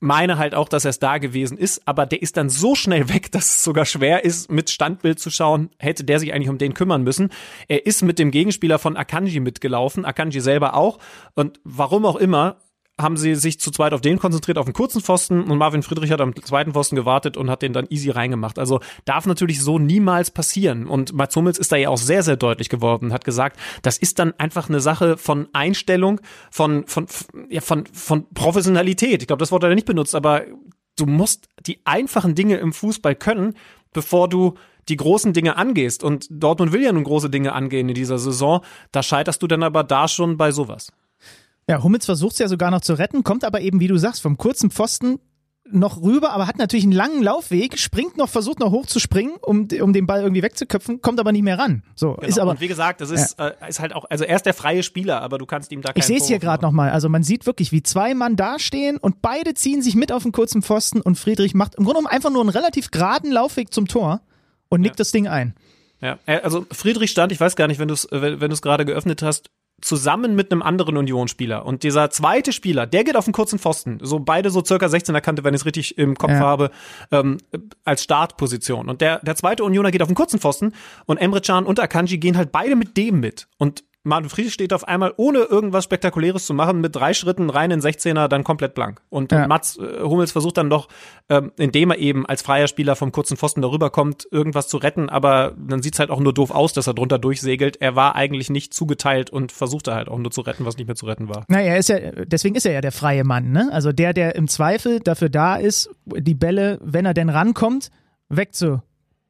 meine 0.00 0.38
halt 0.38 0.54
auch, 0.54 0.68
dass 0.68 0.84
er 0.84 0.90
es 0.90 0.98
da 0.98 1.18
gewesen 1.18 1.58
ist, 1.58 1.82
aber 1.86 2.06
der 2.06 2.22
ist 2.22 2.36
dann 2.36 2.50
so 2.50 2.74
schnell 2.74 3.08
weg, 3.08 3.30
dass 3.32 3.46
es 3.46 3.64
sogar 3.64 3.84
schwer 3.84 4.24
ist, 4.24 4.50
mit 4.50 4.70
Standbild 4.70 5.18
zu 5.18 5.30
schauen, 5.30 5.70
hätte 5.78 6.04
der 6.04 6.20
sich 6.20 6.32
eigentlich 6.32 6.48
um 6.48 6.58
den 6.58 6.74
kümmern 6.74 7.02
müssen. 7.02 7.30
Er 7.68 7.86
ist 7.86 8.02
mit 8.02 8.18
dem 8.18 8.30
Gegenspieler 8.30 8.78
von 8.78 8.96
Akanji 8.96 9.40
mitgelaufen, 9.40 10.04
Akanji 10.04 10.40
selber 10.40 10.74
auch. 10.74 10.98
Und 11.34 11.60
warum 11.64 12.06
auch 12.06 12.16
immer, 12.16 12.56
haben 13.00 13.16
sie 13.16 13.34
sich 13.34 13.60
zu 13.60 13.70
zweit 13.70 13.92
auf 13.92 14.00
den 14.00 14.18
konzentriert, 14.18 14.58
auf 14.58 14.66
den 14.66 14.74
kurzen 14.74 15.00
Pfosten 15.00 15.42
und 15.42 15.58
Marvin 15.58 15.82
Friedrich 15.82 16.10
hat 16.10 16.20
am 16.20 16.34
zweiten 16.42 16.72
Pfosten 16.72 16.96
gewartet 16.96 17.36
und 17.36 17.48
hat 17.48 17.62
den 17.62 17.72
dann 17.72 17.86
easy 17.90 18.10
reingemacht. 18.10 18.58
Also 18.58 18.80
darf 19.04 19.26
natürlich 19.26 19.62
so 19.62 19.78
niemals 19.78 20.30
passieren. 20.30 20.86
Und 20.86 21.12
Mats 21.12 21.36
Hummels 21.36 21.58
ist 21.58 21.70
da 21.70 21.76
ja 21.76 21.90
auch 21.90 21.98
sehr, 21.98 22.22
sehr 22.22 22.36
deutlich 22.36 22.68
geworden, 22.68 23.12
hat 23.12 23.24
gesagt, 23.24 23.58
das 23.82 23.98
ist 23.98 24.18
dann 24.18 24.32
einfach 24.38 24.68
eine 24.68 24.80
Sache 24.80 25.16
von 25.16 25.48
Einstellung, 25.52 26.20
von, 26.50 26.86
von, 26.86 27.06
ja, 27.48 27.60
von, 27.60 27.86
von 27.92 28.26
Professionalität. 28.34 29.22
Ich 29.22 29.28
glaube, 29.28 29.40
das 29.40 29.52
Wort 29.52 29.62
hat 29.62 29.70
er 29.70 29.74
nicht 29.74 29.86
benutzt, 29.86 30.14
aber 30.14 30.42
du 30.96 31.06
musst 31.06 31.48
die 31.66 31.80
einfachen 31.84 32.34
Dinge 32.34 32.56
im 32.56 32.72
Fußball 32.72 33.14
können, 33.14 33.54
bevor 33.92 34.28
du 34.28 34.54
die 34.88 34.96
großen 34.96 35.32
Dinge 35.32 35.56
angehst. 35.56 36.02
Und 36.02 36.26
Dortmund 36.30 36.72
will 36.72 36.82
ja 36.82 36.92
nun 36.92 37.04
große 37.04 37.30
Dinge 37.30 37.52
angehen 37.52 37.88
in 37.88 37.94
dieser 37.94 38.18
Saison. 38.18 38.62
Da 38.92 39.02
scheiterst 39.02 39.42
du 39.42 39.46
dann 39.46 39.62
aber 39.62 39.84
da 39.84 40.08
schon 40.08 40.36
bei 40.36 40.50
sowas. 40.50 40.92
Ja, 41.68 41.82
Hummels 41.82 42.06
versucht 42.06 42.32
es 42.32 42.38
ja 42.38 42.48
sogar 42.48 42.70
noch 42.70 42.80
zu 42.80 42.94
retten, 42.94 43.24
kommt 43.24 43.44
aber 43.44 43.60
eben, 43.60 43.78
wie 43.78 43.88
du 43.88 43.98
sagst, 43.98 44.22
vom 44.22 44.38
kurzen 44.38 44.70
Pfosten 44.70 45.20
noch 45.70 46.02
rüber, 46.02 46.32
aber 46.32 46.46
hat 46.46 46.56
natürlich 46.56 46.84
einen 46.84 46.92
langen 46.92 47.22
Laufweg, 47.22 47.78
springt 47.78 48.16
noch, 48.16 48.28
versucht 48.28 48.58
noch 48.58 48.70
hoch 48.70 48.86
zu 48.86 48.98
springen, 49.00 49.32
um, 49.42 49.68
um 49.80 49.92
den 49.92 50.06
Ball 50.06 50.22
irgendwie 50.22 50.42
wegzuköpfen, 50.42 51.02
kommt 51.02 51.20
aber 51.20 51.32
nicht 51.32 51.42
mehr 51.42 51.58
ran. 51.58 51.82
So, 51.94 52.14
genau. 52.14 52.26
ist 52.26 52.38
aber, 52.38 52.52
und 52.52 52.60
wie 52.60 52.68
gesagt, 52.68 53.02
das 53.02 53.10
ist, 53.10 53.38
ja. 53.38 53.48
äh, 53.48 53.68
ist 53.68 53.80
halt 53.80 53.94
auch, 53.94 54.06
also 54.08 54.24
er 54.24 54.36
ist 54.36 54.46
der 54.46 54.54
freie 54.54 54.82
Spieler, 54.82 55.20
aber 55.20 55.36
du 55.36 55.46
kannst 55.46 55.72
ihm 55.72 55.82
da 55.82 55.92
keinen 55.92 56.00
Ich 56.00 56.06
sehe 56.06 56.18
es 56.18 56.26
hier 56.26 56.38
gerade 56.38 56.62
nochmal, 56.62 56.90
also 56.90 57.08
man 57.08 57.22
sieht 57.22 57.46
wirklich, 57.46 57.72
wie 57.72 57.82
zwei 57.82 58.14
Mann 58.14 58.36
dastehen 58.36 58.96
und 58.96 59.20
beide 59.20 59.54
ziehen 59.54 59.82
sich 59.82 59.94
mit 59.94 60.10
auf 60.10 60.22
den 60.22 60.32
kurzen 60.32 60.62
Pfosten 60.62 61.00
und 61.00 61.18
Friedrich 61.18 61.54
macht 61.54 61.74
im 61.74 61.84
Grunde 61.84 62.00
genommen 62.00 62.14
einfach 62.14 62.30
nur 62.30 62.40
einen 62.40 62.50
relativ 62.50 62.90
geraden 62.90 63.30
Laufweg 63.30 63.72
zum 63.72 63.88
Tor 63.88 64.22
und 64.68 64.80
nickt 64.80 64.94
ja. 64.94 64.98
das 64.98 65.12
Ding 65.12 65.28
ein. 65.28 65.54
Ja, 66.00 66.18
also 66.26 66.64
Friedrich 66.70 67.10
stand, 67.10 67.32
ich 67.32 67.40
weiß 67.40 67.56
gar 67.56 67.66
nicht, 67.66 67.80
wenn 67.80 67.88
du 67.88 67.94
es 67.94 68.06
wenn, 68.10 68.40
wenn 68.40 68.50
gerade 68.52 68.84
geöffnet 68.84 69.20
hast, 69.22 69.50
zusammen 69.80 70.34
mit 70.34 70.50
einem 70.50 70.62
anderen 70.62 70.96
Union-Spieler. 70.96 71.64
Und 71.64 71.82
dieser 71.82 72.10
zweite 72.10 72.52
Spieler, 72.52 72.86
der 72.86 73.04
geht 73.04 73.16
auf 73.16 73.24
den 73.24 73.32
kurzen 73.32 73.58
Pfosten. 73.58 73.98
So 74.02 74.18
beide 74.18 74.50
so 74.50 74.64
circa 74.64 74.86
16er 74.86 75.20
Kante, 75.20 75.44
wenn 75.44 75.54
ich 75.54 75.60
es 75.60 75.66
richtig 75.66 75.98
im 75.98 76.16
Kopf 76.16 76.30
ja. 76.30 76.40
habe, 76.40 76.70
ähm, 77.12 77.38
als 77.84 78.02
Startposition. 78.02 78.88
Und 78.88 79.00
der, 79.00 79.20
der 79.20 79.36
zweite 79.36 79.64
Unioner 79.64 79.90
geht 79.90 80.02
auf 80.02 80.08
den 80.08 80.16
kurzen 80.16 80.40
Pfosten 80.40 80.74
und 81.06 81.18
Emre 81.18 81.40
Can 81.40 81.64
und 81.64 81.78
Akanji 81.80 82.18
gehen 82.18 82.36
halt 82.36 82.50
beide 82.50 82.76
mit 82.76 82.96
dem 82.96 83.20
mit. 83.20 83.46
Und 83.56 83.84
Martin 84.08 84.28
Friedrich 84.28 84.54
steht 84.54 84.72
auf 84.72 84.88
einmal, 84.88 85.12
ohne 85.16 85.40
irgendwas 85.40 85.84
Spektakuläres 85.84 86.46
zu 86.46 86.54
machen, 86.54 86.80
mit 86.80 86.96
drei 86.96 87.14
Schritten 87.14 87.50
rein 87.50 87.70
in 87.70 87.80
16er, 87.80 88.28
dann 88.28 88.42
komplett 88.42 88.74
blank. 88.74 89.00
Und, 89.10 89.30
ja. 89.32 89.46
Mats 89.46 89.78
äh, 89.78 90.00
Hummels 90.02 90.32
versucht 90.32 90.56
dann 90.56 90.70
doch, 90.70 90.88
ähm, 91.28 91.52
indem 91.56 91.90
er 91.90 91.98
eben 91.98 92.26
als 92.26 92.42
freier 92.42 92.68
Spieler 92.68 92.96
vom 92.96 93.12
kurzen 93.12 93.36
Pfosten 93.36 93.62
darüber 93.62 93.90
kommt, 93.90 94.26
irgendwas 94.30 94.68
zu 94.68 94.78
retten, 94.78 95.08
aber 95.08 95.54
dann 95.56 95.82
sieht's 95.82 95.98
halt 95.98 96.10
auch 96.10 96.20
nur 96.20 96.32
doof 96.32 96.50
aus, 96.50 96.72
dass 96.72 96.86
er 96.86 96.94
drunter 96.94 97.18
durchsegelt. 97.18 97.80
Er 97.80 97.94
war 97.94 98.16
eigentlich 98.16 98.50
nicht 98.50 98.74
zugeteilt 98.74 99.30
und 99.30 99.52
versuchte 99.52 99.94
halt 99.94 100.08
auch 100.08 100.18
nur 100.18 100.30
zu 100.30 100.40
retten, 100.40 100.64
was 100.64 100.76
nicht 100.76 100.86
mehr 100.86 100.96
zu 100.96 101.06
retten 101.06 101.28
war. 101.28 101.44
Na, 101.48 101.60
er 101.60 101.78
ist 101.78 101.88
ja, 101.88 101.98
deswegen 102.24 102.54
ist 102.54 102.66
er 102.66 102.72
ja 102.72 102.80
der 102.80 102.92
freie 102.92 103.24
Mann, 103.24 103.52
ne? 103.52 103.68
Also 103.72 103.92
der, 103.92 104.12
der 104.12 104.34
im 104.34 104.48
Zweifel 104.48 105.00
dafür 105.00 105.28
da 105.28 105.56
ist, 105.56 105.90
die 106.06 106.34
Bälle, 106.34 106.78
wenn 106.82 107.04
er 107.04 107.14
denn 107.14 107.28
rankommt, 107.28 107.90
wegzu 108.28 108.80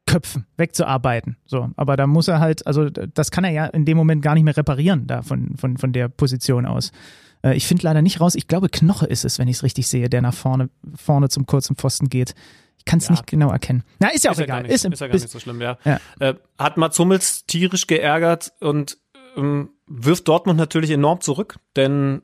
Köpfen 0.09 0.45
wegzuarbeiten. 0.57 1.37
So, 1.45 1.69
aber 1.75 1.95
da 1.97 2.07
muss 2.07 2.27
er 2.27 2.39
halt, 2.39 2.65
also 2.65 2.89
das 2.89 3.31
kann 3.31 3.43
er 3.43 3.51
ja 3.51 3.65
in 3.67 3.85
dem 3.85 3.97
Moment 3.97 4.21
gar 4.21 4.33
nicht 4.33 4.43
mehr 4.43 4.57
reparieren, 4.57 5.05
da 5.07 5.21
von, 5.21 5.55
von, 5.57 5.77
von 5.77 5.93
der 5.93 6.07
Position 6.09 6.65
aus. 6.65 6.91
Äh, 7.43 7.55
ich 7.55 7.67
finde 7.67 7.83
leider 7.83 8.01
nicht 8.01 8.19
raus, 8.19 8.35
ich 8.35 8.47
glaube 8.47 8.69
Knoche 8.69 9.05
ist 9.05 9.23
es, 9.25 9.37
wenn 9.39 9.47
ich 9.47 9.57
es 9.57 9.63
richtig 9.63 9.87
sehe, 9.87 10.09
der 10.09 10.21
nach 10.21 10.33
vorne, 10.33 10.69
vorne 10.95 11.29
zum 11.29 11.45
kurzen 11.45 11.75
Pfosten 11.75 12.09
geht. 12.09 12.33
Ich 12.77 12.85
kann 12.85 12.99
es 12.99 13.05
Ja. 13.07 13.11
nicht 13.11 13.27
genau 13.27 13.51
erkennen. 13.51 13.83
Na, 13.99 14.09
ist 14.09 14.23
ja 14.23 14.31
auch 14.31 14.35
ist 14.35 14.41
egal. 14.41 14.63
Nicht, 14.63 14.71
ist, 14.71 14.85
im- 14.85 14.93
ist 14.93 14.99
ja 15.01 15.07
gar 15.07 15.13
nicht 15.13 15.29
so 15.29 15.39
schlimm, 15.39 15.61
ja. 15.61 15.77
Ja. 15.85 15.99
Äh, 16.19 16.33
hat 16.57 16.77
Mats 16.77 16.97
Hummels 16.97 17.45
tierisch 17.45 17.85
geärgert 17.87 18.51
und 18.61 18.97
ähm, 19.37 19.69
wirft 19.85 20.27
Dortmund 20.27 20.57
natürlich 20.57 20.89
enorm 20.91 21.21
zurück, 21.21 21.57
denn 21.75 22.21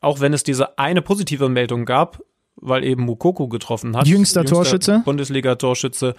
auch 0.00 0.20
wenn 0.20 0.32
es 0.32 0.42
diese 0.42 0.78
eine 0.78 1.02
positive 1.02 1.48
Meldung 1.48 1.84
gab, 1.84 2.20
weil 2.60 2.82
eben 2.84 3.04
Mukoko 3.04 3.46
getroffen 3.48 3.96
hat. 3.96 4.08
Jüngster 4.08 4.44
Torschütze. 4.44 5.02
Bundesliga-Torschütze 5.04 6.14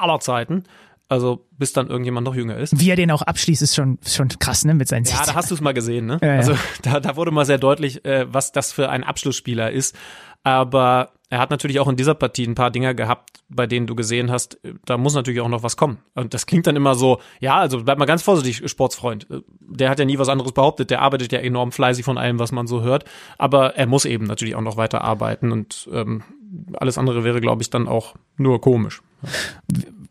aller 0.00 0.20
Zeiten. 0.20 0.64
Also 1.08 1.44
bis 1.58 1.72
dann 1.72 1.88
irgendjemand 1.88 2.24
noch 2.24 2.36
jünger 2.36 2.56
ist. 2.56 2.78
wie 2.78 2.88
er 2.88 2.94
den 2.94 3.10
auch 3.10 3.22
abschließt, 3.22 3.62
ist 3.62 3.74
schon, 3.74 3.98
schon 4.06 4.28
krass, 4.28 4.64
ne? 4.64 4.74
Mit 4.74 4.86
seinen 4.86 5.04
Ja, 5.04 5.16
16. 5.16 5.26
da 5.26 5.34
hast 5.34 5.50
du 5.50 5.56
es 5.56 5.60
mal 5.60 5.74
gesehen, 5.74 6.06
ne? 6.06 6.18
Ja, 6.22 6.28
ja. 6.28 6.36
Also 6.36 6.54
da, 6.82 7.00
da 7.00 7.16
wurde 7.16 7.32
mal 7.32 7.44
sehr 7.44 7.58
deutlich, 7.58 8.04
äh, 8.04 8.32
was 8.32 8.52
das 8.52 8.70
für 8.72 8.88
ein 8.90 9.02
Abschlussspieler 9.02 9.72
ist. 9.72 9.96
Aber 10.44 11.10
er 11.28 11.38
hat 11.40 11.50
natürlich 11.50 11.80
auch 11.80 11.88
in 11.88 11.96
dieser 11.96 12.14
Partie 12.14 12.44
ein 12.46 12.54
paar 12.54 12.70
Dinger 12.70 12.94
gehabt, 12.94 13.40
bei 13.48 13.66
denen 13.66 13.86
du 13.88 13.94
gesehen 13.96 14.30
hast, 14.30 14.64
äh, 14.64 14.74
da 14.84 14.98
muss 14.98 15.14
natürlich 15.14 15.40
auch 15.40 15.48
noch 15.48 15.64
was 15.64 15.76
kommen. 15.76 15.98
Und 16.14 16.32
das 16.32 16.46
klingt 16.46 16.68
dann 16.68 16.76
immer 16.76 16.94
so, 16.94 17.20
ja, 17.40 17.56
also 17.58 17.82
bleib 17.82 17.98
mal 17.98 18.04
ganz 18.06 18.22
vorsichtig, 18.22 18.70
Sportsfreund. 18.70 19.28
Äh, 19.30 19.40
Der 19.68 19.90
hat 19.90 19.98
ja 19.98 20.04
nie 20.04 20.18
was 20.20 20.28
anderes 20.28 20.52
behauptet, 20.52 20.90
der 20.90 21.02
arbeitet 21.02 21.32
ja 21.32 21.40
enorm 21.40 21.72
fleißig 21.72 22.04
von 22.04 22.18
allem, 22.18 22.38
was 22.38 22.52
man 22.52 22.68
so 22.68 22.82
hört. 22.82 23.04
Aber 23.36 23.74
er 23.74 23.86
muss 23.86 24.04
eben 24.04 24.26
natürlich 24.26 24.54
auch 24.54 24.60
noch 24.60 24.76
weiter 24.76 25.02
arbeiten 25.02 25.50
und 25.50 25.88
ähm, 25.92 26.22
alles 26.74 26.98
andere 26.98 27.24
wäre, 27.24 27.40
glaube 27.40 27.62
ich, 27.62 27.70
dann 27.70 27.88
auch 27.88 28.14
nur 28.36 28.60
komisch. 28.60 29.02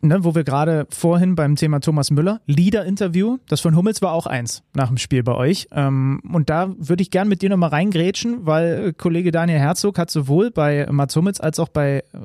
Ne, 0.02 0.24
wo 0.24 0.34
wir 0.34 0.44
gerade 0.44 0.86
vorhin 0.90 1.34
beim 1.34 1.56
Thema 1.56 1.80
Thomas 1.80 2.10
Müller, 2.10 2.40
Leader-Interview, 2.46 3.38
das 3.48 3.60
von 3.60 3.76
Hummels 3.76 4.02
war 4.02 4.12
auch 4.12 4.26
eins 4.26 4.62
nach 4.74 4.88
dem 4.88 4.98
Spiel 4.98 5.22
bei 5.22 5.34
euch. 5.34 5.68
Ähm, 5.72 6.20
und 6.32 6.50
da 6.50 6.74
würde 6.78 7.02
ich 7.02 7.10
gern 7.10 7.28
mit 7.28 7.42
dir 7.42 7.50
nochmal 7.50 7.70
reingrätschen, 7.70 8.46
weil 8.46 8.88
äh, 8.88 8.92
Kollege 8.92 9.30
Daniel 9.30 9.58
Herzog 9.58 9.98
hat 9.98 10.10
sowohl 10.10 10.50
bei 10.50 10.86
Mats 10.90 11.16
Hummels 11.16 11.40
als 11.40 11.58
auch 11.58 11.68
bei 11.68 12.04
äh, 12.12 12.18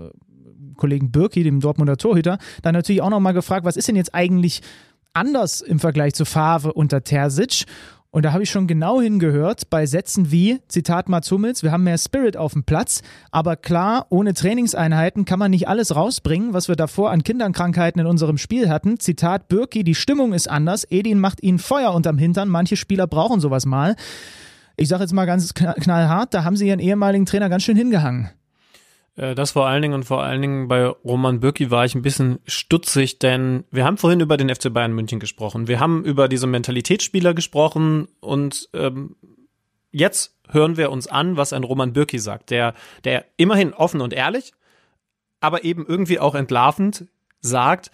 Kollegen 0.75 1.11
Birki, 1.11 1.43
dem 1.43 1.59
Dortmunder 1.59 1.97
Torhüter, 1.97 2.37
dann 2.61 2.73
natürlich 2.73 3.01
auch 3.01 3.09
nochmal 3.09 3.33
gefragt, 3.33 3.65
was 3.65 3.77
ist 3.77 3.87
denn 3.87 3.95
jetzt 3.95 4.13
eigentlich 4.13 4.61
anders 5.13 5.61
im 5.61 5.79
Vergleich 5.79 6.13
zu 6.13 6.25
Favre 6.25 6.73
unter 6.73 7.03
Terzic? 7.03 7.65
Und 8.15 8.23
da 8.23 8.31
habe 8.31 8.43
ich 8.43 8.49
schon 8.49 8.65
genau 8.65 9.01
hingehört 9.01 9.69
bei 9.69 9.85
Sätzen 9.85 10.31
wie, 10.31 10.61
Zitat 10.69 11.09
Mats 11.09 11.29
Hummels, 11.31 11.63
wir 11.63 11.73
haben 11.73 11.83
mehr 11.83 11.97
Spirit 11.97 12.37
auf 12.37 12.53
dem 12.53 12.63
Platz, 12.63 13.01
aber 13.29 13.57
klar, 13.57 14.05
ohne 14.09 14.33
Trainingseinheiten 14.33 15.25
kann 15.25 15.37
man 15.37 15.51
nicht 15.51 15.67
alles 15.67 15.97
rausbringen, 15.97 16.53
was 16.53 16.69
wir 16.69 16.77
davor 16.77 17.11
an 17.11 17.23
Kinderkrankheiten 17.23 17.99
in 17.99 18.07
unserem 18.07 18.37
Spiel 18.37 18.69
hatten. 18.69 19.01
Zitat 19.01 19.49
Birki, 19.49 19.83
die 19.83 19.95
Stimmung 19.95 20.31
ist 20.31 20.49
anders, 20.49 20.87
Edin 20.89 21.19
macht 21.19 21.43
ihnen 21.43 21.59
Feuer 21.59 21.93
unterm 21.93 22.17
Hintern, 22.17 22.47
manche 22.47 22.77
Spieler 22.77 23.05
brauchen 23.05 23.41
sowas 23.41 23.65
mal. 23.65 23.97
Ich 24.77 24.87
sage 24.87 25.03
jetzt 25.03 25.11
mal 25.11 25.25
ganz 25.25 25.51
kna- 25.51 25.73
knallhart, 25.73 26.33
da 26.33 26.45
haben 26.45 26.55
sie 26.55 26.69
ihren 26.69 26.79
ehemaligen 26.79 27.25
Trainer 27.25 27.49
ganz 27.49 27.63
schön 27.63 27.75
hingehangen. 27.75 28.29
Äh, 29.15 29.35
Das 29.35 29.51
vor 29.51 29.67
allen 29.67 29.81
Dingen 29.81 29.93
und 29.93 30.03
vor 30.03 30.23
allen 30.23 30.41
Dingen 30.41 30.67
bei 30.67 30.85
Roman 30.85 31.39
Bürki 31.39 31.71
war 31.71 31.85
ich 31.85 31.95
ein 31.95 32.01
bisschen 32.01 32.39
stutzig, 32.45 33.19
denn 33.19 33.63
wir 33.71 33.85
haben 33.85 33.97
vorhin 33.97 34.19
über 34.19 34.37
den 34.37 34.53
FC 34.53 34.73
Bayern 34.73 34.93
München 34.93 35.19
gesprochen. 35.19 35.67
Wir 35.67 35.79
haben 35.79 36.03
über 36.03 36.27
diese 36.27 36.47
Mentalitätsspieler 36.47 37.33
gesprochen 37.33 38.07
und 38.19 38.69
ähm, 38.73 39.15
jetzt 39.91 40.35
hören 40.49 40.77
wir 40.77 40.91
uns 40.91 41.07
an, 41.07 41.37
was 41.37 41.53
ein 41.53 41.63
Roman 41.63 41.93
Bürki 41.93 42.19
sagt, 42.19 42.49
der, 42.49 42.73
der 43.03 43.25
immerhin 43.37 43.73
offen 43.73 44.01
und 44.01 44.13
ehrlich, 44.13 44.53
aber 45.39 45.63
eben 45.63 45.85
irgendwie 45.85 46.19
auch 46.19 46.35
entlarvend 46.35 47.05
sagt, 47.39 47.91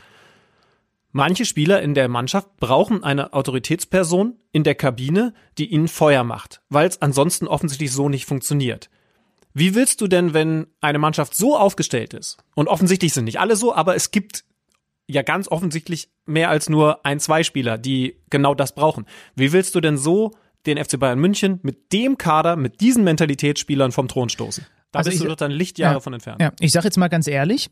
manche 1.11 1.45
Spieler 1.45 1.81
in 1.81 1.93
der 1.93 2.07
Mannschaft 2.07 2.57
brauchen 2.57 3.03
eine 3.03 3.33
Autoritätsperson 3.33 4.37
in 4.51 4.63
der 4.63 4.75
Kabine, 4.75 5.33
die 5.57 5.67
ihnen 5.67 5.87
Feuer 5.87 6.23
macht, 6.23 6.61
weil 6.69 6.87
es 6.87 7.01
ansonsten 7.01 7.47
offensichtlich 7.47 7.91
so 7.91 8.09
nicht 8.09 8.25
funktioniert. 8.25 8.89
Wie 9.53 9.75
willst 9.75 10.01
du 10.01 10.07
denn, 10.07 10.33
wenn 10.33 10.67
eine 10.81 10.99
Mannschaft 10.99 11.35
so 11.35 11.57
aufgestellt 11.57 12.13
ist? 12.13 12.37
Und 12.55 12.67
offensichtlich 12.67 13.13
sind 13.13 13.25
nicht 13.25 13.39
alle 13.39 13.55
so, 13.55 13.73
aber 13.75 13.95
es 13.95 14.11
gibt 14.11 14.43
ja 15.07 15.23
ganz 15.23 15.47
offensichtlich 15.49 16.09
mehr 16.25 16.49
als 16.49 16.69
nur 16.69 17.05
ein, 17.05 17.19
zwei 17.19 17.43
Spieler, 17.43 17.77
die 17.77 18.15
genau 18.29 18.55
das 18.55 18.73
brauchen. 18.75 19.05
Wie 19.35 19.51
willst 19.51 19.75
du 19.75 19.81
denn 19.81 19.97
so 19.97 20.31
den 20.65 20.77
FC 20.77 20.97
Bayern 20.99 21.19
München 21.19 21.59
mit 21.63 21.91
dem 21.91 22.17
Kader, 22.17 22.55
mit 22.55 22.79
diesen 22.81 23.03
Mentalitätsspielern 23.03 23.91
vom 23.91 24.07
Thron 24.07 24.29
stoßen? 24.29 24.65
Da 24.91 24.99
Also 24.99 25.09
bist 25.09 25.17
ich- 25.21 25.23
du 25.23 25.29
doch 25.29 25.35
dann 25.37 25.51
Lichtjahre 25.51 25.95
Ja. 25.95 25.99
von 25.99 26.13
entfernt. 26.13 26.41
Ja, 26.41 26.51
ich 26.59 26.71
sage 26.71 26.85
jetzt 26.85 26.97
mal 26.97 27.07
ganz 27.09 27.27
ehrlich, 27.27 27.69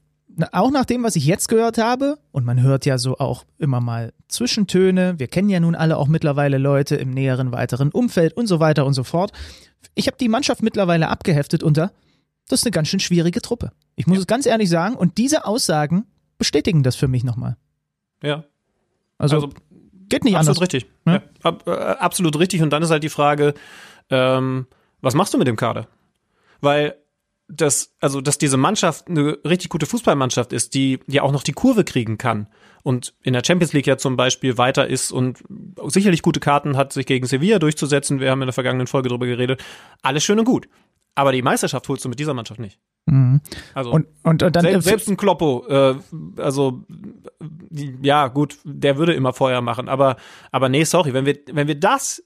auch 0.52 0.72
nach 0.72 0.86
dem, 0.86 1.04
was 1.04 1.16
ich 1.16 1.26
jetzt 1.26 1.50
gehört 1.50 1.78
habe, 1.78 2.18
und 2.32 2.46
man 2.46 2.62
hört 2.62 2.86
ja 2.86 2.98
so 2.98 3.18
auch 3.18 3.46
immer 3.58 3.82
mal 3.82 4.14
Zwischentöne, 4.28 5.18
wir 5.18 5.28
kennen 5.28 5.50
ja 5.50 5.60
nun 5.60 5.76
alle 5.76 5.98
auch 5.98 6.08
mittlerweile 6.08 6.58
Leute 6.58 6.96
im 6.96 7.12
näheren, 7.12 7.52
weiteren 7.52 7.92
Umfeld 7.92 8.34
und 8.38 8.48
so 8.48 8.60
weiter 8.60 8.86
und 8.86 8.94
so 8.94 9.04
fort. 9.04 9.32
Ich 9.96 10.08
habe 10.08 10.18
die 10.18 10.30
Mannschaft 10.30 10.62
mittlerweile 10.64 11.10
abgeheftet 11.10 11.64
unter, 11.64 11.92
das 12.48 12.62
ist 12.62 12.66
eine 12.66 12.72
ganz 12.72 12.88
schön 12.88 13.00
schwierige 13.00 13.42
Truppe. 13.42 13.72
Ich 13.96 14.08
muss 14.08 14.20
es 14.20 14.28
ganz 14.28 14.46
ehrlich 14.46 14.70
sagen, 14.70 14.96
und 14.96 15.18
diese 15.18 15.46
Aussagen 15.46 16.06
bestätigen 16.38 16.84
das 16.84 16.96
für 16.96 17.08
mich 17.08 17.24
nochmal. 17.24 17.58
Ja. 18.24 18.46
Also, 19.18 19.36
Also 19.36 19.50
geht 20.08 20.24
nicht 20.24 20.36
absolut 20.36 20.58
anders. 20.58 20.62
richtig. 20.62 20.90
Ja. 21.06 21.14
Ja. 21.14 21.22
ab, 21.44 21.68
äh, 21.68 21.72
absolut 21.72 22.40
richtig. 22.40 22.62
Und 22.62 22.72
dann 22.72 22.82
ist 22.82 22.92
halt 22.92 23.04
die 23.04 23.10
Frage, 23.10 23.54
ähm, 24.10 24.68
was 25.02 25.14
machst 25.16 25.34
du 25.34 25.38
mit 25.38 25.48
dem 25.48 25.56
Kader? 25.56 25.88
Weil 26.62 26.96
das, 27.50 27.96
also, 28.00 28.22
dass 28.22 28.38
diese 28.38 28.58
Mannschaft 28.58 29.08
eine 29.08 29.38
richtig 29.44 29.70
gute 29.70 29.86
Fußballmannschaft 29.86 30.54
ist, 30.54 30.76
die 30.76 31.00
ja 31.08 31.24
auch 31.24 31.32
noch 31.32 31.44
die 31.44 31.52
Kurve 31.52 31.84
kriegen 31.84 32.18
kann 32.18 32.48
und 32.84 33.14
in 33.24 33.34
der 33.34 33.44
Champions 33.44 33.74
League 33.74 33.88
ja 33.88 33.98
zum 33.98 34.16
Beispiel 34.16 34.58
weiter 34.58 34.88
ist 34.88 35.12
und 35.12 35.44
sicherlich 35.88 36.22
gute 36.22 36.40
Karten 36.40 36.78
hat, 36.78 36.94
sich 36.94 37.06
gegen 37.06 37.26
Sevilla 37.26 37.60
durchzusetzen. 37.60 38.20
Wir 38.20 38.32
haben 38.32 38.42
in 38.42 38.48
der 38.48 38.54
vergangenen 38.54 38.88
Folge 38.88 39.10
drüber 39.10 39.26
geredet. 39.26 39.64
Alles 40.02 40.24
schön 40.24 40.40
und 40.40 40.46
gut. 40.46 40.70
Aber 41.16 41.32
die 41.32 41.42
Meisterschaft 41.42 41.90
holst 41.90 42.06
du 42.06 42.10
mit 42.10 42.20
dieser 42.20 42.34
Mannschaft 42.34 42.60
nicht. 42.60 42.80
Mhm. 43.06 43.42
Also 43.74 43.92
Und, 43.92 44.08
und, 44.24 44.44
und 44.44 44.56
dann 44.56 44.64
selbst, 44.64 44.86
selbst 44.86 45.10
ein 45.10 45.18
Kloppo, 45.18 45.66
äh, 45.68 45.96
also 46.38 46.86
ja 48.02 48.28
gut, 48.28 48.60
der 48.64 48.98
würde 48.98 49.14
immer 49.14 49.34
Feuer 49.34 49.62
machen, 49.62 49.90
aber 49.90 50.18
aber 50.52 50.70
nee, 50.70 50.84
sorry, 50.84 51.14
wenn 51.14 51.26
wir 51.26 51.40
wenn 51.52 51.68
wir 51.68 51.80
das 51.80 52.24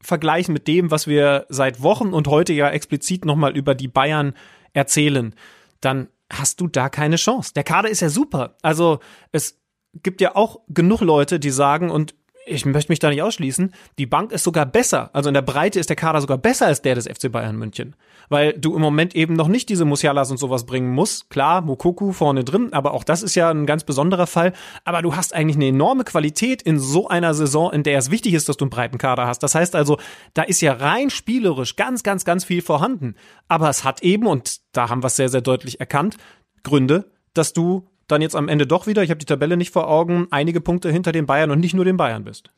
vergleichen 0.00 0.52
mit 0.52 0.68
dem, 0.68 0.90
was 0.90 1.06
wir 1.06 1.46
seit 1.48 1.82
Wochen 1.82 2.12
und 2.12 2.28
heute 2.28 2.52
ja 2.52 2.68
explizit 2.68 3.24
nochmal 3.24 3.56
über 3.56 3.74
die 3.74 3.88
Bayern 3.88 4.34
erzählen, 4.74 5.34
dann 5.80 6.08
hast 6.30 6.60
du 6.60 6.68
da 6.68 6.88
keine 6.88 7.16
Chance. 7.16 7.52
Der 7.54 7.64
Kader 7.64 7.88
ist 7.88 8.00
ja 8.00 8.10
super. 8.10 8.56
Also 8.62 9.00
es 9.32 9.60
gibt 10.02 10.20
ja 10.20 10.36
auch 10.36 10.60
genug 10.68 11.00
Leute, 11.00 11.40
die 11.40 11.50
sagen 11.50 11.90
und 11.90 12.14
ich 12.46 12.66
möchte 12.66 12.92
mich 12.92 12.98
da 12.98 13.10
nicht 13.10 13.22
ausschließen, 13.22 13.72
die 13.98 14.06
Bank 14.06 14.32
ist 14.32 14.44
sogar 14.44 14.66
besser. 14.66 15.10
Also 15.12 15.28
in 15.28 15.34
der 15.34 15.42
Breite 15.42 15.80
ist 15.80 15.88
der 15.88 15.96
Kader 15.96 16.20
sogar 16.20 16.38
besser 16.38 16.66
als 16.66 16.82
der 16.82 16.94
des 16.94 17.06
FC 17.06 17.30
Bayern 17.30 17.56
München. 17.56 17.96
Weil 18.28 18.52
du 18.54 18.74
im 18.74 18.80
Moment 18.80 19.14
eben 19.14 19.34
noch 19.34 19.48
nicht 19.48 19.68
diese 19.68 19.84
Musialas 19.84 20.30
und 20.30 20.38
sowas 20.38 20.66
bringen 20.66 20.90
musst. 20.90 21.30
Klar, 21.30 21.60
Mokoku 21.60 22.12
vorne 22.12 22.44
drin, 22.44 22.72
aber 22.72 22.92
auch 22.92 23.04
das 23.04 23.22
ist 23.22 23.34
ja 23.34 23.50
ein 23.50 23.66
ganz 23.66 23.84
besonderer 23.84 24.26
Fall. 24.26 24.52
Aber 24.84 25.02
du 25.02 25.16
hast 25.16 25.34
eigentlich 25.34 25.56
eine 25.56 25.68
enorme 25.68 26.04
Qualität 26.04 26.62
in 26.62 26.78
so 26.78 27.08
einer 27.08 27.34
Saison, 27.34 27.72
in 27.72 27.82
der 27.82 27.98
es 27.98 28.10
wichtig 28.10 28.34
ist, 28.34 28.48
dass 28.48 28.56
du 28.56 28.64
einen 28.64 28.70
breiten 28.70 28.98
Kader 28.98 29.26
hast. 29.26 29.42
Das 29.42 29.54
heißt 29.54 29.74
also, 29.74 29.98
da 30.34 30.42
ist 30.42 30.60
ja 30.60 30.72
rein 30.74 31.10
spielerisch 31.10 31.76
ganz, 31.76 32.02
ganz, 32.02 32.24
ganz 32.24 32.44
viel 32.44 32.62
vorhanden. 32.62 33.14
Aber 33.48 33.68
es 33.68 33.84
hat 33.84 34.02
eben, 34.02 34.26
und 34.26 34.60
da 34.72 34.88
haben 34.88 35.02
wir 35.02 35.08
es 35.08 35.16
sehr, 35.16 35.28
sehr 35.28 35.42
deutlich 35.42 35.80
erkannt, 35.80 36.16
Gründe, 36.62 37.10
dass 37.34 37.52
du 37.52 37.88
dann 38.08 38.22
jetzt 38.22 38.36
am 38.36 38.48
Ende 38.48 38.66
doch 38.66 38.86
wieder, 38.86 39.02
ich 39.02 39.10
habe 39.10 39.18
die 39.18 39.26
Tabelle 39.26 39.56
nicht 39.56 39.70
vor 39.70 39.88
Augen, 39.88 40.26
einige 40.30 40.60
Punkte 40.60 40.90
hinter 40.90 41.12
den 41.12 41.26
Bayern 41.26 41.50
und 41.50 41.60
nicht 41.60 41.74
nur 41.74 41.84
den 41.84 41.96
Bayern 41.96 42.24
bist. 42.24 42.50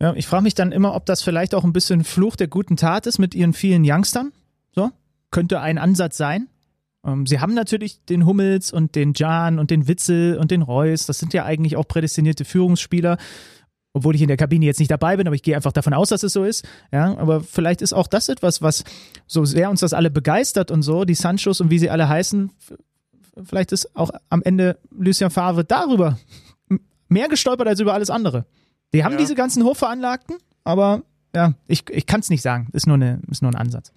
Ja, 0.00 0.12
ich 0.14 0.26
frage 0.26 0.42
mich 0.42 0.54
dann 0.54 0.72
immer, 0.72 0.94
ob 0.94 1.06
das 1.06 1.22
vielleicht 1.22 1.54
auch 1.54 1.64
ein 1.64 1.72
bisschen 1.72 2.04
Fluch 2.04 2.36
der 2.36 2.48
guten 2.48 2.76
Tat 2.76 3.06
ist 3.06 3.18
mit 3.18 3.34
ihren 3.34 3.54
vielen 3.54 3.82
Youngstern. 3.84 4.32
So, 4.74 4.90
könnte 5.30 5.60
ein 5.60 5.78
Ansatz 5.78 6.18
sein. 6.18 6.48
Ähm, 7.06 7.26
sie 7.26 7.40
haben 7.40 7.54
natürlich 7.54 8.04
den 8.04 8.26
Hummels 8.26 8.72
und 8.72 8.94
den 8.94 9.14
Jan 9.14 9.58
und 9.58 9.70
den 9.70 9.88
Witzel 9.88 10.36
und 10.36 10.50
den 10.50 10.62
Reus. 10.62 11.06
Das 11.06 11.18
sind 11.18 11.32
ja 11.32 11.44
eigentlich 11.44 11.76
auch 11.76 11.88
prädestinierte 11.88 12.44
Führungsspieler. 12.44 13.16
Obwohl 13.94 14.14
ich 14.14 14.20
in 14.20 14.28
der 14.28 14.36
Kabine 14.36 14.66
jetzt 14.66 14.78
nicht 14.78 14.90
dabei 14.90 15.16
bin, 15.16 15.26
aber 15.26 15.36
ich 15.36 15.42
gehe 15.42 15.56
einfach 15.56 15.72
davon 15.72 15.94
aus, 15.94 16.10
dass 16.10 16.22
es 16.22 16.34
so 16.34 16.44
ist. 16.44 16.68
Ja, 16.92 17.16
aber 17.16 17.40
vielleicht 17.40 17.80
ist 17.80 17.94
auch 17.94 18.08
das 18.08 18.28
etwas, 18.28 18.60
was 18.60 18.84
so 19.26 19.46
sehr 19.46 19.70
uns 19.70 19.80
das 19.80 19.94
alle 19.94 20.10
begeistert 20.10 20.70
und 20.70 20.82
so, 20.82 21.06
die 21.06 21.14
Sanchos 21.14 21.62
und 21.62 21.70
wie 21.70 21.78
sie 21.78 21.88
alle 21.88 22.06
heißen. 22.06 22.50
Vielleicht 23.44 23.72
ist 23.72 23.94
auch 23.96 24.10
am 24.30 24.42
Ende 24.42 24.78
Lucien 24.96 25.30
Favre 25.30 25.64
darüber 25.64 26.18
mehr 27.08 27.28
gestolpert 27.28 27.68
als 27.68 27.80
über 27.80 27.94
alles 27.94 28.10
andere. 28.10 28.46
Die 28.94 29.04
haben 29.04 29.12
Ja. 29.12 29.18
diese 29.18 29.34
ganzen 29.34 29.62
Hochveranlagten, 29.64 30.36
aber 30.64 31.02
ja, 31.34 31.54
ich, 31.68 31.84
ich 31.90 32.06
kann 32.06 32.20
es 32.20 32.30
nicht 32.30 32.42
sagen. 32.42 32.68
Ist 32.72 32.86
nur, 32.86 32.94
eine, 32.94 33.20
ist 33.30 33.42
nur 33.42 33.50
ein 33.52 33.56
Ansatz. 33.56 33.92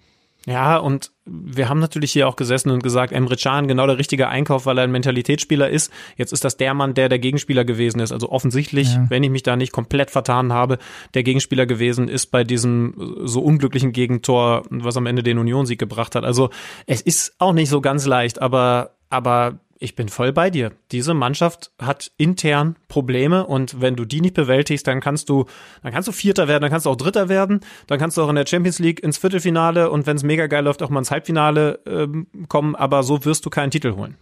Ja, 0.46 0.78
und 0.78 1.12
wir 1.26 1.68
haben 1.68 1.80
natürlich 1.80 2.12
hier 2.12 2.26
auch 2.26 2.34
gesessen 2.36 2.70
und 2.70 2.82
gesagt, 2.82 3.12
Emre 3.12 3.36
Can, 3.36 3.68
genau 3.68 3.86
der 3.86 3.98
richtige 3.98 4.28
Einkauf, 4.28 4.64
weil 4.64 4.78
er 4.78 4.84
ein 4.84 4.90
Mentalitätsspieler 4.90 5.68
ist. 5.68 5.92
Jetzt 6.16 6.32
ist 6.32 6.44
das 6.44 6.56
der 6.56 6.72
Mann, 6.72 6.94
der 6.94 7.10
der 7.10 7.18
Gegenspieler 7.18 7.64
gewesen 7.66 8.00
ist. 8.00 8.10
Also 8.10 8.30
offensichtlich, 8.30 8.94
Ja. 8.94 9.04
wenn 9.10 9.22
ich 9.22 9.28
mich 9.30 9.42
da 9.42 9.56
nicht 9.56 9.70
komplett 9.72 10.10
vertan 10.10 10.52
habe, 10.52 10.78
der 11.12 11.24
Gegenspieler 11.24 11.66
gewesen 11.66 12.08
ist 12.08 12.26
bei 12.28 12.42
diesem 12.42 12.94
so 13.24 13.42
unglücklichen 13.42 13.92
Gegentor, 13.92 14.62
was 14.70 14.96
am 14.96 15.04
Ende 15.06 15.22
den 15.22 15.36
Union-Sieg 15.38 15.78
gebracht 15.78 16.14
hat. 16.14 16.24
Also 16.24 16.48
es 16.86 17.02
ist 17.02 17.34
auch 17.38 17.52
nicht 17.52 17.68
so 17.68 17.82
ganz 17.82 18.06
leicht, 18.06 18.40
aber, 18.40 18.96
aber 19.10 19.58
ich 19.82 19.96
bin 19.96 20.10
voll 20.10 20.32
bei 20.32 20.50
dir. 20.50 20.72
Diese 20.92 21.14
Mannschaft 21.14 21.72
hat 21.80 22.12
intern 22.18 22.76
Probleme 22.88 23.46
und 23.46 23.80
wenn 23.80 23.96
du 23.96 24.04
die 24.04 24.20
nicht 24.20 24.34
bewältigst, 24.34 24.86
dann 24.86 25.00
kannst 25.00 25.30
du, 25.30 25.46
dann 25.82 25.90
kannst 25.90 26.06
du 26.06 26.12
Vierter 26.12 26.48
werden, 26.48 26.62
dann 26.62 26.70
kannst 26.70 26.84
du 26.84 26.90
auch 26.90 26.96
Dritter 26.96 27.30
werden, 27.30 27.60
dann 27.86 27.98
kannst 27.98 28.16
du 28.16 28.22
auch 28.22 28.28
in 28.28 28.36
der 28.36 28.46
Champions 28.46 28.78
League 28.78 29.00
ins 29.00 29.16
Viertelfinale 29.16 29.90
und 29.90 30.06
wenn 30.06 30.16
es 30.16 30.22
mega 30.22 30.46
geil 30.46 30.64
läuft, 30.64 30.82
auch 30.82 30.90
mal 30.90 30.98
ins 30.98 31.10
Halbfinale 31.10 31.80
ähm, 31.86 32.26
kommen, 32.48 32.76
aber 32.76 33.02
so 33.02 33.24
wirst 33.24 33.46
du 33.46 33.50
keinen 33.50 33.70
Titel 33.70 33.96
holen. 33.96 34.16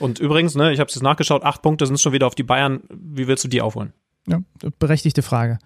Und 0.00 0.18
übrigens, 0.18 0.56
ne, 0.56 0.72
ich 0.72 0.80
habe 0.80 0.88
es 0.88 0.94
jetzt 0.94 1.02
nachgeschaut, 1.02 1.44
acht 1.44 1.62
Punkte 1.62 1.86
sind 1.86 2.00
schon 2.00 2.12
wieder 2.12 2.26
auf 2.26 2.34
die 2.34 2.42
Bayern. 2.42 2.82
Wie 2.90 3.28
willst 3.28 3.44
du 3.44 3.48
die 3.48 3.62
aufholen? 3.62 3.92
Ja, 4.26 4.40
berechtigte 4.78 5.22
Frage. 5.22 5.58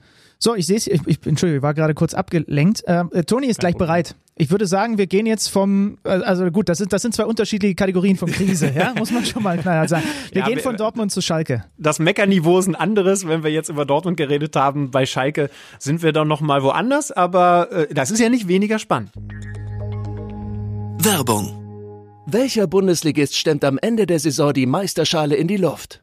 So, 0.43 0.55
ich 0.55 0.67
sehe 0.67 0.79
es, 0.79 0.87
ich, 0.87 1.03
ich, 1.07 1.19
Entschuldigung, 1.27 1.59
ich 1.59 1.63
war 1.63 1.75
gerade 1.75 1.93
kurz 1.93 2.15
abgelenkt. 2.15 2.83
Äh, 2.87 3.05
äh 3.13 3.25
Toni 3.25 3.47
ist 3.47 3.61
gleich 3.61 3.77
bereit. 3.77 4.15
Ich 4.39 4.51
würde 4.51 4.67
sagen, 4.67 4.97
wir 4.97 5.07
gehen 5.07 5.27
jetzt 5.27 5.49
vom, 5.49 5.99
äh, 6.03 6.09
also 6.09 6.51
gut, 6.51 6.71
das, 6.71 6.81
ist, 6.81 6.95
das 6.95 7.03
sind 7.03 7.15
zwei 7.15 7.27
unterschiedliche 7.27 7.75
Kategorien 7.75 8.17
von 8.17 8.31
Krise, 8.31 8.73
ja, 8.75 8.95
muss 8.99 9.11
man 9.11 9.27
schon 9.27 9.43
mal 9.43 9.59
knallhart 9.59 9.91
sagen. 9.91 10.05
Wir 10.33 10.41
ja, 10.41 10.49
gehen 10.49 10.61
von 10.61 10.79
Dortmund 10.79 11.13
zu 11.13 11.21
Schalke. 11.21 11.67
Das 11.77 11.99
Meckerniveau 11.99 12.59
ist 12.59 12.69
ein 12.69 12.75
anderes, 12.75 13.29
wenn 13.29 13.45
wir 13.45 13.51
jetzt 13.51 13.69
über 13.69 13.85
Dortmund 13.85 14.17
geredet 14.17 14.57
haben. 14.57 14.91
Bei 14.91 15.05
Schalke 15.05 15.51
sind 15.79 16.03
wir 16.03 16.13
dann 16.13 16.27
noch 16.27 16.41
mal 16.41 16.63
woanders, 16.63 17.13
aber 17.13 17.71
äh, 17.71 17.93
das 17.93 18.11
ist 18.11 18.19
ja 18.19 18.31
nicht 18.31 18.49
weniger 18.49 18.79
spannend. 18.79 19.11
Werbung. 21.03 22.23
Welcher 22.25 22.67
Bundesligist 22.67 23.37
stemmt 23.37 23.63
am 23.63 23.77
Ende 23.77 24.07
der 24.07 24.21
Saison 24.21 24.55
die 24.55 24.65
Meisterschale 24.65 25.37
in 25.37 25.49
die 25.49 25.59
Luft? 25.59 26.03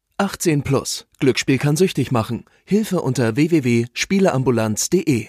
18 0.21 0.61
plus. 0.61 1.07
Glücksspiel 1.17 1.57
kann 1.57 1.75
süchtig 1.75 2.11
machen. 2.11 2.45
Hilfe 2.63 3.01
unter 3.01 3.35
www.spieleambulanz.de. 3.35 5.25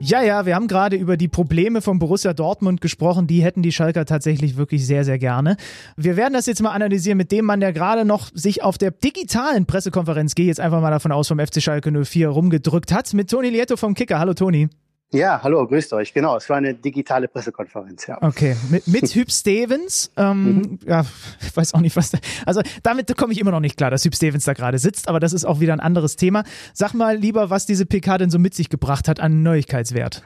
Ja, 0.00 0.20
ja, 0.20 0.46
wir 0.46 0.56
haben 0.56 0.66
gerade 0.66 0.96
über 0.96 1.16
die 1.16 1.28
Probleme 1.28 1.80
von 1.82 2.00
Borussia 2.00 2.34
Dortmund 2.34 2.80
gesprochen. 2.80 3.28
Die 3.28 3.44
hätten 3.44 3.62
die 3.62 3.70
Schalker 3.70 4.04
tatsächlich 4.04 4.56
wirklich 4.56 4.84
sehr, 4.84 5.04
sehr 5.04 5.20
gerne. 5.20 5.56
Wir 5.96 6.16
werden 6.16 6.34
das 6.34 6.46
jetzt 6.46 6.60
mal 6.60 6.72
analysieren 6.72 7.18
mit 7.18 7.30
dem 7.30 7.44
Mann, 7.44 7.60
der 7.60 7.72
gerade 7.72 8.04
noch 8.04 8.30
sich 8.34 8.64
auf 8.64 8.78
der 8.78 8.90
digitalen 8.90 9.66
Pressekonferenz, 9.66 10.34
gehe 10.34 10.46
jetzt 10.46 10.58
einfach 10.58 10.80
mal 10.80 10.90
davon 10.90 11.12
aus, 11.12 11.28
vom 11.28 11.38
FC 11.38 11.62
Schalke 11.62 11.92
04 12.04 12.28
rumgedrückt 12.28 12.90
hat, 12.90 13.14
mit 13.14 13.30
Toni 13.30 13.50
Lieto 13.50 13.76
vom 13.76 13.94
Kicker. 13.94 14.18
Hallo 14.18 14.34
Toni. 14.34 14.68
Ja, 15.12 15.40
hallo, 15.42 15.64
grüßt 15.66 15.92
euch. 15.92 16.12
Genau, 16.12 16.36
es 16.36 16.48
war 16.48 16.56
eine 16.56 16.74
digitale 16.74 17.28
Pressekonferenz, 17.28 18.08
ja. 18.08 18.18
Okay, 18.20 18.56
mit, 18.70 18.88
mit 18.88 19.08
Hüb 19.14 19.30
Stevens, 19.30 20.10
ähm, 20.16 20.44
mhm. 20.44 20.78
ja, 20.84 21.06
ich 21.40 21.56
weiß 21.56 21.74
auch 21.74 21.80
nicht, 21.80 21.96
was 21.96 22.10
da, 22.10 22.18
also 22.44 22.60
damit 22.82 23.16
komme 23.16 23.32
ich 23.32 23.40
immer 23.40 23.52
noch 23.52 23.60
nicht 23.60 23.76
klar, 23.76 23.90
dass 23.90 24.04
Hüb 24.04 24.16
Stevens 24.16 24.44
da 24.44 24.52
gerade 24.52 24.78
sitzt, 24.78 25.08
aber 25.08 25.20
das 25.20 25.32
ist 25.32 25.44
auch 25.44 25.60
wieder 25.60 25.72
ein 25.72 25.80
anderes 25.80 26.16
Thema. 26.16 26.42
Sag 26.74 26.92
mal 26.92 27.16
lieber, 27.16 27.50
was 27.50 27.66
diese 27.66 27.86
PK 27.86 28.18
denn 28.18 28.30
so 28.30 28.40
mit 28.40 28.54
sich 28.54 28.68
gebracht 28.68 29.06
hat 29.06 29.20
an 29.20 29.42
Neuigkeitswert. 29.42 30.24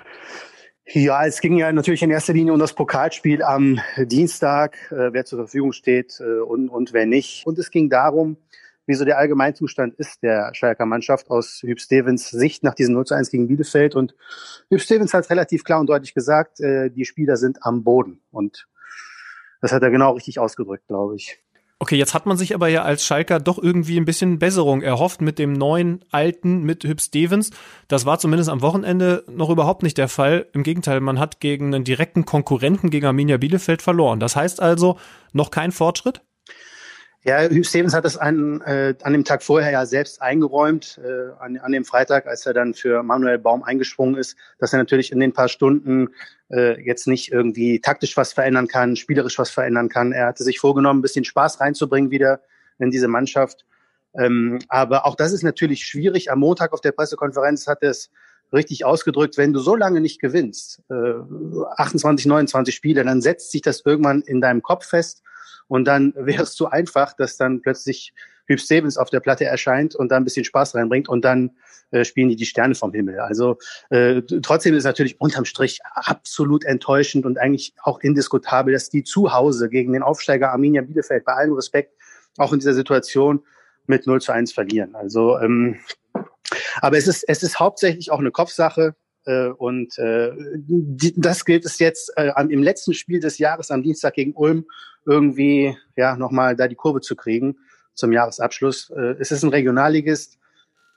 Ja, 0.93 1.25
es 1.25 1.41
ging 1.41 1.57
ja 1.57 1.71
natürlich 1.71 2.03
in 2.03 2.11
erster 2.11 2.33
Linie 2.33 2.53
um 2.53 2.59
das 2.59 2.73
Pokalspiel 2.73 3.43
am 3.43 3.79
Dienstag, 3.99 4.77
äh, 4.91 5.13
wer 5.13 5.25
zur 5.25 5.39
Verfügung 5.39 5.73
steht 5.73 6.21
äh, 6.21 6.41
und, 6.41 6.69
und 6.69 6.93
wer 6.93 7.07
nicht. 7.07 7.47
Und 7.47 7.59
es 7.59 7.71
ging 7.71 7.91
darum, 7.91 8.39
wie 8.91 8.95
so 8.95 9.05
der 9.05 9.19
Allgemeinzustand 9.19 9.95
ist 9.95 10.23
der 10.23 10.53
Schalker 10.53 10.85
Mannschaft 10.85 11.31
aus 11.31 11.63
Hüb 11.63 11.81
Stevens 11.81 12.29
Sicht 12.29 12.65
nach 12.65 12.75
diesem 12.75 12.95
0 12.95 13.07
zu 13.07 13.15
1 13.15 13.31
gegen 13.31 13.47
Bielefeld. 13.47 13.95
Und 13.95 14.17
Hüb 14.69 14.81
Stevens 14.81 15.15
hat 15.15 15.31
relativ 15.31 15.63
klar 15.63 15.79
und 15.79 15.87
deutlich 15.87 16.13
gesagt, 16.13 16.61
äh, 16.61 16.91
die 16.91 17.05
Spieler 17.05 17.37
sind 17.37 17.65
am 17.65 17.85
Boden. 17.85 18.21
Und 18.33 18.67
das 19.61 19.71
hat 19.73 19.83
er 19.83 19.91
genau 19.91 20.13
richtig 20.13 20.41
ausgedrückt, 20.41 20.89
glaube 20.89 21.15
ich. 21.15 21.39
Okay, 21.79 21.97
jetzt 21.97 22.13
hat 22.13 22.27
man 22.27 22.37
sich 22.37 22.53
aber 22.55 22.67
ja 22.67 22.83
als 22.83 23.05
Schalker 23.05 23.39
doch 23.39 23.57
irgendwie 23.57 23.97
ein 23.97 24.05
bisschen 24.05 24.41
Besserung 24.41 24.83
erhofft 24.83 25.23
mit 25.23 25.39
dem 25.39 25.53
neuen 25.53 26.05
Alten, 26.11 26.65
mit 26.65 26.83
Hüb 26.83 27.01
Stevens. 27.01 27.51
Das 27.87 28.05
war 28.05 28.19
zumindest 28.19 28.51
am 28.51 28.61
Wochenende 28.61 29.25
noch 29.31 29.51
überhaupt 29.51 29.85
nicht 29.85 29.97
der 29.99 30.09
Fall. 30.09 30.47
Im 30.53 30.65
Gegenteil, 30.65 31.01
man 31.01 31.21
hat 31.21 31.39
gegen 31.39 31.73
einen 31.75 31.85
direkten 31.85 32.27
Konkurrenten, 32.27 32.91
gegen 32.91 33.07
Arminia 33.07 33.37
Bielefeld 33.37 33.83
verloren. 33.83 34.19
Das 34.19 34.35
heißt 34.35 34.61
also 34.61 34.99
noch 35.33 35.53
kein 35.53 35.71
Fortschritt? 35.71 36.23
Ja, 37.23 37.43
Hugh 37.51 37.65
Stevens 37.65 37.93
hat 37.93 38.07
es 38.07 38.17
an, 38.17 38.63
äh, 38.63 38.95
an 39.03 39.13
dem 39.13 39.25
Tag 39.25 39.43
vorher 39.43 39.71
ja 39.71 39.85
selbst 39.85 40.23
eingeräumt, 40.23 40.99
äh, 41.05 41.33
an, 41.39 41.59
an 41.59 41.71
dem 41.71 41.85
Freitag, 41.85 42.27
als 42.27 42.47
er 42.47 42.55
dann 42.55 42.73
für 42.73 43.03
Manuel 43.03 43.39
Baum 43.39 43.63
eingesprungen 43.63 44.17
ist, 44.17 44.37
dass 44.59 44.73
er 44.73 44.79
natürlich 44.79 45.13
in 45.13 45.21
den 45.21 45.35
paar 45.35 45.49
Stunden 45.49 46.09
äh, 46.51 46.81
jetzt 46.83 47.07
nicht 47.07 47.31
irgendwie 47.31 47.81
taktisch 47.81 48.17
was 48.17 48.33
verändern 48.33 48.69
kann, 48.69 48.97
spielerisch 48.97 49.39
was 49.39 49.51
verändern 49.51 49.91
kann. 49.91 50.13
Er 50.13 50.29
hatte 50.29 50.45
sich 50.45 50.59
vorgenommen, 50.59 51.01
ein 51.01 51.03
bisschen 51.03 51.27
Spaß 51.27 51.61
reinzubringen 51.61 52.11
wieder 52.11 52.41
in 52.79 52.91
diese 52.91 53.09
Mannschaft. 53.09 53.67
Ähm, 54.15 54.59
aber 54.69 55.05
auch 55.05 55.15
das 55.15 55.33
ist 55.33 55.43
natürlich 55.43 55.85
schwierig. 55.85 56.33
Am 56.33 56.39
Montag 56.39 56.73
auf 56.73 56.81
der 56.81 56.93
Pressekonferenz 56.93 57.67
hat 57.67 57.83
er 57.83 57.91
es 57.91 58.11
richtig 58.51 58.87
ausgedrückt, 58.87 59.37
wenn 59.37 59.53
du 59.53 59.61
so 59.61 59.77
lange 59.77 60.01
nicht 60.01 60.23
gewinnst, 60.23 60.81
äh, 60.89 61.75
28, 61.77 62.25
29 62.25 62.75
Spiele, 62.75 63.05
dann 63.05 63.21
setzt 63.21 63.53
sich 63.53 63.61
das 63.61 63.83
irgendwann 63.85 64.23
in 64.23 64.41
deinem 64.41 64.63
Kopf 64.63 64.87
fest 64.87 65.23
und 65.71 65.85
dann 65.85 66.13
wäre 66.17 66.43
es 66.43 66.55
zu 66.55 66.69
einfach, 66.69 67.15
dass 67.15 67.37
dann 67.37 67.63
plötzlich 67.63 68.13
Hüb 68.47 68.61
Stevens 68.61 68.99
auf 68.99 69.11
der 69.11 69.21
Platte 69.21 69.45
erscheint 69.45 69.95
und 69.95 70.11
da 70.11 70.17
ein 70.17 70.25
bisschen 70.25 70.45
Spaß 70.45 70.75
reinbringt 70.75 71.09
und 71.09 71.25
dann 71.25 71.53
äh, 71.93 72.05
spielen 72.05 72.29
die 72.29 72.37
die 72.37 72.47
Sterne 72.47 72.75
vom 72.75 72.93
Himmel. 72.93 73.21
Also 73.21 73.59
äh, 73.91 74.23
trotzdem 74.43 74.75
ist 74.75 74.85
natürlich 74.85 75.21
unterm 75.21 75.45
Strich 75.45 75.79
absolut 75.95 76.65
enttäuschend 76.65 77.25
und 77.25 77.39
eigentlich 77.39 77.75
auch 77.83 78.01
indiskutabel, 78.01 78.73
dass 78.75 78.91
die 78.91 79.05
zu 79.05 79.33
Hause 79.33 79.69
gegen 79.69 79.93
den 79.93 80.03
Aufsteiger 80.03 80.51
Arminia 80.51 80.83
Bielefeld 80.83 81.25
bei 81.25 81.35
allem 81.35 81.53
Respekt 81.53 81.95
auch 82.39 82.53
in 82.53 82.59
dieser 82.59 82.75
Situation 82.75 83.45
mit 83.87 84.07
0 84.07 84.21
zu 84.21 84.33
1 84.33 84.53
verlieren. 84.53 84.97
Also 84.97 85.39
ähm, 85.39 85.79
aber 86.81 86.99
es 86.99 87.07
ist, 87.07 87.25
es 87.29 87.43
ist 87.45 87.61
hauptsächlich 87.61 88.11
auch 88.11 88.19
eine 88.19 88.33
Kopfsache. 88.33 88.97
Äh, 89.25 89.49
und 89.49 89.99
äh, 89.99 90.33
die, 90.57 91.15
das 91.17 91.45
gilt 91.45 91.65
es 91.65 91.79
jetzt 91.79 92.13
äh, 92.17 92.33
im 92.49 92.63
letzten 92.63 92.95
Spiel 92.95 93.21
des 93.21 93.39
Jahres 93.39 93.71
am 93.71 93.83
Dienstag 93.83 94.15
gegen 94.15 94.33
Ulm 94.33 94.67
irgendwie 95.07 95.77
ja 95.97 96.17
nochmal 96.17 96.57
da 96.57 96.69
die 96.69 96.75
Kurve 96.75 97.01
zu 97.01 97.17
kriegen 97.17 97.57
zum 97.95 98.13
Jahresabschluss. 98.13 98.91
Äh, 98.91 99.17
es 99.19 99.31
ist 99.31 99.43
ein 99.43 99.51
Regionalligist, 99.51 100.39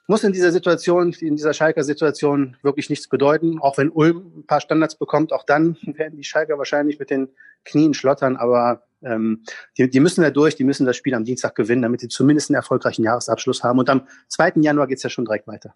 muss 0.07 0.23
in 0.23 0.33
dieser 0.33 0.51
Situation, 0.51 1.13
in 1.13 1.35
dieser 1.35 1.53
Schalker 1.53 1.83
Situation 1.83 2.57
wirklich 2.61 2.89
nichts 2.89 3.07
bedeuten. 3.07 3.59
Auch 3.59 3.77
wenn 3.77 3.89
Ulm 3.89 4.33
ein 4.37 4.45
paar 4.45 4.59
Standards 4.59 4.95
bekommt, 4.95 5.31
auch 5.31 5.45
dann 5.45 5.77
werden 5.85 6.17
die 6.17 6.23
Schalker 6.23 6.57
wahrscheinlich 6.57 6.99
mit 6.99 7.09
den 7.09 7.29
Knien 7.63 7.93
schlottern. 7.93 8.35
Aber 8.35 8.83
ähm, 9.01 9.43
die, 9.77 9.89
die 9.89 9.99
müssen 9.99 10.21
da 10.21 10.29
durch, 10.29 10.55
die 10.55 10.65
müssen 10.65 10.85
das 10.85 10.97
Spiel 10.97 11.13
am 11.13 11.23
Dienstag 11.23 11.55
gewinnen, 11.55 11.83
damit 11.83 12.01
sie 12.01 12.09
zumindest 12.09 12.49
einen 12.49 12.55
erfolgreichen 12.55 13.03
Jahresabschluss 13.03 13.63
haben. 13.63 13.79
Und 13.79 13.89
am 13.89 14.07
2. 14.27 14.53
Januar 14.57 14.87
geht's 14.87 15.03
ja 15.03 15.09
schon 15.09 15.25
direkt 15.25 15.47
weiter 15.47 15.73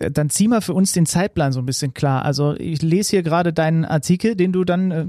dann 0.00 0.30
zieh 0.30 0.48
mal 0.48 0.62
für 0.62 0.72
uns 0.72 0.92
den 0.92 1.04
Zeitplan 1.04 1.52
so 1.52 1.60
ein 1.60 1.66
bisschen 1.66 1.92
klar. 1.92 2.24
Also 2.24 2.54
ich 2.58 2.80
lese 2.80 3.10
hier 3.10 3.22
gerade 3.22 3.52
deinen 3.52 3.84
Artikel, 3.84 4.34
den 4.34 4.52
du 4.52 4.64
dann 4.64 4.90
äh, 4.90 5.06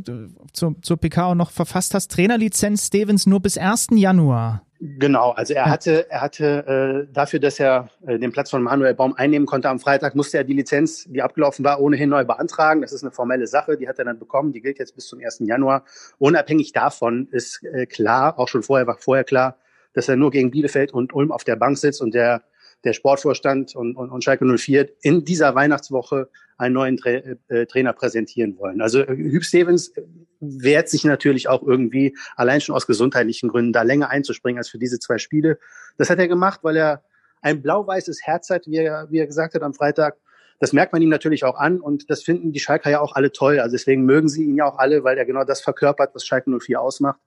zur, 0.51 0.76
zur 0.81 0.97
PK 0.97 1.34
noch 1.35 1.51
verfasst 1.51 1.93
hast. 1.93 2.11
Trainerlizenz 2.11 2.88
Stevens 2.88 3.26
nur 3.26 3.39
bis 3.39 3.57
1. 3.57 3.88
Januar. 3.91 4.63
Genau, 4.84 5.30
also 5.30 5.53
er 5.53 5.65
hatte, 5.69 6.09
er 6.09 6.22
hatte 6.22 7.05
äh, 7.07 7.13
dafür, 7.13 7.39
dass 7.39 7.59
er 7.59 7.89
äh, 8.07 8.18
den 8.18 8.31
Platz 8.31 8.49
von 8.49 8.63
Manuel 8.63 8.95
Baum 8.95 9.13
einnehmen 9.13 9.45
konnte 9.45 9.69
am 9.69 9.80
Freitag, 9.80 10.15
musste 10.15 10.38
er 10.38 10.43
die 10.43 10.53
Lizenz, 10.53 11.05
die 11.07 11.22
abgelaufen 11.22 11.63
war, 11.63 11.80
ohnehin 11.80 12.09
neu 12.09 12.26
beantragen. 12.26 12.81
Das 12.81 12.91
ist 12.91 13.03
eine 13.03 13.11
formelle 13.11 13.45
Sache, 13.45 13.77
die 13.77 13.88
hat 13.88 13.99
er 13.99 14.05
dann 14.05 14.18
bekommen, 14.18 14.53
die 14.53 14.59
gilt 14.59 14.80
jetzt 14.80 14.95
bis 14.95 15.05
zum 15.05 15.19
1. 15.19 15.41
Januar. 15.41 15.85
Unabhängig 16.18 16.73
davon 16.73 17.27
ist 17.31 17.63
äh, 17.63 17.85
klar, 17.85 18.39
auch 18.39 18.47
schon 18.47 18.63
vorher 18.63 18.88
war 18.88 18.97
vorher 18.97 19.23
klar, 19.23 19.57
dass 19.93 20.09
er 20.09 20.15
nur 20.15 20.31
gegen 20.31 20.49
Bielefeld 20.49 20.91
und 20.93 21.13
Ulm 21.13 21.31
auf 21.31 21.43
der 21.43 21.57
Bank 21.57 21.77
sitzt 21.77 22.01
und 22.01 22.15
der 22.15 22.41
der 22.83 22.93
Sportvorstand 22.93 23.75
und, 23.75 23.95
und, 23.95 24.09
und 24.09 24.23
Schalke 24.23 24.45
04 24.45 24.89
in 25.01 25.23
dieser 25.23 25.53
Weihnachtswoche 25.55 26.29
einen 26.57 26.73
neuen 26.73 26.97
Tra 26.97 27.09
äh, 27.09 27.65
Trainer 27.65 27.93
präsentieren 27.93 28.57
wollen. 28.57 28.81
Also 28.81 29.01
äh, 29.01 29.15
Hüb 29.15 29.43
Stevens 29.43 29.93
wehrt 30.39 30.89
sich 30.89 31.03
natürlich 31.03 31.47
auch 31.47 31.63
irgendwie, 31.63 32.15
allein 32.35 32.61
schon 32.61 32.75
aus 32.75 32.87
gesundheitlichen 32.87 33.49
Gründen, 33.49 33.73
da 33.73 33.83
länger 33.83 34.09
einzuspringen 34.09 34.57
als 34.57 34.69
für 34.69 34.79
diese 34.79 34.99
zwei 34.99 35.17
Spiele. 35.17 35.59
Das 35.97 36.09
hat 36.09 36.19
er 36.19 36.27
gemacht, 36.27 36.61
weil 36.63 36.77
er 36.77 37.03
ein 37.41 37.61
blau-weißes 37.61 38.21
Herz 38.23 38.49
hat, 38.49 38.67
wie 38.67 38.77
er, 38.77 39.07
wie 39.09 39.19
er 39.19 39.27
gesagt 39.27 39.55
hat 39.55 39.63
am 39.63 39.73
Freitag. 39.73 40.17
Das 40.59 40.73
merkt 40.73 40.93
man 40.93 41.01
ihm 41.01 41.09
natürlich 41.09 41.43
auch 41.43 41.55
an 41.55 41.79
und 41.79 42.09
das 42.11 42.21
finden 42.21 42.51
die 42.51 42.59
Schalker 42.59 42.91
ja 42.91 42.99
auch 42.99 43.15
alle 43.15 43.31
toll. 43.31 43.59
Also 43.59 43.75
deswegen 43.75 44.03
mögen 44.05 44.29
sie 44.29 44.43
ihn 44.43 44.55
ja 44.55 44.65
auch 44.65 44.77
alle, 44.77 45.03
weil 45.03 45.17
er 45.17 45.25
genau 45.25 45.43
das 45.43 45.61
verkörpert, 45.61 46.13
was 46.13 46.25
Schalke 46.25 46.51
04 46.51 46.79
ausmacht. 46.79 47.19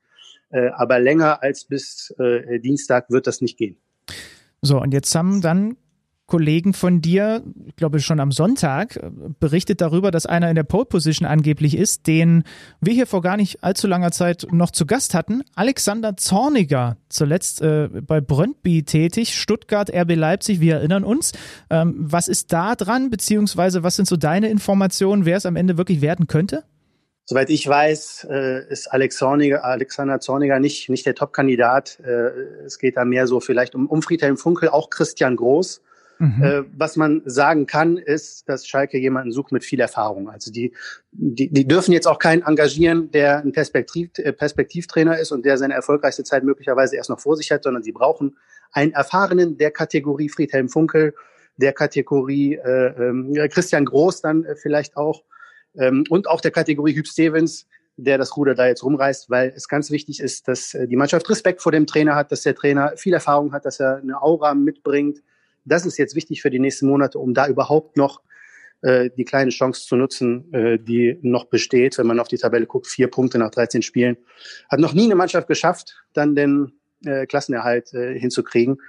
Äh, 0.50 0.68
aber 0.76 1.00
länger 1.00 1.42
als 1.42 1.64
bis 1.64 2.14
äh, 2.18 2.60
Dienstag 2.60 3.10
wird 3.10 3.26
das 3.26 3.40
nicht 3.40 3.58
gehen. 3.58 3.76
So, 4.64 4.80
und 4.80 4.94
jetzt 4.94 5.14
haben 5.14 5.42
dann 5.42 5.76
Kollegen 6.26 6.72
von 6.72 7.02
dir, 7.02 7.42
ich 7.66 7.76
glaube 7.76 8.00
schon 8.00 8.18
am 8.18 8.32
Sonntag, 8.32 8.98
berichtet 9.40 9.82
darüber, 9.82 10.10
dass 10.10 10.24
einer 10.24 10.48
in 10.48 10.54
der 10.54 10.62
Pole 10.62 10.86
Position 10.86 11.28
angeblich 11.28 11.76
ist, 11.76 12.06
den 12.06 12.44
wir 12.80 12.94
hier 12.94 13.06
vor 13.06 13.20
gar 13.20 13.36
nicht 13.36 13.62
allzu 13.62 13.86
langer 13.86 14.10
Zeit 14.10 14.46
noch 14.50 14.70
zu 14.70 14.86
Gast 14.86 15.12
hatten. 15.12 15.42
Alexander 15.54 16.16
Zorniger, 16.16 16.96
zuletzt 17.10 17.60
äh, 17.60 17.88
bei 17.88 18.22
Brøndby 18.22 18.84
tätig, 18.84 19.38
Stuttgart, 19.38 19.90
RB 19.94 20.14
Leipzig, 20.16 20.60
wir 20.60 20.76
erinnern 20.76 21.04
uns. 21.04 21.32
Ähm, 21.68 21.94
was 21.98 22.28
ist 22.28 22.54
da 22.54 22.74
dran, 22.74 23.10
beziehungsweise 23.10 23.82
was 23.82 23.96
sind 23.96 24.08
so 24.08 24.16
deine 24.16 24.48
Informationen, 24.48 25.26
wer 25.26 25.36
es 25.36 25.44
am 25.44 25.56
Ende 25.56 25.76
wirklich 25.76 26.00
werden 26.00 26.26
könnte? 26.26 26.64
Soweit 27.26 27.48
ich 27.48 27.66
weiß, 27.66 28.26
äh, 28.30 28.68
ist 28.68 28.88
Alex 28.92 29.16
Zorniger, 29.16 29.64
Alexander 29.64 30.20
Zorniger 30.20 30.58
nicht, 30.58 30.90
nicht 30.90 31.06
der 31.06 31.14
Top-Kandidat. 31.14 31.98
Äh, 32.00 32.30
es 32.66 32.78
geht 32.78 32.96
da 32.96 33.04
mehr 33.04 33.26
so 33.26 33.40
vielleicht 33.40 33.74
um, 33.74 33.86
um 33.88 34.02
Friedhelm 34.02 34.36
Funkel, 34.36 34.68
auch 34.68 34.90
Christian 34.90 35.36
Groß. 35.36 35.80
Mhm. 36.18 36.44
Äh, 36.44 36.62
was 36.76 36.96
man 36.96 37.22
sagen 37.24 37.66
kann, 37.66 37.96
ist, 37.96 38.48
dass 38.48 38.66
Schalke 38.66 38.98
jemanden 38.98 39.32
sucht 39.32 39.52
mit 39.52 39.64
viel 39.64 39.80
Erfahrung. 39.80 40.28
Also 40.28 40.52
die, 40.52 40.74
die, 41.12 41.50
die 41.50 41.66
dürfen 41.66 41.92
jetzt 41.92 42.06
auch 42.06 42.18
keinen 42.18 42.42
engagieren, 42.42 43.10
der 43.10 43.38
ein 43.38 43.52
Perspektiv, 43.52 44.10
Perspektivtrainer 44.12 45.18
ist 45.18 45.32
und 45.32 45.44
der 45.44 45.56
seine 45.56 45.74
erfolgreichste 45.74 46.24
Zeit 46.24 46.44
möglicherweise 46.44 46.96
erst 46.96 47.10
noch 47.10 47.20
vor 47.20 47.36
sich 47.36 47.50
hat, 47.50 47.64
sondern 47.64 47.82
sie 47.82 47.92
brauchen 47.92 48.36
einen 48.70 48.92
erfahrenen 48.92 49.56
der 49.56 49.70
Kategorie 49.70 50.28
Friedhelm 50.28 50.68
Funkel, 50.68 51.14
der 51.56 51.72
Kategorie 51.72 52.56
äh, 52.56 52.86
äh, 52.86 53.48
Christian 53.48 53.84
Groß 53.84 54.20
dann 54.20 54.44
äh, 54.44 54.56
vielleicht 54.56 54.96
auch 54.96 55.22
ähm, 55.78 56.04
und 56.08 56.28
auch 56.28 56.40
der 56.40 56.50
Kategorie 56.50 56.94
Hüb 56.94 57.06
Stevens, 57.06 57.66
der 57.96 58.18
das 58.18 58.36
Ruder 58.36 58.54
da 58.54 58.66
jetzt 58.66 58.82
rumreißt, 58.82 59.30
weil 59.30 59.52
es 59.54 59.68
ganz 59.68 59.90
wichtig 59.90 60.20
ist, 60.20 60.48
dass 60.48 60.74
äh, 60.74 60.88
die 60.88 60.96
Mannschaft 60.96 61.28
Respekt 61.30 61.62
vor 61.62 61.72
dem 61.72 61.86
Trainer 61.86 62.14
hat, 62.14 62.32
dass 62.32 62.42
der 62.42 62.54
Trainer 62.54 62.92
viel 62.96 63.12
Erfahrung 63.12 63.52
hat, 63.52 63.64
dass 63.64 63.80
er 63.80 63.98
eine 63.98 64.20
Aura 64.20 64.54
mitbringt. 64.54 65.22
Das 65.64 65.86
ist 65.86 65.96
jetzt 65.96 66.14
wichtig 66.14 66.42
für 66.42 66.50
die 66.50 66.58
nächsten 66.58 66.86
Monate, 66.86 67.18
um 67.18 67.34
da 67.34 67.46
überhaupt 67.46 67.96
noch 67.96 68.20
äh, 68.82 69.10
die 69.16 69.24
kleine 69.24 69.50
Chance 69.50 69.86
zu 69.86 69.96
nutzen, 69.96 70.52
äh, 70.52 70.78
die 70.78 71.18
noch 71.22 71.46
besteht, 71.46 71.96
wenn 71.98 72.06
man 72.06 72.20
auf 72.20 72.28
die 72.28 72.36
Tabelle 72.36 72.66
guckt, 72.66 72.86
vier 72.86 73.08
Punkte 73.08 73.38
nach 73.38 73.50
13 73.50 73.82
Spielen. 73.82 74.16
Hat 74.68 74.80
noch 74.80 74.92
nie 74.92 75.04
eine 75.04 75.14
Mannschaft 75.14 75.48
geschafft, 75.48 76.04
dann 76.12 76.34
den 76.34 76.72
äh, 77.04 77.26
Klassenerhalt 77.26 77.94
äh, 77.94 78.18
hinzukriegen. 78.18 78.80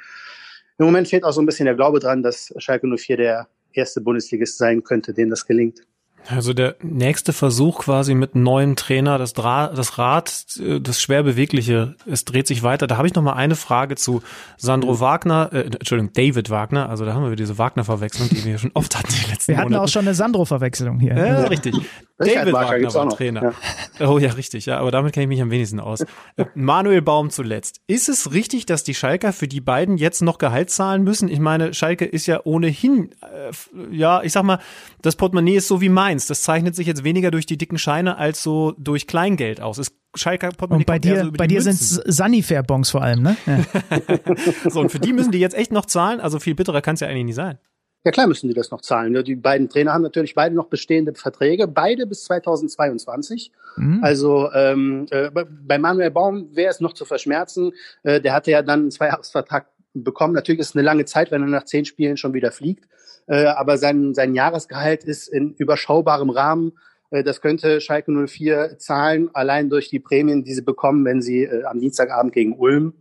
Im 0.77 0.85
Moment 0.85 1.07
fehlt 1.07 1.23
auch 1.23 1.31
so 1.31 1.41
ein 1.41 1.45
bisschen 1.45 1.65
der 1.65 1.75
Glaube 1.75 1.99
dran, 1.99 2.23
dass 2.23 2.53
Schalke 2.57 2.87
04 2.87 3.17
der 3.17 3.47
erste 3.71 4.01
Bundesligist 4.01 4.57
sein 4.57 4.83
könnte, 4.83 5.13
dem 5.13 5.29
das 5.29 5.45
gelingt. 5.45 5.81
Also 6.27 6.53
der 6.53 6.75
nächste 6.81 7.33
Versuch 7.33 7.79
quasi 7.79 8.15
mit 8.15 8.35
neuem 8.35 8.75
Trainer, 8.75 9.17
das, 9.17 9.33
Dra 9.33 9.67
das 9.67 9.97
Rad, 9.97 10.45
äh, 10.59 10.79
das 10.79 11.01
schwer 11.01 11.23
bewegliche, 11.23 11.95
es 12.09 12.25
dreht 12.25 12.47
sich 12.47 12.63
weiter. 12.63 12.87
Da 12.87 12.97
habe 12.97 13.07
ich 13.07 13.13
noch 13.13 13.23
mal 13.23 13.33
eine 13.33 13.55
Frage 13.55 13.95
zu 13.95 14.23
Sandro 14.57 14.93
mhm. 14.93 14.99
Wagner, 14.99 15.49
äh, 15.53 15.61
Entschuldigung, 15.61 16.13
David 16.13 16.49
Wagner. 16.49 16.89
Also 16.89 17.05
da 17.05 17.13
haben 17.13 17.29
wir 17.29 17.35
diese 17.35 17.57
Wagner-Verwechslung, 17.57 18.29
die 18.29 18.43
wir 18.43 18.57
schon 18.57 18.71
oft 18.73 18.97
hatten 18.97 19.13
die 19.13 19.31
letzten 19.31 19.51
Wir 19.51 19.57
hatten 19.57 19.69
Monaten. 19.69 19.83
auch 19.83 19.89
schon 19.89 20.05
eine 20.05 20.15
Sandro-Verwechslung 20.15 20.99
hier. 20.99 21.15
Ja, 21.15 21.43
richtig. 21.45 21.75
David 22.17 22.53
Wagner 22.53 22.93
war 22.93 23.09
Trainer. 23.09 23.43
Ja. 23.43 23.51
Oh 24.07 24.19
ja, 24.19 24.31
richtig. 24.31 24.65
Ja, 24.65 24.79
aber 24.79 24.91
damit 24.91 25.13
kenne 25.13 25.23
ich 25.23 25.29
mich 25.29 25.41
am 25.41 25.51
wenigsten 25.51 25.79
aus. 25.79 26.01
Äh, 26.35 26.45
Manuel 26.53 27.01
Baum 27.01 27.29
zuletzt. 27.29 27.79
Ist 27.87 28.09
es 28.09 28.33
richtig, 28.33 28.65
dass 28.65 28.83
die 28.83 28.93
Schalker 28.93 29.31
für 29.31 29.47
die 29.47 29.61
beiden 29.61 29.97
jetzt 29.97 30.21
noch 30.21 30.37
Gehalt 30.37 30.69
zahlen 30.69 31.03
müssen? 31.03 31.29
Ich 31.29 31.39
meine, 31.39 31.73
Schalke 31.73 32.03
ist 32.03 32.25
ja 32.25 32.41
ohnehin, 32.43 33.11
äh, 33.21 33.95
ja, 33.95 34.21
ich 34.21 34.33
sag 34.33 34.43
mal, 34.43 34.59
das 35.01 35.15
Portemonnaie 35.15 35.55
ist 35.55 35.69
so 35.69 35.79
wie 35.79 35.87
meins. 36.15 36.27
Das 36.27 36.41
zeichnet 36.41 36.75
sich 36.75 36.87
jetzt 36.87 37.03
weniger 37.03 37.31
durch 37.31 37.45
die 37.45 37.57
dicken 37.57 37.77
Scheine 37.77 38.17
als 38.17 38.41
so 38.41 38.73
durch 38.77 39.07
Kleingeld 39.07 39.61
aus. 39.61 39.79
Schalker 40.15 40.49
Portemonnaie 40.49 40.83
und 40.83 40.85
bei 40.85 40.99
dir, 40.99 41.25
so 41.25 41.31
bei 41.33 41.45
dir 41.47 41.61
sind 41.61 41.73
es 41.73 41.95
Sunnyfair-Bons 42.05 42.89
vor 42.89 43.01
allem, 43.01 43.21
ne? 43.21 43.35
Ja. 43.45 44.69
so, 44.69 44.79
und 44.79 44.89
für 44.89 44.99
die 44.99 45.11
müssen 45.11 45.31
die 45.31 45.39
jetzt 45.39 45.55
echt 45.55 45.73
noch 45.73 45.85
zahlen? 45.85 46.21
Also 46.21 46.39
viel 46.39 46.55
bitterer 46.55 46.81
kann 46.81 46.95
es 46.95 47.01
ja 47.01 47.07
eigentlich 47.07 47.25
nicht 47.25 47.35
sein. 47.35 47.57
Ja 48.05 48.11
klar 48.11 48.27
müssen 48.27 48.47
die 48.47 48.53
das 48.53 48.71
noch 48.71 48.81
zahlen. 48.81 49.23
Die 49.23 49.35
beiden 49.35 49.67
Trainer 49.67 49.91
haben 49.91 50.03
natürlich 50.03 50.35
beide 50.35 50.53
noch 50.53 50.67
bestehende 50.67 51.13
Verträge, 51.15 51.67
beide 51.67 52.05
bis 52.05 52.23
2022. 52.25 53.51
Mhm. 53.77 53.99
Also 54.03 54.51
ähm, 54.53 55.07
äh, 55.09 55.31
bei 55.31 55.79
Manuel 55.79 56.11
Baum 56.11 56.55
wäre 56.55 56.69
es 56.69 56.79
noch 56.79 56.93
zu 56.93 57.03
verschmerzen. 57.03 57.73
Äh, 58.03 58.21
der 58.21 58.33
hatte 58.33 58.51
ja 58.51 58.61
dann 58.61 58.81
einen 58.81 58.91
Zweijahresvertrag 58.91 59.67
bekommen. 59.95 60.33
Natürlich 60.33 60.59
ist 60.59 60.69
es 60.69 60.75
eine 60.75 60.83
lange 60.83 61.05
Zeit, 61.05 61.31
wenn 61.31 61.41
er 61.41 61.47
nach 61.47 61.65
zehn 61.65 61.83
Spielen 61.83 62.15
schon 62.15 62.33
wieder 62.33 62.51
fliegt. 62.51 62.87
Äh, 63.27 63.45
aber 63.45 63.77
sein, 63.77 64.13
sein 64.13 64.35
Jahresgehalt 64.35 65.03
ist 65.03 65.27
in 65.27 65.53
überschaubarem 65.53 66.29
Rahmen. 66.29 66.73
Äh, 67.09 67.23
das 67.23 67.41
könnte 67.41 67.81
Schalke 67.81 68.11
04 68.11 68.77
zahlen, 68.77 69.29
allein 69.33 69.69
durch 69.69 69.89
die 69.89 69.99
Prämien, 69.99 70.43
die 70.43 70.53
sie 70.53 70.61
bekommen, 70.61 71.05
wenn 71.05 71.21
sie 71.21 71.43
äh, 71.43 71.63
am 71.63 71.79
Dienstagabend 71.79 72.33
gegen 72.33 72.57
Ulm 72.57 72.93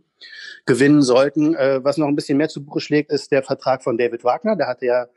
gewinnen 0.65 1.01
sollten. 1.01 1.53
Äh, 1.55 1.83
was 1.83 1.97
noch 1.97 2.07
ein 2.07 2.15
bisschen 2.15 2.37
mehr 2.37 2.49
zu 2.49 2.63
Buche 2.63 2.79
schlägt, 2.79 3.11
ist 3.11 3.31
der 3.31 3.43
Vertrag 3.43 3.83
von 3.83 3.97
David 3.97 4.23
Wagner. 4.23 4.55
Da 4.55 4.67
hatte 4.67 4.85
ja 4.85 5.07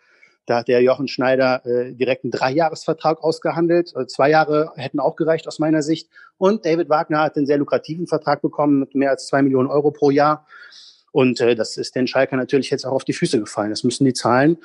da 0.49 0.57
hat 0.61 0.69
der 0.69 0.81
Jochen 0.81 1.09
Schneider 1.09 1.65
äh, 1.67 1.93
direkt 1.93 2.25
einen 2.25 2.31
Dreijahresvertrag 2.31 3.23
ausgehandelt. 3.23 3.95
Äh, 3.95 4.07
zwei 4.07 4.31
Jahre 4.31 4.73
hätten 4.77 4.99
auch 4.99 5.15
gereicht 5.15 5.47
aus 5.47 5.59
meiner 5.59 5.83
Sicht. 5.83 6.09
Und 6.39 6.65
David 6.65 6.89
Wagner 6.89 7.21
hat 7.21 7.37
einen 7.37 7.45
sehr 7.45 7.59
lukrativen 7.59 8.07
Vertrag 8.07 8.41
bekommen 8.41 8.81
mit 8.81 8.95
mehr 8.95 9.11
als 9.11 9.27
zwei 9.27 9.43
Millionen 9.43 9.69
Euro 9.69 9.91
pro 9.91 10.11
Jahr. 10.11 10.47
Und 11.13 11.41
äh, 11.41 11.55
das 11.55 11.77
ist 11.77 11.95
den 11.95 12.07
Schalker 12.07 12.37
natürlich 12.37 12.71
jetzt 12.71 12.85
auch 12.85 12.93
auf 12.93 13.05
die 13.05 13.13
Füße 13.13 13.41
gefallen. 13.41 13.71
Das 13.71 13.85
müssen 13.85 14.05
die 14.05 14.13
zahlen, 14.13 14.59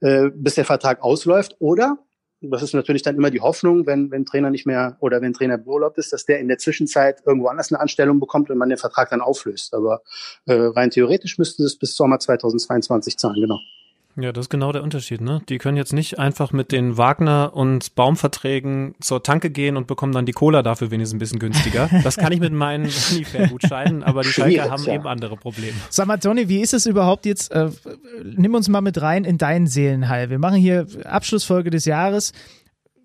äh, 0.00 0.30
bis 0.34 0.54
der 0.54 0.64
Vertrag 0.64 1.02
ausläuft. 1.02 1.56
Oder 1.58 1.98
das 2.42 2.62
ist 2.62 2.72
natürlich 2.72 3.02
dann 3.02 3.16
immer 3.16 3.30
die 3.30 3.40
Hoffnung, 3.40 3.86
wenn, 3.86 4.10
wenn 4.10 4.24
Trainer 4.24 4.50
nicht 4.50 4.64
mehr 4.64 4.96
oder 5.00 5.20
wenn 5.20 5.34
Trainer 5.34 5.58
beurlaubt 5.58 5.98
ist, 5.98 6.12
dass 6.12 6.24
der 6.24 6.40
in 6.40 6.48
der 6.48 6.56
Zwischenzeit 6.56 7.22
irgendwo 7.26 7.48
anders 7.48 7.70
eine 7.70 7.80
Anstellung 7.80 8.18
bekommt 8.18 8.50
und 8.50 8.56
man 8.56 8.70
den 8.70 8.78
Vertrag 8.78 9.10
dann 9.10 9.20
auflöst. 9.20 9.74
Aber 9.74 10.02
äh, 10.46 10.54
rein 10.54 10.90
theoretisch 10.90 11.36
müsste 11.36 11.64
es 11.64 11.76
bis 11.76 11.94
Sommer 11.94 12.18
2022 12.18 13.18
zahlen, 13.18 13.40
genau. 13.42 13.58
Ja, 14.22 14.32
das 14.32 14.46
ist 14.46 14.50
genau 14.50 14.72
der 14.72 14.82
Unterschied, 14.82 15.20
ne? 15.20 15.42
Die 15.48 15.58
können 15.58 15.76
jetzt 15.76 15.92
nicht 15.92 16.18
einfach 16.18 16.52
mit 16.52 16.72
den 16.72 16.96
Wagner- 16.96 17.52
und 17.54 17.94
Baumverträgen 17.94 18.94
zur 19.00 19.22
Tanke 19.22 19.50
gehen 19.50 19.76
und 19.76 19.86
bekommen 19.86 20.12
dann 20.12 20.26
die 20.26 20.32
Cola 20.32 20.62
dafür 20.62 20.90
wenigstens 20.90 21.16
ein 21.16 21.18
bisschen 21.18 21.38
günstiger. 21.38 21.88
Das 22.02 22.16
kann 22.16 22.32
ich 22.32 22.40
mit 22.40 22.52
meinen 22.52 22.84
Unifair-Gutscheinen, 22.84 24.02
aber 24.02 24.22
die 24.22 24.28
Schalker 24.28 24.70
haben 24.70 24.84
ja. 24.84 24.94
eben 24.94 25.06
andere 25.06 25.36
Probleme. 25.36 25.76
Sag 25.90 26.06
mal, 26.06 26.18
Toni, 26.18 26.48
wie 26.48 26.60
ist 26.60 26.72
es 26.72 26.86
überhaupt 26.86 27.26
jetzt? 27.26 27.52
Äh, 27.52 27.68
nimm 28.24 28.54
uns 28.54 28.68
mal 28.68 28.80
mit 28.80 29.00
rein 29.00 29.24
in 29.24 29.38
deinen 29.38 29.66
Seelenheil. 29.66 30.30
Wir 30.30 30.38
machen 30.38 30.56
hier 30.56 30.86
Abschlussfolge 31.04 31.70
des 31.70 31.84
Jahres. 31.84 32.32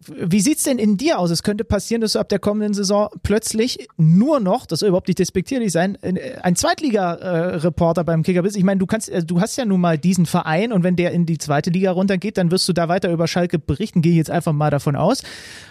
Wie 0.07 0.41
sieht's 0.41 0.63
denn 0.63 0.77
in 0.77 0.97
dir 0.97 1.19
aus? 1.19 1.31
Es 1.31 1.43
könnte 1.43 1.63
passieren, 1.63 2.01
dass 2.01 2.13
du 2.13 2.19
ab 2.19 2.29
der 2.29 2.39
kommenden 2.39 2.73
Saison 2.73 3.09
plötzlich 3.23 3.87
nur 3.97 4.39
noch, 4.39 4.65
das 4.65 4.79
soll 4.79 4.89
überhaupt 4.89 5.07
nicht 5.07 5.19
despektierlich 5.19 5.71
sein, 5.71 5.97
ein 6.41 6.55
Zweitliga-Reporter 6.55 8.03
beim 8.03 8.23
Kicker 8.23 8.43
bist. 8.43 8.55
Ich 8.57 8.63
meine, 8.63 8.79
du 8.79 8.85
kannst, 8.85 9.11
du 9.25 9.41
hast 9.41 9.57
ja 9.57 9.65
nun 9.65 9.81
mal 9.81 9.97
diesen 9.97 10.25
Verein 10.25 10.71
und 10.71 10.83
wenn 10.83 10.95
der 10.95 11.11
in 11.11 11.25
die 11.25 11.37
zweite 11.37 11.69
Liga 11.69 11.91
runtergeht, 11.91 12.37
dann 12.37 12.51
wirst 12.51 12.67
du 12.67 12.73
da 12.73 12.87
weiter 12.87 13.11
über 13.11 13.27
Schalke 13.27 13.59
berichten. 13.59 14.01
Gehe 14.01 14.15
jetzt 14.15 14.31
einfach 14.31 14.53
mal 14.53 14.69
davon 14.69 14.95
aus. 14.95 15.23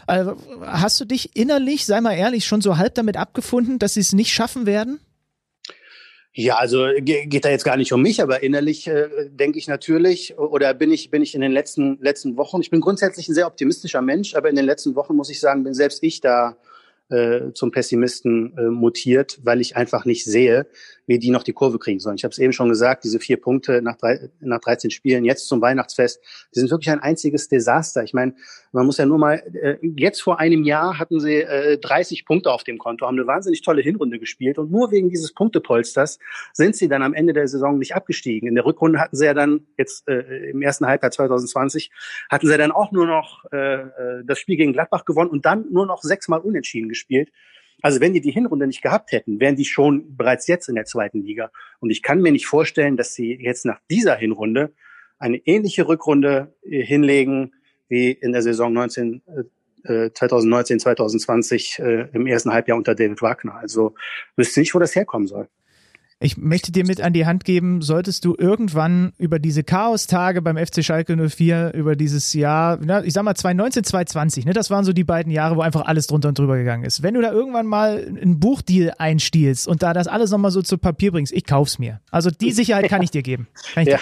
Also, 0.06 0.36
hast 0.62 1.01
du 1.01 1.05
dich 1.05 1.36
innerlich, 1.36 1.86
sei 1.86 2.01
mal 2.01 2.12
ehrlich, 2.12 2.47
schon 2.47 2.61
so 2.61 2.77
halb 2.77 2.94
damit 2.94 3.16
abgefunden, 3.16 3.78
dass 3.78 3.94
sie 3.94 4.01
es 4.01 4.12
nicht 4.12 4.32
schaffen 4.32 4.66
werden? 4.66 5.01
Ja, 6.36 6.56
also 6.56 6.89
geht 6.98 7.44
da 7.44 7.51
jetzt 7.51 7.65
gar 7.65 7.77
nicht 7.77 7.93
um 7.93 8.02
mich, 8.02 8.20
aber 8.20 8.43
innerlich 8.43 8.89
äh, 8.89 9.28
denke 9.31 9.56
ich 9.56 9.69
natürlich 9.69 10.36
oder 10.36 10.74
bin 10.74 10.90
ich 10.90 11.09
bin 11.11 11.23
ich 11.23 11.36
in 11.36 11.40
den 11.40 11.52
letzten 11.52 11.97
letzten 12.01 12.36
Wochen. 12.36 12.61
Ich 12.61 12.70
bin 12.70 12.81
grundsätzlich 12.81 13.28
ein 13.28 13.35
sehr 13.35 13.47
optimistischer 13.47 14.02
Mensch, 14.02 14.35
aber 14.35 14.51
in 14.51 14.56
den 14.56 14.65
letzten 14.65 14.97
Wochen 14.97 15.15
muss 15.15 15.31
ich 15.31 15.39
sagen, 15.39 15.62
bin 15.62 15.74
selbst 15.74 16.02
ich 16.02 16.20
da 16.20 16.56
äh, 17.09 17.52
zum 17.55 17.70
Pessimisten 17.70 18.59
äh, 18.59 18.62
mutiert, 18.62 19.39
weil 19.44 19.61
ich 19.61 19.77
einfach 19.77 20.06
nicht 20.06 20.24
sehe, 20.24 20.66
wie 21.06 21.18
die 21.18 21.31
noch 21.31 21.43
die 21.43 21.52
Kurve 21.52 21.78
kriegen 21.78 22.01
sollen. 22.01 22.16
Ich 22.16 22.24
habe 22.24 22.32
es 22.32 22.39
eben 22.39 22.52
schon 22.52 22.68
gesagt, 22.68 23.05
diese 23.05 23.20
vier 23.20 23.40
Punkte 23.40 23.82
nach, 23.82 23.97
drei, 23.97 24.31
nach 24.40 24.60
13 24.60 24.90
Spielen, 24.90 25.24
jetzt 25.24 25.48
zum 25.48 25.60
Weihnachtsfest, 25.60 26.20
die 26.55 26.60
sind 26.60 26.70
wirklich 26.70 26.90
ein 26.90 27.01
einziges 27.01 27.48
Desaster. 27.48 28.02
Ich 28.05 28.14
meine, 28.14 28.35
man 28.72 28.86
muss 28.86 28.98
ja 28.98 29.06
nur 29.06 29.18
mal, 29.18 29.43
äh, 29.55 29.76
jetzt 29.97 30.22
vor 30.22 30.40
einem 30.40 30.64
Jahr 30.64 30.98
hatten 30.98 31.20
sie 31.20 31.43
äh, 31.43 31.78
30 31.78 32.24
Punkte 32.24 32.51
auf 32.51 32.64
dem 32.64 32.78
Konto, 32.78 33.06
haben 33.06 33.18
eine 33.18 33.26
wahnsinnig 33.26 33.62
tolle 33.62 33.82
Hinrunde 33.82 34.18
gespielt 34.18 34.59
und 34.59 34.70
nur 34.70 34.90
wegen 34.90 35.10
dieses 35.10 35.32
Punktepolsters 35.32 36.18
sind 36.52 36.76
sie 36.76 36.89
dann 36.89 37.02
am 37.02 37.14
Ende 37.14 37.32
der 37.32 37.48
Saison 37.48 37.78
nicht 37.78 37.94
abgestiegen. 37.94 38.48
In 38.48 38.55
der 38.55 38.64
Rückrunde 38.64 38.98
hatten 38.98 39.16
sie 39.16 39.26
ja 39.26 39.35
dann, 39.35 39.66
jetzt 39.76 40.09
äh, 40.09 40.51
im 40.51 40.62
ersten 40.62 40.86
Halbjahr 40.86 41.10
2020, 41.10 41.90
hatten 42.31 42.47
sie 42.47 42.59
dann 42.59 42.72
auch 42.72 42.93
nur 42.93 43.06
noch 43.06 43.44
äh, 43.52 43.74
äh, 43.74 44.24
das 44.24 44.39
Spiel 44.39 44.56
gegen 44.56 44.72
Gladbach 44.72 45.05
gewonnen 45.05 45.31
und 45.31 45.44
dann 45.44 45.66
nur 45.70 45.86
noch 45.86 46.02
sechsmal 46.02 46.40
unentschieden 46.40 46.89
gespielt. 46.89 47.31
Also 47.85 48.01
wenn 48.01 48.15
die 48.15 48.23
die 48.23 48.31
Hinrunde 48.31 48.66
nicht 48.66 48.81
gehabt 48.81 49.12
hätten, 49.12 49.40
wären 49.40 49.56
die 49.56 49.66
schon 49.66 50.16
bereits 50.16 50.47
jetzt 50.47 50.70
in 50.70 50.74
der 50.74 50.86
zweiten 50.86 51.23
Liga. 51.23 51.51
Und 51.81 51.90
ich 51.90 52.02
kann 52.02 52.23
mir 52.23 52.32
nicht 52.32 52.47
vorstellen, 52.47 52.97
dass 52.97 53.12
sie 53.12 53.35
jetzt 53.35 53.66
nach 53.66 53.78
dieser 53.90 54.16
Hinrunde 54.16 54.73
eine 55.19 55.36
ähnliche 55.36 55.86
Rückrunde 55.86 56.55
äh, 56.62 56.82
hinlegen 56.82 57.52
wie 57.89 58.11
in 58.11 58.32
der 58.32 58.40
Saison 58.40 58.73
19, 58.73 59.20
äh, 59.85 60.11
2019, 60.15 60.81
2020 60.81 61.78
äh, 61.81 62.09
im 62.15 62.27
ersten 62.27 62.55
Halbjahr 62.55 62.78
unter 62.78 62.94
David 62.94 63.20
Wagner. 63.20 63.56
Also 63.56 63.94
wüsste 64.35 64.61
nicht, 64.61 64.74
wo 64.74 64.78
das 64.78 64.97
herkommen 64.97 65.28
soll. 65.28 65.51
Ich 66.24 66.38
möchte 66.38 66.72
dir 66.72 66.86
mit 66.86 67.02
an 67.02 67.12
die 67.12 67.26
Hand 67.26 67.44
geben, 67.44 67.82
solltest 67.82 68.24
du 68.24 68.34
irgendwann 68.34 69.12
über 69.18 69.38
diese 69.38 69.62
Chaos-Tage 69.62 70.40
beim 70.40 70.56
FC 70.56 70.82
Schalke 70.82 71.18
04, 71.28 71.74
über 71.74 71.96
dieses 71.96 72.32
Jahr, 72.32 72.80
ich 73.05 73.12
sag 73.12 73.24
mal 73.24 73.34
2019, 73.34 73.84
2020, 73.84 74.46
ne, 74.46 74.55
das 74.55 74.70
waren 74.70 74.86
so 74.86 74.94
die 74.94 75.05
beiden 75.05 75.30
Jahre, 75.30 75.56
wo 75.56 75.60
einfach 75.60 75.82
alles 75.82 76.06
drunter 76.06 76.30
und 76.30 76.38
drüber 76.38 76.56
gegangen 76.56 76.84
ist. 76.84 77.02
Wenn 77.02 77.12
du 77.12 77.20
da 77.20 77.30
irgendwann 77.30 77.66
mal 77.66 78.06
einen 78.06 78.40
Buchdeal 78.40 78.94
einstiehlst 78.96 79.68
und 79.68 79.82
da 79.82 79.92
das 79.92 80.06
alles 80.06 80.30
nochmal 80.30 80.51
so 80.51 80.62
zu 80.62 80.78
Papier 80.78 81.12
bringst, 81.12 81.30
ich 81.30 81.44
kauf's 81.44 81.78
mir. 81.78 82.01
Also 82.10 82.30
die 82.30 82.52
Sicherheit 82.52 82.88
kann 82.88 83.02
ich 83.02 83.10
dir 83.10 83.22
geben. 83.22 83.46
Ich 83.76 83.86
ja. 83.86 83.98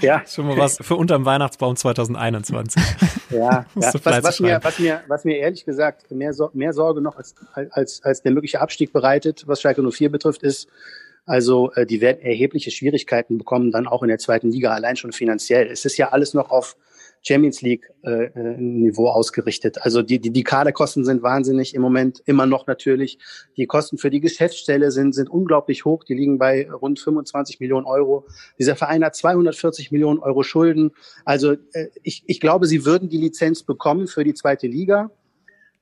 Ja. 0.00 0.22
Schon 0.26 0.46
mal 0.46 0.56
was 0.56 0.78
für 0.80 0.94
unterm 0.94 1.24
Weihnachtsbaum 1.24 1.76
2021. 1.76 2.82
ja, 3.30 3.38
ja. 3.40 3.66
Was, 3.74 4.04
was, 4.04 4.40
mir, 4.40 4.60
was, 4.62 4.78
mir, 4.78 5.02
was 5.08 5.24
mir 5.24 5.38
ehrlich 5.38 5.64
gesagt 5.64 6.10
mehr, 6.10 6.32
mehr 6.52 6.72
Sorge 6.72 7.00
noch 7.00 7.16
als, 7.16 7.34
als, 7.70 8.02
als 8.02 8.22
der 8.22 8.32
mögliche 8.32 8.60
Abstieg 8.60 8.92
bereitet, 8.92 9.44
was 9.46 9.60
Schalke 9.60 9.82
04 9.88 10.10
betrifft, 10.10 10.42
ist, 10.42 10.68
also 11.26 11.72
äh, 11.72 11.86
die 11.86 12.00
werden 12.00 12.20
erhebliche 12.20 12.70
Schwierigkeiten 12.70 13.38
bekommen, 13.38 13.70
dann 13.70 13.86
auch 13.86 14.02
in 14.02 14.08
der 14.08 14.18
zweiten 14.18 14.50
Liga, 14.50 14.72
allein 14.72 14.96
schon 14.96 15.12
finanziell. 15.12 15.68
Es 15.70 15.84
ist 15.84 15.96
ja 15.96 16.10
alles 16.10 16.34
noch 16.34 16.50
auf 16.50 16.76
Champions 17.22 17.60
League 17.60 17.86
äh, 18.02 18.24
äh, 18.24 18.56
Niveau 18.56 19.08
ausgerichtet. 19.08 19.82
Also 19.82 20.02
die, 20.02 20.20
die, 20.20 20.30
die 20.30 20.42
Kaderkosten 20.42 21.04
sind 21.04 21.22
wahnsinnig 21.22 21.74
im 21.74 21.82
Moment 21.82 22.22
immer 22.24 22.46
noch 22.46 22.66
natürlich. 22.66 23.18
Die 23.56 23.66
Kosten 23.66 23.98
für 23.98 24.10
die 24.10 24.20
Geschäftsstelle 24.20 24.90
sind, 24.90 25.14
sind 25.14 25.28
unglaublich 25.28 25.84
hoch. 25.84 26.04
Die 26.04 26.14
liegen 26.14 26.38
bei 26.38 26.70
rund 26.70 26.98
25 26.98 27.60
Millionen 27.60 27.86
Euro. 27.86 28.26
Dieser 28.58 28.74
Verein 28.76 29.04
hat 29.04 29.16
240 29.16 29.92
Millionen 29.92 30.20
Euro 30.20 30.42
Schulden. 30.42 30.92
Also 31.24 31.52
äh, 31.72 31.88
ich, 32.02 32.24
ich 32.26 32.40
glaube, 32.40 32.66
sie 32.66 32.86
würden 32.86 33.08
die 33.08 33.18
Lizenz 33.18 33.62
bekommen 33.62 34.06
für 34.06 34.24
die 34.24 34.34
zweite 34.34 34.66
Liga. 34.66 35.10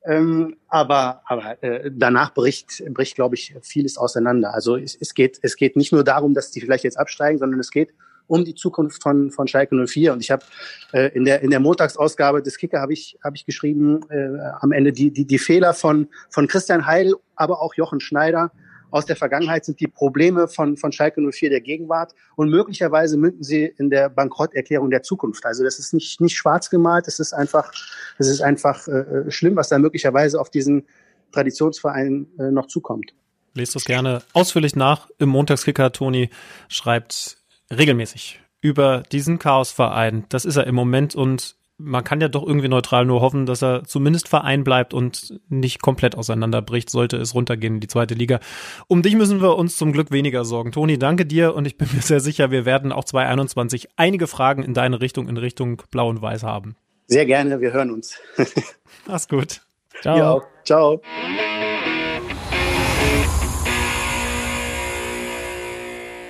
Ähm, 0.05 0.57
aber 0.69 1.23
aber 1.27 1.63
äh, 1.63 1.91
danach 1.93 2.33
bricht, 2.33 2.83
bricht 2.95 3.15
glaube 3.15 3.35
ich, 3.37 3.55
vieles 3.63 3.97
auseinander. 3.99 4.55
Also 4.55 4.77
es, 4.77 4.97
es, 4.97 5.15
geht, 5.15 5.39
es 5.43 5.57
geht 5.57 5.77
nicht 5.77 5.93
nur 5.93 6.03
darum, 6.03 6.35
dass 6.35 6.51
die 6.51 6.61
vielleicht 6.61 6.85
jetzt 6.85 6.99
absteigen, 6.99 7.39
sondern 7.39 7.61
es 7.61 7.71
geht 7.71 7.93
um 8.29 8.45
die 8.45 8.55
Zukunft 8.55 9.03
von, 9.03 9.33
von 9.33 9.49
Schalke 9.49 9.75
04. 9.75 10.13
Und 10.13 10.21
ich 10.21 10.31
habe 10.31 10.45
äh, 10.93 11.09
in, 11.17 11.25
der, 11.25 11.43
in 11.43 11.51
der 11.51 11.61
Montagsausgabe 11.61 12.43
des 12.43 12.57
Kicker 12.59 12.81
habe 12.81 12.93
ich, 12.93 13.19
hab 13.25 13.35
ich 13.35 13.45
geschrieben, 13.45 14.01
äh, 14.11 14.39
am 14.61 14.71
Ende 14.71 14.93
die, 14.93 15.11
die, 15.11 15.27
die 15.27 15.39
Fehler 15.39 15.75
von, 15.75 16.09
von 16.31 16.47
Christian 16.47 16.87
Heidel, 16.87 17.15
aber 17.35 17.61
auch 17.61 17.75
Jochen 17.75 18.01
Schneider 18.01 18.53
aus 18.91 19.07
der 19.07 19.17
Vergangenheit 19.17 19.65
sind 19.65 19.81
die 19.81 19.87
Probleme 19.87 20.49
von, 20.49 20.77
von 20.77 20.93
Schalke 20.93 21.21
04 21.21 21.51
der 21.51 21.61
Gegenwart 21.61 22.15
und 22.37 22.49
möglicherweise 22.49 23.17
münden 23.17 23.43
sie 23.43 23.65
in 23.77 23.91
der 23.91 24.09
Bankrotterklärung 24.09 24.91
der 24.91 25.03
Zukunft. 25.03 25.45
Also 25.45 25.65
das 25.65 25.79
ist 25.79 25.93
nicht, 25.93 26.21
nicht 26.21 26.37
schwarz 26.37 26.71
gemalt, 26.71 27.07
es 27.07 27.19
ist 27.19 27.33
einfach, 27.33 27.73
es 28.19 28.29
ist 28.29 28.41
einfach 28.41 28.89
äh, 28.89 29.31
schlimm, 29.31 29.57
was 29.57 29.69
da 29.69 29.79
möglicherweise 29.79 30.41
auf 30.41 30.51
diesen 30.51 30.87
Traditionsverein 31.33 32.27
äh, 32.39 32.51
noch 32.51 32.67
zukommt. 32.67 33.13
Lest 33.55 33.75
das 33.75 33.85
gerne 33.85 34.23
ausführlich 34.33 34.77
nach 34.77 35.09
im 35.19 35.31
Montagskicker. 35.31 35.93
Toni 35.93 36.31
schreibt 36.69 37.38
regelmäßig 37.77 38.41
über 38.61 39.03
diesen 39.13 39.39
Chaosverein. 39.39 40.25
Das 40.29 40.45
ist 40.45 40.57
er 40.57 40.67
im 40.67 40.75
Moment 40.75 41.15
und 41.15 41.57
man 41.79 42.03
kann 42.03 42.21
ja 42.21 42.29
doch 42.29 42.45
irgendwie 42.45 42.69
neutral 42.69 43.05
nur 43.05 43.21
hoffen, 43.21 43.47
dass 43.47 43.63
er 43.63 43.85
zumindest 43.85 44.29
Verein 44.29 44.65
bleibt 44.65 44.93
und 44.93 45.41
nicht 45.49 45.81
komplett 45.81 46.17
auseinanderbricht, 46.17 46.91
sollte 46.91 47.17
es 47.19 47.35
runtergehen 47.35 47.75
in 47.75 47.81
die 47.81 47.87
zweite 47.87 48.15
Liga. 48.15 48.41
Um 48.89 49.03
dich 49.03 49.15
müssen 49.15 49.41
wir 49.41 49.57
uns 49.57 49.77
zum 49.77 49.93
Glück 49.93 50.11
weniger 50.11 50.45
sorgen. 50.45 50.73
Toni, 50.73 50.99
danke 50.99 51.25
dir 51.25 51.55
und 51.55 51.67
ich 51.67 51.79
bin 51.79 51.89
mir 51.95 52.03
sehr 52.03 52.21
sicher, 52.21 52.51
wir 52.51 52.67
werden 52.67 52.91
auch 52.91 53.05
2021 53.05 53.91
einige 53.97 54.27
Fragen 54.27 54.65
in 54.65 54.75
deine 54.75 55.01
Richtung, 55.01 55.29
in 55.29 55.37
Richtung 55.37 55.83
Blau 55.93 56.09
und 56.09 56.21
Weiß 56.21 56.43
haben. 56.43 56.77
Sehr 57.07 57.27
gerne, 57.27 57.61
wir 57.61 57.73
hören 57.73 57.93
uns. 57.93 58.19
Mach's 59.07 59.29
gut. 59.29 59.61
Ciao. 60.03 60.17
Ja, 60.19 60.43
ciao. 60.65 61.01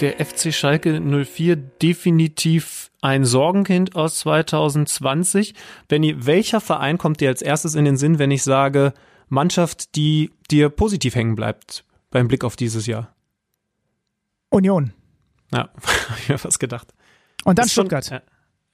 Der 0.00 0.24
FC 0.24 0.52
Schalke 0.52 1.00
04 1.00 1.56
definitiv 1.56 2.90
ein 3.00 3.24
Sorgenkind 3.24 3.96
aus 3.96 4.20
2020. 4.20 5.54
Benny, 5.88 6.26
welcher 6.26 6.60
Verein 6.60 6.98
kommt 6.98 7.20
dir 7.20 7.28
als 7.28 7.42
erstes 7.42 7.74
in 7.74 7.84
den 7.84 7.96
Sinn, 7.96 8.18
wenn 8.18 8.30
ich 8.30 8.42
sage 8.42 8.92
Mannschaft, 9.28 9.96
die 9.96 10.30
dir 10.50 10.68
positiv 10.68 11.14
hängen 11.14 11.34
bleibt 11.34 11.84
beim 12.10 12.28
Blick 12.28 12.44
auf 12.44 12.56
dieses 12.56 12.86
Jahr? 12.86 13.14
Union. 14.50 14.92
Ja, 15.52 15.68
hab 16.08 16.18
ich 16.18 16.28
mir 16.28 16.38
fast 16.38 16.60
gedacht. 16.60 16.88
Und 17.44 17.58
dann 17.58 17.66
Ist 17.66 17.72
Stuttgart. 17.72 18.04
Schon, 18.04 18.20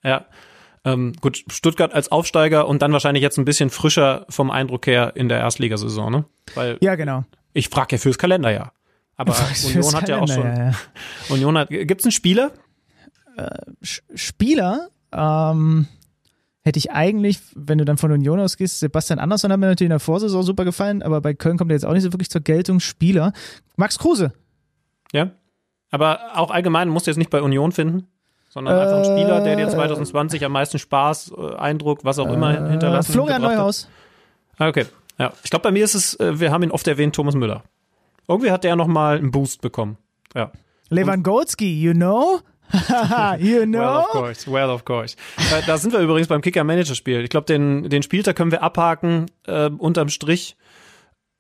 ja. 0.03 0.11
ja. 0.11 0.27
Ähm, 0.87 1.15
gut, 1.21 1.45
Stuttgart 1.49 1.95
als 1.95 2.13
Aufsteiger 2.13 2.69
und 2.69 2.83
dann 2.83 2.93
wahrscheinlich 2.93 3.23
jetzt 3.23 3.39
ein 3.39 3.47
bisschen 3.47 3.71
frischer 3.71 4.27
vom 4.29 4.51
Eindruck 4.51 4.87
her 4.87 5.13
in 5.15 5.31
der 5.31 5.39
Erstligasaison, 5.39 6.13
ne? 6.13 6.25
Weil 6.55 6.77
ja, 6.83 6.95
genau. 6.95 7.25
Ich 7.55 7.71
frage 7.71 7.97
ja 7.97 7.99
fürs 7.99 8.19
Kalenderjahr. 8.19 8.73
Aber 9.17 9.35
Union 9.67 9.95
hat 9.95 10.09
ja 10.09 10.21
auch 10.21 10.29
schon. 10.29 10.45
Ja, 10.45 10.71
ja. 10.71 10.73
Union 11.29 11.57
hat. 11.59 11.69
Gibt 11.71 12.01
es 12.01 12.05
einen 12.05 12.13
Spieler? 12.13 12.53
Äh, 13.37 13.49
Spieler? 14.15 14.89
Ähm, 15.13 15.87
hätte 16.63 16.79
ich 16.79 16.91
eigentlich, 16.91 17.41
wenn 17.55 17.79
du 17.79 17.85
dann 17.85 17.99
von 17.99 18.11
Union 18.11 18.41
ausgehst, 18.41 18.81
Sebastian 18.81 19.19
Andersson 19.19 19.53
hat 19.53 19.61
mir 19.61 19.67
natürlich 19.67 19.89
in 19.89 19.91
der 19.91 20.01
Vorsaison 20.01 20.43
super 20.43 20.65
gefallen, 20.65 21.03
aber 21.03 21.21
bei 21.21 21.35
Köln 21.35 21.59
kommt 21.59 21.71
er 21.71 21.77
jetzt 21.77 21.85
auch 21.85 21.93
nicht 21.93 22.03
so 22.03 22.13
wirklich 22.13 22.31
zur 22.31 22.41
Geltung. 22.41 22.81
Spieler. 22.81 23.33
Max 23.77 23.99
Kruse. 23.99 24.33
Ja. 25.13 25.31
Aber 25.91 26.37
auch 26.37 26.51
allgemein 26.51 26.89
musst 26.89 27.07
du 27.07 27.11
jetzt 27.11 27.19
nicht 27.19 27.31
bei 27.31 27.41
Union 27.41 27.71
finden, 27.71 28.09
sondern 28.49 28.77
einfach 28.79 28.99
ein 28.99 29.05
Spieler, 29.05 29.41
der 29.43 29.57
dir 29.57 29.69
2020 29.69 30.43
äh. 30.43 30.45
am 30.47 30.53
meisten 30.53 30.79
Spaß, 30.79 31.33
äh, 31.37 31.55
Eindruck, 31.57 32.05
was 32.05 32.19
auch 32.19 32.33
immer 32.33 32.51
äh, 32.51 32.71
hinterlassen 32.71 33.13
Florian 33.13 33.43
Neuhaus. 33.43 33.89
Ah, 34.59 34.69
okay. 34.69 34.87
Ja. 35.19 35.33
Ich 35.45 35.51
glaube, 35.51 35.63
bei 35.63 35.71
mir 35.71 35.85
ist 35.85 35.95
es, 35.95 36.19
wir 36.19 36.51
haben 36.51 36.65
ihn 36.65 36.73
oft 36.73 36.89
erwähnt, 36.89 37.15
Thomas 37.15 37.37
Müller. 37.37 37.63
Irgendwie 38.29 38.51
hat 38.51 38.65
der 38.65 38.77
nochmal 38.77 39.19
einen 39.19 39.31
Boost 39.31 39.61
bekommen. 39.61 39.99
Ja. 40.35 40.51
Lewandowski, 40.91 41.81
you 41.81 41.93
know? 41.93 42.41
you 43.39 43.65
know? 43.65 43.81
Well, 43.81 43.99
of 43.99 44.09
course. 44.09 44.51
Well, 44.51 44.71
of 44.71 44.85
course. 44.85 45.17
Äh, 45.37 45.63
da 45.67 45.79
sind 45.79 45.93
wir 45.93 46.01
übrigens 46.01 46.29
beim 46.29 46.41
Kicker-Manager-Spiel. 46.41 47.21
Ich 47.23 47.31
glaube, 47.31 47.47
den, 47.47 47.89
den 47.89 48.03
Spieltag 48.03 48.37
können 48.37 48.51
wir 48.51 48.63
abhaken, 48.63 49.27
äh, 49.47 49.69
unterm 49.69 50.09
Strich. 50.09 50.57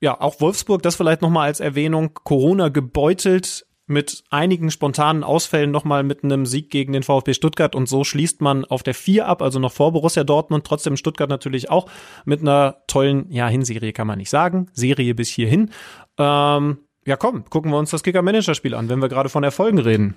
Ja, 0.01 0.21
auch 0.21 0.41
Wolfsburg, 0.41 0.83
das 0.83 0.97
vielleicht 0.97 1.23
nochmal 1.23 1.47
als 1.47 1.61
Erwähnung. 1.61 2.11
Corona 2.25 2.69
gebeutelt 2.69 3.67
mit 3.87 4.25
einigen 4.31 4.71
spontanen 4.71 5.23
Ausfällen 5.23 5.71
nochmal 5.71 6.03
mit 6.03 6.25
einem 6.25 6.47
Sieg 6.47 6.71
gegen 6.71 6.93
den 6.93 7.03
VfB 7.03 7.35
Stuttgart 7.35 7.75
und 7.75 7.89
so 7.89 8.03
schließt 8.03 8.41
man 8.41 8.65
auf 8.65 8.83
der 8.83 8.95
4 8.95 9.27
ab, 9.29 9.43
also 9.43 9.59
noch 9.59 9.73
vor 9.73 9.93
Borussia 9.93 10.25
Dortmund, 10.25 10.67
trotzdem 10.67 10.97
Stuttgart 10.97 11.29
natürlich 11.29 11.71
auch 11.71 11.91
mit 12.25 12.41
einer 12.41 12.79
tollen, 12.87 13.31
ja, 13.31 13.47
Hinserie 13.47 13.93
kann 13.93 14.07
man 14.07 14.19
nicht 14.19 14.31
sagen, 14.31 14.71
Serie 14.73 15.15
bis 15.15 15.29
hierhin. 15.29 15.71
Ähm, 16.19 16.79
ja, 17.07 17.17
komm, 17.17 17.45
gucken 17.51 17.71
wir 17.71 17.79
uns 17.79 17.91
das 17.91 18.03
Kicker-Manager-Spiel 18.03 18.75
an, 18.75 18.89
wenn 18.89 19.03
wir 19.03 19.09
gerade 19.09 19.29
von 19.29 19.45
Erfolgen 19.45 19.79
reden. 19.79 20.17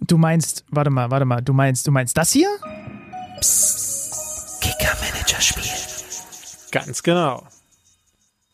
Du 0.00 0.18
meinst, 0.18 0.66
warte 0.70 0.90
mal, 0.90 1.10
warte 1.10 1.24
mal, 1.24 1.40
du 1.40 1.54
meinst, 1.54 1.86
du 1.86 1.92
meinst 1.92 2.18
das 2.18 2.32
hier? 2.32 2.48
Psst, 3.40 4.60
Kicker-Manager-Spiel. 4.60 5.62
Ganz 6.70 7.02
genau. 7.02 7.44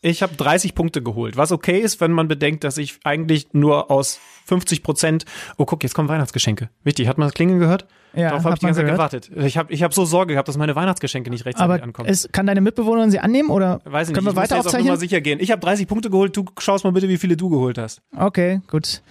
Ich 0.02 0.22
habe 0.22 0.34
30 0.34 0.74
Punkte 0.74 1.02
geholt, 1.02 1.36
was 1.36 1.50
okay 1.50 1.80
ist, 1.80 2.00
wenn 2.00 2.12
man 2.12 2.28
bedenkt, 2.28 2.62
dass 2.64 2.78
ich 2.78 3.00
eigentlich 3.04 3.54
nur 3.54 3.90
aus 3.90 4.20
50 4.44 4.82
Prozent. 4.82 5.24
Oh, 5.56 5.64
guck, 5.64 5.82
jetzt 5.82 5.94
kommen 5.94 6.08
Weihnachtsgeschenke. 6.08 6.68
Wichtig, 6.84 7.08
hat 7.08 7.18
man 7.18 7.28
das 7.28 7.34
Klingeln 7.34 7.58
gehört? 7.58 7.86
Ja, 8.14 8.30
Darauf 8.30 8.44
habe 8.44 8.54
ich 8.54 8.60
die 8.60 8.66
ganze 8.66 8.80
Zeit 8.80 8.90
gewartet. 8.90 9.30
Ich 9.34 9.56
habe 9.56 9.72
ich 9.72 9.82
hab 9.82 9.94
so 9.94 10.04
Sorge 10.04 10.34
gehabt, 10.34 10.46
dass 10.48 10.58
meine 10.58 10.76
Weihnachtsgeschenke 10.76 11.30
nicht 11.30 11.46
rechtzeitig 11.46 11.64
Aber 11.64 11.82
ankommen. 11.82 12.08
Es, 12.08 12.28
kann 12.30 12.46
deine 12.46 12.60
Mitbewohnerin 12.60 13.10
sie 13.10 13.20
annehmen 13.20 13.48
oder 13.50 13.80
Weiß 13.84 14.08
ich 14.08 14.14
können 14.14 14.26
nicht. 14.26 14.36
wir 14.36 14.40
weiter 14.42 14.56
ich 14.56 14.58
muss 14.58 14.66
aufzeichnen? 14.66 14.86
Jetzt 14.88 14.94
auf 14.94 15.00
sicher 15.00 15.20
gehen. 15.20 15.40
Ich 15.40 15.50
habe 15.50 15.60
30 15.60 15.88
Punkte 15.88 16.10
geholt. 16.10 16.36
Du 16.36 16.44
schaust 16.58 16.84
mal 16.84 16.92
bitte, 16.92 17.08
wie 17.08 17.16
viele 17.16 17.36
du 17.36 17.48
geholt 17.48 17.78
hast. 17.78 18.02
Okay, 18.16 18.60
gut. 18.70 19.02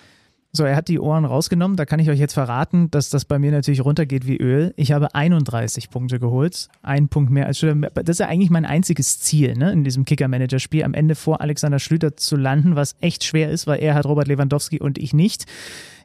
So, 0.54 0.66
er 0.66 0.76
hat 0.76 0.90
die 0.90 1.00
Ohren 1.00 1.24
rausgenommen. 1.24 1.78
Da 1.78 1.86
kann 1.86 2.00
ich 2.00 2.10
euch 2.10 2.20
jetzt 2.20 2.34
verraten, 2.34 2.92
dass 2.92 3.10
das 3.10 3.24
bei 3.24 3.40
mir 3.40 3.52
natürlich 3.52 3.86
runtergeht 3.86 4.28
wie 4.28 4.36
Öl. 4.36 4.74
Ich 4.76 4.92
habe 4.92 5.16
31 5.16 5.90
Punkte 5.90 6.20
geholt. 6.20 6.68
Ein 6.82 7.08
Punkt 7.08 7.32
mehr 7.32 7.46
als 7.46 7.60
Schlüter. 7.60 7.90
Das 7.92 8.10
ist 8.10 8.20
ja 8.20 8.28
eigentlich 8.28 8.50
mein 8.50 8.66
einziges 8.66 9.20
Ziel, 9.20 9.56
ne, 9.56 9.72
in 9.72 9.86
diesem 9.86 10.04
Kicker-Manager-Spiel, 10.04 10.84
am 10.84 10.94
Ende 10.94 11.16
vor 11.16 11.40
Alexander 11.40 11.80
Schlüter 11.80 12.18
zu 12.18 12.36
landen, 12.36 12.76
was 12.76 12.96
echt 13.00 13.24
schwer 13.24 13.50
ist, 13.50 13.66
weil 13.66 13.82
er 13.82 13.94
hat 13.94 14.06
Robert 14.06 14.28
Lewandowski 14.28 14.80
und 14.80 14.98
ich 14.98 15.14
nicht. 15.14 15.46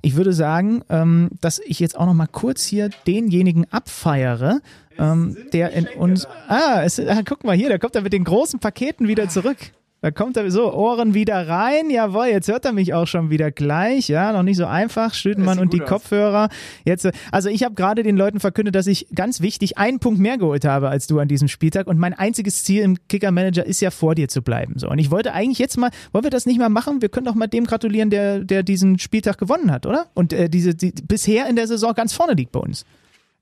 Ich 0.00 0.14
würde 0.14 0.32
sagen, 0.32 0.82
ähm, 0.90 1.30
dass 1.40 1.58
ich 1.58 1.80
jetzt 1.80 1.98
auch 1.98 2.06
noch 2.06 2.14
mal 2.14 2.28
kurz 2.28 2.64
hier 2.64 2.90
denjenigen 3.08 3.66
abfeiere, 3.72 4.60
ähm, 4.96 5.36
der 5.52 5.72
in 5.72 5.88
uns. 5.98 6.28
Ah, 6.46 6.82
es, 6.84 7.00
ah, 7.00 7.22
guck 7.24 7.42
mal 7.42 7.56
hier, 7.56 7.68
der 7.68 7.80
kommt 7.80 7.96
da 7.96 8.00
mit 8.00 8.12
den 8.12 8.22
großen 8.22 8.60
Paketen 8.60 9.08
wieder 9.08 9.28
zurück. 9.28 9.56
Da 10.02 10.10
kommt 10.10 10.36
er 10.36 10.50
so, 10.50 10.72
Ohren 10.72 11.14
wieder 11.14 11.48
rein. 11.48 11.88
Jawohl, 11.90 12.26
jetzt 12.26 12.48
hört 12.48 12.64
er 12.66 12.72
mich 12.72 12.92
auch 12.92 13.06
schon 13.06 13.30
wieder 13.30 13.50
gleich. 13.50 14.08
Ja, 14.08 14.32
noch 14.32 14.42
nicht 14.42 14.58
so 14.58 14.66
einfach. 14.66 15.14
Stütenmann 15.14 15.58
und 15.58 15.72
die 15.72 15.80
aus. 15.80 15.88
Kopfhörer. 15.88 16.48
Jetzt, 16.84 17.08
also 17.32 17.48
ich 17.48 17.64
habe 17.64 17.74
gerade 17.74 18.02
den 18.02 18.16
Leuten 18.16 18.38
verkündet, 18.38 18.74
dass 18.74 18.86
ich 18.86 19.08
ganz 19.14 19.40
wichtig 19.40 19.78
einen 19.78 19.98
Punkt 19.98 20.20
mehr 20.20 20.36
geholt 20.36 20.66
habe 20.66 20.90
als 20.90 21.06
du 21.06 21.18
an 21.18 21.28
diesem 21.28 21.48
Spieltag. 21.48 21.86
Und 21.86 21.98
mein 21.98 22.12
einziges 22.12 22.62
Ziel 22.62 22.82
im 22.82 22.98
Kicker-Manager 23.08 23.64
ist 23.64 23.80
ja 23.80 23.90
vor 23.90 24.14
dir 24.14 24.28
zu 24.28 24.42
bleiben. 24.42 24.74
So. 24.76 24.88
Und 24.88 24.98
ich 24.98 25.10
wollte 25.10 25.32
eigentlich 25.32 25.58
jetzt 25.58 25.78
mal, 25.78 25.90
wollen 26.12 26.24
wir 26.24 26.30
das 26.30 26.44
nicht 26.44 26.58
mal 26.58 26.68
machen? 26.68 27.00
Wir 27.00 27.08
können 27.08 27.26
doch 27.26 27.34
mal 27.34 27.46
dem 27.46 27.64
gratulieren, 27.64 28.10
der, 28.10 28.40
der 28.40 28.62
diesen 28.62 28.98
Spieltag 28.98 29.38
gewonnen 29.38 29.72
hat, 29.72 29.86
oder? 29.86 30.06
Und 30.14 30.32
äh, 30.34 30.50
diese, 30.50 30.74
die 30.74 30.92
bisher 30.92 31.48
in 31.48 31.56
der 31.56 31.66
Saison 31.66 31.94
ganz 31.94 32.12
vorne 32.12 32.34
liegt 32.34 32.52
bei 32.52 32.60
uns. 32.60 32.84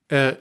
Äh, 0.09 0.35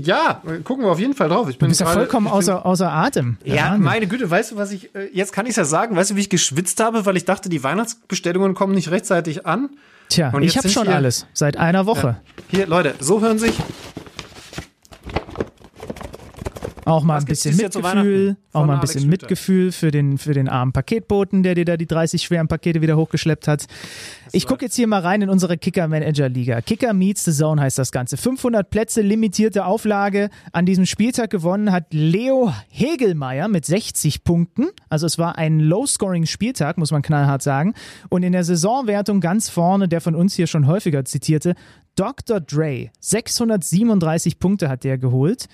ja, 0.00 0.40
gucken 0.62 0.84
wir 0.84 0.92
auf 0.92 1.00
jeden 1.00 1.14
Fall 1.14 1.28
drauf. 1.28 1.48
Ich 1.48 1.58
bin 1.58 1.66
du 1.66 1.70
bist 1.70 1.80
ja 1.80 1.86
vollkommen 1.86 2.26
bin, 2.26 2.32
außer, 2.32 2.64
außer 2.64 2.90
Atem. 2.92 3.38
Ja, 3.44 3.70
Wahnsinn. 3.70 3.82
meine 3.82 4.06
Güte, 4.06 4.30
weißt 4.30 4.52
du, 4.52 4.56
was 4.56 4.70
ich, 4.70 4.94
äh, 4.94 5.08
jetzt 5.12 5.32
kann 5.32 5.46
ich 5.46 5.56
ja 5.56 5.64
sagen, 5.64 5.96
weißt 5.96 6.12
du, 6.12 6.16
wie 6.16 6.20
ich 6.20 6.30
geschwitzt 6.30 6.78
habe, 6.80 7.06
weil 7.06 7.16
ich 7.16 7.24
dachte, 7.24 7.48
die 7.48 7.64
Weihnachtsbestellungen 7.64 8.54
kommen 8.54 8.74
nicht 8.74 8.90
rechtzeitig 8.90 9.46
an. 9.46 9.70
Tja, 10.10 10.30
Und 10.30 10.42
ich 10.42 10.56
habe 10.56 10.68
schon 10.68 10.86
hier, 10.86 10.94
alles, 10.94 11.26
seit 11.32 11.56
einer 11.56 11.86
Woche. 11.86 12.06
Ja. 12.06 12.20
Hier, 12.48 12.66
Leute, 12.66 12.94
so 13.00 13.20
hören 13.20 13.38
sich 13.38 13.54
auch 16.90 17.04
mal 17.04 17.18
ein 17.18 17.24
bisschen 17.24 17.56
Mitgefühl, 17.56 18.36
auch 18.52 18.66
mal 18.66 18.74
ein 18.74 18.80
bisschen 18.80 19.08
Mitgefühl 19.08 19.72
für 19.72 19.90
den, 19.90 20.18
für 20.18 20.34
den 20.34 20.48
armen 20.48 20.72
Paketboten, 20.72 21.42
der 21.42 21.54
dir 21.54 21.64
da 21.64 21.76
die 21.76 21.86
30 21.86 22.22
schweren 22.22 22.48
Pakete 22.48 22.82
wieder 22.82 22.96
hochgeschleppt 22.96 23.48
hat. 23.48 23.66
Ich 24.32 24.46
gucke 24.46 24.64
jetzt 24.64 24.76
hier 24.76 24.86
mal 24.86 25.00
rein 25.00 25.22
in 25.22 25.28
unsere 25.28 25.58
Kicker-Manager-Liga. 25.58 26.60
Kicker 26.60 26.92
Meets 26.92 27.24
the 27.24 27.32
Zone 27.32 27.60
heißt 27.60 27.78
das 27.78 27.90
Ganze. 27.92 28.16
500 28.16 28.70
Plätze, 28.70 29.02
limitierte 29.02 29.64
Auflage. 29.64 30.30
An 30.52 30.66
diesem 30.66 30.86
Spieltag 30.86 31.30
gewonnen 31.30 31.72
hat 31.72 31.86
Leo 31.92 32.52
Hegelmeier 32.68 33.48
mit 33.48 33.66
60 33.66 34.22
Punkten. 34.22 34.68
Also 34.88 35.06
es 35.06 35.18
war 35.18 35.36
ein 35.36 35.60
Low-Scoring-Spieltag, 35.60 36.78
muss 36.78 36.92
man 36.92 37.02
knallhart 37.02 37.42
sagen. 37.42 37.74
Und 38.08 38.22
in 38.22 38.32
der 38.32 38.44
Saisonwertung 38.44 39.20
ganz 39.20 39.48
vorne, 39.48 39.88
der 39.88 40.00
von 40.00 40.14
uns 40.14 40.34
hier 40.34 40.46
schon 40.46 40.66
häufiger 40.66 41.04
zitierte, 41.04 41.54
Dr. 41.96 42.40
Dre. 42.40 42.90
637 43.00 44.38
Punkte 44.38 44.68
hat 44.68 44.84
der 44.84 44.96
geholt. 44.96 45.48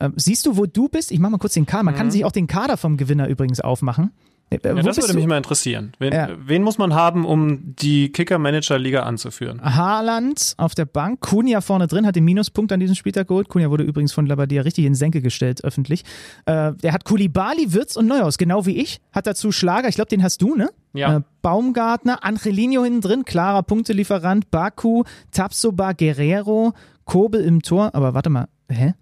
Äh, 0.00 0.10
siehst 0.16 0.46
du, 0.46 0.56
wo 0.56 0.66
du 0.66 0.88
bist? 0.88 1.12
Ich 1.12 1.20
mach 1.20 1.30
mal 1.30 1.38
kurz 1.38 1.54
den 1.54 1.66
Kader. 1.66 1.84
Man 1.84 1.94
kann 1.94 2.06
Mhm. 2.06 2.10
sich 2.10 2.24
auch 2.24 2.32
den 2.32 2.46
Kader 2.48 2.76
vom 2.76 2.96
Gewinner 2.96 3.28
übrigens 3.28 3.60
aufmachen. 3.60 4.10
Äh, 4.52 4.58
Ja, 4.64 4.72
wo 4.76 4.80
das 4.82 4.96
würde 4.96 5.12
du? 5.12 5.18
mich 5.20 5.28
mal 5.28 5.36
interessieren. 5.36 5.92
Wen, 6.00 6.12
Ja. 6.12 6.28
wen 6.44 6.64
muss 6.64 6.76
man 6.76 6.92
haben, 6.92 7.24
um 7.24 7.76
die 7.76 8.10
Kicker-Manager-Liga 8.10 9.04
anzuführen? 9.04 9.60
Haaland 9.62 10.54
auf 10.56 10.74
der 10.74 10.86
Bank, 10.86 11.20
Kunja 11.20 11.60
vorne 11.60 11.86
drin, 11.86 12.04
hat 12.04 12.16
den 12.16 12.24
Minuspunkt 12.24 12.72
an 12.72 12.80
diesem 12.80 12.96
Spieltag 12.96 13.28
geholt. 13.28 13.48
Kunja 13.48 13.70
wurde 13.70 13.84
übrigens 13.84 14.12
von 14.12 14.26
Labadia 14.26 14.62
richtig 14.62 14.86
in 14.86 14.96
Senke 14.96 15.22
gestellt, 15.22 15.62
öffentlich. 15.62 16.02
Äh, 16.46 16.72
der 16.72 16.92
hat 16.92 17.04
Kulibali, 17.04 17.72
Wirtz 17.74 17.94
und 17.94 18.06
Neuhaus, 18.08 18.38
genau 18.38 18.66
wie 18.66 18.76
ich. 18.76 19.00
Hat 19.12 19.28
dazu 19.28 19.52
Schlager, 19.52 19.88
ich 19.88 19.94
glaube, 19.94 20.08
den 20.08 20.24
hast 20.24 20.42
du, 20.42 20.56
ne? 20.56 20.70
Ja. 20.94 21.18
Äh, 21.18 21.20
Baumgartner, 21.42 22.24
Angelino 22.24 22.82
hinten 22.82 23.02
drin, 23.02 23.24
klarer 23.24 23.62
Punktelieferant, 23.62 24.50
Baku, 24.50 25.04
Tapsoba, 25.30 25.92
Guerrero, 25.92 26.72
Kobel 27.04 27.40
im 27.42 27.62
Tor. 27.62 27.94
Aber 27.94 28.14
warte 28.14 28.30
mal, 28.30 28.48
hä? 28.68 28.94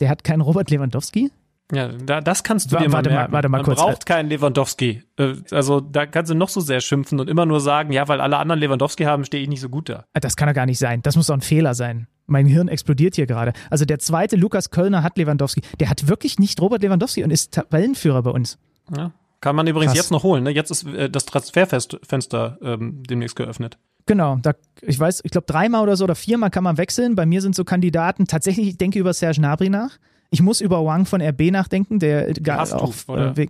Der 0.00 0.08
hat 0.08 0.24
keinen 0.24 0.40
Robert 0.42 0.70
Lewandowski? 0.70 1.30
Ja, 1.72 1.88
da, 1.88 2.20
das 2.20 2.44
kannst 2.44 2.70
du 2.70 2.76
Wa- 2.76 2.80
dir 2.80 2.88
mal 2.88 2.92
warte 2.98 3.10
mal, 3.10 3.16
merken. 3.16 3.32
warte 3.32 3.48
mal 3.48 3.56
Man 3.58 3.64
kurz. 3.64 3.80
braucht 3.80 4.06
keinen 4.06 4.28
Lewandowski. 4.28 5.02
Äh, 5.18 5.34
Also 5.50 5.80
da 5.80 6.06
kannst 6.06 6.30
du 6.30 6.34
noch 6.36 6.48
so 6.48 6.60
sehr 6.60 6.80
schimpfen 6.80 7.18
und 7.18 7.28
immer 7.28 7.44
nur 7.44 7.60
sagen, 7.60 7.92
ja, 7.92 8.06
weil 8.06 8.20
alle 8.20 8.36
anderen 8.36 8.60
Lewandowski 8.60 9.02
haben, 9.04 9.24
stehe 9.24 9.42
ich 9.42 9.48
nicht 9.48 9.60
so 9.60 9.68
gut 9.68 9.88
da. 9.88 10.04
Ah, 10.14 10.20
Das 10.20 10.36
kann 10.36 10.46
doch 10.48 10.54
gar 10.54 10.66
nicht 10.66 10.78
sein. 10.78 11.02
Das 11.02 11.16
muss 11.16 11.26
doch 11.26 11.34
ein 11.34 11.40
Fehler 11.40 11.74
sein. 11.74 12.06
Mein 12.28 12.46
Hirn 12.46 12.68
explodiert 12.68 13.16
hier 13.16 13.26
gerade. 13.26 13.52
Also 13.70 13.84
der 13.84 13.98
zweite, 13.98 14.36
Lukas 14.36 14.70
Kölner, 14.70 15.02
hat 15.02 15.18
Lewandowski. 15.18 15.62
Der 15.80 15.90
hat 15.90 16.06
wirklich 16.08 16.38
nicht 16.38 16.60
Robert 16.60 16.82
Lewandowski 16.82 17.24
und 17.24 17.30
ist 17.32 17.52
Tabellenführer 17.54 18.22
bei 18.22 18.30
uns. 18.30 18.58
Ja. 18.96 19.10
Kann 19.40 19.56
man 19.56 19.66
übrigens 19.66 19.92
Krass. 19.92 20.04
jetzt 20.04 20.10
noch 20.12 20.22
holen. 20.22 20.44
Ne? 20.44 20.50
Jetzt 20.50 20.70
ist 20.70 20.86
äh, 20.86 21.10
das 21.10 21.26
Transferfenster 21.26 22.58
ähm, 22.62 23.02
demnächst 23.08 23.36
geöffnet. 23.36 23.78
Genau, 24.06 24.38
da, 24.40 24.52
ich 24.82 24.98
weiß, 24.98 25.22
ich 25.24 25.30
glaube 25.32 25.46
dreimal 25.46 25.82
oder 25.82 25.96
so 25.96 26.04
oder 26.04 26.14
viermal 26.14 26.50
kann 26.50 26.62
man 26.64 26.78
wechseln. 26.78 27.16
Bei 27.16 27.26
mir 27.26 27.42
sind 27.42 27.54
so 27.56 27.64
Kandidaten, 27.64 28.26
tatsächlich, 28.26 28.68
ich 28.68 28.78
denke 28.78 28.98
über 28.98 29.12
Serge 29.12 29.38
Gnabry 29.40 29.68
nach. 29.68 29.98
Ich 30.30 30.42
muss 30.42 30.60
über 30.60 30.84
Wang 30.84 31.06
von 31.06 31.20
RB 31.20 31.50
nachdenken, 31.50 31.98
der 31.98 32.32
gar 32.34 32.58
hast 32.60 32.72
du, 32.72 32.76
auch, 32.76 32.94
oder? 33.08 33.36
äh, 33.36 33.46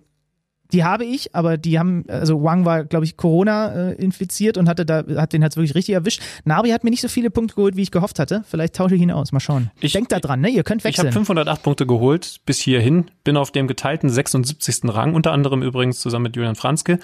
die 0.73 0.83
habe 0.83 1.05
ich, 1.05 1.33
aber 1.35 1.59
die 1.59 1.79
haben, 1.79 2.05
also 2.09 2.43
Wang 2.43 2.65
war, 2.65 2.85
glaube 2.85 3.05
ich, 3.05 3.17
Corona 3.17 3.91
äh, 3.91 3.93
infiziert 3.95 4.59
und 4.59 4.69
hatte 4.69 4.85
da, 4.85 5.05
hat 5.17 5.33
den 5.33 5.45
hat's 5.45 5.57
wirklich 5.57 5.75
richtig 5.77 5.95
erwischt. 5.95 6.21
Gnabry 6.45 6.71
hat 6.71 6.83
mir 6.85 6.91
nicht 6.91 7.03
so 7.03 7.09
viele 7.09 7.31
Punkte 7.31 7.55
geholt, 7.55 7.77
wie 7.77 7.83
ich 7.83 7.93
gehofft 7.93 8.19
hatte. 8.19 8.43
Vielleicht 8.49 8.75
tausche 8.75 8.97
ich 8.97 9.01
ihn 9.03 9.13
aus. 9.13 9.31
Mal 9.33 9.39
schauen. 9.41 9.71
Ich- 9.81 9.93
Denkt 9.93 10.11
da 10.11 10.19
dran, 10.21 10.41
ne? 10.41 10.49
Ihr 10.49 10.65
könnt 10.65 10.81
Ich 10.85 10.99
habe 10.99 11.07
wechseln. 11.09 11.13
508 11.13 11.63
Punkte 11.63 11.87
geholt 11.87 12.41
bis 12.47 12.59
hierhin, 12.59 13.07
bin 13.25 13.37
auf 13.37 13.53
dem 13.53 13.69
geteilten 13.69 14.11
76. 14.11 14.81
Rang, 14.93 15.15
unter 15.15 15.33
anderem 15.33 15.63
übrigens 15.63 16.01
zusammen 16.01 16.25
mit 16.25 16.37
Julian 16.37 16.57
Franzke. 16.57 16.99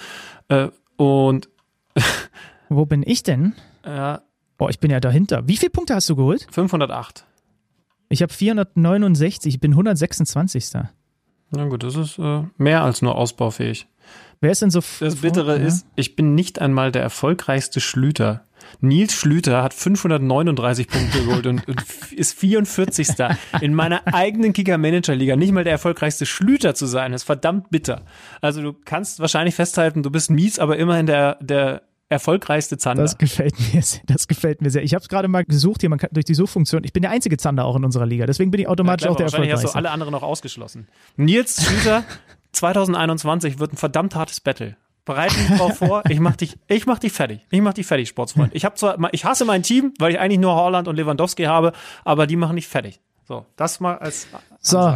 Äh, 0.49 0.67
und 0.97 1.47
Wo 2.75 2.85
bin 2.85 3.03
ich 3.05 3.23
denn? 3.23 3.53
äh, 3.83 4.17
Boah, 4.57 4.69
ich 4.69 4.79
bin 4.79 4.91
ja 4.91 4.99
dahinter. 4.99 5.47
Wie 5.47 5.57
viele 5.57 5.71
Punkte 5.71 5.95
hast 5.95 6.09
du 6.09 6.15
geholt? 6.15 6.47
508. 6.51 7.25
Ich 8.09 8.21
habe 8.21 8.31
469, 8.31 9.55
ich 9.55 9.59
bin 9.59 9.71
126. 9.71 10.71
Na 11.51 11.65
gut, 11.65 11.83
das 11.83 11.95
ist 11.95 12.19
äh, 12.19 12.43
mehr 12.57 12.83
als 12.83 13.01
nur 13.01 13.15
ausbaufähig. 13.15 13.87
Wer 14.41 14.51
ist 14.51 14.61
denn 14.61 14.69
so 14.71 14.81
Das 14.99 15.15
Bittere 15.17 15.57
ja. 15.59 15.65
ist, 15.65 15.87
ich 15.95 16.15
bin 16.15 16.35
nicht 16.35 16.59
einmal 16.59 16.91
der 16.91 17.01
erfolgreichste 17.01 17.79
Schlüter. 17.79 18.45
Nils 18.81 19.13
Schlüter 19.13 19.63
hat 19.63 19.73
539 19.73 20.87
Punkte 20.87 21.25
geholt 21.25 21.47
und, 21.47 21.67
und 21.67 21.83
ist 22.11 22.37
44. 22.37 23.09
in 23.61 23.73
meiner 23.73 24.01
eigenen 24.13 24.53
Kicker-Manager-Liga. 24.53 25.35
Nicht 25.35 25.51
mal 25.51 25.63
der 25.63 25.73
erfolgreichste 25.73 26.25
Schlüter 26.25 26.75
zu 26.75 26.85
sein, 26.85 27.13
ist 27.13 27.23
verdammt 27.23 27.69
bitter. 27.69 28.03
Also 28.41 28.61
du 28.61 28.73
kannst 28.73 29.19
wahrscheinlich 29.19 29.55
festhalten, 29.55 30.03
du 30.03 30.11
bist 30.11 30.29
mies, 30.29 30.59
aber 30.59 30.77
immerhin 30.77 31.05
der, 31.05 31.37
der 31.41 31.81
erfolgreichste 32.09 32.77
Zander. 32.77 33.03
Das 33.03 33.17
gefällt 33.17 33.55
mir 33.73 33.81
sehr. 33.81 34.01
Das 34.05 34.27
gefällt 34.27 34.61
mir 34.61 34.69
sehr. 34.69 34.83
Ich 34.83 34.93
habe 34.93 35.01
es 35.01 35.09
gerade 35.09 35.27
mal 35.27 35.43
gesucht 35.45 35.81
hier, 35.81 35.89
man 35.89 35.99
kann, 35.99 36.09
durch 36.13 36.25
die 36.25 36.35
Suchfunktion. 36.35 36.83
Ich 36.83 36.93
bin 36.93 37.01
der 37.01 37.11
einzige 37.11 37.37
Zander 37.37 37.65
auch 37.65 37.75
in 37.75 37.83
unserer 37.85 38.05
Liga, 38.05 38.25
deswegen 38.25 38.51
bin 38.51 38.61
ich 38.61 38.67
automatisch 38.67 39.03
Clever, 39.03 39.13
auch 39.13 39.17
der 39.17 39.25
wahrscheinlich 39.25 39.51
hast 39.51 39.61
du 39.63 39.67
erfolgreichste. 39.67 39.89
alle 39.89 39.91
anderen 39.91 40.11
noch 40.11 40.23
ausgeschlossen. 40.23 40.87
Nils 41.17 41.65
Schlüter 41.65 42.03
2021 42.51 43.59
wird 43.59 43.73
ein 43.73 43.77
verdammt 43.77 44.15
hartes 44.15 44.39
Battle. 44.39 44.75
Bereite 45.05 45.35
dich 45.35 45.57
drauf 45.57 45.77
vor. 45.79 46.03
Ich 46.09 46.19
mach 46.21 46.37
dich, 46.37 46.57
ich 46.67 46.85
mach 46.85 46.97
dich 46.99 47.11
fertig. 47.11 47.41
Ich 47.49 47.61
mach 47.61 47.73
dich 47.73 47.85
fertig, 47.85 48.07
Sportsfreund. 48.07 48.55
Ich 48.55 48.63
habe 48.63 48.75
zwar, 48.75 48.97
ich 49.13 49.25
hasse 49.25 49.43
mein 49.43 49.61
Team, 49.61 49.93
weil 49.99 50.13
ich 50.13 50.19
eigentlich 50.19 50.39
nur 50.39 50.55
Holland 50.55 50.87
und 50.87 50.95
Lewandowski 50.95 51.43
habe, 51.43 51.73
aber 52.05 52.25
die 52.25 52.37
machen 52.37 52.55
dich 52.55 52.67
fertig. 52.67 53.01
So, 53.27 53.45
das 53.57 53.79
mal 53.81 53.97
als 53.97 54.27
So. 54.61 54.95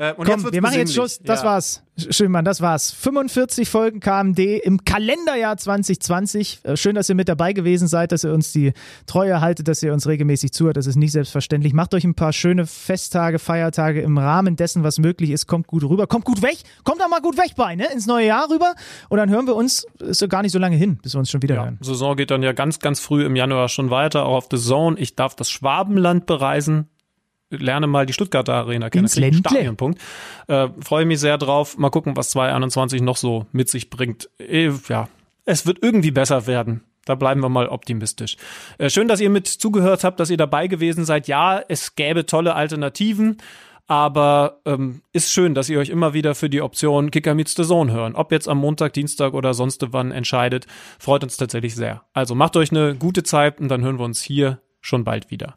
Äh, 0.00 0.14
Komm, 0.16 0.42
wird's 0.44 0.52
wir 0.54 0.62
machen 0.62 0.78
jetzt. 0.78 0.94
Schluss. 0.94 1.20
Das 1.22 1.40
Ja. 1.42 1.48
war's. 1.48 1.82
Schönmann, 2.08 2.46
das 2.46 2.62
war's. 2.62 2.90
45 2.90 3.68
Folgen 3.68 4.00
KMD 4.00 4.38
im 4.64 4.82
Kalenderjahr 4.86 5.58
2020. 5.58 6.60
Äh, 6.62 6.76
Schön, 6.78 6.94
dass 6.94 7.10
ihr 7.10 7.14
mit 7.14 7.28
dabei 7.28 7.52
gewesen 7.52 7.86
seid, 7.86 8.10
dass 8.12 8.24
ihr 8.24 8.32
uns 8.32 8.50
die 8.52 8.72
Treue 9.06 9.42
haltet, 9.42 9.68
dass 9.68 9.82
ihr 9.82 9.92
uns 9.92 10.06
regelmäßig 10.06 10.52
zuhört. 10.52 10.78
Das 10.78 10.86
ist 10.86 10.96
nicht 10.96 11.12
selbstverständlich. 11.12 11.74
Macht 11.74 11.92
euch 11.92 12.04
ein 12.04 12.14
paar 12.14 12.32
schöne 12.32 12.66
Festtage, 12.66 13.38
Feiertage 13.38 14.00
im 14.00 14.16
Rahmen 14.16 14.56
dessen, 14.56 14.82
was 14.84 14.98
möglich 14.98 15.28
ist. 15.32 15.46
Kommt 15.46 15.66
gut 15.66 15.84
rüber. 15.84 16.06
Kommt 16.06 16.24
gut 16.24 16.40
weg. 16.40 16.56
Kommt 16.84 17.02
da 17.02 17.08
mal 17.08 17.20
gut 17.20 17.36
weg 17.36 17.52
bei, 17.54 17.76
ne? 17.76 17.92
Ins 17.92 18.06
neue 18.06 18.26
Jahr 18.28 18.48
rüber. 18.50 18.72
Und 19.10 19.18
dann 19.18 19.28
hören 19.28 19.46
wir 19.46 19.54
uns, 19.54 19.86
ist 19.98 20.22
ja 20.22 20.28
gar 20.28 20.40
nicht 20.40 20.52
so 20.52 20.58
lange 20.58 20.76
hin, 20.76 20.98
bis 21.02 21.14
wir 21.14 21.18
uns 21.18 21.28
schon 21.30 21.42
wieder 21.42 21.56
Ja, 21.56 21.64
hören. 21.64 21.78
Saison 21.82 22.16
geht 22.16 22.30
dann 22.30 22.42
ja 22.42 22.52
ganz, 22.52 22.78
ganz 22.78 23.00
früh 23.00 23.26
im 23.26 23.36
Januar 23.36 23.68
schon 23.68 23.90
weiter, 23.90 24.24
auch 24.24 24.36
auf 24.36 24.46
The 24.50 24.56
Zone. 24.56 24.98
Ich 24.98 25.14
darf 25.14 25.34
das 25.34 25.50
Schwabenland 25.50 26.24
bereisen. 26.24 26.88
Lerne 27.50 27.86
mal 27.86 28.06
die 28.06 28.12
Stuttgarter 28.12 28.54
Arena 28.54 28.90
kennen. 28.90 29.04
Ins 29.04 29.14
Krieg 29.14 29.24
einen 29.24 29.32
Ländle. 29.34 29.50
Stadionpunkt. 29.50 30.00
Äh, 30.46 30.68
Freue 30.80 31.04
mich 31.04 31.20
sehr 31.20 31.36
drauf. 31.36 31.76
Mal 31.76 31.90
gucken, 31.90 32.16
was 32.16 32.30
2021 32.30 33.02
noch 33.02 33.16
so 33.16 33.46
mit 33.52 33.68
sich 33.68 33.90
bringt. 33.90 34.30
Äh, 34.38 34.70
ja, 34.88 35.08
es 35.44 35.66
wird 35.66 35.78
irgendwie 35.82 36.12
besser 36.12 36.46
werden. 36.46 36.84
Da 37.04 37.14
bleiben 37.14 37.40
wir 37.40 37.48
mal 37.48 37.68
optimistisch. 37.68 38.36
Äh, 38.78 38.90
schön, 38.90 39.08
dass 39.08 39.20
ihr 39.20 39.30
mit 39.30 39.48
zugehört 39.48 40.04
habt, 40.04 40.20
dass 40.20 40.30
ihr 40.30 40.36
dabei 40.36 40.68
gewesen 40.68 41.04
seid. 41.04 41.28
Ja, 41.28 41.60
es 41.68 41.96
gäbe 41.96 42.26
tolle 42.26 42.54
Alternativen. 42.54 43.38
Aber 43.88 44.60
ähm, 44.66 45.02
ist 45.12 45.32
schön, 45.32 45.52
dass 45.52 45.68
ihr 45.68 45.80
euch 45.80 45.88
immer 45.88 46.14
wieder 46.14 46.36
für 46.36 46.48
die 46.48 46.62
Option 46.62 47.10
Kicker 47.10 47.34
meets 47.34 47.56
the 47.56 47.64
Zone 47.64 47.90
hören. 47.90 48.14
Ob 48.14 48.30
jetzt 48.30 48.46
am 48.46 48.58
Montag, 48.58 48.92
Dienstag 48.92 49.34
oder 49.34 49.52
sonst 49.52 49.84
wann 49.90 50.12
entscheidet, 50.12 50.68
freut 51.00 51.24
uns 51.24 51.36
tatsächlich 51.36 51.74
sehr. 51.74 52.04
Also 52.12 52.36
macht 52.36 52.56
euch 52.56 52.70
eine 52.70 52.94
gute 52.94 53.24
Zeit 53.24 53.60
und 53.60 53.66
dann 53.66 53.82
hören 53.82 53.98
wir 53.98 54.04
uns 54.04 54.22
hier 54.22 54.60
schon 54.80 55.02
bald 55.02 55.32
wieder. 55.32 55.56